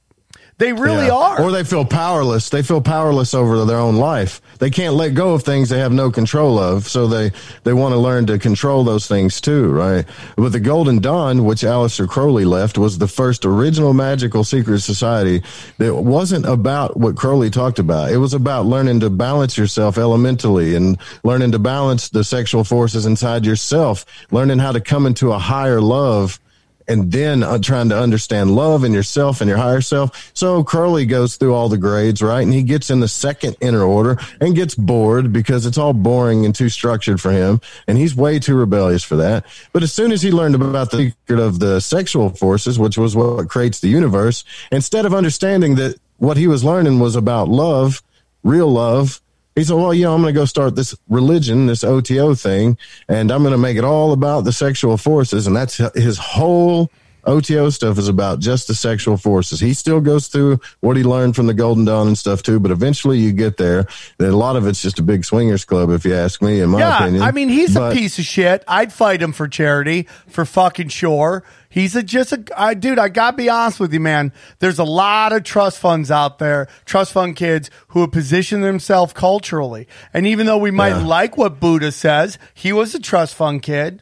They 0.58 0.72
really 0.72 1.06
Yeah. 1.08 1.12
are. 1.14 1.42
Or 1.42 1.52
they 1.52 1.64
feel 1.64 1.84
powerless. 1.84 2.48
They 2.48 2.62
feel 2.62 2.80
powerless 2.80 3.34
over 3.34 3.62
their 3.66 3.78
own 3.78 3.96
life. 3.96 4.40
They 4.58 4.70
can't 4.70 4.94
let 4.94 5.10
go 5.12 5.34
of 5.34 5.42
things 5.42 5.68
they 5.68 5.78
have 5.80 5.92
no 5.92 6.10
control 6.10 6.58
of. 6.58 6.88
So 6.88 7.06
they, 7.06 7.32
they 7.64 7.74
want 7.74 7.92
to 7.92 7.98
learn 7.98 8.24
to 8.26 8.38
control 8.38 8.82
those 8.82 9.06
things 9.06 9.38
too, 9.38 9.68
right? 9.70 10.06
But 10.36 10.52
the 10.52 10.60
Golden 10.60 10.98
Dawn, 10.98 11.44
which 11.44 11.60
Aleister 11.60 12.08
Crowley 12.08 12.46
left, 12.46 12.78
was 12.78 12.96
the 12.96 13.06
first 13.06 13.44
original 13.44 13.92
magical 13.92 14.44
secret 14.44 14.80
society 14.80 15.42
that 15.76 15.94
wasn't 15.94 16.46
about 16.46 16.96
what 16.96 17.16
Crowley 17.16 17.50
talked 17.50 17.78
about. 17.78 18.10
It 18.10 18.16
was 18.16 18.32
about 18.32 18.64
learning 18.64 19.00
to 19.00 19.10
balance 19.10 19.58
yourself 19.58 19.98
elementally 19.98 20.74
and 20.74 20.96
learning 21.22 21.52
to 21.52 21.58
balance 21.58 22.08
the 22.08 22.24
sexual 22.24 22.64
forces 22.64 23.04
inside 23.04 23.44
yourself, 23.44 24.06
learning 24.30 24.60
how 24.60 24.72
to 24.72 24.80
come 24.80 25.04
into 25.04 25.32
a 25.32 25.38
higher 25.38 25.82
love 25.82 26.40
and 26.88 27.10
then 27.10 27.42
uh, 27.42 27.58
trying 27.58 27.88
to 27.88 27.98
understand 27.98 28.54
love 28.54 28.84
and 28.84 28.94
yourself 28.94 29.40
and 29.40 29.48
your 29.48 29.58
higher 29.58 29.80
self. 29.80 30.30
So 30.34 30.62
Crowley 30.62 31.06
goes 31.06 31.36
through 31.36 31.54
all 31.54 31.68
the 31.68 31.78
grades, 31.78 32.22
right? 32.22 32.42
And 32.42 32.52
he 32.52 32.62
gets 32.62 32.90
in 32.90 33.00
the 33.00 33.08
second 33.08 33.56
inner 33.60 33.82
order 33.82 34.18
and 34.40 34.54
gets 34.54 34.74
bored 34.74 35.32
because 35.32 35.66
it's 35.66 35.78
all 35.78 35.92
boring 35.92 36.44
and 36.44 36.54
too 36.54 36.68
structured 36.68 37.20
for 37.20 37.32
him. 37.32 37.60
And 37.86 37.98
he's 37.98 38.14
way 38.14 38.38
too 38.38 38.56
rebellious 38.56 39.02
for 39.02 39.16
that. 39.16 39.46
But 39.72 39.82
as 39.82 39.92
soon 39.92 40.12
as 40.12 40.22
he 40.22 40.30
learned 40.30 40.54
about 40.54 40.90
the 40.90 41.10
secret 41.10 41.40
of 41.40 41.58
the 41.58 41.80
sexual 41.80 42.30
forces, 42.30 42.78
which 42.78 42.98
was 42.98 43.16
what 43.16 43.48
creates 43.48 43.80
the 43.80 43.88
universe, 43.88 44.44
instead 44.70 45.06
of 45.06 45.14
understanding 45.14 45.76
that 45.76 45.98
what 46.18 46.36
he 46.36 46.46
was 46.46 46.64
learning 46.64 46.98
was 46.98 47.16
about 47.16 47.48
love, 47.48 48.02
real 48.42 48.68
love, 48.68 49.20
he 49.56 49.64
said, 49.64 49.74
well, 49.74 49.92
you 49.92 50.04
know, 50.04 50.14
I'm 50.14 50.20
going 50.20 50.32
to 50.32 50.38
go 50.38 50.44
start 50.44 50.76
this 50.76 50.94
religion, 51.08 51.66
this 51.66 51.82
OTO 51.82 52.34
thing, 52.34 52.76
and 53.08 53.32
I'm 53.32 53.42
going 53.42 53.52
to 53.52 53.58
make 53.58 53.78
it 53.78 53.84
all 53.84 54.12
about 54.12 54.42
the 54.42 54.52
sexual 54.52 54.98
forces. 54.98 55.46
And 55.46 55.56
that's 55.56 55.78
his 55.94 56.18
whole 56.18 56.90
OTO 57.26 57.70
stuff 57.70 57.98
is 57.98 58.08
about 58.08 58.38
just 58.40 58.68
the 58.68 58.74
sexual 58.74 59.16
forces. 59.16 59.60
He 59.60 59.74
still 59.74 60.00
goes 60.00 60.28
through 60.28 60.60
what 60.80 60.96
he 60.96 61.02
learned 61.02 61.36
from 61.36 61.46
the 61.46 61.54
Golden 61.54 61.84
Dawn 61.84 62.06
and 62.06 62.16
stuff 62.16 62.42
too, 62.42 62.60
but 62.60 62.70
eventually 62.70 63.18
you 63.18 63.32
get 63.32 63.56
there. 63.56 63.86
That 64.18 64.30
a 64.30 64.36
lot 64.36 64.56
of 64.56 64.66
it's 64.66 64.80
just 64.80 64.98
a 64.98 65.02
big 65.02 65.24
swingers 65.24 65.64
club, 65.64 65.90
if 65.90 66.04
you 66.04 66.14
ask 66.14 66.40
me, 66.40 66.60
in 66.60 66.70
my 66.70 66.78
yeah, 66.78 66.98
opinion. 66.98 67.22
I 67.22 67.32
mean, 67.32 67.48
he's 67.48 67.74
But- 67.74 67.92
a 67.92 67.94
piece 67.94 68.18
of 68.18 68.24
shit. 68.24 68.64
I'd 68.68 68.92
fight 68.92 69.20
him 69.20 69.32
for 69.32 69.48
charity, 69.48 70.06
for 70.28 70.44
fucking 70.44 70.88
sure. 70.88 71.42
He's 71.68 71.94
a 71.94 72.02
just 72.02 72.32
a 72.32 72.42
I, 72.56 72.72
dude. 72.72 72.98
I 72.98 73.10
gotta 73.10 73.36
be 73.36 73.50
honest 73.50 73.80
with 73.80 73.92
you, 73.92 74.00
man. 74.00 74.32
There's 74.60 74.78
a 74.78 74.84
lot 74.84 75.34
of 75.34 75.42
trust 75.42 75.78
funds 75.78 76.10
out 76.10 76.38
there, 76.38 76.68
trust 76.86 77.12
fund 77.12 77.36
kids 77.36 77.68
who 77.88 78.00
have 78.00 78.12
positioned 78.12 78.64
themselves 78.64 79.12
culturally. 79.12 79.86
And 80.14 80.26
even 80.26 80.46
though 80.46 80.56
we 80.56 80.70
might 80.70 80.90
Yeah. 80.96 81.04
like 81.04 81.36
what 81.36 81.60
Buddha 81.60 81.92
says, 81.92 82.38
he 82.54 82.72
was 82.72 82.94
a 82.94 82.98
trust 83.00 83.34
fund 83.34 83.60
kid. 83.62 84.00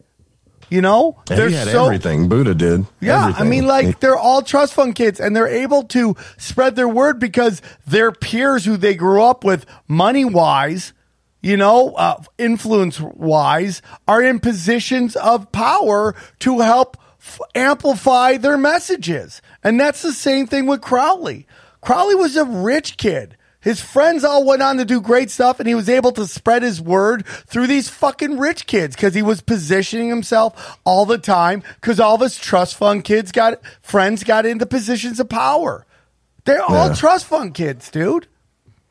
You 0.75 0.83
know, 0.83 1.23
And 1.31 1.39
he 1.51 1.55
had 1.55 1.69
everything. 1.69 2.29
Buddha 2.29 2.53
did. 2.53 2.85
Yeah, 3.01 3.33
I 3.37 3.45
mean, 3.45 3.65
like 3.65 4.01
they're 4.01 4.17
all 4.17 4.43
trust 4.43 4.75
fund 4.75 4.97
kids, 4.97 5.21
and 5.21 5.37
they're 5.37 5.47
able 5.47 5.85
to 5.85 6.17
spread 6.37 6.75
their 6.75 6.89
word 6.89 7.21
because 7.21 7.63
their 7.87 8.11
peers, 8.11 8.65
who 8.65 8.77
they 8.77 8.97
grew 8.97 9.23
up 9.23 9.45
with, 9.45 9.67
money 9.87 10.25
wise, 10.25 10.93
you 11.43 11.57
know, 11.57 11.93
uh, 11.95 12.21
influence 12.39 12.99
wise, 13.01 13.83
are 14.09 14.21
in 14.21 14.41
positions 14.41 15.15
of 15.15 15.53
power 15.53 16.17
to 16.41 16.59
help 16.59 16.97
f- 17.21 17.39
amplify 17.55 18.37
their 18.37 18.59
messages, 18.59 19.41
and 19.63 19.79
that's 19.79 20.03
the 20.03 20.13
same 20.13 20.49
thing 20.49 20.67
with 20.67 20.81
Crowley. 20.81 21.47
Crowley 21.83 22.17
was 22.17 22.35
a 22.37 22.45
rich 22.45 22.97
kid. 22.97 23.37
His 23.65 23.81
friends 23.81 24.25
all 24.25 24.45
went 24.45 24.61
on 24.63 24.77
to 24.77 24.85
do 24.85 25.01
great 25.01 25.31
stuff, 25.31 25.59
and 25.59 25.67
he 25.67 25.75
was 25.75 25.89
able 25.89 26.13
to 26.13 26.27
spread 26.27 26.63
his 26.63 26.83
word 26.83 27.27
through 27.27 27.67
these 27.67 27.89
fucking 27.89 28.39
rich 28.39 28.67
kids 28.67 28.95
because 28.95 29.15
he 29.15 29.23
was 29.23 29.41
positioning 29.41 30.11
himself 30.11 30.79
all 30.85 31.07
the 31.07 31.17
time. 31.17 31.63
Because 31.81 31.99
all 31.99 32.17
of 32.17 32.21
his 32.21 32.37
trust 32.37 32.77
fund 32.77 33.05
kids 33.05 33.33
got 33.33 33.61
friends 33.81 34.23
got 34.23 34.45
into 34.45 34.67
positions 34.67 35.19
of 35.19 35.31
power. 35.31 35.87
They're 36.45 36.63
all 36.63 36.89
Yeah. 36.89 36.95
trust 36.95 37.25
fund 37.25 37.55
kids, 37.55 37.91
dude. 37.91 38.27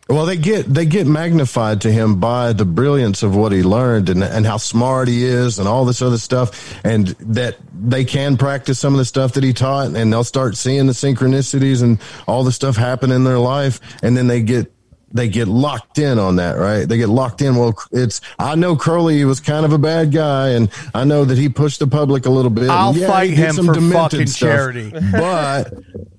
Well, 0.10 0.26
they 0.26 0.36
get 0.36 0.66
they 0.66 0.86
get 0.86 1.08
magnified 1.08 1.82
to 1.82 1.92
him 1.92 2.20
by 2.20 2.52
the 2.52 2.66
brilliance 2.66 3.24
of 3.24 3.36
what 3.36 3.54
he 3.54 3.64
learned 3.64 4.10
and 4.10 4.22
and 4.22 4.46
how 4.46 4.58
smart 4.58 5.08
he 5.08 5.24
is 5.24 5.60
and 5.60 5.68
all 5.68 5.86
this 5.86 6.02
other 6.02 6.18
stuff, 6.18 6.76
and 6.84 7.08
that 7.08 7.56
they 7.74 8.04
can 8.04 8.36
practice 8.36 8.80
some 8.80 8.94
of 8.94 8.98
the 8.98 9.06
stuff 9.06 9.34
that 9.34 9.44
he 9.44 9.54
taught, 9.54 9.96
and 9.96 10.12
they'll 10.12 10.26
start 10.26 10.58
seeing 10.58 10.88
the 10.88 10.94
synchronicities 10.94 11.82
and 11.82 12.00
all 12.28 12.44
the 12.44 12.52
stuff 12.52 12.76
happen 12.76 13.12
in 13.12 13.24
their 13.24 13.40
life, 13.40 13.80
and 14.04 14.18
then 14.18 14.28
they 14.28 14.42
get 14.42 14.74
they 15.14 15.30
get 15.30 15.48
locked 15.48 16.00
in 16.00 16.20
on 16.20 16.38
that, 16.38 16.58
right? 16.58 16.86
They 16.86 16.98
get 16.98 17.08
locked 17.08 17.42
in. 17.42 17.56
Well, 17.56 17.76
it's 17.92 18.20
I 18.40 18.56
know 18.56 18.76
Crowley 18.76 19.24
was 19.26 19.40
kind 19.40 19.66
of 19.66 19.72
a 19.72 19.78
bad 19.78 20.12
guy, 20.12 20.50
and 20.50 20.70
I 20.94 21.06
know 21.06 21.24
that 21.24 21.38
he 21.38 21.48
pushed 21.48 21.80
the 21.80 21.88
public 21.88 22.26
a 22.26 22.30
little 22.30 22.52
bit. 22.52 22.70
I'll 22.70 22.96
yeah, 22.96 23.08
fight 23.08 23.30
him 23.30 23.54
some 23.54 23.68
for 23.68 23.76
fucking 23.76 24.28
stuff, 24.28 24.50
charity. 24.50 24.92
but 25.12 25.74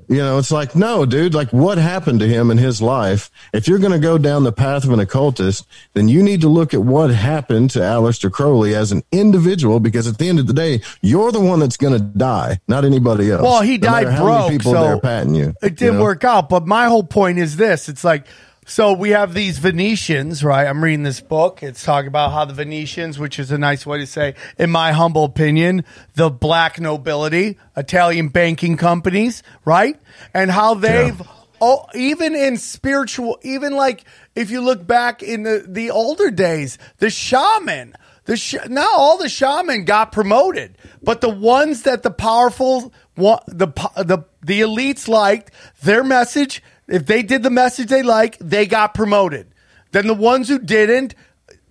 you 0.09 0.19
know, 0.19 0.39
it's 0.39 0.51
like, 0.51 0.75
no, 0.75 1.07
dude, 1.07 1.35
like 1.35 1.51
what 1.53 1.79
happened 1.79 2.21
to 2.21 2.29
him 2.29 2.51
in 2.51 2.59
his 2.59 2.81
life? 2.83 3.31
If 3.53 3.69
you're 3.69 3.79
going 3.79 3.93
to 3.93 3.99
go 3.99 4.19
down 4.19 4.45
the 4.45 4.53
path 4.53 4.85
of 4.85 4.91
an 4.91 5.01
occultist, 5.01 5.67
then 5.95 6.09
you 6.09 6.23
need 6.23 6.41
to 6.43 6.49
look 6.49 6.75
at 6.75 6.81
what 6.81 7.11
happened 7.11 7.71
to 7.71 7.81
Aleister 7.81 8.31
Crowley 8.31 8.75
as 8.75 8.93
an 8.93 9.03
individual, 9.13 9.81
because 9.81 10.07
at 10.07 10.19
the 10.19 10.29
end 10.29 10.39
of 10.39 10.47
the 10.47 10.53
day, 10.53 10.81
you're 11.03 11.33
the 11.33 11.41
one 11.41 11.61
that's 11.61 11.77
going 11.77 11.93
to 11.93 12.01
die, 12.01 12.61
not 12.69 12.85
anybody 12.85 13.31
else. 13.31 13.43
Well, 13.43 13.63
he 13.63 13.79
No 13.79 13.89
died 13.89 14.09
how 14.09 14.25
many 14.25 14.39
broke, 14.39 14.51
people 14.51 14.73
so 14.73 14.83
there 14.83 15.01
patting 15.01 15.35
you. 15.35 15.55
It 15.63 15.77
didn't 15.77 15.81
you 15.83 15.93
know? 15.93 16.03
work 16.03 16.25
out. 16.25 16.49
But 16.49 16.67
my 16.67 16.87
whole 16.87 17.05
point 17.05 17.39
is 17.39 17.57
this: 17.57 17.89
it's 17.89 18.05
like. 18.05 18.27
So 18.67 18.95
we 18.95 19.11
have 19.11 19.35
these 19.35 19.59
Venetians, 19.59 20.43
right? 20.43 20.67
I'm 20.67 20.83
reading 20.83 21.03
this 21.03 21.21
book. 21.21 21.63
It's 21.63 21.85
talking 21.85 22.09
about 22.09 22.33
how 22.33 22.47
the 22.47 22.55
Venetians, 22.55 23.19
which 23.19 23.39
is 23.39 23.51
a 23.51 23.59
nice 23.59 23.85
way 23.85 23.99
to 23.99 24.07
say, 24.07 24.35
in 24.59 24.71
my 24.71 24.93
humble 24.93 25.25
opinion, 25.25 25.85
the 26.15 26.31
black 26.31 26.81
nobility, 26.81 27.59
Italian 27.77 28.29
banking 28.29 28.79
companies, 28.79 29.43
right? 29.67 30.01
And 30.33 30.51
how 30.51 30.75
they've, 30.75 31.21
oh, 31.61 31.87
even 31.95 32.35
in 32.35 32.57
spiritual, 32.57 33.39
even 33.43 33.75
like 33.75 34.05
if 34.35 34.51
you 34.51 34.63
look 34.63 34.87
back 34.87 35.23
in 35.23 35.43
the, 35.43 35.67
the 35.69 35.91
older 35.91 36.31
days, 36.31 36.79
the 36.99 37.11
shaman, 37.11 37.95
the 38.25 38.39
sh- 38.39 38.57
now 38.69 38.91
all 38.97 39.19
the 39.19 39.29
shaman 39.29 39.85
got 39.85 40.11
promoted, 40.11 40.79
but 41.03 41.21
the 41.21 41.29
ones 41.29 41.83
that 41.83 42.03
the 42.03 42.11
powerful, 42.11 42.95
the 43.17 43.67
the 43.97 44.25
the 44.43 44.61
elites 44.63 45.07
liked 45.07 45.51
their 45.83 46.03
message. 46.03 46.63
If 46.89 47.07
they 47.07 47.23
did 47.23 47.43
the 47.43 47.51
message 47.51 47.89
they 47.89 48.03
like, 48.03 48.39
they 48.39 48.67
got 48.67 48.95
promoted. 48.95 49.49
Then 49.93 50.07
the 50.07 50.15
ones 50.15 50.49
who 50.49 50.59
didn't 50.59 51.15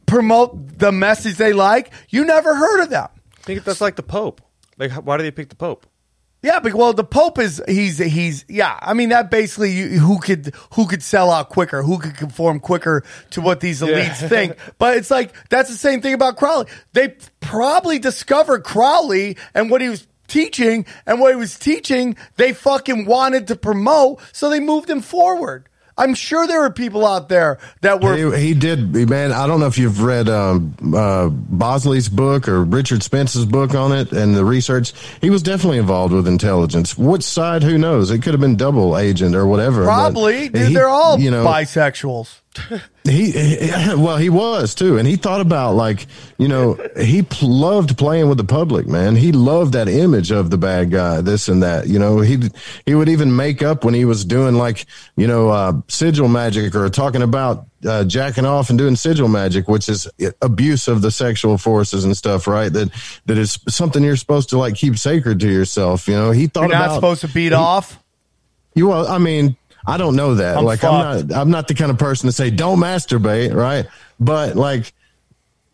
promote 0.05 0.79
the 0.79 0.91
message 0.91 1.35
they 1.35 1.53
like, 1.53 1.91
you 2.09 2.25
never 2.25 2.55
heard 2.55 2.81
of 2.81 2.89
them. 2.89 3.09
I 3.37 3.41
think 3.41 3.63
that's 3.63 3.81
like 3.81 3.95
the 3.95 4.03
Pope. 4.03 4.41
Like, 4.77 4.91
why 4.91 5.17
do 5.17 5.23
they 5.23 5.31
pick 5.31 5.49
the 5.49 5.55
Pope? 5.55 5.85
Yeah, 6.43 6.59
but 6.59 6.73
well, 6.73 6.91
the 6.91 7.05
Pope 7.05 7.39
is 7.39 7.63
he's 7.69 7.97
he's 7.97 8.43
yeah. 8.49 8.77
I 8.81 8.93
mean 8.93 9.09
that 9.09 9.31
basically 9.31 9.71
you, 9.71 9.99
who 9.99 10.19
could 10.19 10.53
who 10.73 10.87
could 10.87 11.01
sell 11.01 11.31
out 11.31 11.47
quicker, 11.47 11.81
who 11.81 11.99
could 11.99 12.17
conform 12.17 12.59
quicker 12.59 13.03
to 13.31 13.39
what 13.39 13.61
these 13.61 13.81
elites 13.81 14.27
think. 14.29 14.57
But 14.77 14.97
it's 14.97 15.09
like 15.09 15.33
that's 15.47 15.69
the 15.69 15.77
same 15.77 16.01
thing 16.01 16.13
about 16.13 16.35
Crowley. 16.35 16.65
They 16.91 17.15
probably 17.39 17.97
discovered 17.97 18.65
Crowley 18.65 19.37
and 19.53 19.71
what 19.71 19.79
he 19.79 19.87
was 19.87 20.05
teaching, 20.27 20.85
and 21.05 21.19
what 21.19 21.31
he 21.31 21.35
was 21.35 21.57
teaching, 21.57 22.15
they 22.37 22.53
fucking 22.53 23.05
wanted 23.05 23.47
to 23.47 23.55
promote, 23.55 24.19
so 24.31 24.49
they 24.49 24.59
moved 24.59 24.89
him 24.89 25.01
forward. 25.01 25.67
I'm 25.95 26.15
sure 26.15 26.47
there 26.47 26.61
were 26.61 26.71
people 26.71 27.05
out 27.05 27.29
there 27.29 27.59
that 27.81 28.01
were 28.01 28.15
He, 28.35 28.47
he 28.47 28.53
did, 28.55 28.91
man. 29.07 29.31
I 29.31 29.45
don't 29.45 29.59
know 29.59 29.67
if 29.67 29.77
you've 29.77 30.01
read 30.01 30.27
um, 30.27 30.73
uh, 30.95 31.29
Bosley's 31.29 32.09
book 32.09 32.47
or 32.47 32.63
Richard 32.63 33.03
Spence's 33.03 33.45
book 33.45 33.75
on 33.75 33.91
it 33.91 34.11
and 34.11 34.35
the 34.35 34.43
research. 34.43 34.93
He 35.21 35.29
was 35.29 35.43
definitely 35.43 35.77
involved 35.77 36.11
with 36.11 36.27
intelligence. 36.27 36.97
Which 36.97 37.21
side? 37.21 37.61
Who 37.61 37.77
knows? 37.77 38.09
It 38.09 38.23
could 38.23 38.33
have 38.33 38.41
been 38.41 38.55
double 38.55 38.97
agent 38.97 39.35
or 39.35 39.45
whatever. 39.45 39.83
probably 39.83 40.49
dude, 40.49 40.69
he- 40.69 40.73
they're 40.73 40.89
all 40.89 41.19
you 41.19 41.29
know, 41.29 41.45
bisexuals. 41.45 42.39
he, 43.03 43.31
he- 43.31 43.69
well, 43.95 44.17
he 44.17 44.29
was 44.29 44.75
too, 44.75 44.97
and 44.97 45.07
he 45.07 45.15
thought 45.15 45.41
about 45.41 45.73
like 45.75 46.05
you 46.37 46.47
know 46.47 46.77
he 46.99 47.21
pl- 47.23 47.49
loved 47.49 47.97
playing 47.97 48.29
with 48.29 48.37
the 48.37 48.43
public, 48.43 48.87
man. 48.87 49.15
He 49.15 49.31
loved 49.31 49.73
that 49.73 49.87
image 49.89 50.31
of 50.31 50.49
the 50.49 50.57
bad 50.57 50.91
guy, 50.91 51.21
this 51.21 51.47
and 51.47 51.63
that. 51.63 51.87
You 51.87 51.99
know, 51.99 52.19
he 52.19 52.49
he 52.85 52.95
would 52.95 53.09
even 53.09 53.35
make 53.35 53.61
up 53.63 53.83
when 53.83 53.93
he 53.93 54.05
was 54.05 54.23
doing 54.25 54.55
like 54.55 54.85
you 55.15 55.27
know 55.27 55.49
uh, 55.49 55.73
sigil 55.87 56.27
magic 56.27 56.75
or 56.75 56.89
talking 56.89 57.21
about 57.21 57.65
uh, 57.85 58.03
jacking 58.03 58.45
off 58.45 58.69
and 58.69 58.77
doing 58.77 58.95
sigil 58.95 59.27
magic, 59.27 59.67
which 59.67 59.89
is 59.89 60.07
abuse 60.41 60.87
of 60.87 61.01
the 61.01 61.11
sexual 61.11 61.57
forces 61.57 62.05
and 62.05 62.15
stuff, 62.15 62.47
right? 62.47 62.71
That 62.71 62.91
that 63.25 63.37
is 63.37 63.59
something 63.67 64.03
you're 64.03 64.15
supposed 64.17 64.49
to 64.49 64.57
like 64.57 64.75
keep 64.75 64.97
sacred 64.97 65.39
to 65.41 65.49
yourself. 65.51 66.07
You 66.07 66.15
know, 66.15 66.31
he 66.31 66.47
thought 66.47 66.65
about 66.65 66.69
You're 66.69 66.79
not 66.79 66.85
about 66.85 66.95
supposed 66.95 67.21
to 67.21 67.27
beat 67.29 67.53
off. 67.53 67.99
you 68.75 68.87
well, 68.87 69.07
I 69.07 69.17
mean, 69.17 69.57
I 69.85 69.97
don't 69.97 70.15
know 70.15 70.35
that. 70.35 70.57
I'm 70.57 70.65
like 70.65 70.83
I'm 70.83 71.27
not 71.27 71.37
I'm 71.37 71.49
not 71.49 71.67
the 71.67 71.73
kind 71.73 71.91
of 71.91 71.97
person 71.97 72.27
to 72.27 72.31
say 72.33 72.49
don't 72.49 72.79
masturbate, 72.79 73.53
right? 73.53 73.85
But 74.19 74.55
like 74.55 74.93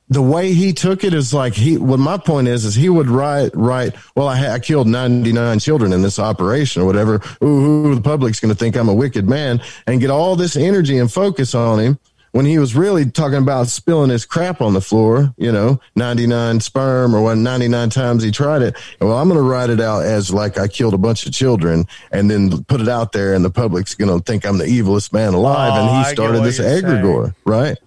the 0.10 0.22
way 0.22 0.54
he 0.54 0.74
took 0.74 1.04
it 1.04 1.14
is 1.14 1.34
like 1.34 1.54
he 1.54 1.78
what 1.78 2.00
my 2.00 2.18
point 2.18 2.48
is 2.48 2.66
is 2.66 2.74
he 2.76 2.90
would 2.90 3.08
write 3.08 3.52
write 3.54 3.96
well 4.16 4.28
I, 4.28 4.38
ha- 4.38 4.54
I 4.54 4.60
killed 4.60 4.88
99 4.88 5.60
children 5.60 5.94
in 5.94 6.02
this 6.02 6.18
operation 6.18 6.82
or 6.82 6.86
whatever 6.86 7.22
ooh, 7.44 7.46
ooh 7.88 7.96
the 7.96 8.02
public's 8.02 8.40
going 8.40 8.50
to 8.50 8.58
think 8.58 8.76
I'm 8.76 8.90
a 8.90 8.94
wicked 8.94 9.30
man 9.30 9.62
and 9.86 10.02
get 10.02 10.10
all 10.10 10.36
this 10.36 10.56
energy 10.56 10.98
and 10.98 11.12
focus 11.12 11.54
on 11.54 11.80
him 11.80 12.00
when 12.32 12.46
he 12.46 12.60
was 12.60 12.76
really 12.76 13.10
talking 13.10 13.38
about 13.40 13.68
spilling 13.68 14.10
his 14.10 14.26
crap 14.26 14.62
on 14.62 14.74
the 14.74 14.82
floor 14.82 15.34
you 15.38 15.52
know 15.52 15.80
99 15.96 16.60
sperm 16.60 17.16
or 17.16 17.22
what 17.22 17.38
99 17.38 17.90
times 17.90 18.24
he 18.24 18.32
tried 18.32 18.62
it 18.62 18.76
well 19.02 19.18
I'm 19.18 19.28
going 19.28 19.40
to 19.40 19.48
write 19.50 19.70
it 19.70 19.82
out 19.82 20.04
as 20.04 20.32
like 20.34 20.58
I 20.58 20.68
killed 20.68 20.94
a 20.94 20.98
bunch 20.98 21.26
of 21.26 21.32
children 21.34 21.86
and 22.12 22.30
then 22.30 22.64
put 22.66 22.82
it 22.82 22.88
out 22.90 23.12
there 23.12 23.34
and 23.34 23.44
the 23.44 23.50
public's 23.50 23.96
going 23.96 24.16
to 24.18 24.24
think 24.24 24.46
I'm 24.46 24.58
the 24.58 24.66
evilest 24.66 25.14
man 25.14 25.34
alive 25.34 25.74
Oh, 25.74 25.98
and 25.98 26.06
he 26.06 26.12
started 26.14 26.44
this 26.44 26.60
you're 26.60 26.68
saying. 26.70 26.84
egregore 26.84 27.36
right 27.46 27.78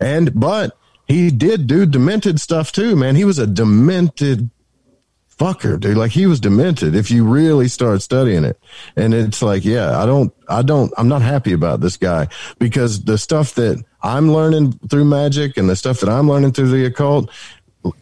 and 0.00 0.38
but 0.38 0.76
he 1.06 1.30
did 1.30 1.66
do 1.66 1.84
demented 1.84 2.40
stuff 2.40 2.72
too, 2.72 2.96
man. 2.96 3.16
He 3.16 3.24
was 3.26 3.38
a 3.38 3.46
demented 3.46 4.48
fucker, 5.42 5.80
dude. 5.80 5.96
Like 5.96 6.12
he 6.12 6.26
was 6.26 6.38
demented 6.40 6.94
if 6.94 7.10
you 7.10 7.24
really 7.24 7.68
start 7.68 8.00
studying 8.02 8.44
it. 8.44 8.58
And 8.96 9.12
it's 9.12 9.42
like, 9.42 9.64
yeah, 9.64 10.00
I 10.00 10.06
don't, 10.06 10.32
I 10.48 10.62
don't, 10.62 10.92
I'm 10.96 11.08
not 11.08 11.22
happy 11.22 11.52
about 11.52 11.80
this 11.80 11.96
guy 11.96 12.28
because 12.58 13.04
the 13.04 13.18
stuff 13.18 13.54
that 13.54 13.82
I'm 14.02 14.32
learning 14.32 14.72
through 14.88 15.04
magic 15.06 15.56
and 15.56 15.68
the 15.68 15.76
stuff 15.76 16.00
that 16.00 16.08
I'm 16.08 16.28
learning 16.28 16.52
through 16.52 16.68
the 16.70 16.84
occult, 16.86 17.30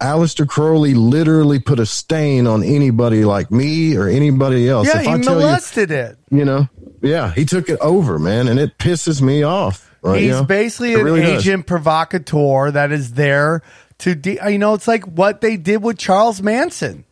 Aleister 0.01 0.47
Crowley 0.47 0.93
literally 0.95 1.59
put 1.59 1.78
a 1.80 1.86
stain 1.86 2.47
on 2.47 2.62
anybody 2.62 3.24
like 3.24 3.51
me 3.51 3.97
or 3.97 4.09
anybody 4.09 4.68
else. 4.68 4.86
Yeah, 4.86 4.99
if 5.01 5.07
he 5.07 5.12
I 5.12 5.18
tell 5.20 5.34
you, 5.41 5.47
molested 5.47 5.91
it. 5.91 6.18
you 6.30 6.45
know, 6.45 6.68
yeah, 7.01 7.32
he 7.32 7.47
took 7.47 7.70
it 7.70 7.78
over, 7.80 8.18
man, 8.18 8.49
and 8.49 8.61
it 8.61 8.76
pisses 8.76 9.22
me 9.22 9.43
off. 9.43 9.91
Right, 10.03 10.18
He's 10.20 10.26
you 10.28 10.32
know? 10.32 10.45
basically 10.45 10.93
It 10.93 10.99
an 11.01 11.05
really 11.05 11.22
does. 11.22 11.64
provocateur 11.64 12.70
that 12.72 12.93
is 12.93 13.12
there 13.14 13.62
to, 13.99 14.14
de- 14.14 14.38
you 14.51 14.59
know, 14.59 14.74
it's 14.74 14.88
like 14.88 15.05
what 15.05 15.41
they 15.41 15.57
did 15.57 15.82
with 15.82 15.99
Charles 15.99 16.41
Manson. 16.43 17.05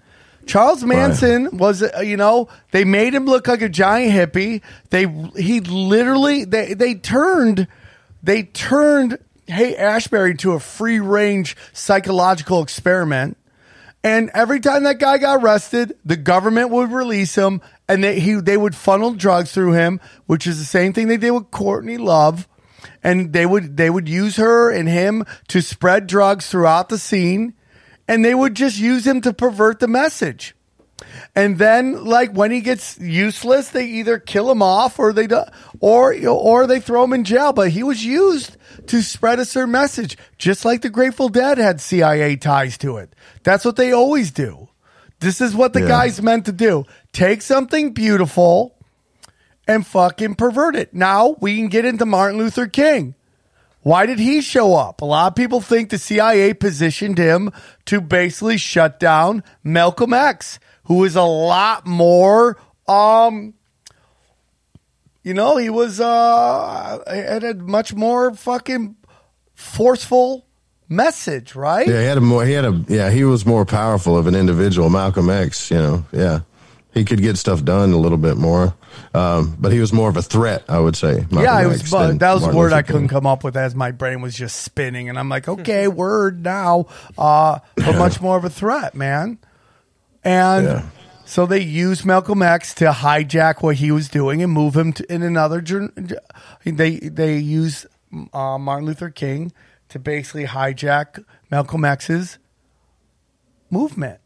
Charles 0.48 0.82
Manson 0.82 1.56
was, 1.58 1.82
uh, 1.82 2.00
you 2.00 2.16
know, 2.16 2.48
they 2.72 2.84
made 2.84 3.14
him 3.14 3.26
look 3.26 3.46
like 3.46 3.62
a 3.62 3.68
giant 3.68 4.12
hippie. 4.12 4.62
They, 4.90 5.06
he 5.40 5.60
literally, 5.60 6.44
they, 6.44 6.74
they 6.74 6.94
turned, 6.94 7.68
they 8.22 8.42
turned 8.42 9.18
Haight-Ashbury 9.46 10.36
to 10.38 10.52
a 10.52 10.60
free 10.60 10.98
range 11.00 11.56
psychological 11.72 12.62
experiment. 12.62 13.36
And 14.04 14.30
every 14.32 14.60
time 14.60 14.84
that 14.84 14.98
guy 14.98 15.18
got 15.18 15.42
arrested, 15.42 15.96
the 16.04 16.16
government 16.16 16.70
would 16.70 16.92
release 16.92 17.34
him, 17.34 17.60
and 17.88 18.04
they 18.04 18.20
he 18.20 18.34
they 18.34 18.56
would 18.56 18.76
funnel 18.76 19.12
drugs 19.12 19.50
through 19.52 19.72
him, 19.72 20.00
which 20.26 20.46
is 20.46 20.58
the 20.60 20.64
same 20.64 20.92
thing 20.92 21.08
they 21.08 21.16
did 21.16 21.32
with 21.32 21.50
Courtney 21.50 21.98
Love. 21.98 22.46
And 23.02 23.32
they 23.32 23.44
would 23.44 23.76
they 23.76 23.90
would 23.90 24.08
use 24.08 24.36
her 24.36 24.70
and 24.70 24.88
him 24.88 25.24
to 25.48 25.60
spread 25.60 26.06
drugs 26.06 26.48
throughout 26.48 26.90
the 26.90 26.98
scene, 26.98 27.54
and 28.08 28.24
they 28.24 28.34
would 28.34 28.54
just 28.54 28.78
use 28.78 29.06
him 29.06 29.20
to 29.20 29.32
pervert 29.32 29.78
the 29.78 29.86
message. 29.88 30.54
And 31.36 31.58
then, 31.58 32.04
like 32.04 32.32
when 32.32 32.50
he 32.50 32.60
gets 32.60 32.98
useless, 32.98 33.68
they 33.68 33.86
either 33.86 34.18
kill 34.18 34.50
him 34.50 34.62
off 34.62 34.98
or 34.98 35.12
they 35.12 35.28
do, 35.28 35.42
or 35.78 36.16
or 36.26 36.66
they 36.66 36.80
throw 36.80 37.04
him 37.04 37.12
in 37.12 37.22
jail. 37.22 37.52
But 37.52 37.70
he 37.70 37.84
was 37.84 38.04
used 38.04 38.56
to 38.88 39.02
spread 39.02 39.38
a 39.38 39.44
certain 39.44 39.70
message, 39.70 40.18
just 40.38 40.64
like 40.64 40.80
the 40.82 40.90
Grateful 40.90 41.28
Dead 41.28 41.58
had 41.58 41.80
CIA 41.80 42.34
ties 42.34 42.76
to 42.78 42.96
it. 42.96 43.14
That's 43.44 43.64
what 43.64 43.76
they 43.76 43.92
always 43.92 44.32
do. 44.32 44.68
This 45.20 45.40
is 45.40 45.54
what 45.54 45.72
the 45.72 45.82
Yeah. 45.82 45.88
guy's 45.88 46.20
meant 46.20 46.46
to 46.46 46.52
do: 46.52 46.84
take 47.12 47.42
something 47.42 47.92
beautiful 47.92 48.74
and 49.68 49.86
fucking 49.86 50.34
pervert 50.34 50.74
it. 50.74 50.92
Now 50.94 51.36
we 51.40 51.56
can 51.56 51.68
get 51.68 51.84
into 51.84 52.06
Martin 52.06 52.38
Luther 52.38 52.66
King. 52.66 53.14
Why 53.88 54.04
did 54.04 54.18
he 54.18 54.42
show 54.42 54.74
up? 54.74 55.00
A 55.00 55.06
lot 55.06 55.28
of 55.28 55.34
people 55.34 55.62
think 55.62 55.88
the 55.88 55.96
CIA 55.96 56.52
positioned 56.52 57.16
him 57.16 57.50
to 57.86 58.02
basically 58.02 58.58
shut 58.58 59.00
down 59.00 59.42
Malcolm 59.64 60.12
X, 60.12 60.58
who 60.84 61.04
is 61.04 61.16
a 61.16 61.22
lot 61.22 61.86
more 61.86 62.58
um 62.86 63.54
you 65.22 65.32
know, 65.32 65.56
he 65.56 65.70
was 65.70 66.00
uh 66.00 67.02
had 67.06 67.42
a 67.42 67.54
much 67.54 67.94
more 67.94 68.34
fucking 68.34 68.94
forceful 69.54 70.44
message, 70.90 71.54
right? 71.54 71.88
Yeah, 71.88 72.00
he 72.00 72.06
had 72.06 72.18
a 72.18 72.20
more. 72.20 72.44
He 72.44 72.52
had 72.52 72.66
a. 72.66 72.84
Yeah, 72.88 73.10
he 73.10 73.24
was 73.24 73.46
more 73.46 73.64
powerful 73.64 74.18
of 74.18 74.26
an 74.26 74.34
individual. 74.34 74.90
Malcolm 74.90 75.30
X. 75.30 75.70
You 75.70 75.78
know. 75.78 76.04
Yeah, 76.12 76.40
he 76.98 77.04
could 77.04 77.22
get 77.22 77.38
stuff 77.38 77.64
done 77.64 77.92
a 77.92 77.96
little 77.96 78.18
bit 78.18 78.36
more. 78.36 78.74
Um, 79.14 79.56
but 79.58 79.72
he 79.72 79.80
was 79.80 79.92
more 79.92 80.08
of 80.08 80.16
a 80.16 80.22
threat, 80.22 80.64
I 80.68 80.78
would 80.78 80.96
say. 80.96 81.14
Malcolm 81.30 81.42
yeah, 81.42 81.62
it 81.62 81.66
was. 81.66 81.90
That 81.90 82.20
was 82.20 82.20
a 82.42 82.46
Martin 82.46 82.56
word 82.58 82.72
I 82.72 82.82
couldn't 82.82 83.08
come 83.08 83.26
up 83.26 83.44
with 83.44 83.56
as 83.56 83.74
my 83.74 83.90
brain 83.92 84.20
was 84.20 84.34
just 84.34 84.60
spinning, 84.62 85.08
and 85.08 85.18
I'm 85.18 85.28
like, 85.28 85.48
okay, 85.48 85.88
word 85.88 86.42
now, 86.42 86.86
uh, 87.16 87.60
but 87.76 87.96
much 87.96 88.20
more 88.20 88.36
of 88.36 88.44
a 88.44 88.50
threat, 88.50 88.94
man. 88.94 89.38
And 90.24 90.66
Yeah. 90.66 90.86
so 91.24 91.46
they 91.46 91.60
used 91.60 92.04
Malcolm 92.04 92.42
X 92.42 92.74
to 92.74 92.86
hijack 92.90 93.62
what 93.62 93.76
he 93.76 93.90
was 93.92 94.08
doing 94.08 94.42
and 94.42 94.52
move 94.52 94.76
him 94.76 94.92
to, 94.94 95.12
in 95.12 95.22
another. 95.22 95.60
They 96.64 96.96
they 96.98 97.38
used 97.38 97.86
uh, 98.32 98.58
Martin 98.58 98.86
Luther 98.86 99.10
King 99.10 99.52
to 99.90 99.98
basically 99.98 100.44
hijack 100.46 101.24
Malcolm 101.50 101.84
X's 101.84 102.38
movement. 103.70 104.20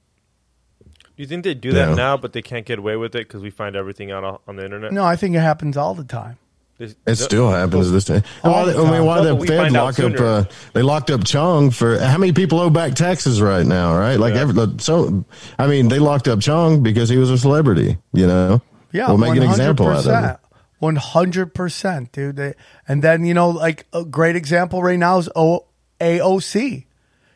Do 1.17 1.23
you 1.23 1.27
think 1.27 1.45
they 1.45 1.55
do 1.55 1.73
that 1.73 1.91
Yeah. 1.91 1.95
now, 1.95 2.17
but 2.17 2.33
they 2.33 2.43
can't 2.43 2.65
get 2.65 2.79
away 2.79 2.97
with 2.97 3.15
it 3.15 3.29
because 3.29 3.43
we 3.43 3.51
find 3.51 3.77
everything 3.77 4.11
out 4.11 4.25
on- 4.25 4.39
on 4.49 4.57
the 4.57 4.65
internet? 4.65 4.93
No, 4.93 5.05
I 5.05 5.17
think 5.17 5.37
it 5.37 5.41
happens 5.41 5.77
all 5.77 5.95
the 5.95 6.05
time. 6.05 6.39
They- 6.79 6.95
It 7.07 7.17
still 7.17 7.51
happens 7.51 7.93
this 7.93 8.07
day. 8.07 8.23
All 8.43 8.53
Why, 8.53 8.65
the 8.65 8.73
I 8.73 8.77
mean, 8.83 8.87
time. 8.93 9.05
why 9.05 9.17
No, 9.19 9.25
the 9.25 9.31
but 9.35 9.41
we 9.41 9.47
Fed 9.47 9.59
find 9.59 9.77
out 9.77 9.85
lock 9.85 9.91
up? 9.91 9.97
sooner. 9.97 10.25
Uh, 10.27 10.45
they 10.73 10.83
locked 10.83 11.11
up 11.11 11.23
Chong 11.25 11.71
for 11.71 11.99
how 11.99 12.17
many 12.19 12.33
people 12.33 12.59
owe 12.59 12.71
back 12.71 12.95
taxes 12.95 13.41
right 13.43 13.65
now? 13.67 13.95
Right, 13.97 14.19
like 14.19 14.35
Yeah. 14.35 14.41
every 14.41 14.75
so. 14.79 15.25
I 15.59 15.67
mean, 15.67 15.89
they 15.89 15.99
locked 15.99 16.29
up 16.29 16.41
Chong 16.41 16.83
because 16.83 17.09
he 17.11 17.19
was 17.19 17.31
a 17.31 17.37
celebrity. 17.39 17.99
You 18.15 18.27
know. 18.27 18.63
Yeah, 18.91 19.09
we'll 19.09 19.19
make 19.19 19.37
an 19.37 19.43
example 19.43 19.87
out 19.89 20.07
of 20.07 20.25
it. 20.25 20.37
One 20.81 20.97
hundred 20.97 21.55
percent, 21.55 22.11
dude. 22.11 22.37
They, 22.37 22.55
and 22.89 23.03
then 23.03 23.25
you 23.25 23.35
know, 23.35 23.51
like 23.51 23.87
a 23.93 24.05
great 24.05 24.35
example 24.35 24.83
right 24.83 24.99
now 24.99 25.19
is 25.19 25.29
o- 25.37 25.67
AOC. 26.01 26.87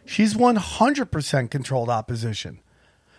She's 0.05 0.35
one 0.37 0.57
hundred 0.57 1.13
percent 1.13 1.51
controlled 1.53 1.89
opposition. 1.89 2.59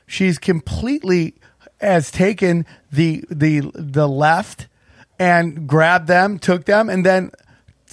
She's 0.07 0.37
completely 0.39 1.35
has 1.79 2.09
taken 2.09 2.65
the 2.91 3.23
the 3.29 3.69
the 3.75 4.07
left 4.07 4.67
and 5.19 5.67
grabbed 5.67 6.07
them, 6.07 6.39
took 6.39 6.65
them, 6.65 6.89
and 6.89 7.05
then 7.05 7.31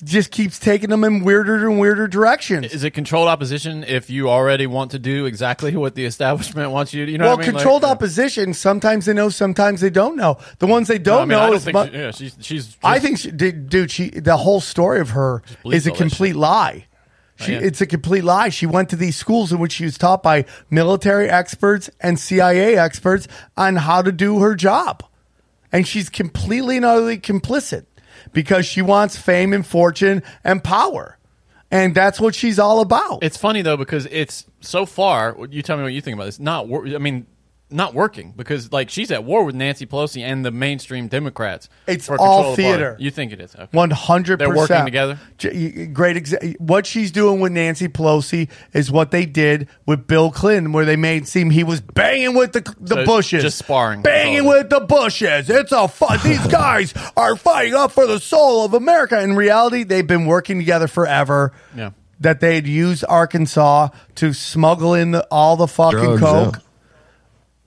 just 0.03 0.31
keeps 0.33 0.59
taking 0.59 0.91
them 0.91 1.05
in 1.05 1.23
weirder 1.23 1.69
and 1.69 1.79
weirder 1.79 2.09
directions. 2.09 2.73
Is 2.73 2.83
it 2.85 2.91
controlled 2.91 3.29
opposition 3.29 3.85
if 3.85 4.11
you 4.11 4.29
already 4.29 4.67
want 4.67 4.91
to 4.91 4.99
do 4.99 5.25
exactly 5.27 5.77
what 5.77 5.95
the 5.95 6.05
establishment 6.05 6.71
wants 6.71 6.93
you 6.95 7.05
to? 7.07 7.13
You 7.13 7.19
know, 7.19 7.25
well, 7.27 7.37
what 7.37 7.45
I 7.45 7.49
mean? 7.49 7.57
controlled 7.57 7.83
Like, 7.83 7.93
opposition. 7.93 8.55
Sometimes 8.55 9.07
they 9.07 9.13
know, 9.13 9.29
sometimes 9.29 9.81
they 9.81 9.91
don't 9.91 10.17
know. 10.17 10.39
The 10.59 10.67
ones 10.67 10.89
they 10.89 10.99
don't 10.99 11.19
I 11.19 11.21
mean, 11.23 11.29
know 11.31 11.47
don't 11.47 11.55
is 11.57 11.65
think 11.65 11.75
mu- 11.77 11.87
she- 11.91 11.93
yeah, 11.99 12.11
she's 12.11 12.37
she's. 12.41 12.77
I 12.83 12.99
think, 12.99 13.19
she, 13.19 13.31
dude, 13.31 13.69
dude, 13.69 13.91
she 13.91 14.11
the 14.11 14.37
whole 14.37 14.61
story 14.61 15.01
of 15.01 15.11
her 15.11 15.43
is 15.65 15.87
a 15.87 15.91
complete 15.93 16.37
lie. 16.37 16.87
She, 17.45 17.53
yeah. 17.53 17.61
It's 17.61 17.81
a 17.81 17.87
complete 17.87 18.25
lie. 18.25 18.49
She 18.49 18.67
went 18.67 18.89
to 18.91 18.97
these 18.97 19.17
schools 19.17 19.53
in 19.53 19.59
which 19.59 19.73
she 19.73 19.85
was 19.85 19.99
taught 19.99 20.23
by 20.23 20.45
military 20.71 21.29
experts 21.29 21.91
and 22.01 22.19
CIA 22.19 22.77
experts 22.77 23.29
on 23.57 23.77
how 23.77 24.03
to 24.03 24.13
do 24.13 24.41
her 24.41 24.55
job, 24.55 25.05
and 25.73 25.87
she's 25.87 26.09
completely 26.09 26.77
and 26.77 26.85
utterly 26.85 27.19
complicit 27.19 27.87
because 28.33 28.67
she 28.67 28.83
wants 28.83 29.17
fame 29.17 29.53
and 29.53 29.67
fortune 29.67 30.23
and 30.43 30.65
power, 30.65 31.19
and 31.71 31.95
that's 31.95 32.21
what 32.21 32.35
she's 32.35 32.59
all 32.59 32.81
about. 32.81 33.23
It's 33.23 33.37
funny 33.37 33.63
though 33.63 33.77
because 33.77 34.07
it's 34.11 34.47
so 34.61 34.87
far. 34.87 35.37
You 35.51 35.63
tell 35.63 35.77
me 35.77 35.83
what 35.83 35.93
you 35.93 36.01
think 36.01 36.15
about 36.15 36.27
this. 36.27 36.41
Not, 36.41 36.67
I 36.67 36.99
mean, 36.99 37.27
not 37.71 37.95
working 37.95 38.33
because 38.37 38.73
like 38.73 38.89
she's 38.91 39.11
at 39.11 39.25
war 39.25 39.43
with 39.45 39.55
Nancy 39.55 39.87
Pelosi 39.87 40.23
and 40.23 40.45
the 40.45 40.51
mainstream 40.51 41.09
Democrats. 41.09 41.69
It's 41.87 42.07
for 42.07 42.21
all 42.21 42.27
control 42.37 42.51
of 42.53 42.57
the 42.57 42.63
theater. 42.63 42.97
You 43.01 43.11
think 43.11 43.33
it 43.33 43.41
is? 43.41 43.55
Okay. 43.55 43.67
One 43.73 43.91
hundred. 43.91 44.39
They're 44.39 44.55
working 44.55 44.85
together? 44.85 45.19
Great. 45.41 46.17
Exa- 46.17 46.61
what 46.61 46.87
she's 46.87 47.11
doing 47.11 47.41
with 47.41 47.53
Nancy 47.53 47.89
Pelosi 47.89 48.49
is 48.73 48.91
what 48.93 49.11
they 49.11 49.27
did 49.27 49.69
with 49.87 50.07
Bill 50.07 50.31
Clinton, 50.31 50.73
where 50.73 50.85
they 50.85 50.97
made 50.97 51.23
it 51.23 51.29
seem 51.29 51.51
he 51.51 51.65
was 51.65 51.81
banging 51.81 52.35
with 52.37 52.53
the 52.53 52.61
the 52.81 52.97
So 52.97 53.07
Bushes, 53.07 53.43
just 53.43 53.59
sparring. 53.59 54.03
banging 54.03 54.45
That's 54.45 54.59
with 54.63 54.71
the 54.71 54.81
Bushes. 54.81 55.51
It's 55.51 55.73
a 55.73 55.89
fun. 55.89 56.19
These 56.25 56.47
guys 56.47 56.95
are 57.17 57.35
fighting 57.35 57.75
up 57.75 57.93
for 57.93 58.07
the 58.07 58.21
soul 58.21 58.65
of 58.65 58.75
America. 58.75 59.21
In 59.21 59.35
reality, 59.35 59.83
they've 59.85 60.07
been 60.07 60.27
working 60.27 60.59
together 60.59 60.87
forever. 60.87 61.53
Yeah. 61.77 61.91
That 62.21 62.39
they'd 62.41 62.67
use 62.67 63.03
Arkansas 63.05 63.89
to 64.15 64.33
smuggle 64.33 64.95
in 64.95 65.11
the, 65.11 65.27
all 65.33 65.57
the 65.57 65.67
fucking 65.67 65.99
Drugs, 65.99 66.21
coke, 66.21 66.55
yeah. 66.57 66.63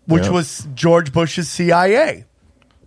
Which 0.07 0.23
Yeah. 0.25 0.29
was 0.31 0.67
George 0.73 1.11
Bush's 1.13 1.49
CIA. 1.49 2.25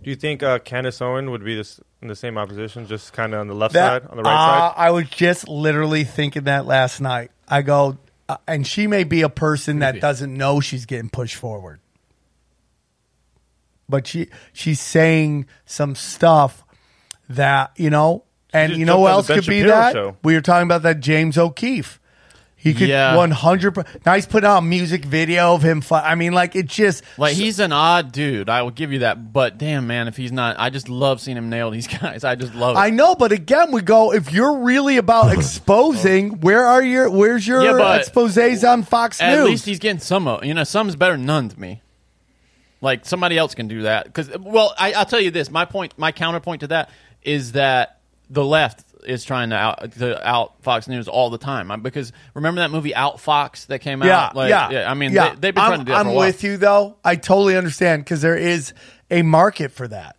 Do 0.03 0.09
you 0.09 0.15
think 0.15 0.41
uh, 0.43 0.59
Candace 0.59 1.01
Owen 1.01 1.29
would 1.31 1.43
be 1.43 1.55
this 1.55 1.79
in 2.01 2.07
the 2.07 2.15
same 2.15 2.37
opposition, 2.37 2.87
just 2.87 3.13
kind 3.13 3.33
of 3.33 3.39
on 3.41 3.47
the 3.47 3.53
left 3.53 3.73
That- 3.75 4.01
side, 4.03 4.09
on 4.11 4.17
the 4.17 4.23
right 4.23 4.33
uh, 4.33 4.69
side? 4.69 4.73
I 4.77 4.91
was 4.91 5.07
just 5.09 5.47
literally 5.47 6.03
thinking 6.03 6.43
that 6.45 6.65
last 6.65 6.99
night. 6.99 7.31
I 7.47 7.61
go, 7.61 7.97
uh, 8.27 8.37
and 8.47 8.65
she 8.65 8.87
may 8.87 9.03
be 9.03 9.21
a 9.21 9.29
person 9.29 9.79
that 9.79 9.99
doesn't 10.01 10.35
know 10.35 10.59
she's 10.59 10.85
getting 10.85 11.09
pushed 11.09 11.35
forward, 11.35 11.79
but 13.87 14.07
she 14.07 14.29
she's 14.53 14.79
saying 14.79 15.45
some 15.65 15.95
stuff 15.95 16.63
that 17.29 17.71
you 17.75 17.89
know, 17.89 18.23
and 18.53 18.73
you 18.75 18.85
know 18.85 18.99
who 19.01 19.07
else 19.07 19.27
the 19.27 19.35
Ben 19.35 19.43
could 19.43 19.49
be 19.49 19.61
that? 19.63 19.93
show. 19.93 20.17
We 20.23 20.33
were 20.33 20.41
talking 20.41 20.67
about 20.67 20.81
that 20.83 20.99
James 20.99 21.37
O'Keefe. 21.37 21.99
He 22.63 22.75
could 22.75 22.89
Yeah. 22.89 23.15
one 23.15 23.31
hundred. 23.31 23.75
Now 24.05 24.13
he's 24.13 24.27
putting 24.27 24.47
out 24.47 24.59
a 24.59 24.61
music 24.61 25.03
video 25.03 25.55
of 25.55 25.63
him. 25.63 25.81
Fi- 25.81 26.07
I 26.07 26.13
mean, 26.13 26.31
like 26.33 26.55
it 26.55 26.67
just 26.67 27.03
Like 27.17 27.33
he's 27.35 27.59
an 27.59 27.71
odd 27.71 28.11
dude, 28.11 28.49
I 28.49 28.61
will 28.61 28.69
give 28.69 28.93
you 28.93 28.99
that. 28.99 29.33
But 29.33 29.57
damn, 29.57 29.87
man, 29.87 30.07
if 30.07 30.15
he's 30.15 30.31
not, 30.31 30.57
I 30.59 30.69
just 30.69 30.87
love 30.87 31.19
seeing 31.19 31.37
him 31.37 31.49
nail 31.49 31.71
these 31.71 31.87
guys. 32.01 32.23
I 32.23 32.35
just 32.35 32.53
love 32.53 32.75
it. 32.75 32.79
I 32.79 32.91
know, 32.91 33.15
but 33.15 33.31
again, 33.31 33.71
we 33.71 33.81
go. 33.81 34.13
If 34.13 34.31
you're 34.31 34.59
really 34.59 34.97
about 34.97 35.33
exposing, 35.37 36.39
where 36.41 36.65
are 36.67 36.83
your 36.83 37.09
where's 37.09 37.47
your 37.47 37.63
Yeah, 37.63 37.71
but 37.73 38.01
exposes 38.01 38.63
on 38.63 38.83
Fox 38.83 39.19
News? 39.19 39.27
At 39.27 39.35
News? 39.39 39.49
least 39.49 39.65
he's 39.65 39.79
getting 39.79 39.99
some. 39.99 40.27
of 40.27 40.45
You 40.45 40.53
know, 40.53 40.63
some's 40.63 40.95
better 40.95 41.13
than 41.17 41.25
none 41.25 41.49
to 41.49 41.59
me. 41.59 41.81
Like 42.79 43.05
somebody 43.05 43.37
else 43.37 43.53
can 43.55 43.67
do 43.67 43.83
that 43.83 44.05
because, 44.05 44.29
well, 44.39 44.73
I, 44.77 44.93
I'll 44.93 45.05
tell 45.05 45.19
you 45.21 45.31
this. 45.31 45.49
My 45.51 45.65
point, 45.65 45.93
my 45.97 46.11
counterpoint 46.11 46.61
to 46.61 46.67
that 46.67 46.89
is 47.23 47.51
that 47.53 47.99
the 48.29 48.43
left 48.45 48.83
is 49.05 49.23
trying 49.23 49.49
to 49.51 49.55
out 49.55 49.91
to 49.93 50.27
out 50.27 50.61
Fox 50.63 50.87
News 50.87 51.07
all 51.07 51.29
the 51.29 51.37
time. 51.37 51.71
I- 51.71 51.77
Because 51.77 52.11
remember 52.33 52.61
that 52.61 52.71
movie 52.71 52.93
Out 52.95 53.19
Fox 53.19 53.65
that 53.65 53.79
came 53.79 54.03
yeah, 54.03 54.25
out? 54.27 54.35
Like, 54.35 54.49
yeah, 54.49 54.89
I 54.89 54.93
mean, 54.93 55.11
yeah. 55.11 55.29
They, 55.29 55.35
they've 55.35 55.55
been 55.55 55.63
I'm, 55.63 55.69
trying 55.69 55.79
to 55.79 55.85
do 55.85 55.91
that 55.91 55.97
I'm 55.99 56.05
for 56.07 56.11
a 56.11 56.15
while. 56.15 56.27
with 56.27 56.43
you 56.43 56.57
though. 56.57 56.97
I 57.03 57.15
totally 57.15 57.55
understand 57.57 58.03
because 58.03 58.21
there 58.21 58.37
is 58.37 58.73
a 59.09 59.21
market 59.23 59.71
for 59.71 59.87
that, 59.87 60.15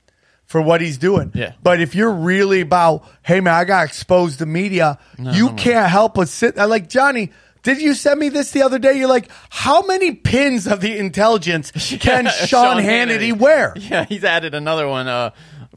for 0.47 0.61
what 0.61 0.81
he's 0.81 0.99
doing. 0.99 1.31
Yeah. 1.35 1.53
But 1.63 1.81
if 1.81 1.95
you're 1.95 2.13
really 2.13 2.61
about, 2.61 3.05
hey 3.23 3.41
man, 3.41 3.55
I 3.55 3.65
got 3.65 3.87
exposed 3.87 4.39
to 4.41 4.47
media, 4.47 4.99
you 5.19 5.53
can't 5.55 5.89
help 5.89 6.15
but 6.15 6.29
sit. 6.29 6.59
I 6.59 6.65
Like 6.65 6.89
Johnny. 6.89 7.31
Did 7.63 7.81
you 7.81 7.95
send 7.95 8.19
me 8.19 8.29
this 8.29 8.51
the 8.51 8.63
other 8.63 8.81
day? 8.81 8.95
You're 8.99 9.07
like, 9.09 9.31
how 9.49 9.83
many 9.87 10.11
pins 10.17 10.67
of 10.67 10.81
the 10.81 10.99
intelligence 10.99 11.71
can 12.01 12.27
Sean, 12.47 12.79
Hannity, 12.83 13.33
wear? 13.39 13.73
Yeah, 13.77 14.05
he's 14.05 14.25
added 14.25 14.53
another 14.57 14.89
one. 14.89 15.07
Uh, 15.07 15.31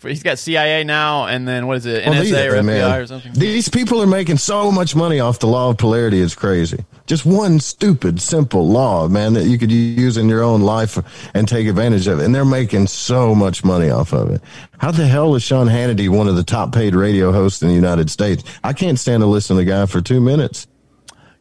he's 0.03 0.23
got 0.23 0.37
CIA 0.39 0.83
now, 0.83 1.25
and 1.25 1.47
then 1.47 1.67
what 1.67 1.77
is 1.77 1.85
it, 1.85 2.05
Well, 2.05 2.15
NSA 2.15 2.21
these- 2.23 2.33
or 2.33 2.55
FBI 2.57 2.63
man, 2.63 2.99
or 3.01 3.07
something? 3.07 3.33
These 3.33 3.69
people 3.69 4.01
are 4.01 4.07
making 4.07 4.37
so 4.37 4.71
much 4.71 4.95
money 4.95 5.19
off 5.19 5.39
the 5.39 5.47
law 5.47 5.69
of 5.69 5.77
polarity. 5.77 6.19
It's 6.21 6.35
crazy. 6.35 6.83
Just 7.07 7.25
one 7.25 7.59
stupid, 7.59 8.19
simple 8.21 8.67
law, 8.67 9.07
man, 9.07 9.33
that 9.33 9.45
you 9.45 9.57
could 9.57 9.71
use 9.71 10.17
in 10.17 10.27
your 10.27 10.43
own 10.43 10.61
life 10.61 10.97
and 11.33 11.47
take 11.47 11.67
advantage 11.67 12.07
of 12.07 12.19
it. 12.19 12.25
And 12.25 12.33
they're 12.35 12.43
making 12.45 12.87
so 12.87 13.33
much 13.35 13.63
money 13.63 13.89
off 13.89 14.11
of 14.13 14.31
it. 14.31 14.41
How 14.79 14.91
the 14.91 15.05
hell 15.07 15.35
is 15.35 15.43
Sean 15.43 15.67
Hannity 15.67 16.09
one 16.09 16.27
of 16.27 16.35
the 16.35 16.43
top 16.43 16.73
paid 16.73 16.95
radio 16.95 17.31
hosts 17.31 17.61
in 17.61 17.67
the 17.69 17.75
United 17.75 18.09
States? 18.09 18.43
I 18.63 18.73
can't 18.73 18.99
stand 18.99 19.21
to 19.21 19.27
listen 19.27 19.55
to 19.55 19.61
the 19.63 19.69
guy 19.69 19.85
for 19.85 20.01
two 20.01 20.19
minutes. 20.19 20.67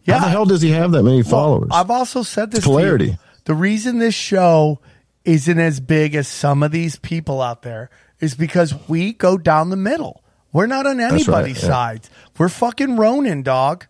Yeah. 0.05 0.19
How 0.19 0.27
the 0.27 0.31
hell 0.31 0.45
does 0.45 0.61
he 0.61 0.71
have 0.73 0.93
that 0.93 1.03
many 1.03 1.23
followers? 1.23 1.71
I've 1.73 1.91
also 1.91 2.23
said 2.23 2.51
this. 2.51 2.59
It's 2.59 2.67
to 2.67 2.71
you. 2.73 2.77
polarity. 2.77 3.19
the 3.47 3.55
reason 3.55 3.99
this 3.99 4.15
show 4.15 4.81
isn't 5.25 5.59
as 5.59 5.81
big 5.81 6.15
as 6.15 6.29
some 6.29 6.63
of 6.63 6.71
these 6.73 6.97
people 6.97 7.41
out 7.41 7.63
there 7.63 7.89
is 8.21 8.35
because 8.35 8.75
we 8.89 9.13
go 9.13 9.37
down 9.37 9.71
the 9.71 9.77
middle. 9.77 10.23
We're 10.53 10.67
not 10.67 10.87
on 10.87 10.99
right, 10.99 11.13
anybody's 11.13 11.63
yeah. 11.63 11.69
sides. 11.69 12.11
We're 12.39 12.49
fucking 12.49 12.97
Ronin, 12.97 13.43
dog. 13.43 13.87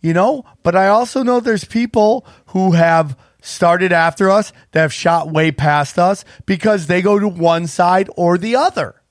You 0.00 0.12
know? 0.12 0.44
But 0.62 0.76
I 0.76 0.88
also 0.88 1.22
know 1.22 1.40
there's 1.40 1.64
people 1.64 2.26
who 2.46 2.72
have 2.72 3.16
started 3.40 3.92
after 3.92 4.30
us 4.30 4.52
that 4.72 4.80
have 4.80 4.92
shot 4.92 5.30
way 5.30 5.50
past 5.50 5.98
us 5.98 6.24
because 6.46 6.86
they 6.86 7.02
go 7.02 7.18
to 7.18 7.28
one 7.28 7.66
side 7.66 8.08
or 8.16 8.38
the 8.38 8.56
other. 8.56 9.02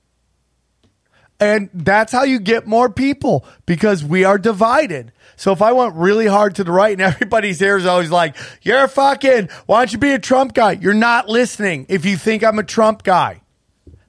And 1.40 1.72
that's 1.74 2.12
how 2.12 2.22
you 2.22 2.40
get 2.40 2.68
more 2.68 2.88
people 2.88 3.46
because 3.66 4.04
we 4.04 4.24
are 4.24 4.38
divided. 4.38 5.12
So 5.38 5.52
if 5.52 5.64
I 5.64 5.72
went 5.72 5.96
really 5.96 6.28
hard 6.28 6.56
to 6.56 6.64
the 6.64 6.72
right 6.72 6.92
and 6.92 7.02
everybody's 7.14 7.60
is 7.60 7.88
always 7.88 8.12
like, 8.12 8.36
you're 8.62 8.84
a 8.84 8.88
fucking, 8.88 9.50
why 9.66 9.80
don't 9.80 9.92
you 9.92 9.98
be 9.98 10.12
a 10.12 10.20
Trump 10.20 10.54
guy? 10.54 10.74
You're 10.74 10.94
not 10.94 11.28
listening 11.28 11.88
if 11.90 12.06
you 12.06 12.16
think 12.16 12.44
I'm 12.44 12.60
a 12.60 12.64
Trump 12.64 13.02
guy. 13.02 13.41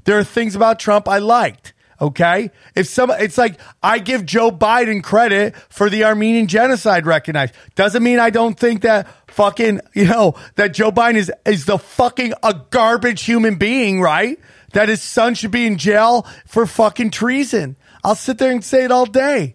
There 0.04 0.18
are 0.18 0.24
things 0.24 0.54
about 0.56 0.78
Trump 0.78 1.08
I 1.08 1.18
liked. 1.18 1.72
Okay. 2.00 2.50
If 2.74 2.88
some, 2.88 3.12
it's 3.12 3.38
like 3.38 3.60
I 3.80 4.00
give 4.00 4.26
Joe 4.26 4.50
Biden 4.50 5.04
credit 5.04 5.54
for 5.68 5.88
the 5.88 6.04
Armenian 6.04 6.48
genocide 6.48 7.06
recognized. 7.06 7.54
Doesn't 7.76 8.02
mean 8.02 8.18
I 8.18 8.30
don't 8.30 8.58
think 8.58 8.82
that 8.82 9.06
fucking, 9.28 9.80
you 9.94 10.06
know, 10.06 10.34
that 10.56 10.74
Joe 10.74 10.90
Biden 10.90 11.14
is, 11.14 11.32
is 11.46 11.64
the 11.64 11.78
fucking 11.78 12.34
a 12.42 12.54
garbage 12.70 13.22
human 13.22 13.54
being, 13.54 14.00
right? 14.00 14.40
That 14.72 14.88
his 14.88 15.00
son 15.00 15.34
should 15.34 15.52
be 15.52 15.64
in 15.64 15.78
jail 15.78 16.26
for 16.46 16.66
fucking 16.66 17.10
treason. 17.10 17.76
I'll 18.02 18.16
sit 18.16 18.38
there 18.38 18.50
and 18.50 18.64
say 18.64 18.84
it 18.84 18.90
all 18.90 19.06
day. 19.06 19.54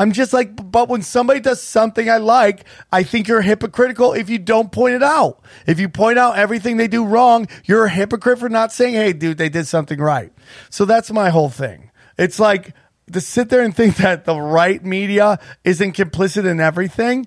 I'm 0.00 0.12
just 0.12 0.32
like, 0.32 0.72
but 0.72 0.88
when 0.88 1.02
somebody 1.02 1.40
does 1.40 1.60
something 1.60 2.08
I 2.08 2.16
like, 2.16 2.64
I 2.90 3.02
think 3.02 3.28
you're 3.28 3.42
hypocritical 3.42 4.14
if 4.14 4.30
you 4.30 4.38
don't 4.38 4.72
point 4.72 4.94
it 4.94 5.02
out. 5.02 5.42
If 5.66 5.78
you 5.78 5.90
point 5.90 6.18
out 6.18 6.38
everything 6.38 6.78
they 6.78 6.88
do 6.88 7.04
wrong, 7.04 7.48
you're 7.66 7.84
a 7.84 7.90
hypocrite 7.90 8.38
for 8.38 8.48
not 8.48 8.72
saying, 8.72 8.94
hey, 8.94 9.12
dude, 9.12 9.36
they 9.36 9.50
did 9.50 9.66
something 9.66 10.00
right. 10.00 10.32
So 10.70 10.86
that's 10.86 11.10
my 11.10 11.28
whole 11.28 11.50
thing. 11.50 11.90
It's 12.16 12.40
like 12.40 12.74
to 13.12 13.20
sit 13.20 13.50
there 13.50 13.60
and 13.60 13.76
think 13.76 13.96
that 13.98 14.24
the 14.24 14.40
right 14.40 14.82
media 14.82 15.38
isn't 15.64 15.94
complicit 15.94 16.46
in 16.46 16.60
everything. 16.60 17.26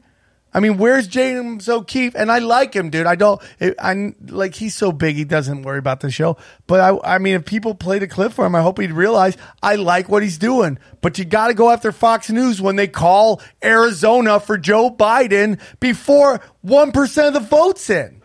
I 0.54 0.60
mean, 0.60 0.78
where's 0.78 1.08
James 1.08 1.68
O'Keefe? 1.68 2.16
And 2.16 2.32
I 2.32 2.40
like 2.40 2.76
him, 2.76 2.90
dude. 2.90 3.08
I 3.08 3.16
don't. 3.16 3.42
I'm 3.80 4.16
like 4.28 4.54
he's 4.56 4.76
so 4.76 4.92
big, 4.92 5.16
he 5.16 5.24
doesn't 5.24 5.64
worry 5.64 5.80
about 5.80 6.02
the 6.02 6.12
show. 6.12 6.38
But 6.68 6.80
I, 6.80 7.16
I 7.16 7.18
mean, 7.18 7.36
if 7.36 7.46
people 7.46 7.74
played 7.74 8.04
a 8.04 8.08
clip 8.08 8.34
for 8.34 8.46
him, 8.46 8.54
I 8.54 8.62
hope 8.62 8.80
he'd 8.80 8.92
realize 8.92 9.36
I 9.62 9.76
like 9.76 10.10
what 10.10 10.22
he's 10.22 10.38
doing. 10.38 10.78
But 11.02 11.18
you 11.18 11.26
got 11.26 11.48
to 11.48 11.54
go 11.54 11.72
after 11.72 11.92
Fox 11.92 12.30
News 12.30 12.62
when 12.62 12.76
they 12.76 12.88
call 12.88 13.42
Arizona 13.64 14.40
for 14.40 14.58
Joe 14.58 14.92
Biden 14.92 15.60
before 15.80 16.40
one 16.62 16.92
percent 16.92 17.28
of 17.28 17.34
the 17.34 17.48
votes 17.48 17.90
in. 17.90 18.22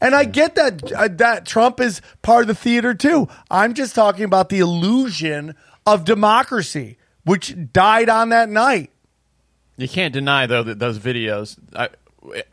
And 0.00 0.14
I 0.14 0.24
get 0.24 0.54
that 0.54 0.92
uh, 0.92 1.08
that 1.12 1.44
Trump 1.44 1.80
is 1.80 2.00
part 2.22 2.42
of 2.42 2.48
the 2.48 2.54
theater 2.54 2.94
too. 2.94 3.28
I'm 3.50 3.74
just 3.74 3.94
talking 3.94 4.24
about 4.24 4.48
the 4.48 4.60
illusion 4.60 5.56
of 5.86 6.04
democracy, 6.04 6.98
which 7.24 7.56
died 7.72 8.08
on 8.08 8.28
that 8.28 8.48
night. 8.48 8.91
You 9.76 9.88
can't 9.88 10.12
deny 10.12 10.46
though 10.46 10.62
that 10.62 10.78
those 10.78 10.98
videos, 10.98 11.56
I, 11.74 11.88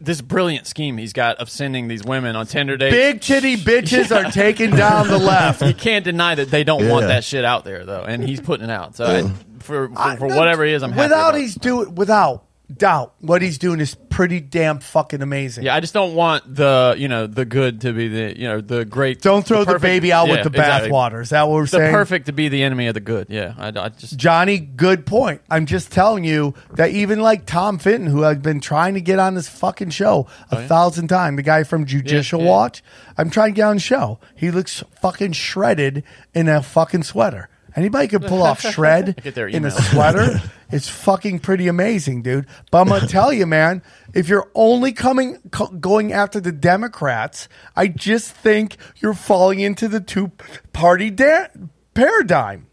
this 0.01 0.21
brilliant 0.21 0.65
scheme 0.65 0.97
he's 0.97 1.13
got 1.13 1.37
of 1.37 1.49
sending 1.49 1.87
these 1.87 2.03
women 2.03 2.35
on 2.35 2.47
Tinder 2.47 2.75
dates. 2.77 2.95
Big 2.95 3.21
titty 3.21 3.55
bitches 3.57 4.09
are 4.15 4.31
taking 4.31 4.71
down 4.71 5.07
the 5.07 5.17
left. 5.19 5.61
You 5.61 5.73
can't 5.75 6.03
deny 6.03 6.33
that 6.35 6.49
they 6.49 6.63
don't 6.63 6.87
want 6.89 7.03
Yeah. 7.03 7.07
that 7.09 7.23
shit 7.23 7.45
out 7.45 7.65
there 7.65 7.85
though, 7.85 8.01
and 8.03 8.23
he's 8.23 8.41
putting 8.41 8.69
it 8.69 8.71
out. 8.71 8.95
So 8.95 9.05
I, 9.05 9.21
for 9.59 9.89
for, 9.89 9.99
I- 9.99 10.15
for 10.15 10.27
whatever 10.27 10.65
he 10.65 10.71
is, 10.73 10.81
I'm 10.81 10.91
happy 10.91 11.03
without 11.03 11.29
about 11.29 11.35
it. 11.35 11.41
he's 11.41 11.55
doing 11.55 11.93
without 11.95 12.45
doubt 12.73 13.15
what 13.19 13.41
he's 13.41 13.57
doing 13.57 13.79
is 13.79 13.95
pretty 13.95 14.39
damn 14.39 14.79
fucking 14.79 15.21
amazing. 15.21 15.63
Yeah, 15.63 15.75
I 15.75 15.79
just 15.79 15.93
don't 15.93 16.13
want 16.13 16.55
the 16.55 16.95
you 16.97 17.07
know 17.07 17.27
the 17.27 17.45
good 17.45 17.81
to 17.81 17.93
be 17.93 18.07
the 18.07 18.39
you 18.39 18.47
know 18.47 18.61
the 18.61 18.85
great. 18.85 19.21
Don't 19.21 19.45
throw 19.45 19.59
the, 19.59 19.65
perfect- 19.65 19.81
baby 19.81 20.13
out 20.13 20.27
yeah, 20.27 20.33
with 20.33 20.43
the 20.43 20.59
exactly. 20.59 20.91
bathwater. 20.91 21.21
Is 21.21 21.29
that 21.29 21.47
what 21.47 21.55
we're 21.55 21.65
saying. 21.65 21.81
The 21.81 21.85
saying? 21.87 21.95
perfect 21.95 22.25
to 22.27 22.31
be 22.31 22.49
the 22.49 22.63
enemy 22.63 22.87
of 22.87 22.93
the 22.93 22.99
good. 22.99 23.27
Yeah, 23.29 23.53
I, 23.57 23.67
I 23.67 23.89
just 23.89 24.17
Johnny, 24.17 24.59
good 24.59 25.05
point. 25.05 25.41
I'm 25.49 25.65
just 25.65 25.91
telling 25.91 26.23
you 26.23 26.53
that 26.73 26.91
even 26.91 27.19
like 27.19 27.45
Tom 27.45 27.79
Fitton, 27.79 28.07
who 28.07 28.23
I've 28.23 28.41
been 28.41 28.61
trying 28.61 28.93
to 28.93 29.01
get 29.01 29.19
on 29.19 29.33
this 29.33 29.47
fucking 29.47 29.89
show 29.89 30.27
a 30.51 30.59
oh, 30.59 30.67
thousand 30.67 31.07
times, 31.07 31.37
the 31.37 31.43
guy 31.43 31.63
from 31.63 31.85
Judicial 31.85 32.41
Oh, 32.41 32.43
yeah. 32.43 32.49
Watch, 32.49 32.83
I'm 33.17 33.29
trying 33.29 33.53
to 33.53 33.55
get 33.55 33.63
on 33.63 33.77
the 33.77 33.81
show. 33.81 34.19
He 34.35 34.51
looks 34.51 34.83
fucking 35.01 35.33
shredded 35.33 36.03
in 36.33 36.47
a 36.47 36.61
fucking 36.61 37.03
sweater. 37.03 37.49
Anybody 37.79 38.07
could 38.09 38.23
pull 38.23 38.43
off 38.43 38.61
shred 38.73 39.21
Get 39.23 39.35
their 39.35 39.47
in 39.47 39.63
a 39.63 39.67
email. 39.69 39.71
sweater. 39.71 40.41
it's 40.71 40.89
fucking 40.89 41.39
pretty 41.39 41.67
amazing, 41.67 42.21
dude. 42.23 42.45
But 42.71 42.81
I'm 42.81 42.87
gonna 42.89 43.07
tell 43.07 43.31
you, 43.31 43.45
man, 43.45 43.81
if 44.13 44.27
you're 44.27 44.49
only 44.53 44.91
coming 44.91 45.37
co- 45.51 45.67
going 45.67 46.11
after 46.11 46.39
the 46.39 46.51
Democrats, 46.51 47.47
I 47.75 47.87
just 47.87 48.31
think 48.31 48.75
you're 48.97 49.13
falling 49.13 49.59
into 49.61 49.87
the 49.87 50.01
two 50.01 50.31
party 50.73 51.09
da- 51.09 51.47
paradigm. 51.93 52.67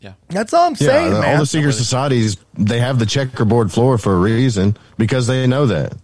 yeah. 0.00 0.14
That's 0.28 0.52
all 0.52 0.66
I'm 0.66 0.72
Yeah, 0.72 0.86
saying, 0.88 1.12
the- 1.14 1.20
man. 1.20 1.34
all 1.34 1.40
the 1.40 1.46
secret 1.46 1.74
societies 1.74 2.36
they 2.58 2.80
have 2.80 2.98
the 2.98 3.06
checkerboard 3.06 3.70
floor 3.70 3.96
for 3.98 4.12
a 4.14 4.18
reason 4.18 4.76
because 4.98 5.26
they 5.28 5.46
know 5.46 5.66
that. 5.66 5.94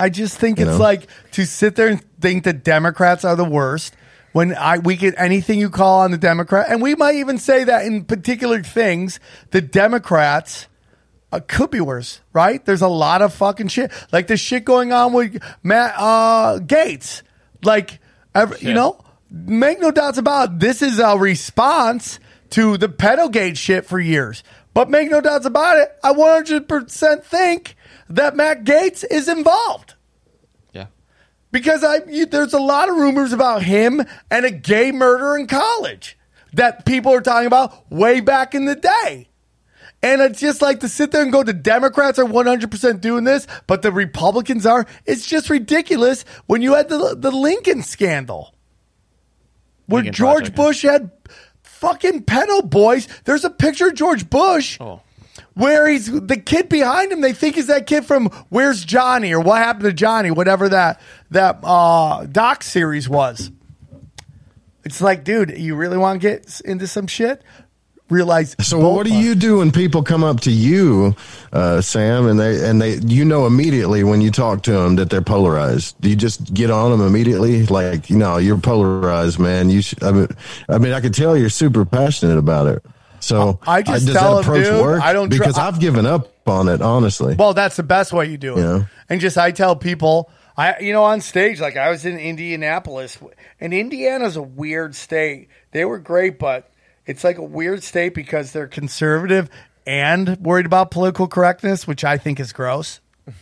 I 0.00 0.10
just 0.10 0.38
think 0.38 0.58
You 0.58 0.66
it's 0.68 0.78
know? 0.78 0.84
like 0.84 1.08
to 1.32 1.44
sit 1.44 1.74
there 1.74 1.88
and 1.88 2.04
think 2.20 2.44
that 2.44 2.62
Democrats 2.64 3.24
are 3.24 3.34
the 3.34 3.44
worst 3.44 3.94
when 4.38 4.54
I 4.54 4.78
we 4.78 4.94
get 4.94 5.16
anything 5.18 5.58
you 5.58 5.68
call 5.68 6.02
on 6.02 6.12
the 6.12 6.16
Democrat, 6.16 6.66
and 6.68 6.80
we 6.80 6.94
might 6.94 7.16
even 7.16 7.38
say 7.38 7.64
that 7.64 7.84
in 7.84 8.04
particular 8.04 8.62
things, 8.62 9.18
the 9.50 9.60
Democrats 9.60 10.68
uh, 11.32 11.40
could 11.48 11.72
be 11.72 11.80
worse, 11.80 12.20
right? 12.32 12.64
There's 12.64 12.80
a 12.80 12.86
lot 12.86 13.20
of 13.20 13.34
fucking 13.34 13.66
shit, 13.66 13.90
like 14.12 14.28
the 14.28 14.36
shit 14.36 14.64
going 14.64 14.92
on 14.92 15.12
with 15.12 15.42
Matt 15.64 15.92
uh, 15.98 16.60
Gaetz, 16.60 17.22
like 17.64 17.98
ev- 18.32 18.62
you 18.62 18.74
know, 18.74 19.00
make 19.28 19.80
no 19.80 19.90
doubts 19.90 20.18
about 20.18 20.50
it, 20.50 20.60
this 20.60 20.82
is 20.82 21.00
a 21.00 21.18
response 21.18 22.20
to 22.50 22.76
the 22.76 22.88
pedogate 22.88 23.58
shit 23.58 23.86
for 23.86 23.98
years. 23.98 24.44
But 24.72 24.88
make 24.88 25.10
no 25.10 25.20
doubts 25.20 25.46
about 25.46 25.78
it, 25.78 25.88
I 26.04 26.12
100% 26.12 27.24
think 27.24 27.74
that 28.08 28.36
Matt 28.36 28.62
Gaetz 28.62 29.04
is 29.10 29.26
involved. 29.26 29.94
Because 31.50 31.84
I 31.84 32.00
you, 32.08 32.26
there's 32.26 32.52
a 32.52 32.60
lot 32.60 32.88
of 32.88 32.96
rumors 32.96 33.32
about 33.32 33.62
him 33.62 34.04
and 34.30 34.44
a 34.44 34.50
gay 34.50 34.92
murder 34.92 35.36
in 35.36 35.46
college 35.46 36.18
that 36.52 36.84
people 36.86 37.12
are 37.12 37.20
talking 37.20 37.46
about 37.46 37.90
way 37.90 38.20
back 38.20 38.54
in 38.54 38.64
the 38.64 38.74
day. 38.74 39.28
And 40.02 40.20
it's 40.20 40.38
just 40.38 40.62
like 40.62 40.80
to 40.80 40.88
sit 40.88 41.10
there 41.10 41.22
and 41.22 41.32
go, 41.32 41.42
the 41.42 41.52
Democrats 41.52 42.20
are 42.20 42.24
100% 42.24 43.00
doing 43.00 43.24
this, 43.24 43.48
but 43.66 43.82
the 43.82 43.90
Republicans 43.90 44.64
are. 44.64 44.86
It's 45.06 45.26
just 45.26 45.50
ridiculous 45.50 46.24
when 46.46 46.62
you 46.62 46.74
had 46.74 46.88
the, 46.88 47.16
the 47.18 47.32
Lincoln 47.32 47.82
scandal 47.82 48.54
where 49.86 50.02
Lincoln 50.02 50.14
George 50.14 50.54
Project. 50.54 50.56
Bush 50.56 50.82
had 50.82 51.10
fucking 51.64 52.24
pedo 52.24 52.68
boys. 52.68 53.08
There's 53.24 53.44
a 53.44 53.50
picture 53.50 53.88
of 53.88 53.94
George 53.94 54.30
Bush 54.30 54.78
Oh. 54.80 55.00
Where 55.58 55.88
he's 55.88 56.06
the 56.06 56.36
kid 56.36 56.68
behind 56.68 57.10
him. 57.10 57.20
They 57.20 57.32
think 57.32 57.56
is 57.56 57.66
that 57.66 57.88
kid 57.88 58.06
from 58.06 58.26
Where's 58.48 58.84
Johnny 58.84 59.32
or 59.32 59.40
What 59.40 59.58
Happened 59.58 59.86
to 59.86 59.92
Johnny, 59.92 60.30
whatever 60.30 60.68
that 60.68 61.00
that 61.32 61.58
uh, 61.64 62.26
doc 62.26 62.62
series 62.62 63.08
was. 63.08 63.50
It's 64.84 65.00
like, 65.00 65.24
dude, 65.24 65.58
you 65.58 65.74
really 65.74 65.98
want 65.98 66.22
to 66.22 66.28
get 66.28 66.60
into 66.64 66.86
some 66.86 67.08
shit? 67.08 67.42
Realize. 68.08 68.54
So 68.60 68.78
what 68.78 69.04
do 69.04 69.12
you 69.12 69.34
do 69.34 69.58
when 69.58 69.72
people 69.72 70.02
come 70.02 70.22
up 70.22 70.40
to 70.42 70.50
you, 70.50 71.16
uh, 71.52 71.80
Sam, 71.80 72.26
and 72.26 72.38
they 72.38 72.66
and 72.66 72.80
they 72.80 72.94
you 72.94 73.24
know 73.24 73.44
immediately 73.44 74.04
when 74.04 74.20
you 74.20 74.30
talk 74.30 74.62
to 74.62 74.72
them 74.72 74.94
that 74.96 75.10
they're 75.10 75.20
polarized? 75.20 76.00
Do 76.00 76.08
you 76.08 76.16
just 76.16 76.54
get 76.54 76.70
on 76.70 76.92
them 76.92 77.06
immediately? 77.06 77.66
Like, 77.66 78.08
you 78.08 78.16
know, 78.16 78.38
you're 78.38 78.56
polarized, 78.56 79.40
man. 79.40 79.68
You 79.70 79.82
should, 79.82 80.02
I 80.04 80.12
mean, 80.12 80.28
I 80.68 80.78
mean, 80.78 80.92
I 80.92 81.00
can 81.00 81.12
tell 81.12 81.36
you're 81.36 81.50
super 81.50 81.84
passionate 81.84 82.38
about 82.38 82.68
it. 82.68 82.82
So 83.20 83.58
I 83.66 83.82
just 83.82 84.06
does 84.06 84.14
tell 84.14 84.36
that 84.36 84.44
'em, 84.46 84.50
approach 84.52 84.64
dude, 84.66 84.80
work? 84.82 85.02
I 85.02 85.12
don't 85.12 85.30
tr- 85.30 85.38
because 85.38 85.58
I- 85.58 85.66
I've 85.68 85.80
given 85.80 86.06
up 86.06 86.28
on 86.48 86.68
it, 86.68 86.80
honestly. 86.80 87.34
Well, 87.34 87.54
that's 87.54 87.76
the 87.76 87.82
best 87.82 88.12
way 88.12 88.26
you 88.26 88.38
do 88.38 88.56
it. 88.56 88.60
Yeah. 88.62 88.84
And 89.08 89.20
just 89.20 89.36
I 89.38 89.50
tell 89.50 89.76
people, 89.76 90.30
I 90.56 90.78
you 90.80 90.92
know 90.92 91.04
on 91.04 91.20
stage 91.20 91.60
like 91.60 91.76
I 91.76 91.90
was 91.90 92.04
in 92.04 92.18
Indianapolis, 92.18 93.18
and 93.60 93.72
Indiana's 93.74 94.36
a 94.36 94.42
weird 94.42 94.94
state. 94.94 95.48
They 95.72 95.84
were 95.84 95.98
great, 95.98 96.38
but 96.38 96.70
it's 97.06 97.24
like 97.24 97.38
a 97.38 97.42
weird 97.42 97.82
state 97.82 98.14
because 98.14 98.52
they're 98.52 98.66
conservative 98.66 99.48
and 99.86 100.36
worried 100.40 100.66
about 100.66 100.90
political 100.90 101.26
correctness, 101.28 101.86
which 101.86 102.04
I 102.04 102.18
think 102.18 102.38
is 102.40 102.52
gross. 102.52 103.00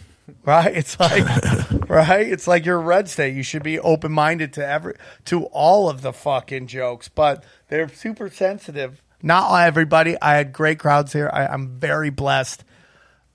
Right? 0.45 0.75
It's 0.77 0.99
like 0.99 1.25
right? 1.89 2.27
It's 2.27 2.49
like 2.49 2.65
you're 2.67 2.79
a 2.79 2.83
red 2.83 3.09
state. 3.09 3.35
You 3.37 3.45
should 3.45 3.63
be 3.63 3.79
open 3.79 4.11
minded 4.11 4.53
to 4.55 4.67
every 4.67 4.95
to 5.27 5.45
all 5.47 5.89
of 5.89 6.03
the 6.03 6.13
fucking 6.13 6.67
jokes, 6.67 7.09
but 7.09 7.45
they're 7.69 7.89
super 7.89 8.29
sensitive. 8.29 9.03
Not 9.23 9.55
everybody. 9.63 10.17
I 10.21 10.35
had 10.35 10.53
great 10.53 10.79
crowds 10.79 11.13
here. 11.13 11.31
I, 11.33 11.47
I'm 11.47 11.79
very 11.79 12.11
blessed. 12.11 12.65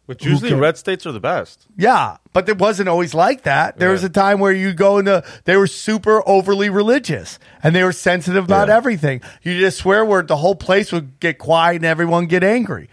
Which 0.07 0.25
usually 0.25 0.53
red 0.53 0.77
states 0.77 1.05
are 1.05 1.13
the 1.13 1.21
best. 1.21 1.65
Yeah, 1.77 2.17
but 2.33 2.49
it 2.49 2.57
wasn't 2.57 2.89
always 2.89 3.13
like 3.13 3.43
that. 3.43 3.77
There 3.77 3.91
was 3.91 4.03
a 4.03 4.09
time 4.09 4.39
where 4.39 4.51
you 4.51 4.73
go 4.73 4.97
into 4.97 5.23
they 5.45 5.55
were 5.55 5.67
super 5.67 6.21
overly 6.27 6.69
religious 6.69 7.39
and 7.63 7.73
they 7.73 7.83
were 7.83 7.93
sensitive 7.93 8.43
about 8.43 8.67
Yeah. 8.67 8.75
everything. 8.75 9.21
You 9.41 9.57
just 9.57 9.77
swear 9.77 10.03
word, 10.03 10.27
the 10.27 10.35
whole 10.35 10.55
place 10.55 10.91
would 10.91 11.19
get 11.21 11.37
quiet 11.37 11.77
and 11.77 11.85
everyone 11.85 12.25
get 12.25 12.43
angry. 12.43 12.89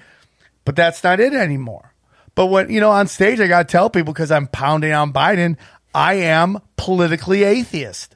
But 0.64 0.76
that's 0.76 1.02
not 1.02 1.18
it 1.18 1.32
anymore. 1.34 1.92
But 2.36 2.46
when 2.46 2.70
you 2.70 2.78
know 2.78 2.90
on 2.90 3.08
stage, 3.08 3.40
I 3.40 3.48
gotta 3.48 3.64
tell 3.66 3.90
people 3.90 4.12
because 4.12 4.30
I'm 4.30 4.46
pounding 4.46 4.92
on 4.92 5.12
Biden. 5.12 5.56
I 5.92 6.14
am 6.14 6.60
politically 6.76 7.42
atheist. 7.42 8.14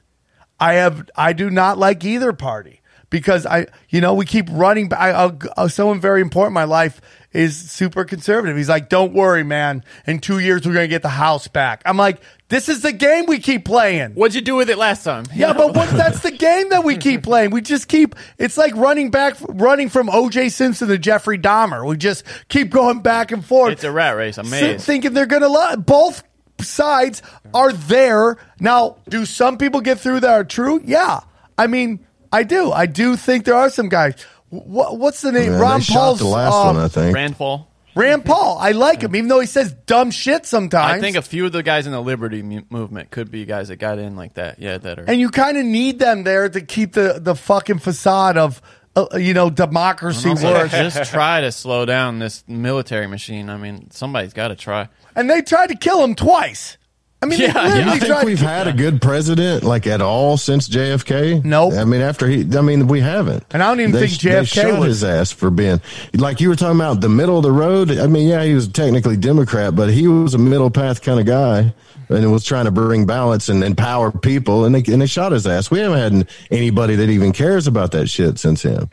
I 0.61 0.75
have 0.75 1.09
I 1.13 1.33
do 1.33 1.49
not 1.49 1.77
like 1.77 2.05
either 2.05 2.31
party 2.31 2.79
because 3.13 3.45
I 3.45 3.67
you 3.89 4.01
know 4.01 4.15
we 4.15 4.25
keep 4.25 4.47
running 4.51 4.89
back. 4.89 4.99
I, 4.99 5.11
I, 5.11 5.31
uh, 5.55 5.67
someone 5.67 6.01
very 6.01 6.19
important 6.19 6.49
in 6.49 6.53
my 6.55 6.63
life 6.63 6.99
is 7.31 7.55
super 7.55 8.05
conservative. 8.05 8.57
He's 8.57 8.67
like, 8.67 8.89
"Don't 8.89 9.13
worry, 9.13 9.43
man. 9.43 9.83
In 10.07 10.17
two 10.17 10.39
years, 10.39 10.65
we're 10.65 10.73
gonna 10.73 10.87
get 10.87 11.03
the 11.03 11.09
house 11.09 11.47
back." 11.47 11.83
I'm 11.85 11.95
like, 11.95 12.21
"This 12.49 12.69
is 12.69 12.81
the 12.81 12.91
game 12.91 13.27
we 13.27 13.37
keep 13.37 13.65
playing." 13.65 14.13
What'd 14.13 14.33
you 14.33 14.41
do 14.41 14.55
with 14.55 14.67
it 14.67 14.79
last 14.79 15.03
time? 15.03 15.25
Yeah, 15.35 15.53
but 15.53 15.75
what, 15.75 15.91
that's 15.91 16.21
the 16.21 16.31
game 16.31 16.69
that 16.69 16.83
we 16.83 16.97
keep 16.97 17.21
playing. 17.21 17.51
We 17.51 17.61
just 17.61 17.87
keep. 17.87 18.15
It's 18.39 18.57
like 18.57 18.75
running 18.75 19.11
back, 19.11 19.35
running 19.47 19.89
from 19.89 20.09
O.J. 20.09 20.49
Simpson 20.49 20.87
to 20.87 20.97
Jeffrey 20.97 21.37
Dahmer. 21.37 21.87
We 21.87 21.97
just 21.97 22.23
keep 22.49 22.71
going 22.71 23.01
back 23.01 23.31
and 23.31 23.45
forth. 23.45 23.73
It's 23.73 23.83
a 23.83 23.91
rat 23.91 24.17
race. 24.17 24.39
I'm 24.39 24.47
amazed. 24.47 24.85
thinking 24.85 25.13
they're 25.13 25.27
gonna 25.27 25.49
lie. 25.49 25.75
Both 25.75 26.23
sides 26.59 27.21
are 27.53 27.73
there 27.73 28.37
now. 28.59 28.97
Do 29.07 29.27
some 29.27 29.59
people 29.59 29.81
get 29.81 29.99
through 29.99 30.21
that 30.21 30.33
are 30.33 30.43
true? 30.43 30.81
Yeah, 30.83 31.19
I 31.59 31.67
mean, 31.67 32.03
I 32.33 32.43
do. 32.43 32.71
I 32.71 32.85
do 32.87 33.15
think 33.15 33.45
there 33.45 33.55
are 33.55 33.69
some 33.69 33.87
guys. 33.89 34.15
What, 34.49 34.97
what's 34.99 35.21
the 35.21 35.31
name? 35.31 35.53
Yeah, 35.53 35.59
Ron 35.59 35.79
they 35.79 35.83
shot 35.85 35.93
Paul's 35.95 36.19
the 36.19 36.25
last 36.27 36.53
um, 36.53 36.75
one, 36.75 36.85
I 36.85 36.87
think. 36.87 37.15
Rand 37.15 37.37
Paul. 37.37 37.67
Rand 37.95 38.25
Paul. 38.25 38.57
I 38.59 38.71
like 38.71 39.01
him, 39.01 39.15
even 39.15 39.27
though 39.29 39.39
he 39.39 39.45
says 39.47 39.71
dumb 39.85 40.11
shit 40.11 40.45
sometimes. 40.45 40.97
I 40.97 40.99
think 40.99 41.15
a 41.15 41.21
few 41.21 41.45
of 41.45 41.51
the 41.51 41.63
guys 41.63 41.85
in 41.85 41.91
the 41.91 42.01
liberty 42.01 42.41
mu- 42.43 42.61
movement 42.69 43.09
could 43.11 43.31
be 43.31 43.45
guys 43.45 43.67
that 43.69 43.77
got 43.77 43.99
in 43.99 44.15
like 44.15 44.33
that. 44.35 44.59
Yeah, 44.59 44.77
that 44.79 44.99
are. 44.99 45.05
and 45.07 45.19
you 45.19 45.29
kind 45.29 45.57
of 45.57 45.65
need 45.65 45.99
them 45.99 46.23
there 46.23 46.49
to 46.49 46.61
keep 46.61 46.93
the 46.93 47.19
the 47.19 47.35
fucking 47.35 47.79
facade 47.79 48.37
of 48.37 48.61
uh, 48.95 49.07
you 49.17 49.33
know 49.33 49.49
democracy 49.49 50.29
Also, 50.29 50.51
work. 50.53 50.71
just 50.71 51.11
try 51.11 51.41
to 51.41 51.51
slow 51.51 51.85
down 51.85 52.19
this 52.19 52.43
military 52.47 53.07
machine. 53.07 53.49
I 53.49 53.57
mean, 53.57 53.89
somebody's 53.91 54.33
got 54.33 54.49
to 54.49 54.55
try. 54.55 54.87
and 55.15 55.29
they 55.29 55.41
tried 55.41 55.67
to 55.67 55.75
kill 55.75 56.03
him 56.03 56.13
twice. 56.15 56.77
I 57.23 57.25
mean, 57.25 57.39
Yeah, 57.39 57.53
they 57.53 57.59
yeah. 57.59 57.63
literally 57.63 57.93
You 57.93 57.99
think 57.99 58.05
tried 58.13 58.25
we've 58.25 58.39
to- 58.39 58.45
had 58.47 58.67
a 58.67 58.73
good 58.73 59.01
president 59.01 59.63
like 59.63 59.87
at 59.87 60.01
all 60.01 60.37
since 60.37 60.67
JFK? 60.67 61.43
Nope. 61.43 61.73
I 61.73 61.85
mean, 61.85 62.01
after 62.01 62.27
he, 62.27 62.45
I 62.57 62.61
mean, 62.61 62.87
we 62.87 62.99
haven't. 62.99 63.43
And 63.51 63.63
I 63.63 63.67
don't 63.69 63.79
even 63.79 63.91
They- 63.93 64.07
think 64.07 64.21
they 64.21 64.29
JFK 64.31 64.45
shot 64.71 64.79
was- 64.79 64.87
his 64.87 65.03
ass 65.03 65.31
for 65.31 65.49
being 65.49 65.81
like 66.13 66.41
you 66.41 66.49
were 66.49 66.55
talking 66.55 66.77
about 66.79 67.01
the 67.01 67.09
middle 67.09 67.37
of 67.37 67.43
the 67.43 67.51
road. 67.51 67.91
I 67.97 68.07
mean, 68.07 68.27
yeah, 68.27 68.43
he 68.43 68.53
was 68.53 68.67
technically 68.67 69.17
Democrat, 69.17 69.75
but 69.75 69.89
he 69.89 70.07
was 70.07 70.33
a 70.33 70.37
middle 70.37 70.69
path 70.69 71.01
kind 71.01 71.19
of 71.19 71.25
guy. 71.25 71.73
And 72.09 72.31
was 72.31 72.43
trying 72.43 72.65
to 72.65 72.71
bring 72.71 73.05
balance 73.07 73.49
and 73.49 73.63
empower 73.63 74.11
people, 74.11 74.65
and 74.65 74.75
they 74.75 74.83
and 74.91 75.01
they 75.01 75.07
shot 75.07 75.31
his 75.31 75.47
ass. 75.47 75.71
We 75.71 75.79
haven't 75.79 75.97
had 75.97 76.27
anybody 76.51 76.95
that 76.97 77.09
even 77.09 77.31
cares 77.31 77.65
about 77.65 77.91
that 77.93 78.07
shit 78.07 78.37
since 78.37 78.61
him. 78.61 78.89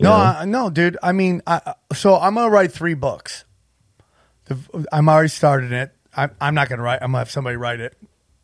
No. 0.00 0.12
I, 0.12 0.44
no, 0.46 0.70
dude. 0.70 0.96
I 1.02 1.12
mean, 1.12 1.42
I, 1.46 1.74
so 1.92 2.16
I'm 2.16 2.36
gonna 2.36 2.48
write 2.48 2.72
three 2.72 2.94
books. 2.94 3.44
I'm 4.92 5.08
already 5.08 5.28
started 5.28 5.72
it. 5.72 5.92
I'm, 6.16 6.30
I'm 6.40 6.54
not 6.54 6.68
gonna 6.68 6.82
write. 6.82 7.00
I'm 7.02 7.08
gonna 7.08 7.18
have 7.18 7.30
somebody 7.30 7.56
write 7.56 7.80
it. 7.80 7.96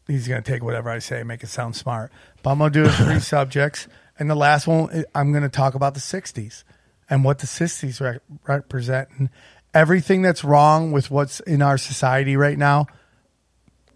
He's 0.06 0.28
gonna 0.28 0.42
take 0.42 0.62
whatever 0.62 0.90
I 0.90 0.98
say 0.98 1.20
and 1.20 1.28
make 1.28 1.42
it 1.42 1.48
sound 1.48 1.76
smart. 1.76 2.10
But 2.42 2.51
I'm 2.51 2.59
gonna 2.59 2.70
do 2.70 2.88
three 2.88 3.20
subjects, 3.20 3.88
and 4.18 4.30
the 4.30 4.34
last 4.34 4.66
one 4.66 5.05
I'm 5.14 5.32
gonna 5.32 5.48
talk 5.48 5.74
about 5.74 5.94
the 5.94 6.01
'60s 6.01 6.64
and 7.09 7.24
what 7.24 7.38
the 7.38 7.47
'60s 7.47 8.01
re- 8.01 8.20
represent 8.47 9.09
and 9.18 9.30
everything 9.72 10.22
that's 10.22 10.44
wrong 10.44 10.92
with 10.92 11.10
what's 11.10 11.40
in 11.40 11.62
our 11.62 11.78
society 11.78 12.36
right 12.36 12.59
now. 12.59 12.86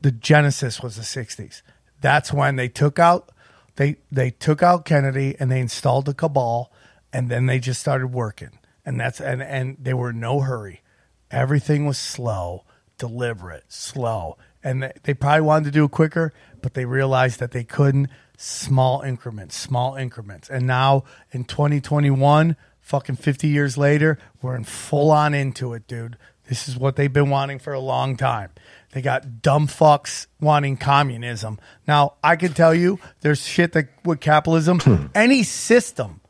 The 0.00 0.12
genesis 0.12 0.80
was 0.80 0.96
the 0.96 1.02
'60s. 1.02 1.62
That's 2.00 2.32
when 2.32 2.56
they 2.56 2.68
took 2.68 2.98
out 2.98 3.30
they 3.76 3.96
they 4.10 4.30
took 4.30 4.62
out 4.62 4.84
Kennedy 4.84 5.34
and 5.38 5.50
they 5.50 5.60
installed 5.60 6.06
the 6.06 6.14
cabal, 6.14 6.72
and 7.12 7.28
then 7.28 7.46
they 7.46 7.58
just 7.58 7.80
started 7.80 8.08
working. 8.08 8.58
And 8.84 9.00
that's 9.00 9.20
and 9.20 9.42
and 9.42 9.76
they 9.80 9.94
were 9.94 10.10
in 10.10 10.20
no 10.20 10.40
hurry. 10.40 10.82
Everything 11.30 11.86
was 11.86 11.98
slow, 11.98 12.64
deliberate, 12.98 13.64
slow, 13.68 14.36
and 14.62 14.92
they, 15.02 15.14
probably 15.14 15.42
wanted 15.42 15.64
to 15.66 15.70
do 15.70 15.84
it 15.84 15.90
quicker, 15.90 16.32
but 16.62 16.74
they 16.74 16.84
realized 16.84 17.40
that 17.40 17.52
they 17.52 17.64
couldn't. 17.64 18.08
Small 18.36 19.02
increments, 19.02 19.56
small 19.56 19.94
increments, 19.94 20.50
and 20.50 20.66
now 20.66 21.04
in 21.30 21.44
2021, 21.44 22.56
fucking 22.80 23.14
50 23.14 23.46
years 23.46 23.78
later, 23.78 24.18
we're 24.42 24.56
in 24.56 24.64
full 24.64 25.12
on 25.12 25.34
into 25.34 25.72
it, 25.72 25.86
dude. 25.86 26.16
This 26.48 26.68
is 26.68 26.76
what 26.76 26.96
they've 26.96 27.12
been 27.12 27.30
wanting 27.30 27.58
for 27.58 27.72
a 27.72 27.80
long 27.80 28.16
time. 28.16 28.50
They 28.92 29.02
got 29.02 29.40
dumb 29.40 29.66
fucks 29.66 30.26
wanting 30.40 30.76
communism. 30.76 31.58
Now, 31.86 32.14
I 32.22 32.36
can 32.36 32.52
tell 32.52 32.74
you 32.74 32.98
there's 33.20 33.46
shit 33.46 33.72
that 33.72 33.88
with 34.04 34.20
capitalism, 34.20 34.80
hmm. 34.80 35.06
any 35.14 35.42
system 35.42 36.20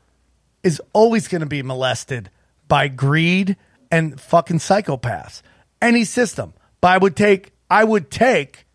is 0.63 0.81
always 0.93 1.27
going 1.27 1.41
to 1.41 1.47
be 1.47 1.61
molested 1.61 2.29
by 2.67 2.87
greed 2.87 3.57
and 3.91 4.19
fucking 4.19 4.59
psychopaths. 4.59 5.41
Any 5.85 6.03
system. 6.03 6.53
But 6.81 6.87
I 6.87 6.97
would 6.97 7.15
take 7.15 7.53
I 7.69 7.83
would 7.83 8.09
take 8.09 8.65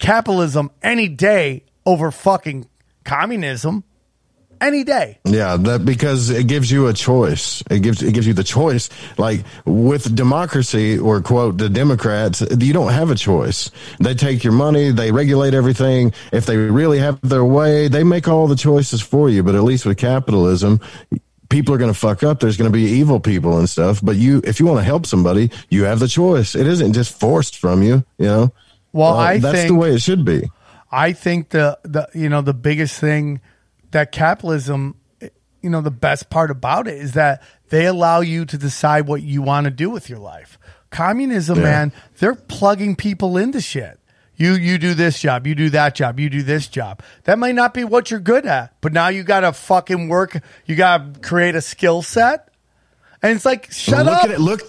capitalism 0.00 0.70
any 0.82 1.08
day 1.08 1.64
over 1.86 2.10
fucking 2.10 2.68
communism 3.04 3.84
any 4.60 4.84
day. 4.84 5.18
Yeah, 5.24 5.56
that 5.56 5.84
because 5.84 6.30
it 6.30 6.46
gives 6.46 6.70
you 6.70 6.88
a 6.88 6.92
choice. 6.92 7.62
It 7.70 7.80
gives 7.80 8.02
it 8.02 8.12
gives 8.14 8.26
you 8.26 8.34
the 8.34 8.44
choice. 8.44 8.88
Like 9.16 9.44
with 9.64 10.14
democracy 10.14 10.98
or 10.98 11.20
quote 11.20 11.58
the 11.58 11.68
Democrats, 11.68 12.40
you 12.40 12.72
don't 12.72 12.92
have 12.92 13.10
a 13.10 13.14
choice. 13.14 13.70
They 14.00 14.14
take 14.14 14.42
your 14.42 14.52
money, 14.52 14.90
they 14.90 15.12
regulate 15.12 15.54
everything. 15.54 16.12
If 16.32 16.46
they 16.46 16.56
really 16.56 16.98
have 16.98 17.20
their 17.20 17.44
way, 17.44 17.88
they 17.88 18.04
make 18.04 18.28
all 18.28 18.46
the 18.48 18.56
choices 18.56 19.00
for 19.00 19.30
you. 19.30 19.42
But 19.42 19.54
at 19.54 19.62
least 19.62 19.86
with 19.86 19.98
capitalism, 19.98 20.80
people 21.48 21.74
are 21.74 21.78
going 21.78 21.92
to 21.92 21.98
fuck 21.98 22.22
up. 22.22 22.40
There's 22.40 22.56
going 22.56 22.70
to 22.70 22.76
be 22.76 22.84
evil 22.84 23.20
people 23.20 23.58
and 23.58 23.68
stuff. 23.68 24.00
But 24.02 24.16
you, 24.16 24.40
if 24.44 24.60
you 24.60 24.66
want 24.66 24.78
to 24.78 24.84
help 24.84 25.06
somebody, 25.06 25.50
you 25.70 25.84
have 25.84 25.98
the 26.00 26.08
choice. 26.08 26.54
It 26.54 26.66
isn't 26.66 26.92
just 26.92 27.18
forced 27.18 27.56
from 27.56 27.82
you. 27.82 28.04
You 28.18 28.26
know. 28.26 28.52
Well, 28.92 29.14
I 29.16 29.38
that's 29.38 29.56
think 29.58 29.68
the 29.68 29.74
way 29.74 29.92
it 29.94 30.00
should 30.02 30.24
be. 30.24 30.50
I 30.90 31.12
think 31.12 31.50
the 31.50 31.78
the 31.82 32.08
you 32.14 32.28
know 32.28 32.40
the 32.40 32.54
biggest 32.54 32.98
thing 32.98 33.40
that 33.90 34.12
capitalism 34.12 34.94
you 35.62 35.70
know 35.70 35.80
the 35.80 35.90
best 35.90 36.30
part 36.30 36.50
about 36.50 36.88
it 36.88 36.94
is 36.96 37.12
that 37.12 37.42
they 37.68 37.84
allow 37.86 38.20
you 38.20 38.44
to 38.46 38.56
decide 38.56 39.06
what 39.06 39.22
you 39.22 39.42
want 39.42 39.64
to 39.66 39.70
do 39.70 39.90
with 39.90 40.08
your 40.08 40.18
life. 40.18 40.58
Communism, 40.90 41.58
Yeah. 41.58 41.64
man, 41.64 41.92
they're 42.18 42.34
plugging 42.34 42.96
people 42.96 43.36
into 43.36 43.60
shit. 43.60 43.97
You 44.38 44.52
you 44.54 44.78
do 44.78 44.94
this 44.94 45.18
job, 45.18 45.48
you 45.48 45.56
do 45.56 45.68
that 45.70 45.96
job, 45.96 46.20
you 46.20 46.30
do 46.30 46.42
this 46.44 46.68
job. 46.68 47.02
That 47.24 47.40
might 47.40 47.56
not 47.56 47.74
be 47.74 47.82
what 47.82 48.10
you're 48.10 48.20
good 48.20 48.46
at, 48.46 48.72
but 48.80 48.92
now 48.92 49.08
you 49.08 49.24
got 49.24 49.40
to 49.40 49.52
fucking 49.52 50.08
work. 50.08 50.40
You 50.64 50.76
got 50.76 51.14
to 51.14 51.20
create 51.20 51.56
a 51.56 51.60
skill 51.60 52.02
set, 52.02 52.48
and 53.20 53.34
it's 53.34 53.44
like 53.44 53.72
shut 53.72 54.06
look 54.06 54.14
up. 54.14 54.24
At 54.24 54.30
it, 54.30 54.40
look, 54.40 54.62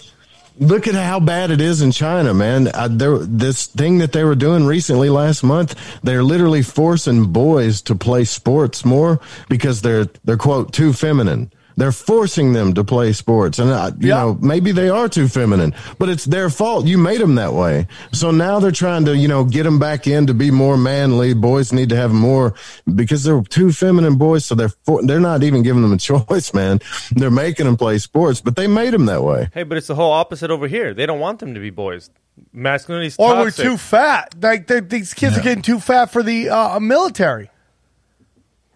look 0.58 0.88
at 0.88 0.96
how 0.96 1.20
bad 1.20 1.52
it 1.52 1.62
is 1.62 1.84
in 1.84 1.92
China, 1.92 2.34
man. 2.34 2.70
I, 2.70 2.88
there, 2.88 3.20
this 3.20 3.68
thing 3.68 4.00
that 4.00 4.12
they 4.12 4.24
were 4.24 4.34
doing 4.34 4.66
recently 4.66 5.10
last 5.10 5.44
month, 5.44 5.80
they're 6.02 6.24
literally 6.24 6.64
forcing 6.64 7.32
boys 7.32 7.84
to 7.84 7.96
play 7.96 8.24
sports 8.24 8.84
more 8.84 9.22
because 9.50 9.84
they're 9.84 10.08
they're 10.26 10.36
quote 10.36 10.74
too 10.74 10.94
feminine. 10.94 11.52
They're 11.80 11.92
forcing 11.94 12.54
them 12.54 12.74
to 12.74 12.84
play 12.84 13.14
sports, 13.14 13.58
and 13.58 13.70
uh, 13.72 13.92
you 14.00 14.10
Yeah. 14.10 14.16
know 14.18 14.38
maybe 14.42 14.72
they 14.74 14.90
are 14.90 15.08
too 15.10 15.28
feminine, 15.28 15.74
but 15.98 16.10
it's 16.10 16.26
their 16.26 16.50
fault. 16.50 16.86
You 16.86 16.98
made 16.98 17.22
them 17.22 17.36
that 17.36 17.54
way, 17.54 17.88
so 18.12 18.32
now 18.32 18.60
they're 18.60 18.72
trying 18.86 19.06
to 19.06 19.16
you 19.16 19.28
know 19.28 19.44
get 19.46 19.64
them 19.64 19.80
back 19.80 20.06
in 20.06 20.28
to 20.28 20.34
be 20.34 20.52
more 20.52 20.78
manly. 20.78 21.34
Boys 21.34 21.72
need 21.74 21.90
to 21.90 21.96
have 21.96 22.12
more 22.12 22.54
because 22.94 23.24
they're 23.24 23.42
too 23.42 23.72
feminine 23.72 24.18
boys, 24.18 24.44
so 24.46 24.56
they're 24.56 24.74
for, 24.86 25.02
they're 25.04 25.20
not 25.22 25.42
even 25.44 25.64
giving 25.64 25.82
them 25.82 25.94
a 25.94 25.98
choice, 26.12 26.54
man. 26.54 26.80
They're 27.12 27.32
making 27.32 27.66
them 27.66 27.78
play 27.78 27.98
sports, 27.98 28.42
but 28.42 28.56
they 28.58 28.68
made 28.68 28.92
them 28.94 29.06
that 29.08 29.24
way. 29.24 29.50
Hey, 29.54 29.64
but 29.64 29.78
it's 29.78 29.88
the 29.88 29.96
whole 29.96 30.12
opposite 30.12 30.52
over 30.52 30.68
here. 30.68 30.94
They 30.94 31.06
don't 31.06 31.20
want 31.22 31.40
them 31.40 31.54
to 31.54 31.60
be 31.62 31.70
boys. 31.70 32.10
Masculinity's 32.54 33.16
or 33.18 33.36
we're 33.36 33.52
too 33.52 33.78
fat. 33.78 34.34
Like 34.42 34.68
these 34.68 35.14
kids 35.14 35.38
are 35.38 35.42
getting 35.42 35.62
too 35.62 35.80
fat 35.80 36.12
for 36.12 36.24
the 36.24 36.50
uh, 36.50 36.80
military. 36.80 37.50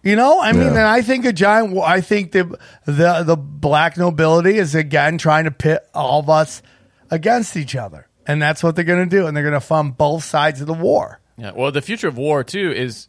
You 0.03 0.15
know, 0.17 0.41
I 0.41 0.51
mean, 0.51 0.63
Yeah. 0.63 0.69
and 0.69 0.79
I 0.79 1.01
think 1.01 1.23
a 1.25 1.31
giant. 1.33 1.77
I 1.77 2.01
think 2.01 2.33
the 2.33 2.59
the 2.85 3.23
the 3.25 3.37
black 3.37 3.97
nobility 3.97 4.57
is 4.57 4.75
again 4.75 5.17
trying 5.17 5.45
to 5.45 5.51
pit 5.51 5.87
all 5.93 6.19
of 6.19 6.29
us 6.29 6.61
against 7.09 7.55
each 7.55 7.75
other, 7.75 8.07
and 8.27 8.41
that's 8.41 8.61
what 8.61 8.75
they're 8.75 8.83
going 8.83 9.07
to 9.07 9.15
do, 9.17 9.27
and 9.27 9.35
they're 9.35 9.43
going 9.43 9.53
to 9.53 9.59
fund 9.61 9.97
both 9.97 10.23
sides 10.25 10.59
of 10.59 10.67
the 10.67 10.73
war. 10.73 11.19
Yeah. 11.37 11.51
Well, 11.55 11.71
the 11.71 11.81
future 11.81 12.07
of 12.09 12.17
war 12.17 12.43
too 12.43 12.71
is 12.71 13.07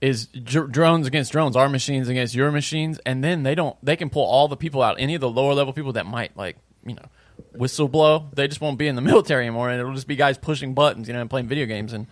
is 0.00 0.26
dr- 0.26 0.70
drones 0.70 1.06
against 1.06 1.32
drones, 1.32 1.56
our 1.56 1.68
machines 1.68 2.08
against 2.08 2.34
your 2.34 2.52
machines, 2.52 3.00
and 3.06 3.24
then 3.24 3.42
they 3.42 3.54
don't 3.54 3.76
they 3.82 3.96
can 3.96 4.10
pull 4.10 4.24
all 4.24 4.48
the 4.48 4.56
people 4.56 4.82
out, 4.82 4.96
any 4.98 5.14
of 5.14 5.20
the 5.22 5.30
lower 5.30 5.54
level 5.54 5.72
people 5.72 5.94
that 5.94 6.04
might 6.04 6.36
like 6.36 6.56
you 6.84 6.94
know 6.94 7.06
whistle 7.52 7.88
blow. 7.88 8.28
They 8.34 8.48
just 8.48 8.60
won't 8.60 8.78
be 8.78 8.86
in 8.86 8.96
the 8.96 9.02
military 9.12 9.46
anymore, 9.46 9.70
and 9.70 9.80
it'll 9.80 9.94
just 9.94 10.06
be 10.06 10.14
guys 10.16 10.36
pushing 10.36 10.74
buttons, 10.74 11.08
you 11.08 11.14
know, 11.14 11.20
and 11.22 11.30
playing 11.30 11.48
video 11.48 11.64
games, 11.64 11.94
and 11.94 12.06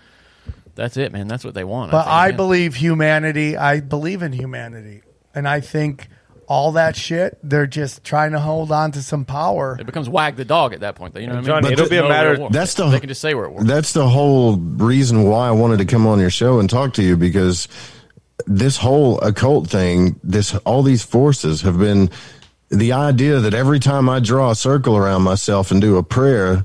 that's 0.77 0.97
it, 0.97 1.13
man. 1.13 1.27
That's 1.27 1.45
what 1.45 1.55
they 1.55 1.65
want. 1.65 1.91
But 1.91 2.05
think, 2.05 2.13
I 2.13 2.31
believe 2.33 2.75
humanity. 2.77 3.57
I 3.57 3.81
believe 3.81 4.23
in 4.23 4.33
humanity, 4.33 5.03
and 5.35 5.49
I 5.49 5.61
think 5.61 6.09
all 6.49 6.73
that 6.73 6.95
shit. 6.95 7.39
They're 7.43 7.67
just 7.67 8.05
trying 8.05 8.31
to 8.33 8.39
hold 8.39 8.71
on 8.71 8.93
to 8.93 9.03
some 9.03 9.25
power. 9.25 9.77
it 9.81 9.85
becomes 9.85 10.09
wag 10.09 10.37
the 10.37 10.45
dog 10.45 10.73
at 10.75 10.81
that 10.81 10.95
point. 10.95 11.13
Though, 11.15 11.21
you 11.21 11.27
know 11.27 11.35
what 11.35 11.45
I 11.45 11.47
Johnny, 11.47 11.65
mean? 11.65 11.73
it'll 11.73 11.89
be 11.89 11.97
a 11.97 12.09
matter- 12.09 12.31
real 12.33 12.41
war. 12.43 12.51
That's 12.51 12.75
the- 12.75 12.89
they 12.89 13.01
can 13.01 13.09
just 13.09 13.21
say 13.21 13.35
we're 13.35 13.47
at 13.47 13.53
war. 13.53 13.65
That's 13.65 13.93
the 13.93 14.09
whole 14.09 14.57
reason 14.57 15.25
why 15.25 15.49
I 15.49 15.51
wanted 15.51 15.79
to 15.79 15.85
come 15.87 16.07
on 16.07 16.21
your 16.21 16.31
show 16.31 16.61
and 16.61 16.71
talk 16.71 16.93
to 16.95 17.03
you 17.03 17.17
because 17.17 17.67
this 18.47 18.77
whole 18.77 19.19
occult 19.23 19.69
thing, 19.69 20.21
this 20.23 20.55
all 20.65 20.85
these 20.85 21.03
forces 21.03 21.63
have 21.63 21.79
been 21.79 22.11
the 22.69 22.93
idea 22.93 23.41
that 23.41 23.55
every 23.55 23.81
time 23.81 24.09
I 24.09 24.21
draw 24.21 24.51
a 24.51 24.55
circle 24.55 24.97
around 24.97 25.23
myself 25.23 25.71
and 25.73 25.81
do 25.81 25.97
a 25.97 26.03
prayer, 26.05 26.65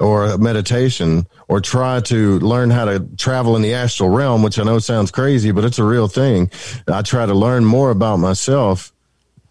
or 0.00 0.38
meditation 0.38 1.26
or 1.48 1.60
try 1.60 2.00
to 2.00 2.38
learn 2.40 2.70
how 2.70 2.84
to 2.84 3.00
travel 3.16 3.56
in 3.56 3.62
the 3.62 3.74
astral 3.74 4.08
realm, 4.08 4.42
which 4.42 4.58
I 4.58 4.62
know 4.64 4.78
sounds 4.78 5.10
crazy, 5.10 5.50
but 5.50 5.64
it's 5.64 5.78
a 5.78 5.84
real 5.84 6.08
thing. 6.08 6.50
I 6.86 7.02
try 7.02 7.26
to 7.26 7.34
learn 7.34 7.64
more 7.64 7.90
about 7.90 8.16
myself 8.18 8.92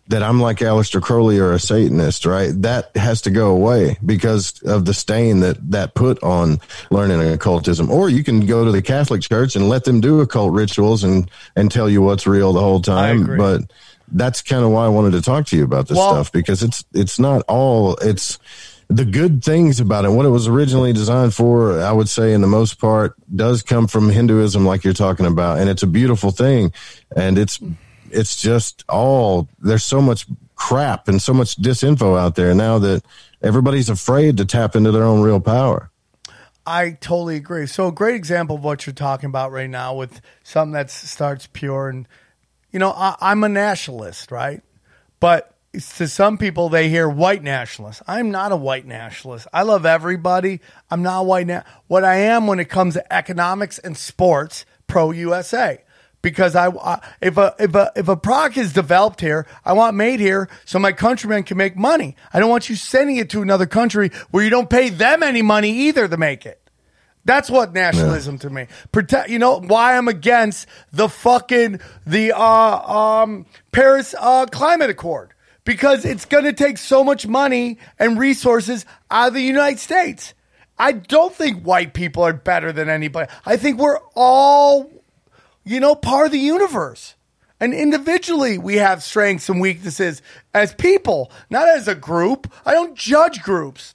that 0.09 0.23
I'm 0.23 0.39
like 0.39 0.59
Aleister 0.59 1.01
Crowley 1.01 1.37
or 1.37 1.51
a 1.51 1.59
Satanist, 1.59 2.25
right? 2.25 2.53
That 2.61 2.95
has 2.95 3.21
to 3.23 3.29
go 3.29 3.49
away 3.51 3.97
because 4.05 4.61
of 4.63 4.85
the 4.85 4.93
stain 4.93 5.41
that 5.41 5.57
that 5.71 5.95
put 5.95 6.23
on 6.23 6.61
learning 6.89 7.19
occultism. 7.29 7.91
Or 7.91 8.09
you 8.09 8.23
can 8.23 8.45
go 8.45 8.63
to 8.63 8.71
the 8.71 8.81
Catholic 8.81 9.21
Church 9.21 9.57
and 9.57 9.67
let 9.67 9.83
them 9.83 9.99
do 9.99 10.21
occult 10.21 10.53
rituals 10.53 11.03
and 11.03 11.29
and 11.57 11.69
tell 11.69 11.89
you 11.89 12.01
what's 12.01 12.25
real 12.25 12.53
the 12.53 12.61
whole 12.61 12.81
time. 12.81 13.35
But 13.37 13.63
that's 14.09 14.41
kind 14.41 14.63
of 14.63 14.71
why 14.71 14.85
I 14.85 14.87
wanted 14.87 15.11
to 15.11 15.21
talk 15.21 15.45
to 15.47 15.57
you 15.57 15.65
about 15.65 15.89
this 15.89 15.97
Well- 15.97 16.13
stuff 16.13 16.31
because 16.31 16.63
it's 16.63 16.85
it's 16.93 17.19
not 17.19 17.43
all 17.49 17.95
it's 17.97 18.39
the 18.89 19.05
good 19.05 19.43
things 19.43 19.79
about 19.79 20.05
it. 20.05 20.09
What 20.09 20.25
it 20.25 20.29
was 20.29 20.47
originally 20.47 20.93
designed 20.93 21.33
for, 21.33 21.81
I 21.81 21.91
would 21.91 22.09
say, 22.09 22.33
in 22.33 22.41
the 22.41 22.47
most 22.47 22.79
part, 22.79 23.15
does 23.35 23.61
come 23.61 23.87
from 23.87 24.09
Hinduism, 24.09 24.65
like 24.65 24.83
you're 24.83 24.93
talking 24.93 25.25
about, 25.25 25.59
and 25.59 25.69
it's 25.69 25.83
a 25.83 25.87
beautiful 25.87 26.31
thing. 26.31 26.71
And 27.15 27.37
it's 27.37 27.59
it's 28.09 28.41
just 28.41 28.85
all 28.87 29.49
there's 29.59 29.83
so 29.83 30.01
much 30.01 30.25
crap 30.55 31.07
and 31.07 31.21
so 31.21 31.33
much 31.33 31.57
disinfo 31.57 32.17
out 32.17 32.35
there 32.35 32.53
now 32.55 32.79
that 32.79 33.03
everybody's 33.41 33.89
afraid 33.89 34.37
to 34.37 34.45
tap 34.45 34.75
into 34.75 34.91
their 34.91 35.03
own 35.03 35.21
real 35.21 35.39
power. 35.39 35.91
I 36.65 36.91
totally 36.91 37.35
agree. 37.35 37.65
So 37.65 37.87
a 37.87 37.91
great 37.91 38.15
example 38.15 38.57
of 38.57 38.63
what 38.63 38.85
you're 38.85 38.93
talking 38.93 39.29
about 39.29 39.51
right 39.51 39.69
now 39.69 39.93
with 39.95 40.19
something 40.43 40.73
that 40.73 40.89
starts 40.89 41.47
pure 41.51 41.89
and 41.89 42.07
you 42.71 42.79
know, 42.79 42.91
I, 42.91 43.15
I'm 43.21 43.43
a 43.43 43.49
nationalist, 43.49 44.31
right? 44.31 44.61
But 45.19 45.56
to 45.73 46.07
some 46.07 46.37
people, 46.37 46.69
they 46.69 46.89
hear 46.89 47.07
white 47.09 47.43
nationalist. 47.43 48.01
I'm 48.07 48.31
not 48.31 48.51
a 48.51 48.55
white 48.55 48.85
nationalist. 48.85 49.47
I 49.53 49.63
love 49.63 49.85
everybody. 49.85 50.61
I'm 50.89 51.03
not 51.03 51.25
white. 51.25 51.47
Na- 51.47 51.63
what 51.87 52.03
I 52.03 52.15
am 52.15 52.47
when 52.47 52.59
it 52.59 52.69
comes 52.69 52.95
to 52.95 53.13
economics 53.13 53.77
and 53.79 53.97
sports, 53.97 54.65
pro 54.87 55.11
USA. 55.11 55.83
Because 56.21 56.55
I, 56.55 56.69
I 56.69 56.99
if 57.21 57.37
a 57.37 57.55
if 57.59 57.75
a 57.75 57.91
if 57.95 58.07
a 58.07 58.17
product 58.17 58.57
is 58.57 58.73
developed 58.73 59.21
here, 59.21 59.45
I 59.63 59.73
want 59.73 59.95
made 59.95 60.19
here 60.19 60.49
so 60.65 60.79
my 60.79 60.91
countrymen 60.91 61.43
can 61.43 61.57
make 61.57 61.77
money. 61.77 62.15
I 62.33 62.39
don't 62.39 62.49
want 62.49 62.69
you 62.69 62.75
sending 62.75 63.17
it 63.17 63.29
to 63.31 63.41
another 63.41 63.67
country 63.67 64.11
where 64.31 64.43
you 64.43 64.49
don't 64.49 64.69
pay 64.69 64.89
them 64.89 65.21
any 65.21 65.41
money 65.41 65.69
either 65.69 66.07
to 66.07 66.17
make 66.17 66.45
it. 66.45 66.59
That's 67.23 67.49
what 67.49 67.73
nationalism 67.73 68.39
to 68.39 68.49
me. 68.49 68.67
Protect. 68.91 69.29
You 69.29 69.37
know 69.37 69.59
why 69.59 69.95
I'm 69.95 70.07
against 70.07 70.67
the 70.91 71.07
fucking 71.07 71.81
the 72.05 72.31
uh, 72.35 72.41
um, 72.41 73.45
Paris 73.71 74.15
uh, 74.17 74.47
Climate 74.47 74.89
Accord 74.89 75.33
because 75.67 76.05
it's 76.05 76.23
going 76.23 76.45
to 76.45 76.53
take 76.53 76.77
so 76.77 77.03
much 77.03 77.27
money 77.27 77.77
and 77.99 78.17
resources 78.17 78.85
out 79.11 79.27
of 79.27 79.33
the 79.33 79.41
United 79.41 79.79
States. 79.79 80.33
I 80.79 80.93
don't 80.93 81.35
think 81.35 81.63
white 81.63 81.93
people 81.93 82.23
are 82.23 82.31
better 82.31 82.71
than 82.71 82.87
anybody. 82.87 83.29
I 83.45 83.57
think 83.57 83.77
we're 83.77 83.99
all, 84.15 84.89
you 85.65 85.81
know, 85.81 85.93
part 85.93 86.27
of 86.27 86.31
the 86.31 86.39
universe. 86.39 87.15
And 87.59 87.73
individually, 87.73 88.57
we 88.57 88.75
have 88.75 89.03
strengths 89.03 89.49
and 89.49 89.59
weaknesses 89.59 90.21
as 90.53 90.73
people, 90.73 91.33
not 91.49 91.67
as 91.67 91.89
a 91.89 91.95
group. 91.95 92.49
I 92.65 92.71
don't 92.71 92.95
judge 92.95 93.43
groups 93.43 93.93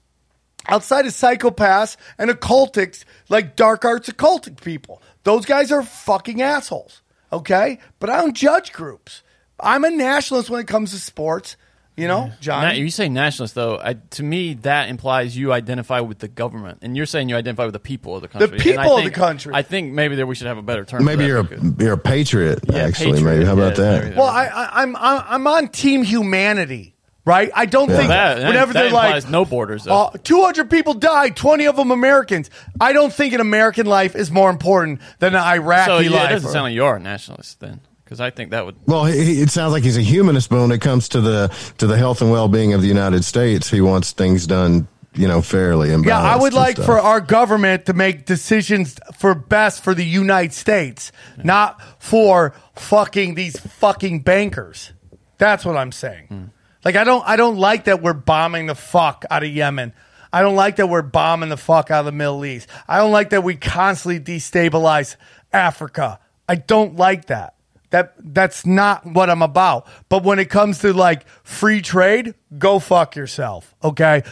outside 0.69 1.07
of 1.07 1.13
psychopaths 1.13 1.97
and 2.19 2.31
occultics 2.31 3.07
like 3.31 3.57
dark 3.57 3.87
arts 3.87 4.11
occultic 4.11 4.63
people. 4.63 5.01
Those 5.23 5.47
guys 5.47 5.73
are 5.73 5.83
fucking 5.83 6.43
assholes. 6.43 7.01
Okay? 7.33 7.79
But 7.99 8.11
I 8.11 8.21
don't 8.21 8.37
judge 8.37 8.75
groups. 8.75 9.23
I'm 9.59 9.85
a 9.85 9.91
nationalist 9.91 10.51
when 10.51 10.61
it 10.61 10.67
comes 10.67 10.91
to 10.91 10.99
sports. 10.99 11.57
You 11.95 12.09
know, 12.09 12.33
John. 12.41 12.63
Na- 12.63 12.71
you 12.73 12.89
say 12.91 13.11
nationalist 13.11 13.55
though. 13.55 13.79
I, 13.79 13.95
to 13.95 14.23
me, 14.23 14.55
that 14.63 14.89
implies 14.89 15.37
you 15.37 15.53
identify 15.53 16.01
with 16.01 16.19
the 16.21 16.29
government, 16.29 16.79
and 16.81 16.97
you're 16.97 17.05
saying 17.05 17.29
you 17.29 17.37
identify 17.37 17.65
with 17.67 17.75
the 17.75 17.79
people 17.81 18.17
of 18.17 18.23
the 18.23 18.29
country. 18.29 18.49
And 18.51 18.61
I 18.61 18.65
people 18.65 18.97
of 18.97 19.03
think- 19.03 19.15
the 19.15 19.21
country. 19.21 19.53
I 19.55 19.61
think 19.63 19.93
maybe 19.93 20.17
that 20.17 20.27
we 20.27 20.35
should 20.35 20.47
have 20.47 20.57
a 20.57 20.63
better 20.63 20.87
term. 20.87 21.01
for 21.01 21.05
Maybe 21.05 21.25
that 21.25 21.29
you're 21.29 21.41
a 21.41 21.75
you're 21.79 21.93
a 21.93 21.99
patriot, 21.99 22.61
Yeah, 22.67 22.79
actually. 22.85 23.13
patriot, 23.13 23.25
Maybe 23.31 23.45
how 23.45 23.53
about 23.53 23.77
yeah, 23.79 23.85
that? 23.85 24.05
maybe 24.05 24.17
well, 24.17 24.27
I, 24.27 24.47
I, 24.47 24.83
I'm 24.83 24.97
I'm 24.97 25.23
I'm 25.29 25.47
on 25.47 25.69
team 25.69 26.03
humanity, 26.03 26.95
right? 27.27 27.51
I 27.55 27.67
don't 27.67 27.89
think 27.89 28.09
that, 28.09 28.37
that, 28.39 28.47
whenever 28.49 28.73
that 28.73 28.79
they're 28.81 28.87
implies 28.89 29.25
like 29.25 29.31
no 29.31 29.45
borders. 29.45 29.85
Though. 29.85 30.05
Uh, 30.05 30.11
200 30.25 30.71
people 30.71 30.95
died, 30.95 31.37
20 31.37 31.67
of 31.67 31.77
them 31.77 31.91
Americans. 31.91 32.49
I 32.81 32.95
don't 32.95 33.13
think 33.13 33.35
an 33.35 33.41
American 33.43 33.85
life 33.85 34.17
is 34.17 34.31
more 34.31 34.49
important 34.49 35.03
than 35.19 35.35
an 35.35 35.43
Iraqi 35.43 35.91
so 35.91 35.99
yeah, 35.99 36.11
life. 36.11 36.31
it 36.31 36.35
doesn't 36.37 36.53
sound 36.53 36.65
like 36.65 36.75
you 36.75 36.85
are 36.87 36.97
a 36.97 37.01
nationalist 37.01 37.61
then, 37.61 37.81
because 38.13 38.21
I 38.21 38.31
think 38.31 38.51
that 38.51 38.67
would. 38.67 38.77
Well, 38.87 39.07
he, 39.07 39.25
he- 39.25 39.41
it 39.43 39.51
sounds 39.51 39.73
like 39.73 39.83
he's 39.83 39.97
a 39.97 40.03
humanist, 40.03 40.51
but 40.51 40.61
when 40.61 40.71
it 40.71 40.81
comes 40.83 41.09
to 41.11 41.21
the 41.21 41.49
to 41.79 41.87
the 41.87 41.97
health 41.97 42.21
and 42.21 42.31
well 42.31 42.49
being 42.49 42.75
of 42.75 42.83
the 42.83 42.89
United 42.89 43.25
States, 43.25 43.71
he 43.71 43.81
wants 43.81 44.13
things 44.13 44.47
done, 44.47 44.87
you 45.15 45.27
know, 45.27 45.41
fairly 45.41 45.93
and 45.93 46.05
yeah, 46.05 46.21
I 46.21 46.37
would 46.37 46.53
like 46.53 46.77
stuff. 46.77 46.85
for 46.87 46.99
our 47.01 47.21
government 47.21 47.87
to 47.87 47.95
make 47.95 48.27
decisions 48.27 48.99
for 49.17 49.35
best 49.35 49.83
for 49.83 49.95
the 49.95 50.05
United 50.05 50.53
States, 50.53 51.11
not 51.43 51.81
for 51.99 52.55
fucking 52.77 53.35
these 53.35 53.59
fucking 53.59 54.21
bankers. 54.21 54.93
That's 55.39 55.65
what 55.65 55.77
I'm 55.79 55.93
saying. 55.93 56.27
Hmm. 56.29 56.45
Like 56.85 56.97
I 56.97 57.05
don't 57.05 57.27
I 57.27 57.37
don't 57.37 57.57
like 57.57 57.85
that 57.85 58.03
we're 58.03 58.13
bombing 58.13 58.67
the 58.67 58.75
fuck 58.75 59.25
out 59.31 59.43
of 59.43 59.49
Yemen. 59.51 59.95
I 60.35 60.41
don't 60.43 60.57
like 60.57 60.77
that 60.77 60.89
we're 60.89 61.03
bombing 61.03 61.49
the 61.49 61.57
fuck 61.57 61.91
out 61.91 62.01
of 62.01 62.07
the 62.07 62.13
Middle 62.13 62.45
East. 62.45 62.69
I 62.89 62.99
don't 62.99 63.13
like 63.13 63.31
that 63.31 63.43
we 63.45 63.55
constantly 63.57 64.19
destabilize 64.19 65.17
Africa. 65.53 66.19
I 66.49 66.57
don't 66.57 66.97
like 66.97 67.27
that. 67.27 67.55
That 67.93 68.15
that's 68.19 68.65
not 68.65 69.05
what 69.07 69.29
I'm 69.29 69.43
about. 69.43 69.87
But 70.09 70.25
when 70.25 70.39
it 70.39 70.49
comes 70.49 70.79
to 70.81 70.93
like 70.95 71.27
free 71.45 71.83
trade, 71.83 72.35
go 72.59 72.79
fuck 72.79 73.15
yourself. 73.15 73.75
Okay? 73.85 74.23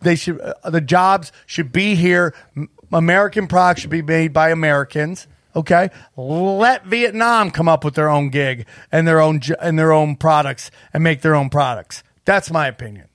They 0.00 0.16
should 0.16 0.40
uh, 0.40 0.70
the 0.70 0.80
jobs 0.80 1.30
should 1.44 1.70
be 1.70 1.94
here. 1.94 2.34
American 2.90 3.46
products 3.46 3.82
should 3.82 3.90
be 3.90 4.02
made 4.02 4.32
by 4.32 4.50
Americans. 4.50 5.28
Okay? 5.54 5.90
Let 6.16 6.86
Vietnam 6.86 7.50
come 7.50 7.68
up 7.68 7.84
with 7.84 7.94
their 7.94 8.08
own 8.08 8.30
gig 8.30 8.66
and 8.90 9.06
their 9.06 9.20
own 9.20 9.40
and 9.60 9.78
their 9.78 9.92
own 9.92 10.16
products 10.16 10.70
and 10.94 11.04
make 11.04 11.20
their 11.20 11.34
own 11.34 11.50
products. 11.50 12.02
That's 12.24 12.50
my 12.50 12.68
opinion. 12.68 13.08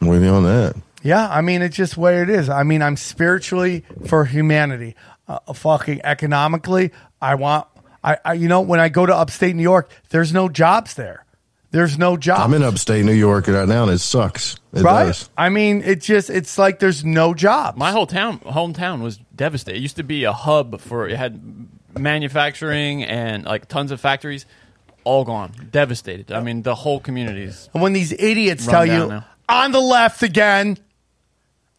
With 0.00 0.24
you 0.24 0.30
on 0.30 0.42
that. 0.42 0.74
Yeah, 1.02 1.28
I 1.28 1.40
mean 1.40 1.62
it's 1.62 1.76
just 1.76 1.94
the 1.94 2.00
way 2.00 2.20
it 2.20 2.30
is. 2.30 2.48
I 2.48 2.64
mean 2.64 2.82
I'm 2.82 2.96
spiritually 2.96 3.84
for 4.06 4.24
humanity, 4.24 4.96
uh, 5.28 5.52
fucking 5.52 6.00
economically. 6.02 6.90
I 7.20 7.34
want. 7.34 7.66
I, 8.02 8.18
I 8.24 8.32
you 8.34 8.48
know 8.48 8.60
when 8.60 8.80
I 8.80 8.88
go 8.88 9.06
to 9.06 9.14
upstate 9.14 9.56
New 9.56 9.62
York, 9.62 9.90
there's 10.10 10.32
no 10.32 10.48
jobs 10.48 10.94
there. 10.94 11.24
There's 11.70 11.98
no 11.98 12.16
jobs. 12.16 12.40
I'm 12.40 12.54
in 12.54 12.62
upstate 12.62 13.04
New 13.04 13.12
York 13.12 13.46
right 13.46 13.68
now, 13.68 13.82
and 13.82 13.92
it 13.92 13.98
sucks. 13.98 14.56
It 14.72 14.82
right. 14.82 15.06
does. 15.06 15.28
I 15.36 15.48
mean 15.48 15.82
it 15.82 16.00
just 16.00 16.30
it's 16.30 16.56
like 16.56 16.78
there's 16.78 17.04
no 17.04 17.34
jobs. 17.34 17.76
My 17.76 17.92
whole 17.92 18.06
town, 18.06 18.38
hometown, 18.40 19.02
was 19.02 19.18
devastated. 19.34 19.78
It 19.78 19.82
used 19.82 19.96
to 19.96 20.02
be 20.02 20.24
a 20.24 20.32
hub 20.32 20.80
for 20.80 21.08
it 21.08 21.16
had 21.16 21.68
manufacturing 21.98 23.04
and 23.04 23.44
like 23.44 23.68
tons 23.68 23.90
of 23.90 24.00
factories, 24.00 24.46
all 25.04 25.24
gone, 25.24 25.52
devastated. 25.70 26.32
I 26.32 26.40
mean, 26.40 26.62
the 26.62 26.74
whole 26.74 27.00
community's. 27.00 27.68
And 27.72 27.82
when 27.82 27.92
these 27.92 28.12
idiots 28.12 28.66
tell 28.66 28.86
you 28.86 29.06
now. 29.06 29.26
on 29.48 29.72
the 29.72 29.80
left 29.80 30.22
again, 30.22 30.78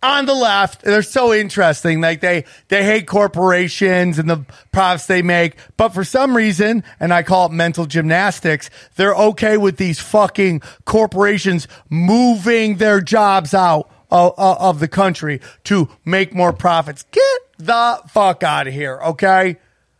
on 0.01 0.25
the 0.25 0.33
left, 0.33 0.81
they're 0.81 1.01
so 1.01 1.33
interesting. 1.33 2.01
Like 2.01 2.21
they 2.21 2.45
they 2.69 2.83
hate 2.83 3.07
corporations 3.07 4.17
and 4.17 4.29
the 4.29 4.45
profits 4.71 5.07
they 5.07 5.21
make, 5.21 5.57
but 5.77 5.89
for 5.89 6.03
some 6.03 6.35
reason, 6.35 6.83
and 6.99 7.13
I 7.13 7.23
call 7.23 7.47
it 7.47 7.51
mental 7.51 7.85
gymnastics, 7.85 8.69
they're 8.95 9.15
okay 9.15 9.57
with 9.57 9.77
these 9.77 9.99
fucking 9.99 10.61
corporations 10.85 11.67
moving 11.89 12.77
their 12.77 13.01
jobs 13.01 13.53
out 13.53 13.91
of, 14.09 14.33
of 14.37 14.79
the 14.79 14.87
country 14.87 15.41
to 15.65 15.89
make 16.05 16.33
more 16.33 16.53
profits. 16.53 17.03
Get 17.11 17.39
the 17.57 18.01
fuck 18.09 18.43
out 18.43 18.67
of 18.67 18.73
here, 18.73 18.99
okay? 19.03 19.57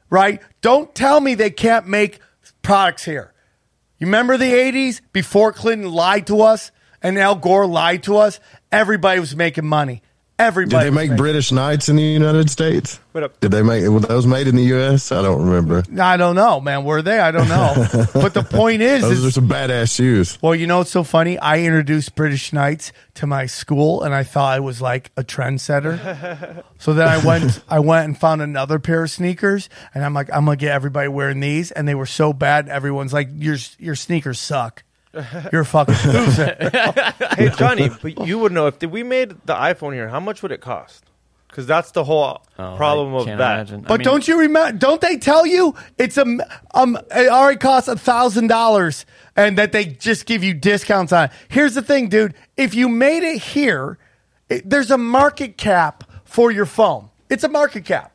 Right? 0.10 0.42
Don't 0.62 0.94
tell 0.96 1.20
me 1.20 1.36
they 1.36 1.52
can't 1.52 1.88
make 1.88 2.20
products 2.62 3.06
here. 3.06 3.34
You 4.00 4.08
remember 4.08 4.38
the 4.38 4.52
80s 4.52 5.02
before 5.12 5.52
Clinton 5.52 5.92
lied 5.92 6.28
to 6.28 6.42
us 6.42 6.72
and 7.02 7.18
Al 7.18 7.36
Gore 7.36 7.68
lied 7.68 8.04
to 8.04 8.18
us? 8.18 8.40
Everybody 8.72 9.20
was 9.20 9.36
making 9.36 9.66
money. 9.66 10.02
Everybody. 10.38 10.86
Did 10.86 10.94
they 10.94 11.08
make 11.08 11.18
British 11.18 11.52
Knights 11.52 11.90
in 11.90 11.98
the 11.98 12.02
United 12.02 12.50
States? 12.50 12.98
What 13.12 13.26
up? 13.26 13.40
Did 13.42 13.52
they 13.52 13.62
make 13.62 13.86
were 13.90 14.00
those 14.00 14.26
made 14.26 14.48
in 14.48 14.56
the 14.56 14.64
U.S.? 14.64 15.12
I 15.12 15.22
don't 15.22 15.44
remember. 15.44 15.84
I 16.02 16.16
don't 16.16 16.36
know, 16.36 16.62
man. 16.62 16.86
Were 16.86 17.02
they? 17.02 17.20
I 17.20 17.32
don't 17.32 17.50
know. 17.50 17.74
but 18.14 18.34
the 18.34 18.44
point 18.44 18.82
is, 18.82 19.02
Those 19.02 19.20
is 19.20 19.26
are 19.26 19.32
some 19.32 19.50
badass 19.50 19.94
shoes. 19.94 20.38
well, 20.42 20.56
you 20.56 20.66
know 20.66 20.78
what's 20.78 20.92
so 20.92 21.04
funny? 21.04 21.38
I 21.38 21.60
introduced 21.64 22.16
British 22.16 22.54
Knights 22.54 22.94
to 23.16 23.28
my 23.28 23.48
school, 23.48 24.04
and 24.04 24.16
I 24.16 24.24
thought 24.24 24.56
I 24.56 24.62
was 24.62 24.82
like 24.82 25.12
a 25.18 25.24
trendsetter. 25.26 26.64
so 26.78 26.94
then 26.94 27.10
I 27.10 27.18
went, 27.18 27.62
I 27.68 27.80
went 27.80 28.06
and 28.06 28.18
found 28.18 28.42
another 28.42 28.80
pair 28.80 29.04
of 29.04 29.12
sneakers, 29.12 29.68
and 29.94 30.06
I'm 30.06 30.14
like, 30.14 30.30
I'm 30.32 30.46
gonna 30.46 30.56
get 30.56 30.72
everybody 30.72 31.10
wearing 31.10 31.42
these, 31.42 31.72
and 31.72 31.86
they 31.86 31.96
were 31.96 32.06
so 32.06 32.32
bad. 32.32 32.70
Everyone's 32.70 33.12
like, 33.12 33.28
your 33.34 33.58
your 33.78 33.96
sneakers 33.96 34.40
suck. 34.40 34.84
You're 35.52 35.62
a 35.62 35.66
fucking 35.66 35.96
loser. 36.12 36.56
Hey 37.36 37.50
Johnny, 37.58 37.90
but 38.02 38.28
you 38.28 38.38
would 38.40 38.52
know 38.52 38.68
if 38.68 38.82
we 38.82 39.02
made 39.04 39.30
the 39.46 39.54
iPhone 39.54 39.94
here, 39.94 40.10
how 40.10 40.20
much 40.20 40.42
would 40.44 40.52
it 40.52 40.62
cost? 40.62 41.06
Because 41.48 41.66
that's 41.66 41.92
the 41.92 42.04
whole 42.04 42.44
Oh, 42.60 42.76
problem 42.78 43.16
I 43.16 43.18
of 43.20 43.26
can't 43.26 43.38
that. 43.40 43.54
imagine. 43.56 43.86
I 43.86 43.88
But 43.88 44.00
mean, 44.00 44.06
don't 44.06 44.28
you 44.28 44.40
remember? 44.40 44.78
Don't 44.78 45.02
they 45.02 45.18
tell 45.18 45.46
you 45.48 45.74
it's 45.98 46.18
a 46.18 46.26
um? 46.76 46.96
It 47.16 47.28
already 47.30 47.58
costs 47.58 47.88
a 47.88 47.96
thousand 47.98 48.48
dollars, 48.48 49.06
and 49.36 49.58
that 49.58 49.72
they 49.72 49.86
just 49.86 50.26
give 50.28 50.44
you 50.44 50.54
discounts 50.54 51.12
on 51.12 51.26
it. 51.26 51.32
Here's 51.48 51.74
the 51.74 51.82
thing, 51.82 52.08
dude. 52.10 52.36
If 52.56 52.76
you 52.76 52.88
made 52.88 53.24
it 53.24 53.40
here, 53.42 53.98
it- 54.48 54.70
there's 54.70 54.92
a 54.92 54.98
market 54.98 55.58
cap 55.58 56.04
for 56.24 56.52
your 56.52 56.68
phone. 56.68 57.10
It's 57.30 57.44
a 57.44 57.50
market 57.50 57.84
cap. 57.86 58.12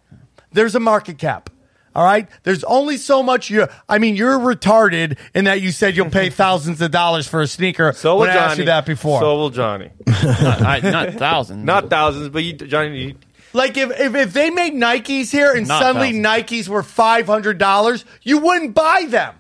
There's 0.53 0.77
a 0.77 0.81
market 0.81 1.19
cap. 1.19 1.51
All 1.95 2.05
right. 2.05 2.29
There's 2.43 2.65
only 2.65 2.97
so 2.97 3.23
much 3.23 3.51
you. 3.51 3.67
I 3.89 3.99
mean, 3.99 4.17
you're 4.17 4.39
retarded 4.39 5.19
in 5.35 5.45
that 5.45 5.61
you 5.61 5.71
said 5.71 5.97
you'll 5.97 6.11
pay 6.11 6.31
thousands 6.45 6.81
of 6.81 6.91
dollars 6.91 7.27
for 7.27 7.41
a 7.41 7.47
sneaker. 7.47 7.93
So 7.93 8.15
will 8.15 8.21
when 8.21 8.31
I 8.31 8.35
Johnny. 8.35 8.47
asked 8.47 8.59
you 8.59 8.65
that 8.67 8.87
before. 8.87 9.21
So 9.21 9.37
will 9.37 9.51
Johnny. 9.51 9.91
not, 10.07 10.63
I, 10.63 10.81
not 10.81 11.15
thousands. 11.15 11.65
Not 11.65 11.91
thousands, 11.91 12.29
but 12.31 12.43
you, 12.43 12.55
Johnny. 12.55 12.99
You, 12.99 13.15
like 13.53 13.77
if, 13.77 13.91
if 14.01 14.15
if 14.17 14.33
they 14.33 14.51
made 14.51 14.75
Nikes 14.75 15.31
here 15.31 15.53
and 15.53 15.69
Not 15.69 15.81
suddenly 15.81 16.13
Nikes 16.13 16.69
were 16.69 16.83
five 16.83 17.27
hundred 17.27 17.59
dollars, 17.59 18.05
you 18.23 18.39
wouldn't 18.39 18.75
buy 18.75 19.07
them. 19.09 19.35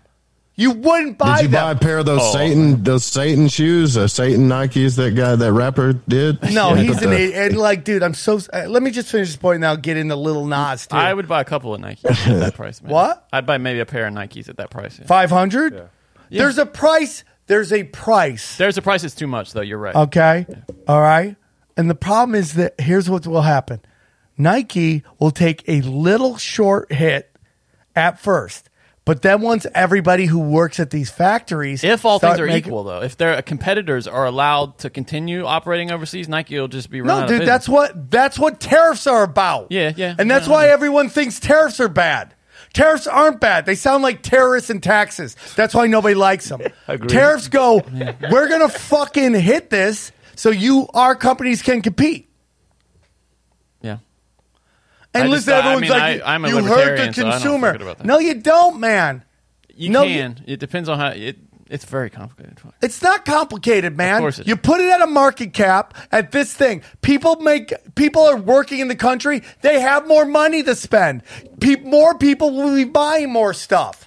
You 0.56 0.70
wouldn't 0.70 1.18
buy 1.18 1.39
Did 1.39 1.43
you 1.43 1.48
them. 1.48 1.64
buy 1.64 1.70
a 1.72 1.76
pair 1.76 1.98
of 1.98 2.06
those 2.06 2.20
Oh. 2.22 2.32
Satan 2.32 2.85
those 2.85 3.05
Satan 3.05 3.48
shoes, 3.48 3.97
uh, 3.97 4.06
Satan 4.06 4.48
Nikes 4.48 4.94
that 4.97 5.16
guy 5.16 5.35
that 5.35 5.52
rapper 5.52 5.94
did? 5.94 6.40
no, 6.52 6.74
Yeah, 6.74 6.82
he's 6.82 7.02
an 7.02 7.10
the- 7.10 7.35
And 7.35 7.56
like, 7.56 7.82
dude, 7.82 8.05
I'm 8.05 8.14
so. 8.14 8.39
Uh, 8.52 8.66
let 8.68 8.82
me 8.82 8.93
just 8.93 9.09
finish 9.10 9.28
this 9.28 9.36
point. 9.36 9.60
Now 9.60 9.74
get 9.74 9.97
into 9.97 10.14
Little 10.14 10.47
Nas 10.47 10.86
too. 10.86 10.97
I 10.97 11.12
would 11.12 11.26
buy 11.26 11.40
a 11.40 11.44
couple 11.44 11.74
of 11.74 11.81
Nikes 11.81 12.05
at 12.05 12.39
that 12.40 12.55
price. 12.56 12.81
Man. 12.81 12.93
What? 12.93 13.26
I'd 13.32 13.47
buy 13.47 13.59
maybe 13.59 13.81
a 13.81 13.86
pair 13.86 14.06
of 14.06 14.14
Nikes 14.14 14.48
at 14.48 14.56
that 14.59 14.70
price. 14.70 14.97
yeah. 15.01 15.06
five 15.06 15.31
hundred. 15.31 15.89
There's 16.31 16.59
a 16.59 16.66
price. 16.66 17.24
There's 17.47 17.72
a 17.72 17.82
price. 17.82 18.56
There's 18.56 18.78
a 18.78 18.82
price 18.82 19.02
It's 19.05 19.14
too 19.14 19.26
much 19.26 19.52
though. 19.55 19.60
You're 19.60 19.78
right. 19.78 19.94
Okay. 19.94 20.47
All 20.89 21.01
right. 21.01 21.35
And 21.76 21.90
the 21.90 21.94
problem 21.97 22.36
is 22.36 22.55
that 22.55 22.74
here's 22.81 23.10
what 23.10 23.26
will 23.26 23.43
happen 23.43 23.81
Nike 24.39 25.02
will 25.18 25.31
take 25.32 25.62
a 25.68 25.81
little 25.81 26.36
short 26.39 26.93
hit 26.93 27.36
at 27.97 28.20
first. 28.20 28.70
But 29.06 29.20
then 29.20 29.43
once 29.43 29.66
everybody 29.74 30.24
who 30.24 30.39
works 30.39 30.81
at 30.81 30.89
these 30.90 31.10
factories, 31.10 31.85
If 31.85 32.06
all 32.06 32.18
things 32.18 32.40
are 32.40 32.47
making- 32.47 32.68
equal, 32.70 32.85
though, 32.85 33.02
if 33.02 33.18
their 33.18 33.40
competitors 33.43 34.06
are 34.09 34.24
allowed 34.24 34.78
to 34.78 34.89
continue 34.89 35.44
operating 35.44 35.90
overseas, 35.90 36.26
Nike 36.26 36.59
will 36.59 36.68
just 36.68 36.89
be 36.90 37.02
run 37.02 37.22
no, 37.22 37.26
dude, 37.39 37.47
that's 37.47 37.68
what 37.68 38.10
that's 38.10 38.39
what 38.39 38.60
tariffs 38.60 39.06
are 39.06 39.22
about. 39.22 39.66
Yeah, 39.70 39.93
yeah. 39.94 40.14
and 40.18 40.31
that's 40.31 40.48
why 40.48 40.68
everyone 40.68 41.10
thinks 41.10 41.39
tariffs 41.39 41.81
are 41.81 41.89
bad. 41.89 42.35
Tariffs 42.72 43.06
aren't 43.06 43.40
bad. 43.40 43.66
They 43.66 43.74
sound 43.76 44.02
like 44.02 44.22
terrorists 44.22 44.70
and 44.70 44.82
taxes. 44.82 45.36
That's 45.55 45.74
why 45.74 45.86
nobody 45.86 46.14
likes 46.14 46.48
them. 46.48 46.60
Tariffs 47.09 47.48
go, 47.48 47.82
we're 48.31 48.48
gonna 48.48 48.68
fucking 48.68 49.35
hit 49.35 49.70
this 49.70 50.12
so 50.35 50.51
you 50.51 50.89
our 50.94 51.14
companies 51.14 51.62
can 51.62 51.82
compete. 51.82 52.28
And 55.14 55.24
I 55.24 55.26
listen, 55.28 55.46
just- 55.52 55.64
I 55.64 55.72
everyone's 55.72 55.80
mean, 55.82 55.90
like, 55.90 56.22
I- 56.22 56.34
I'm 56.34 56.44
a 56.44 56.48
you 56.48 56.64
hurt 56.64 56.96
the 56.98 57.12
so 57.12 57.26
I 57.28 57.30
consumer. 57.32 57.70
about 57.70 57.98
that. 57.98 58.06
no, 58.06 58.18
you 58.18 58.34
don't, 58.34 58.80
man. 58.80 59.24
You 59.76 59.90
No, 59.90 60.04
can. 60.04 60.42
It 60.46 60.60
depends 60.60 60.88
on 60.88 60.98
how 60.98 61.08
it. 61.08 61.38
It's 61.70 61.86
very 61.86 62.10
complicated. 62.10 62.60
It's 62.82 63.00
not 63.02 63.24
complicated, 63.24 63.96
man. 63.96 64.20
course 64.20 64.38
it 64.38 64.46
you 64.46 64.54
put 64.54 64.80
it 64.80 64.90
at 64.90 65.00
a 65.00 65.06
market 65.06 65.54
cap 65.54 65.94
at 66.12 66.30
this 66.30 66.52
thing. 66.54 66.82
People 67.00 67.36
make 67.36 67.72
people 67.94 68.22
are 68.22 68.36
working 68.36 68.80
in 68.80 68.88
the 68.88 68.94
country. 68.94 69.42
They 69.62 69.80
have 69.80 70.06
more 70.06 70.26
money 70.26 70.62
to 70.62 70.74
spend. 70.76 71.22
Pe- 71.60 71.76
more 71.82 72.16
people 72.18 72.50
will 72.54 72.74
be 72.74 72.84
buying 72.84 73.32
more 73.32 73.54
stuff. 73.54 74.06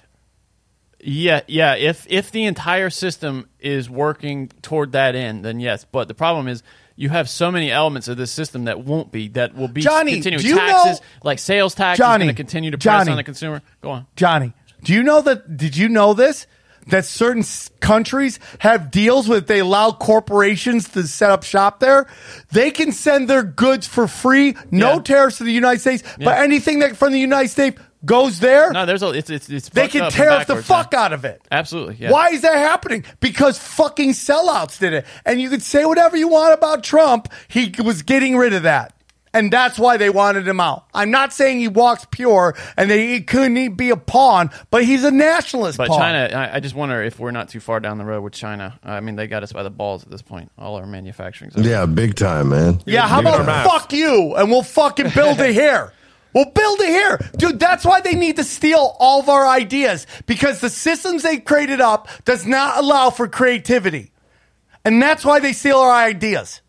Yeah, 1.00 1.40
yeah. 1.46 1.74
If 1.74 2.06
if 2.08 2.30
the 2.30 2.44
entire 2.44 2.90
system 2.90 3.48
is 3.60 3.90
working 3.90 4.50
toward 4.62 4.92
that 4.92 5.14
end, 5.14 5.44
then 5.44 5.60
yes. 5.60 5.84
But 5.84 6.08
the 6.08 6.14
problem 6.14 6.48
is 6.48 6.62
you 6.98 7.08
have 7.08 7.28
so 7.30 7.50
many 7.50 7.70
elements 7.70 8.08
of 8.08 8.16
this 8.16 8.30
system 8.32 8.64
that 8.64 8.80
won't 8.80 9.12
be 9.12 9.28
that 9.28 9.54
will 9.54 9.68
be 9.68 9.80
Johnny, 9.80 10.12
continuing 10.14 10.42
do 10.42 10.48
you 10.48 10.56
taxes 10.56 11.00
know- 11.00 11.06
like 11.22 11.38
sales 11.38 11.74
tax 11.74 11.96
Johnny, 11.98 12.24
is 12.24 12.26
going 12.26 12.34
to 12.34 12.42
continue 12.42 12.70
to 12.72 12.76
press 12.78 12.82
Johnny. 13.02 13.10
on 13.12 13.16
the 13.16 13.24
consumer. 13.24 13.62
Go 13.80 13.90
on. 13.90 14.06
Johnny, 14.16 14.52
do 14.82 14.92
you 14.92 15.02
know 15.02 15.20
that? 15.22 15.56
Did 15.56 15.76
you 15.76 15.88
know 15.88 16.12
this? 16.12 16.46
That 16.88 17.04
certain 17.04 17.42
s- 17.42 17.68
countries 17.80 18.40
have 18.60 18.90
deals 18.90 19.28
with 19.28 19.46
they 19.46 19.58
allow 19.58 19.92
corporations 19.92 20.88
to 20.90 21.02
set 21.06 21.30
up 21.30 21.42
shop 21.42 21.80
there. 21.80 22.06
They 22.50 22.70
can 22.70 22.92
send 22.92 23.28
their 23.28 23.42
goods 23.42 23.86
for 23.86 24.08
free, 24.08 24.56
no 24.70 24.94
Yeah. 24.94 25.00
tariffs 25.00 25.36
to 25.38 25.44
the 25.44 25.52
United 25.52 25.80
States, 25.80 26.02
but 26.18 26.38
anything 26.38 26.78
that 26.78 26.96
from 26.96 27.12
the 27.12 27.18
United 27.20 27.50
States 27.50 27.78
goes 28.04 28.40
there, 28.40 28.70
No, 28.72 28.86
there's 28.86 29.02
a 29.02 29.10
it's 29.10 29.30
it's, 29.30 29.48
it's 29.48 29.68
they 29.70 29.88
can 29.88 30.02
up 30.02 30.16
and 30.18 30.46
the 30.46 30.62
fuck 30.62 30.92
yeah. 30.92 31.00
out 31.00 31.12
of 31.12 31.24
it. 31.24 31.40
Absolutely. 31.50 31.96
Yeah. 31.98 32.10
Why 32.10 32.30
is 32.30 32.42
that 32.42 32.56
happening? 32.56 33.04
Because 33.20 33.58
fucking 33.58 34.10
sellouts 34.10 34.78
did 34.78 34.92
it. 34.92 35.06
And 35.24 35.40
you 35.40 35.50
could 35.50 35.62
say 35.62 35.84
whatever 35.84 36.16
you 36.16 36.28
want 36.28 36.54
about 36.54 36.84
Trump. 36.84 37.32
He 37.48 37.74
was 37.82 38.02
getting 38.02 38.36
rid 38.36 38.52
of 38.52 38.62
that. 38.64 38.94
And 39.34 39.52
that's 39.52 39.78
why 39.78 39.98
they 39.98 40.10
wanted 40.10 40.48
him 40.48 40.58
out. 40.58 40.86
I'm 40.94 41.10
not 41.10 41.32
saying 41.32 41.58
he 41.58 41.68
walks 41.68 42.06
pure 42.10 42.56
and 42.76 42.90
they, 42.90 43.08
he 43.08 43.20
couldn't 43.20 43.74
be 43.74 43.90
a 43.90 43.96
pawn, 43.96 44.50
but 44.70 44.84
he's 44.84 45.04
a 45.04 45.10
nationalist 45.10 45.76
But 45.76 45.88
pawn. 45.88 45.98
China, 46.00 46.34
I, 46.34 46.56
I 46.56 46.60
just 46.60 46.74
wonder 46.74 47.02
if 47.02 47.18
we're 47.18 47.30
not 47.30 47.48
too 47.50 47.60
far 47.60 47.78
down 47.78 47.98
the 47.98 48.04
road 48.04 48.22
with 48.22 48.32
China. 48.32 48.78
I 48.82 49.00
mean, 49.00 49.16
they 49.16 49.26
got 49.26 49.42
us 49.42 49.52
by 49.52 49.62
the 49.62 49.70
balls 49.70 50.02
at 50.02 50.10
this 50.10 50.22
point. 50.22 50.50
All 50.58 50.76
our 50.76 50.86
manufacturing. 50.86 51.50
Yeah, 51.56 51.84
big 51.86 52.14
time, 52.14 52.48
man. 52.48 52.80
yeah, 52.86 53.06
how 53.06 53.20
about 53.20 53.44
time. 53.44 53.68
fuck 53.68 53.92
you 53.92 54.34
and 54.34 54.50
we'll 54.50 54.62
fucking 54.62 55.10
build 55.14 55.40
it 55.40 55.52
here. 55.54 55.92
We'll 56.34 56.50
build 56.50 56.80
it 56.80 56.88
here. 56.88 57.18
Dude, 57.36 57.58
that's 57.58 57.84
why 57.84 58.00
they 58.00 58.14
need 58.14 58.36
to 58.36 58.44
steal 58.44 58.94
all 58.98 59.20
of 59.20 59.28
our 59.28 59.46
ideas 59.46 60.06
because 60.26 60.60
the 60.60 60.70
systems 60.70 61.22
they 61.22 61.38
created 61.38 61.80
up 61.80 62.08
does 62.24 62.46
not 62.46 62.78
allow 62.78 63.10
for 63.10 63.28
creativity. 63.28 64.12
And 64.84 65.02
that's 65.02 65.24
why 65.24 65.40
they 65.40 65.52
steal 65.52 65.78
our 65.78 65.90
ideas. 65.92 66.60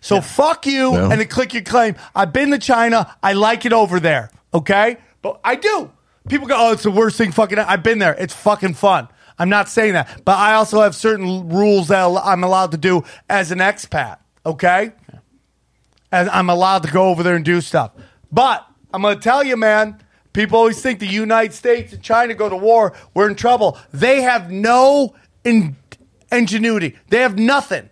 So 0.00 0.20
fuck 0.20 0.66
you 0.66 0.92
Yeah. 0.94 1.10
and 1.10 1.20
then 1.20 1.28
click 1.28 1.54
your 1.54 1.62
claim. 1.62 1.94
I've 2.14 2.32
been 2.32 2.50
to 2.50 2.58
China. 2.58 3.14
I 3.22 3.34
like 3.34 3.64
it 3.66 3.72
over 3.72 4.00
there. 4.00 4.30
Okay? 4.52 4.96
But 5.20 5.40
I 5.44 5.54
do. 5.56 5.90
People 6.28 6.48
go, 6.48 6.56
oh, 6.58 6.72
it's 6.72 6.82
the 6.82 6.90
worst 6.90 7.16
thing 7.18 7.32
fucking. 7.32 7.58
I've 7.58 7.82
been 7.82 7.98
there. 7.98 8.14
It's 8.14 8.34
fucking 8.34 8.74
fun. 8.74 9.08
I'm 9.38 9.48
not 9.48 9.68
saying 9.68 9.92
that. 9.92 10.22
But 10.24 10.38
I 10.38 10.54
also 10.54 10.80
have 10.82 10.94
certain 10.94 11.48
rules 11.48 11.88
that 11.88 12.04
I'm 12.24 12.42
allowed 12.44 12.72
to 12.72 12.76
do 12.78 13.04
as 13.28 13.50
an 13.52 13.58
expat. 13.58 14.18
Okay? 14.44 14.92
And 16.10 16.28
I'm 16.30 16.50
allowed 16.50 16.82
to 16.84 16.90
go 16.90 17.08
over 17.10 17.22
there 17.22 17.36
and 17.36 17.44
do 17.44 17.60
stuff. 17.60 17.92
But 18.30 18.66
I'm 18.94 19.02
going 19.02 19.14
to 19.16 19.20
tell 19.20 19.42
you, 19.44 19.56
man, 19.56 19.98
people 20.32 20.58
always 20.58 20.80
think 20.80 20.98
the 21.00 21.06
United 21.06 21.52
States 21.54 21.92
and 21.92 22.02
China 22.02 22.34
go 22.34 22.48
to 22.48 22.56
war, 22.56 22.92
we're 23.14 23.28
in 23.28 23.34
trouble. 23.34 23.78
They 23.92 24.22
have 24.22 24.50
no 24.50 25.14
in- 25.44 25.76
ingenuity, 26.30 26.96
they 27.08 27.20
have 27.20 27.38
nothing. 27.38 27.88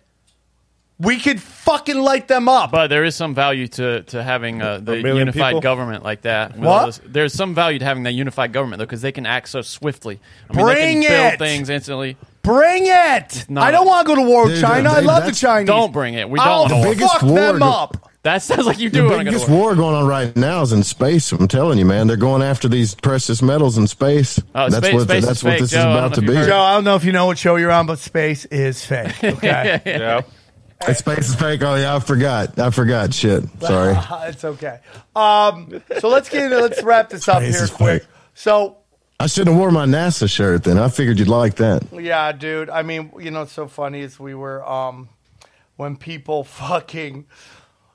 We 0.99 1.19
could 1.19 1.41
fucking 1.41 1.97
light 1.97 2.27
them 2.27 2.47
up. 2.47 2.69
But 2.71 2.89
there 2.89 3.03
is 3.03 3.15
some 3.15 3.33
value 3.33 3.67
to, 3.69 4.03
to 4.03 4.21
having 4.21 4.61
uh, 4.61 4.77
the 4.77 4.97
million 5.01 5.17
unified 5.17 5.49
people? 5.53 5.61
government 5.61 6.03
like 6.03 6.21
that. 6.21 6.51
With 6.53 6.59
What? 6.63 6.79
all 6.79 6.85
this- 6.85 7.01
there's 7.03 7.33
some 7.33 7.55
value 7.55 7.79
to 7.79 7.85
having 7.85 8.03
that 8.03 8.11
unified 8.11 8.53
government 8.53 8.77
though, 8.77 8.85
because 8.85 9.01
they 9.01 9.11
can 9.11 9.25
act 9.25 9.49
so 9.49 9.63
swiftly. 9.63 10.19
I 10.49 10.55
mean, 10.55 10.65
Bring 10.67 11.01
they 11.01 11.07
can 11.07 11.25
it! 11.33 11.39
build 11.39 11.49
things 11.49 11.69
instantly. 11.69 12.17
Bring 12.43 12.83
it! 12.85 13.45
not- 13.49 13.63
I 13.63 13.71
don't 13.71 13.87
want 13.87 14.05
to 14.07 14.13
go 14.13 14.21
to 14.21 14.27
war 14.27 14.43
with 14.45 14.53
Dude, 14.55 14.61
China. 14.63 14.91
I 14.91 14.99
they- 15.01 15.07
love 15.07 15.15
the 15.23 15.31
that's- 15.31 15.39
Chinese. 15.39 15.67
Don't 15.67 15.91
bring 15.91 16.13
it. 16.13 16.29
We 16.29 16.37
don't 16.37 16.47
I'll 16.47 16.61
wanna 16.63 16.75
war. 16.75 16.85
biggest 16.93 17.13
fuck 17.13 17.21
war 17.23 17.39
them 17.39 17.59
go- 17.59 17.67
up. 17.69 18.10
That 18.23 18.43
sounds 18.43 18.67
like 18.67 18.77
you 18.79 18.89
do 18.91 19.01
The 19.01 19.07
want 19.07 19.19
to 19.19 19.23
go 19.25 19.31
biggest 19.31 19.49
war. 19.49 19.59
war 19.59 19.75
going 19.75 19.95
on 19.95 20.05
right 20.07 20.35
now 20.35 20.61
is 20.61 20.73
in 20.73 20.83
space. 20.83 21.31
I'm 21.31 21.47
telling 21.47 21.79
you, 21.79 21.85
man. 21.85 22.05
They're 22.05 22.17
going 22.17 22.43
after 22.43 22.67
these 22.67 22.93
precious 22.93 23.41
metals 23.41 23.79
in 23.79 23.87
space. 23.87 24.39
Oh, 24.53 24.69
that's 24.69 24.75
space- 24.85 24.93
what 24.93 25.03
space 25.03 25.17
is 25.23 25.25
that's 25.27 25.43
what 25.43 25.51
fake, 25.53 25.59
this 25.61 25.71
Joe. 25.71 25.79
is 25.79 25.85
about 25.85 26.13
to 26.15 26.21
be. 26.21 26.27
you've 26.27 26.35
heard. 26.37 26.47
Joe, 26.49 26.59
I 26.59 26.75
don't 26.75 26.83
know 26.83 26.95
if 26.95 27.03
you 27.03 27.13
know 27.13 27.25
what 27.25 27.39
show 27.39 27.55
you're 27.55 27.71
on, 27.71 27.87
but 27.87 27.97
space 27.97 28.45
is 28.45 28.85
fake. 28.85 29.15
Okay. 29.23 29.81
yeah. 29.85 30.21
Hey, 30.85 30.93
Space 30.93 31.29
is 31.29 31.35
fake. 31.35 31.61
Oh 31.63 31.75
yeah, 31.75 31.95
I 31.95 31.99
forgot. 31.99 32.57
I 32.59 32.69
forgot. 32.71 33.13
Shit. 33.13 33.43
Sorry. 33.61 33.95
it's 34.29 34.43
okay. 34.43 34.79
Um, 35.15 35.81
so 35.99 36.07
let's 36.09 36.27
get 36.29 36.43
into, 36.45 36.59
let's 36.59 36.81
wrap 36.83 37.09
this 37.09 37.27
up 37.27 37.37
Space 37.43 37.55
here 37.55 37.63
is 37.65 37.69
quick. 37.71 38.01
fake. 38.03 38.11
So 38.33 38.77
I 39.19 39.27
shouldn't 39.27 39.49
have 39.55 39.59
worn 39.59 39.73
my 39.75 39.85
NASA 39.85 40.27
shirt 40.29 40.63
then. 40.63 40.79
I 40.79 40.89
figured 40.89 41.19
you'd 41.19 41.27
like 41.27 41.55
that. 41.55 41.83
Yeah, 41.93 42.31
dude. 42.31 42.69
I 42.71 42.81
mean, 42.81 43.11
you 43.19 43.29
know, 43.29 43.43
it's 43.43 43.51
so 43.51 43.67
funny 43.67 43.99
is 44.01 44.19
we 44.19 44.33
were 44.35 44.67
um 44.67 45.09
when 45.75 45.97
people 45.97 46.43
fucking. 46.45 47.25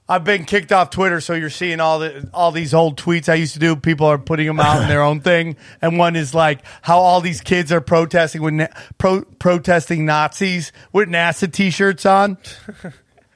I've 0.09 0.23
been 0.23 0.45
kicked 0.45 0.71
off 0.71 0.91
Twitter, 0.91 1.21
so 1.21 1.35
you're 1.35 1.51
seeing 1.51 1.81
all 1.81 1.99
the 1.99 2.31
all 2.33 2.53
these 2.53 2.73
old 2.73 2.97
tweets 2.97 3.29
I 3.29 3.35
used 3.35 3.55
to 3.55 3.59
do. 3.59 3.75
People 3.75 4.07
are 4.07 4.19
putting 4.19 4.47
them 4.47 4.61
out 4.61 4.83
in 4.83 4.89
their 4.89 5.03
own 5.03 5.21
thing, 5.21 5.57
and 5.83 5.99
one 5.99 6.15
is 6.15 6.33
like 6.33 6.61
how 6.83 6.99
all 6.99 7.21
these 7.21 7.41
kids 7.41 7.73
are 7.73 7.81
protesting 7.81 8.41
with 8.43 8.55
na- 8.55 8.69
pro- 8.99 9.25
protesting 9.41 10.05
Nazis 10.07 10.71
with 10.93 11.09
NASA 11.09 11.53
T-shirts 11.53 12.07
on. 12.07 12.39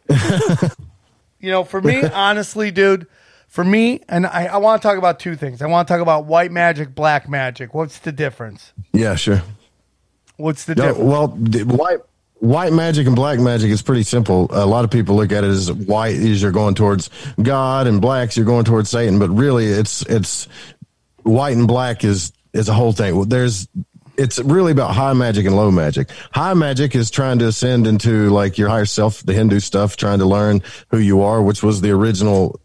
you 1.41 1.51
know, 1.51 1.65
for 1.65 1.81
me, 1.81 2.03
honestly, 2.05 2.71
dude, 2.71 3.07
for 3.49 3.65
me, 3.65 4.01
and 4.09 4.27
I, 4.27 4.47
I 4.47 4.57
want 4.59 4.81
to 4.83 4.87
talk 4.89 4.99
about 4.99 5.19
two 5.19 5.37
things. 5.37 5.63
I 5.63 5.67
want 5.67 5.89
to 5.89 5.95
talk 5.95 6.01
about 6.01 6.27
white 6.27 6.53
magic, 6.53 6.95
black 6.95 7.29
magic. 7.29 7.75
What's 7.75 7.99
the 7.99 8.13
difference? 8.13 8.73
Yeah, 8.93 9.15
sure. 9.17 9.43
What's 10.37 10.65
the 10.67 10.75
No, 10.75 10.87
difference? 10.87 11.05
well, 11.09 11.29
white 11.77 11.99
white 12.41 12.73
magic 12.73 13.07
and 13.07 13.15
black 13.15 13.39
magic 13.39 13.71
is 13.71 13.83
pretty 13.83 14.03
simple. 14.03 14.49
A 14.51 14.67
lot 14.67 14.85
of 14.85 14.91
people 14.91 15.17
look 15.17 15.31
at 15.31 15.45
it 15.45 15.49
as 15.49 15.71
white 15.73 16.17
is 16.17 16.43
you're 16.43 16.51
going 16.51 16.75
towards 16.75 17.11
God 17.41 17.87
and 17.87 18.01
blacks 18.01 18.37
you're 18.37 18.47
going 18.47 18.65
towards 18.65 18.91
Satan, 18.91 19.19
but 19.19 19.29
really 19.29 19.67
it's 19.67 20.03
it's 20.03 20.49
white 21.23 21.57
and 21.57 21.69
black 21.69 22.03
is 22.03 22.33
is 22.53 22.69
a 22.69 22.75
whole 22.75 22.93
thing. 22.93 23.29
There's 23.29 23.69
it's 24.17 24.39
really 24.39 24.73
about 24.73 24.95
high 24.95 25.13
magic 25.13 25.47
and 25.47 25.57
low 25.57 25.71
magic. 25.71 26.11
High 26.33 26.55
magic 26.55 26.95
is 26.95 27.11
trying 27.11 27.39
to 27.39 27.47
ascend 27.47 27.87
into 27.87 28.29
like 28.31 28.59
your 28.59 28.69
higher 28.69 28.85
self, 28.85 29.23
the 29.23 29.33
Hindu 29.33 29.61
stuff, 29.61 29.97
trying 29.97 30.19
to 30.19 30.27
learn 30.27 30.63
who 30.91 30.99
you 30.99 31.23
are, 31.23 31.43
which 31.43 31.63
was 31.63 31.81
the 31.81 31.91
original 31.91 32.61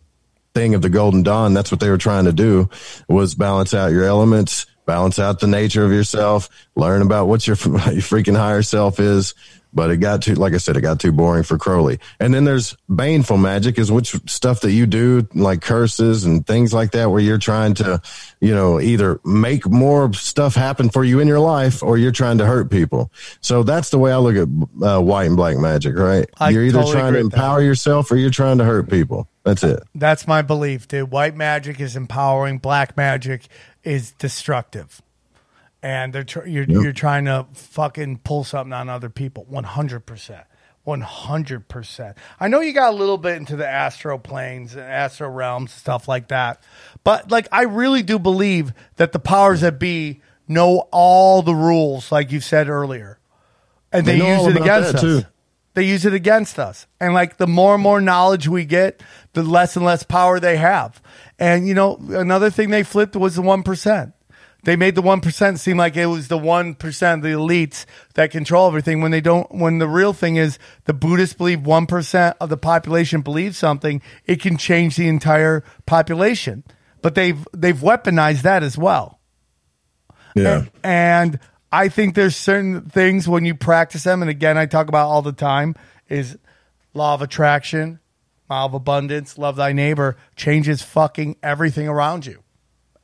thing 0.55 0.73
of 0.73 0.81
the 0.81 0.89
golden 0.89 1.21
dawn 1.21 1.53
that's 1.53 1.69
what 1.69 1.81
they 1.81 1.89
were 1.89 1.97
trying 1.97 2.23
to 2.23 2.31
do 2.31 2.69
was 3.09 3.35
balance 3.35 3.73
out 3.73 3.91
your 3.91 4.05
elements 4.05 4.65
balance 4.85 5.19
out 5.19 5.41
the 5.41 5.47
nature 5.47 5.83
of 5.83 5.91
yourself 5.91 6.49
learn 6.77 7.01
about 7.01 7.27
what 7.27 7.45
your, 7.45 7.57
your 7.65 8.01
freaking 8.01 8.37
higher 8.37 8.61
self 8.61 8.97
is 8.97 9.33
but 9.75 9.91
it 9.91 9.97
got 9.97 10.23
too, 10.23 10.33
like 10.35 10.53
I 10.53 10.57
said, 10.57 10.77
it 10.77 10.81
got 10.81 10.99
too 10.99 11.11
boring 11.11 11.43
for 11.43 11.57
Crowley. 11.57 11.99
And 12.19 12.33
then 12.33 12.45
there's 12.45 12.75
baneful 12.89 13.37
magic 13.37 13.77
is 13.77 13.91
which 13.91 14.15
stuff 14.27 14.61
that 14.61 14.71
you 14.71 14.85
do 14.85 15.27
like 15.35 15.61
curses 15.61 16.23
and 16.23 16.47
things 16.47 16.73
like 16.73 16.91
that, 16.91 17.11
where 17.11 17.19
you're 17.19 17.37
trying 17.37 17.75
to, 17.75 18.01
you 18.39 18.55
know, 18.55 18.79
either 18.79 19.19
make 19.25 19.69
more 19.69 20.11
stuff 20.13 20.55
happen 20.55 20.89
for 20.89 21.03
you 21.03 21.19
in 21.19 21.27
your 21.27 21.41
life 21.41 21.83
or 21.83 21.97
you're 21.97 22.11
trying 22.11 22.37
to 22.37 22.45
hurt 22.45 22.71
people. 22.71 23.11
So 23.41 23.63
that's 23.63 23.89
the 23.89 23.99
way 23.99 24.11
I 24.11 24.17
look 24.17 24.35
at 24.35 24.47
uh, 24.81 25.01
white 25.01 25.25
and 25.25 25.35
black 25.35 25.57
magic, 25.57 25.97
right? 25.97 26.27
I 26.39 26.49
you're 26.49 26.63
either 26.63 26.79
totally 26.79 26.93
trying 26.93 27.13
to 27.13 27.19
empower 27.19 27.61
yourself 27.61 28.09
or 28.11 28.15
you're 28.15 28.29
trying 28.29 28.57
to 28.59 28.63
hurt 28.63 28.89
people. 28.89 29.27
That's 29.43 29.63
it. 29.63 29.83
That's 29.93 30.25
my 30.25 30.41
belief, 30.41 30.87
dude. 30.87 31.11
White 31.11 31.35
magic 31.35 31.79
is 31.79 31.95
empowering. 31.95 32.57
Black 32.57 32.97
magic 32.97 33.47
is 33.83 34.11
destructive, 34.13 35.01
and 35.85 36.11
they're 36.11 36.23
tr- 36.23 36.47
you're 36.47 36.65
you're 36.65 36.93
trying 36.93 37.25
to 37.25 37.45
fucking 37.53 38.17
pull 38.23 38.43
something 38.43 38.73
on 38.73 38.89
other 38.89 39.07
people. 39.09 39.45
One 39.47 39.63
hundred 39.65 40.07
percent. 40.07 40.43
One 40.83 41.01
hundred 41.01 41.67
percent. 41.67 42.17
I 42.39 42.47
know 42.47 42.59
you 42.59 42.73
got 42.73 42.91
a 42.91 42.95
little 42.95 43.19
bit 43.19 43.35
into 43.37 43.55
the 43.55 43.67
astro 43.67 44.17
planes 44.17 44.73
and 44.73 44.81
astro 44.81 45.29
realms 45.29 45.71
stuff 45.71 46.07
like 46.07 46.29
that, 46.29 46.63
but 47.03 47.29
like 47.29 47.47
I 47.51 47.63
really 47.65 48.01
do 48.01 48.17
believe 48.17 48.73
that 48.95 49.11
the 49.11 49.19
powers 49.19 49.61
that 49.61 49.77
be 49.77 50.21
know 50.47 50.87
all 50.91 51.43
the 51.43 51.53
rules, 51.55 52.11
like 52.11 52.31
you 52.31 52.39
said 52.39 52.67
earlier, 52.67 53.19
and 53.91 54.07
they, 54.07 54.17
They 54.19 54.27
use 54.27 54.47
it 54.47 54.57
against 54.57 54.95
us. 54.95 55.01
too. 55.01 55.21
They 55.75 55.83
use 55.83 56.03
it 56.05 56.13
against 56.15 56.57
us. 56.57 56.87
And 56.99 57.13
like 57.13 57.37
the 57.37 57.47
more 57.47 57.75
and 57.75 57.83
more 57.83 58.01
knowledge 58.01 58.47
we 58.47 58.65
get, 58.65 59.03
the 59.33 59.43
less 59.43 59.75
and 59.75 59.85
less 59.85 60.01
power 60.01 60.39
they 60.39 60.57
have. 60.57 60.99
And 61.37 61.67
you 61.67 61.75
know, 61.75 61.99
another 62.09 62.49
thing 62.49 62.71
they 62.71 62.81
flipped 62.83 63.15
was 63.15 63.35
the 63.35 63.43
1%. 63.43 64.13
They 64.65 64.75
made 64.75 64.95
the 64.95 65.03
1% 65.03 65.59
seem 65.59 65.77
like 65.77 65.95
it 65.95 66.07
was 66.07 66.27
the 66.27 66.39
1% 66.39 66.77
the 67.21 67.27
elites 67.29 67.85
that 68.15 68.31
control 68.31 68.67
everything 68.67 68.99
when 68.99 69.11
they 69.11 69.21
don't 69.21 69.49
when 69.51 69.77
the 69.77 69.87
real 69.87 70.11
thing 70.11 70.35
is 70.35 70.57
the 70.85 70.93
Buddhists 70.93 71.35
believe 71.35 71.59
1% 71.59 72.35
of 72.41 72.49
the 72.49 72.57
population 72.57 73.21
believes 73.21 73.57
something, 73.57 74.01
it 74.25 74.41
can 74.41 74.57
change 74.57 74.95
the 74.95 75.07
entire 75.07 75.63
population. 75.85 76.63
But 77.01 77.13
they've 77.13 77.47
they've 77.53 77.77
weaponized 77.77 78.41
that 78.41 78.63
as 78.63 78.77
well. 78.77 79.19
Yeah. 80.35 80.65
And 80.83 81.39
I 81.71 81.89
think 81.89 82.15
there's 82.15 82.35
certain 82.35 82.89
things 82.89 83.27
when 83.27 83.45
you 83.45 83.55
practice 83.55 84.03
them, 84.03 84.21
and 84.21 84.29
again, 84.29 84.57
I 84.57 84.65
talk 84.65 84.87
about 84.87 85.09
all 85.09 85.21
the 85.21 85.31
time, 85.31 85.75
is 86.09 86.37
law 86.93 87.13
of 87.13 87.21
attraction, 87.21 87.99
law 88.49 88.65
of 88.65 88.73
abundance, 88.73 89.37
love 89.37 89.55
thy 89.55 89.73
neighbor, 89.73 90.17
changes 90.35 90.81
fucking 90.81 91.37
everything 91.43 91.87
around 91.87 92.25
you. 92.25 92.43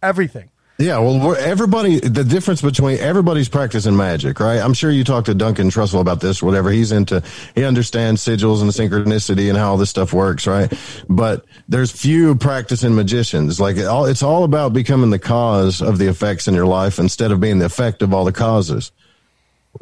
Everything. 0.01 0.50
Yeah, 0.81 0.97
well, 0.97 1.35
everybody, 1.35 1.99
the 1.99 2.23
difference 2.23 2.63
between 2.63 2.97
everybody's 2.97 3.47
practicing 3.47 3.95
magic, 3.95 4.39
right? 4.39 4.57
I'm 4.57 4.73
sure 4.73 4.89
you 4.89 5.03
talked 5.03 5.27
to 5.27 5.35
Duncan 5.35 5.69
Trussell 5.69 6.01
about 6.01 6.21
this, 6.21 6.41
whatever. 6.41 6.71
He's 6.71 6.91
into, 6.91 7.21
he 7.53 7.63
understands 7.63 8.25
sigils 8.25 8.63
and 8.63 8.71
synchronicity 8.71 9.49
and 9.49 9.57
how 9.59 9.69
all 9.69 9.77
this 9.77 9.91
stuff 9.91 10.11
works, 10.11 10.47
right? 10.47 10.73
But 11.07 11.45
there's 11.69 11.91
few 11.91 12.33
practicing 12.33 12.95
magicians. 12.95 13.59
Like, 13.59 13.77
it 13.77 13.85
all, 13.85 14.05
it's 14.05 14.23
all 14.23 14.43
about 14.43 14.73
becoming 14.73 15.11
the 15.11 15.19
cause 15.19 15.83
of 15.83 15.99
the 15.99 16.07
effects 16.07 16.47
in 16.47 16.55
your 16.55 16.65
life 16.65 16.97
instead 16.97 17.31
of 17.31 17.39
being 17.39 17.59
the 17.59 17.65
effect 17.65 18.01
of 18.01 18.11
all 18.11 18.25
the 18.25 18.33
causes. 18.33 18.91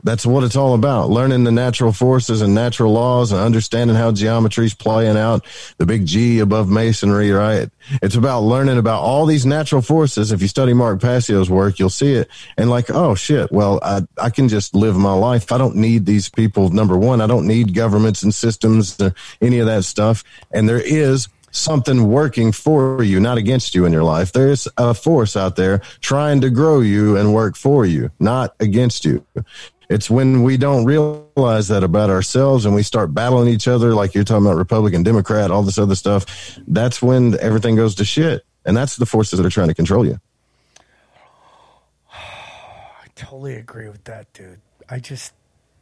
That's 0.03 0.25
what 0.25 0.43
it's 0.43 0.55
all 0.55 0.75
about. 0.75 1.09
Learning 1.09 1.43
the 1.43 1.51
natural 1.51 1.91
forces 1.91 2.41
and 2.41 2.53
natural 2.53 2.93
laws 2.93 3.31
and 3.31 3.41
understanding 3.41 3.95
how 3.95 4.11
geometry's 4.11 4.73
playing 4.73 5.17
out, 5.17 5.45
the 5.77 5.85
big 5.85 6.05
G 6.05 6.39
above 6.39 6.69
masonry, 6.69 7.31
right? 7.31 7.69
It's 8.01 8.15
about 8.15 8.41
learning 8.41 8.77
about 8.77 9.01
all 9.01 9.25
these 9.25 9.45
natural 9.45 9.81
forces. 9.81 10.31
If 10.31 10.41
you 10.41 10.47
study 10.47 10.73
Mark 10.73 11.01
Passio's 11.01 11.49
work, 11.49 11.79
you'll 11.79 11.89
see 11.89 12.13
it. 12.13 12.29
And 12.57 12.69
like, 12.69 12.89
oh 12.91 13.15
shit, 13.15 13.51
well, 13.51 13.79
I, 13.83 14.01
I 14.17 14.29
can 14.29 14.47
just 14.47 14.75
live 14.75 14.95
my 14.95 15.13
life. 15.13 15.51
I 15.51 15.57
don't 15.57 15.75
need 15.75 16.05
these 16.05 16.29
people. 16.29 16.69
Number 16.69 16.97
one, 16.97 17.19
I 17.19 17.27
don't 17.27 17.47
need 17.47 17.73
governments 17.73 18.23
and 18.23 18.33
systems 18.33 18.99
or 19.01 19.13
any 19.41 19.59
of 19.59 19.65
that 19.65 19.83
stuff. 19.85 20.23
And 20.51 20.69
there 20.69 20.81
is 20.81 21.27
something 21.51 22.07
working 22.07 22.51
for 22.51 23.03
you, 23.03 23.19
not 23.19 23.37
against 23.37 23.73
you 23.73 23.85
in 23.85 23.91
your 23.91 24.03
life. 24.03 24.31
There's 24.31 24.67
a 24.77 24.93
force 24.93 25.35
out 25.35 25.55
there 25.55 25.79
trying 25.99 26.41
to 26.41 26.49
grow 26.49 26.79
you 26.81 27.17
and 27.17 27.33
work 27.33 27.55
for 27.55 27.85
you, 27.85 28.11
not 28.19 28.55
against 28.59 29.03
you. 29.03 29.25
It's 29.89 30.07
when 30.07 30.43
we 30.43 30.57
don't 30.57 30.85
realize 30.85 31.69
that 31.69 31.83
about 31.83 32.11
ourselves 32.11 32.65
and 32.65 32.75
we 32.75 32.83
start 32.83 33.11
battling 33.11 33.47
each 33.47 33.67
other, 33.67 33.95
like 33.95 34.13
you're 34.13 34.23
talking 34.23 34.45
about 34.45 34.57
Republican, 34.57 35.01
Democrat, 35.01 35.49
all 35.49 35.63
this 35.63 35.79
other 35.79 35.95
stuff. 35.95 36.59
That's 36.67 37.01
when 37.01 37.39
everything 37.39 37.75
goes 37.75 37.95
to 37.95 38.05
shit. 38.05 38.45
And 38.65 38.77
that's 38.77 38.97
the 38.97 39.07
forces 39.07 39.39
that 39.39 39.45
are 39.45 39.49
trying 39.49 39.69
to 39.69 39.73
control 39.73 40.05
you. 40.05 40.19
I 42.13 43.07
totally 43.15 43.55
agree 43.55 43.89
with 43.89 44.03
that, 44.03 44.31
dude. 44.33 44.59
I 44.87 44.99
just, 44.99 45.33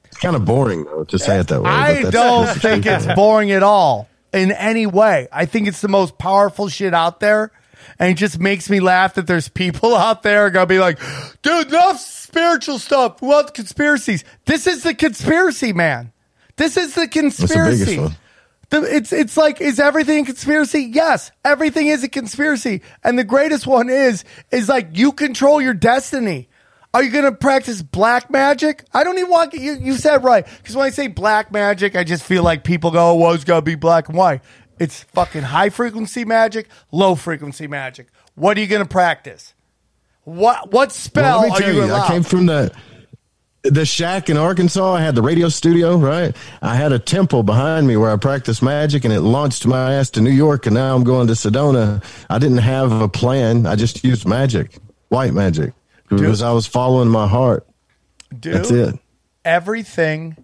It's 0.06 0.18
kind 0.18 0.38
of 0.38 0.46
boring 0.46 0.86
though 0.86 1.04
to 1.04 1.20
say 1.20 1.40
it 1.40 1.48
that 1.50 1.62
way. 1.62 1.70
I 1.70 2.10
don't 2.10 2.48
think 2.58 2.86
it's 2.86 3.06
boring 3.14 3.52
at 3.52 3.64
all 3.64 4.08
in 4.32 4.54
any 4.54 4.86
way. 4.86 5.28
I 5.34 5.46
think 5.46 5.68
it's 5.68 5.82
the 5.82 5.88
most 5.90 6.18
powerful 6.18 6.70
shit 6.70 6.94
out 6.94 7.20
there. 7.20 7.52
And 8.00 8.12
it 8.12 8.16
just 8.16 8.40
makes 8.40 8.70
me 8.70 8.80
laugh 8.80 9.16
that 9.16 9.28
there's 9.28 9.50
people 9.50 9.96
out 9.98 10.24
there 10.24 10.50
gonna 10.50 10.66
be 10.66 10.80
like, 10.80 10.98
dude, 11.42 11.68
enough 11.68 12.00
spiritual 12.38 12.80
stuff. 12.80 13.22
We 13.22 13.30
want 13.30 13.54
conspiracies. 13.54 14.24
This 14.46 14.68
is 14.68 14.84
the 14.84 14.94
conspiracy, 14.94 15.74
man. 15.74 16.12
This 16.56 16.78
is 16.78 16.96
the 16.96 17.08
conspiracy. 17.08 18.08
The, 18.70 18.82
it's 18.84 19.14
it's 19.14 19.38
like 19.38 19.62
is 19.62 19.80
everything 19.80 20.24
a 20.24 20.26
conspiracy? 20.26 20.90
Yes, 20.92 21.32
everything 21.46 21.88
is 21.88 22.04
a 22.04 22.10
conspiracy, 22.10 22.82
and 23.04 23.18
the 23.18 23.24
greatest 23.24 23.66
one 23.66 23.90
is 23.90 24.26
is 24.52 24.68
like 24.68 24.90
you 24.98 25.14
control 25.14 25.62
your 25.62 25.74
destiny. 25.74 26.50
Are 26.94 27.04
you 27.04 27.12
going 27.12 27.26
to 27.26 27.32
practice 27.32 27.82
black 27.82 28.30
magic? 28.30 28.84
I 28.94 29.04
don't 29.04 29.18
even 29.18 29.30
want 29.30 29.54
you. 29.54 29.74
You 29.74 29.94
said 29.94 30.24
right 30.24 30.46
because 30.58 30.76
when 30.76 30.86
I 30.86 30.90
say 30.90 31.08
black 31.08 31.52
magic, 31.52 31.96
I 31.96 32.04
just 32.04 32.24
feel 32.24 32.44
like 32.44 32.64
people 32.64 32.92
go, 32.92 33.12
"Oh, 33.12 33.16
well, 33.16 33.32
it's 33.34 33.46
got 33.46 33.58
to 33.58 33.62
be 33.62 33.76
black 33.76 34.10
and 34.10 34.18
white." 34.18 34.42
It's 34.80 35.04
fucking 35.04 35.44
high 35.44 35.70
frequency 35.70 36.26
magic, 36.26 36.68
low 36.92 37.16
frequency 37.16 37.68
magic. 37.68 38.08
What 38.36 38.58
are 38.58 38.62
you 38.62 38.68
going 38.68 38.84
to 38.84 38.90
practice? 38.90 39.54
What 40.28 40.74
what 40.74 40.92
spell 40.92 41.40
Well, 41.40 41.52
let 41.52 41.62
me 41.62 41.66
are 41.68 41.72
you, 41.72 41.86
you, 41.86 41.94
I 41.94 42.06
came 42.06 42.22
from 42.22 42.48
the 42.48 42.74
the 43.64 43.86
shack 43.86 44.30
in 44.30 44.36
Arkansas. 44.36 44.96
I 44.96 45.00
had 45.00 45.16
the 45.16 45.22
radio 45.22 45.48
studio, 45.48 45.96
right? 45.96 46.36
I 46.62 46.76
had 46.76 46.92
a 46.92 47.00
temple 47.00 47.44
behind 47.44 47.88
me 47.88 47.96
where 47.96 48.12
I 48.12 48.18
practiced 48.18 48.62
magic, 48.62 49.06
and 49.06 49.14
it 49.14 49.22
launched 49.22 49.66
my 49.66 49.94
ass 49.94 50.10
to 50.12 50.22
New 50.22 50.32
York. 50.32 50.66
And 50.66 50.76
now 50.76 50.94
I'm 50.94 51.06
going 51.06 51.28
to 51.28 51.34
Sedona. 51.34 52.04
I 52.30 52.40
didn't 52.40 52.58
have 52.58 52.92
a 52.92 53.08
plan. 53.08 53.66
I 53.66 53.78
just 53.78 54.04
used 54.04 54.28
magic, 54.28 54.78
white 55.08 55.34
magic, 55.34 55.74
because 56.10 56.42
I 56.42 56.52
was 56.52 56.68
following 56.68 57.08
my 57.08 57.30
heart. 57.30 57.66
Dude, 58.38 58.56
That's 58.56 58.70
it. 58.72 59.00
everything. 59.46 60.36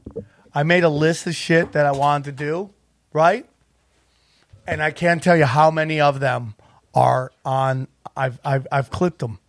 I 0.54 0.64
made 0.64 0.86
a 0.86 0.90
list 0.90 1.28
of 1.28 1.36
shit 1.36 1.74
that 1.74 1.86
I 1.86 1.92
wanted 1.92 2.24
to 2.24 2.32
do, 2.32 2.70
right? 3.12 3.46
And 4.66 4.82
I 4.82 4.92
can't 4.92 5.22
tell 5.22 5.36
you 5.36 5.44
how 5.44 5.72
many 5.72 6.00
of 6.00 6.22
them 6.22 6.56
are 6.94 7.34
on. 7.44 7.90
I've 8.16 8.40
I've 8.46 8.66
I've 8.72 8.90
clicked 8.90 9.20
them. 9.20 9.40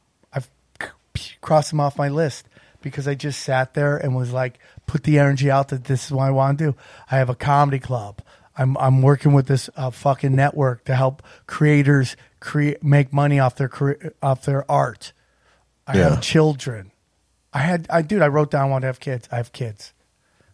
I've 1.41 1.71
them 1.71 1.81
off 1.81 1.97
my 1.99 2.09
list 2.09 2.49
because 2.83 3.09
I 3.09 3.15
just 3.15 3.41
sat 3.41 3.75
there 3.75 3.97
and 3.97 4.15
was 4.15 4.33
like, 4.33 4.59
put 4.87 5.05
the 5.05 5.19
energy 5.19 5.51
out 5.51 5.69
that 5.69 5.85
this 5.85 6.07
is 6.07 6.13
what 6.13 6.25
I 6.25 6.31
want 6.31 6.59
to 6.59 6.73
do. 6.73 6.77
I 7.11 7.17
have 7.17 7.31
a 7.31 7.35
comedy 7.35 7.79
club. 7.79 8.21
I'm 8.57 8.77
I'm 8.79 9.03
working 9.03 9.33
with 9.33 9.47
this 9.49 9.69
uh, 9.77 9.91
fucking 9.91 10.35
network 10.37 10.85
to 10.85 10.95
help 10.95 11.23
creators 11.47 12.17
create 12.39 12.85
make 12.85 13.13
money 13.13 13.41
off 13.41 13.57
their 13.57 13.69
career, 13.69 14.15
off 14.23 14.45
their 14.45 14.71
art. 14.71 15.13
I 15.87 15.97
Yeah. 15.97 16.11
have 16.11 16.21
children. 16.23 16.93
I 17.53 17.59
had 17.59 17.87
I 17.91 18.03
dude, 18.03 18.23
I 18.23 18.29
wrote 18.29 18.51
down 18.53 18.67
I 18.67 18.71
want 18.71 18.83
to 18.83 18.87
have 18.87 19.01
kids. 19.01 19.29
I 19.33 19.37
have 19.39 19.53
kids. 19.53 19.93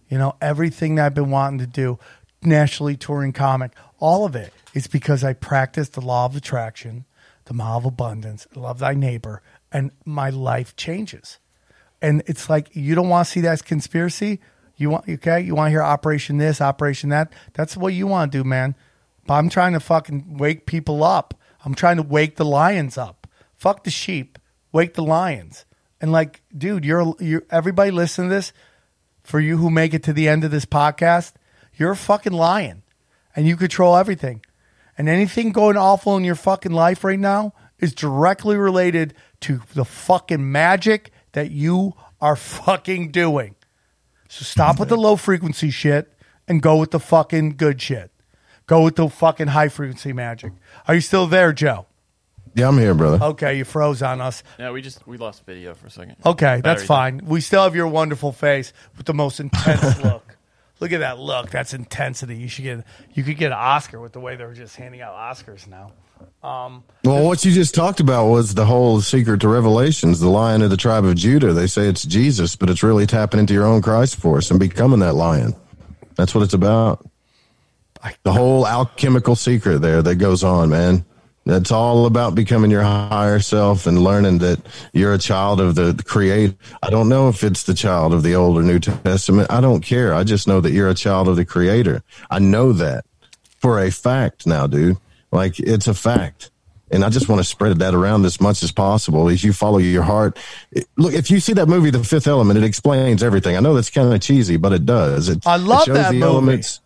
You 0.09 0.17
know, 0.19 0.35
everything 0.41 0.95
that 0.95 1.07
I've 1.07 1.15
been 1.15 1.31
wanting 1.31 1.59
to 1.61 1.67
do, 1.67 1.99
nationally 2.43 2.97
touring 2.97 3.33
comic, 3.33 3.73
all 3.99 4.25
of 4.25 4.35
it 4.35 4.53
is 4.73 4.87
because 4.87 5.23
I 5.23 5.35
practiced 5.35 5.93
the 5.93 6.01
law 6.01 6.25
of 6.25 6.35
attraction, 6.35 7.05
the 7.45 7.55
law 7.55 7.77
of 7.77 7.85
abundance, 7.85 8.47
love 8.55 8.79
thy 8.79 8.95
neighbor, 8.95 9.43
and 9.73 9.91
my 10.05 10.31
life 10.31 10.77
changes. 10.77 11.39
And 12.03 12.23
it's 12.27 12.49
like 12.49 12.75
you 12.75 12.95
don't 12.95 13.09
want 13.09 13.27
to 13.27 13.33
see 13.33 13.41
that 13.43 13.53
as 13.53 13.63
conspiracy. 13.63 14.41
You 14.77 14.91
want 14.91 15.09
okay, 15.09 15.41
you 15.41 15.55
want 15.55 15.67
to 15.67 15.71
hear 15.71 15.83
operation 15.83 16.39
this, 16.39 16.61
operation 16.61 17.11
that. 17.11 17.33
That's 17.53 17.77
what 17.77 17.93
you 17.93 18.07
want 18.07 18.33
to 18.33 18.39
do, 18.39 18.45
man. 18.45 18.75
But 19.27 19.35
I'm 19.35 19.49
trying 19.49 19.75
to 19.75 19.81
fucking 19.81 20.39
wake 20.39 20.67
people 20.67 21.05
up. 21.05 21.35
I'm 21.65 21.75
trying 21.75 21.97
to 21.97 22.03
wake 22.03 22.37
the 22.37 22.45
lions 22.45 22.97
up. 22.97 23.27
Fuck 23.55 23.85
the 23.85 23.91
sheep. 23.91 24.39
Wake 24.73 24.95
the 24.95 25.03
lions. 25.03 25.67
And 26.01 26.11
like, 26.11 26.43
dude, 26.57 26.85
you're 26.85 27.15
you're 27.21 27.45
everybody 27.51 27.91
listen 27.91 28.29
to 28.29 28.35
this. 28.35 28.53
For 29.23 29.39
you 29.39 29.59
who 29.59 29.71
make 29.71 29.93
it 29.93 30.03
to 30.05 30.15
the 30.15 30.29
end 30.29 30.45
of 30.45 30.51
this 30.51 30.65
podcast, 30.65 31.35
you're 31.77 31.93
a 31.93 31.97
fucking 31.97 32.33
lion. 32.33 32.83
And 33.37 33.47
you 33.47 33.57
control 33.57 33.97
everything. 33.97 34.43
And 34.97 35.09
anything 35.09 35.53
going 35.53 35.77
awful 35.77 36.17
in 36.17 36.25
your 36.25 36.35
fucking 36.35 36.73
life 36.73 37.05
right 37.05 37.19
now 37.19 37.53
is 37.79 37.95
directly 37.95 38.57
related 38.57 39.15
to 39.41 39.63
the 39.75 39.85
fucking 39.85 40.51
magic 40.51 41.13
that 41.33 41.51
you 41.51 41.95
are 42.21 42.37
fucking 42.37 43.11
doing. 43.11 43.55
So 44.29 44.45
stop 44.45 44.79
with 44.79 44.89
the 44.89 44.97
low 44.97 45.17
frequency 45.17 45.71
shit 45.71 46.13
and 46.47 46.63
go 46.63 46.77
with 46.77 46.91
the 46.93 47.01
fucking 47.01 47.57
good 47.57 47.81
shit. 47.81 48.11
Go 48.67 48.83
with 48.83 48.97
the 48.97 49.09
fucking 49.09 49.49
high 49.49 49.69
frequency 49.69 50.13
magic. 50.13 50.53
Are 50.87 50.95
you 50.95 51.01
still 51.01 51.27
there, 51.27 51.53
Joe? 51.53 51.87
Yeah, 52.55 52.69
I'm 52.69 52.79
here, 52.79 52.95
brother. 52.95 53.25
Okay, 53.25 53.59
you 53.59 53.65
froze 53.65 54.03
on 54.03 54.21
us. 54.21 54.43
Yeah, 54.59 54.71
we 54.71 54.83
just 54.83 55.07
we 55.07 55.17
lost 55.17 55.45
video 55.47 55.75
for 55.75 55.87
a 55.87 55.91
second. 55.91 56.17
Okay, 56.25 56.61
that's 56.63 56.83
Battery 56.83 56.87
fine. 56.87 57.21
We 57.25 57.41
still 57.41 57.63
have 57.63 57.77
your 57.77 57.87
wonderful 57.87 58.33
face 58.33 58.73
with 58.97 59.07
the 59.07 59.15
most 59.15 59.41
intense 59.41 59.99
look. 60.05 60.37
Look 60.81 60.93
at 60.93 61.01
that 61.01 61.19
look. 61.19 61.51
That's 61.51 61.75
intensity. 61.75 62.37
You 62.37 62.49
should 62.49 62.65
get. 62.65 62.85
You 63.13 63.23
could 63.23 63.37
get 63.37 63.47
an 63.47 63.59
Oscar 63.59 64.01
with 64.01 64.13
the 64.13 64.21
way 64.21 64.37
they're 64.37 64.55
just 64.55 64.77
handing 64.77 65.01
out 65.01 65.15
Oscars 65.15 65.67
now. 65.69 65.93
Um, 66.43 66.83
Well, 67.05 67.27
what 67.27 67.45
you 67.45 67.53
just 67.53 67.75
talked 67.75 68.01
about 68.01 68.29
was 68.29 68.55
the 68.55 68.65
whole 68.65 69.01
secret 69.01 69.41
to 69.41 69.49
Revelations, 69.49 70.21
the 70.21 70.29
lion 70.31 70.63
of 70.63 70.71
the 70.71 70.77
tribe 70.77 71.05
of 71.05 71.15
Judah. 71.15 71.53
They 71.53 71.67
say 71.67 71.87
it's 71.87 72.05
Jesus, 72.05 72.57
but 72.57 72.71
it's 72.71 72.83
really 72.83 73.07
tapping 73.07 73.41
into 73.41 73.53
your 73.53 73.67
own 73.67 73.83
Christ 73.83 74.17
force 74.17 74.51
and 74.51 74.59
becoming 74.59 75.01
that 75.01 75.15
lion. 75.15 75.55
That's 76.17 76.35
what 76.35 76.43
it's 76.43 76.55
about. 76.55 77.07
The 78.23 78.33
whole 78.33 78.67
alchemical 78.67 79.37
secret 79.37 79.81
there 79.81 80.01
that 80.03 80.17
goes 80.17 80.43
on, 80.43 80.71
man. 80.71 81.05
That's 81.47 81.73
all 81.73 82.07
about 82.07 82.35
becoming 82.35 82.71
your 82.71 82.83
higher 82.83 83.41
self 83.41 83.87
and 83.87 84.03
learning 84.03 84.39
that 84.39 84.61
you're 84.93 85.15
a 85.15 85.19
child 85.19 85.61
of 85.61 85.75
the, 85.75 85.93
the 85.93 86.03
creator. 86.03 86.55
I 86.83 86.91
don't 86.91 87.09
know 87.09 87.29
if 87.29 87.43
it's 87.43 87.65
the 87.65 87.75
child 87.75 88.13
of 88.13 88.23
the 88.23 88.35
Old 88.35 88.59
or 88.59 88.63
New 88.63 88.79
Testament. 88.79 89.51
I 89.51 89.61
don't 89.61 89.81
care. 89.81 90.15
I 90.15 90.23
just 90.23 90.47
know 90.47 90.61
that 90.61 90.73
you're 90.73 90.91
a 90.91 90.95
child 90.95 91.29
of 91.29 91.37
the 91.37 91.45
creator. 91.45 92.03
I 92.31 92.39
know 92.39 92.73
that 92.75 93.05
for 93.59 93.83
a 93.83 93.91
fact 93.91 94.47
now, 94.47 94.67
dude. 94.67 94.99
Like 95.33 95.59
it's 95.61 95.87
a 95.87 95.95
fact. 95.95 96.51
And 96.93 97.05
I 97.05 97.09
just 97.09 97.29
want 97.29 97.39
to 97.39 97.45
spread 97.45 97.79
that 97.79 97.95
around 97.95 98.25
as 98.25 98.41
much 98.41 98.65
as 98.65 98.73
possible 98.73 99.29
as 99.29 99.45
you 99.45 99.53
follow 99.53 99.79
your 99.79 100.03
heart. 100.03 100.37
It- 100.73 100.89
look, 100.97 101.13
if 101.15 101.31
you 101.31 101.39
see 101.39 101.53
that 101.53 101.69
movie, 101.69 101.91
The 101.91 102.03
Fifth 102.03 102.27
Element, 102.27 102.59
it 102.59 102.65
explains 102.65 103.23
everything. 103.23 103.57
I 103.57 103.61
know 103.61 103.75
that's 103.75 103.91
kind 103.91 104.13
of 104.13 104.21
cheesy, 104.21 104.57
but 104.57 104.73
it 104.73 104.85
does. 104.87 105.29
It, 105.29 105.47
I 105.47 105.57
love 105.57 105.83
it 105.83 105.87
shows 105.87 105.97
that 105.97 106.09
the 106.09 106.15
movie. 106.15 106.23
elements. 106.25 106.81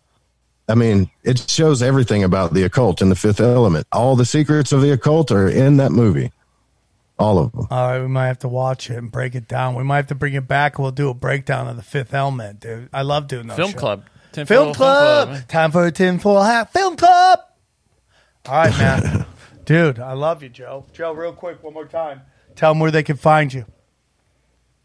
I 0.69 0.75
mean, 0.75 1.09
it 1.23 1.39
shows 1.49 1.81
everything 1.81 2.23
about 2.23 2.53
the 2.53 2.63
occult 2.63 3.01
in 3.01 3.09
The 3.09 3.15
Fifth 3.15 3.39
Element. 3.39 3.87
All 3.91 4.15
the 4.15 4.25
secrets 4.25 4.71
of 4.71 4.81
the 4.81 4.91
occult 4.91 5.31
are 5.31 5.47
in 5.47 5.77
that 5.77 5.91
movie. 5.91 6.31
All 7.17 7.39
of 7.39 7.51
them. 7.53 7.67
all 7.71 7.87
right, 7.87 8.01
we 8.01 8.07
might 8.07 8.27
have 8.27 8.39
to 8.39 8.47
watch 8.49 8.89
it 8.89 8.97
and 8.97 9.09
break 9.11 9.35
it 9.35 9.47
down. 9.47 9.73
We 9.75 9.83
might 9.83 9.95
have 9.97 10.07
to 10.07 10.15
bring 10.15 10.33
it 10.33 10.47
back. 10.47 10.77
We'll 10.77 10.91
do 10.91 11.09
a 11.09 11.13
breakdown 11.13 11.67
of 11.67 11.77
the 11.77 11.81
Fifth 11.83 12.13
Element, 12.13 12.59
dude. 12.59 12.89
I 12.93 13.03
love 13.03 13.27
doing 13.27 13.47
those. 13.47 13.55
Film 13.57 13.71
shows. 13.71 13.79
club. 13.79 14.03
Tinfoil 14.33 14.57
Film 14.65 14.73
club. 14.75 15.29
man. 15.29 15.43
Time 15.47 15.71
for 15.71 15.85
a 15.85 15.91
tinfoil 15.91 16.41
hat. 16.43 16.73
Film 16.73 16.97
club. 16.97 17.39
All 18.47 18.53
right, 18.55 18.77
man. 18.77 19.25
Dude, 19.65 19.99
I 19.99 20.13
love 20.13 20.43
you, 20.43 20.49
Joe. 20.49 20.85
Joe, 20.93 21.13
real 21.13 21.33
quick, 21.33 21.63
one 21.63 21.73
more 21.73 21.87
time. 21.87 22.21
Tell 22.55 22.71
them 22.71 22.79
where 22.79 22.91
they 22.91 23.01
can 23.03 23.17
find 23.17 23.51
you. 23.51 23.65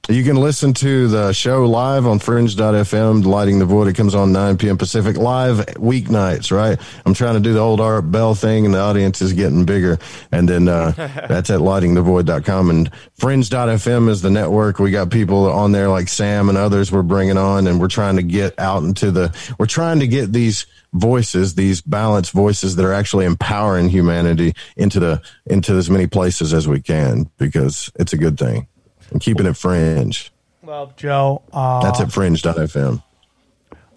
You 0.08 0.24
can 0.24 0.34
listen 0.34 0.72
to 0.74 1.06
the 1.06 1.32
show 1.32 1.66
live 1.66 2.04
on 2.04 2.18
fringe.fm, 2.18 3.24
Lighting 3.24 3.60
the 3.60 3.64
Void. 3.64 3.86
It 3.86 3.92
comes 3.92 4.14
on 4.14 4.32
9 4.32 4.56
p.m. 4.56 4.76
Pacific 4.76 5.16
live 5.16 5.58
weeknights, 5.76 6.50
right? 6.50 6.80
I'm 7.06 7.14
trying 7.14 7.34
to 7.34 7.40
do 7.40 7.52
the 7.52 7.60
old 7.60 7.80
Art 7.80 8.10
Bell 8.10 8.34
thing 8.34 8.64
and 8.64 8.74
the 8.74 8.80
audience 8.80 9.22
is 9.22 9.34
getting 9.34 9.64
bigger. 9.64 10.00
And 10.32 10.48
then, 10.48 10.66
uh, 10.66 10.90
that's 11.28 11.50
at 11.50 11.60
lightingthevoid.com 11.60 12.70
and 12.70 12.90
fringe.fm 13.20 14.08
is 14.08 14.20
the 14.20 14.30
network. 14.30 14.80
We 14.80 14.90
got 14.90 15.10
people 15.10 15.48
on 15.48 15.70
there 15.70 15.88
like 15.88 16.08
Sam 16.08 16.48
and 16.48 16.58
others 16.58 16.90
we're 16.90 17.02
bringing 17.02 17.38
on 17.38 17.68
and 17.68 17.78
we're 17.78 17.86
trying 17.86 18.16
to 18.16 18.24
get 18.24 18.58
out 18.58 18.82
into 18.82 19.12
the, 19.12 19.32
we're 19.60 19.66
trying 19.66 20.00
to 20.00 20.08
get 20.08 20.32
these 20.32 20.66
voices, 20.92 21.54
these 21.54 21.82
balanced 21.82 22.32
voices 22.32 22.74
that 22.74 22.84
are 22.84 22.94
actually 22.94 23.26
empowering 23.26 23.88
humanity 23.88 24.54
into 24.76 24.98
the, 24.98 25.22
into 25.46 25.74
as 25.74 25.88
many 25.88 26.08
places 26.08 26.52
as 26.52 26.66
we 26.66 26.80
can 26.80 27.30
because 27.38 27.92
it's 27.94 28.12
a 28.12 28.16
good 28.16 28.36
thing 28.36 28.66
and 29.10 29.20
keeping 29.20 29.46
it 29.46 29.56
fringe. 29.56 30.32
Well, 30.62 30.92
Joe, 30.96 31.42
uh, 31.52 31.82
That's 31.82 32.00
at 32.00 32.12
fringe.fm. 32.12 33.02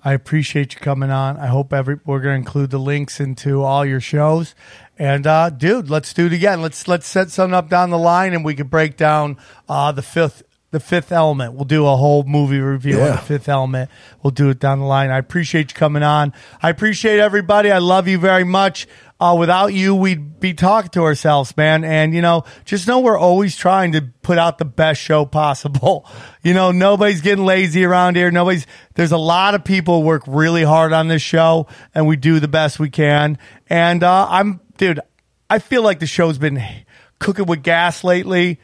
I 0.06 0.14
appreciate 0.14 0.74
you 0.74 0.82
coming 0.82 1.12
on. 1.12 1.38
I 1.38 1.48
hope 1.48 1.72
every 1.72 2.00
we're 2.06 2.20
going 2.20 2.34
to 2.34 2.46
include 2.46 2.72
the 2.72 2.80
links 2.80 3.20
into 3.22 3.64
all 3.64 3.86
your 3.86 4.02
shows. 4.02 4.54
And 5.00 5.26
uh, 5.26 5.50
dude, 5.50 5.90
let's 5.90 6.14
do 6.14 6.26
it 6.26 6.34
again. 6.34 6.62
Let's 6.62 6.88
let's 6.88 7.08
set 7.08 7.32
something 7.32 7.54
up 7.54 7.70
down 7.70 7.90
the 7.90 7.98
line, 7.98 8.34
and 8.34 8.44
we 8.44 8.54
can 8.54 8.68
break 8.68 8.98
down 8.98 9.38
uh, 9.70 9.92
the 9.92 10.02
fifth 10.02 10.44
the 10.72 10.80
fifth 10.80 11.12
element. 11.12 11.54
We'll 11.54 11.66
do 11.66 11.86
a 11.86 11.96
whole 11.96 12.24
movie 12.24 12.60
review 12.60 13.00
on 13.00 13.12
the 13.12 13.18
fifth 13.18 13.48
element. 13.48 13.90
We'll 14.22 14.32
do 14.32 14.50
it 14.50 14.60
down 14.60 14.80
the 14.80 14.86
line. 14.86 15.12
I 15.12 15.20
appreciate 15.20 15.72
you 15.72 15.76
coming 15.76 16.04
on. 16.04 16.34
I 16.62 16.70
appreciate 16.70 17.20
everybody. 17.20 17.72
I 17.72 17.78
love 17.78 18.08
you 18.08 18.18
very 18.18 18.44
much. 18.44 18.88
Uh, 19.24 19.36
without 19.36 19.68
you, 19.68 19.96
we'd 19.96 20.42
be 20.42 20.54
talking 20.54 20.90
to 20.90 21.02
ourselves, 21.04 21.56
man. 21.56 21.86
And 21.86 22.14
you 22.14 22.22
know, 22.22 22.44
just 22.66 22.90
know 22.90 23.00
we're 23.00 23.18
always 23.18 23.56
trying 23.56 23.94
to 23.94 24.02
put 24.22 24.38
out 24.38 24.58
the 24.58 24.66
best 24.66 25.00
show 25.02 25.26
possible. 25.26 26.06
You 26.46 26.54
know, 26.54 26.72
nobody's 26.72 27.22
getting 27.22 27.46
lazy 27.46 27.86
around 27.86 28.18
here. 28.18 28.30
Nobody's. 28.30 28.68
There's 28.96 29.14
a 29.14 29.18
lot 29.18 29.56
of 29.56 29.64
people 29.64 30.04
work 30.04 30.24
really 30.28 30.64
hard 30.64 30.92
on 30.92 31.08
this 31.08 31.22
show, 31.22 31.68
and 31.96 32.06
we 32.06 32.18
do 32.18 32.42
the 32.42 32.50
best 32.50 32.82
we 32.82 32.90
can. 32.90 33.38
And 33.68 34.04
uh, 34.04 34.28
I'm, 34.30 34.60
dude. 34.76 35.00
I 35.50 35.60
feel 35.60 35.84
like 35.84 36.00
the 36.00 36.06
show's 36.06 36.38
been 36.38 36.62
cooking 37.20 37.46
with 37.46 37.64
gas 37.64 38.04
lately 38.04 38.60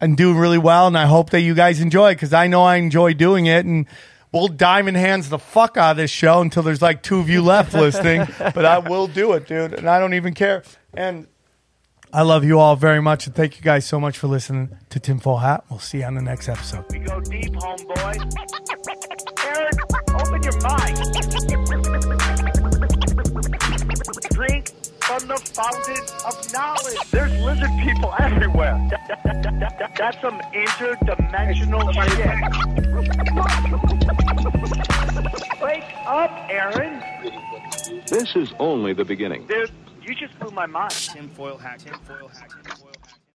and 0.00 0.16
doing 0.16 0.36
really 0.36 0.58
well. 0.58 0.88
And 0.88 0.98
I 0.98 1.06
hope 1.06 1.30
that 1.30 1.42
you 1.42 1.54
guys 1.54 1.80
enjoy 1.80 2.10
it 2.10 2.14
because 2.16 2.32
I 2.32 2.48
know 2.48 2.64
I 2.64 2.76
enjoy 2.76 3.14
doing 3.14 3.46
it. 3.46 3.64
And 3.64 3.86
we'll 4.32 4.48
diamond 4.48 4.96
hands 4.96 5.28
the 5.28 5.38
fuck 5.38 5.76
out 5.76 5.92
of 5.92 5.96
this 5.98 6.10
show 6.10 6.40
until 6.40 6.62
there's 6.62 6.80
like 6.82 7.02
two 7.02 7.18
of 7.20 7.28
you 7.28 7.42
left 7.42 7.74
listening. 7.74 8.26
But 8.38 8.64
I 8.64 8.78
will 8.78 9.06
do 9.06 9.32
it, 9.32 9.46
dude. 9.46 9.74
And 9.74 9.86
I 9.88 9.98
don't 9.98 10.14
even 10.14 10.32
care. 10.34 10.62
And 10.94 11.26
I 12.12 12.22
love 12.22 12.44
you 12.44 12.58
all 12.58 12.76
very 12.76 13.00
much. 13.00 13.26
And 13.26 13.34
thank 13.34 13.56
you 13.56 13.62
guys 13.62 13.86
so 13.86 13.98
much 14.00 14.18
for 14.18 14.26
listening 14.26 14.76
to 14.90 15.00
Tinfoil 15.00 15.38
Hat. 15.38 15.64
We'll 15.70 15.78
see 15.78 15.98
you 15.98 16.04
on 16.04 16.14
the 16.14 16.22
next 16.22 16.48
episode. 16.48 16.84
We 16.90 16.98
go 16.98 17.20
deep, 17.20 17.52
homeboy. 17.54 18.18
Aaron, 19.46 19.72
open 20.20 20.42
your 20.42 20.60
mind. 20.60 20.98
Drink 24.32 24.68
from 25.00 25.26
the 25.28 25.36
fountain 25.36 26.04
of 26.26 26.52
knowledge. 26.52 26.98
There's 27.10 27.32
lizard 27.42 27.70
people 27.82 28.12
everywhere. 28.18 28.78
That- 28.90 29.08
that- 29.08 29.22
that- 29.42 29.60
that- 29.60 29.78
that- 29.78 29.94
that's 29.96 30.20
some 30.20 30.40
interdimensional 30.54 31.92
shit. 31.94 34.01
Wake 35.62 35.84
up, 36.06 36.30
Aaron. 36.48 37.02
This 38.06 38.34
is 38.34 38.52
only 38.58 38.92
the 38.92 39.04
beginning. 39.04 39.46
Dude, 39.46 39.70
you 40.02 40.14
just 40.14 40.38
blew 40.40 40.50
my 40.50 40.66
mind. 40.66 40.90
Tinfoil 40.90 41.56
hat, 41.56 41.78
tinfoil 41.78 42.28
hat. 42.28 42.50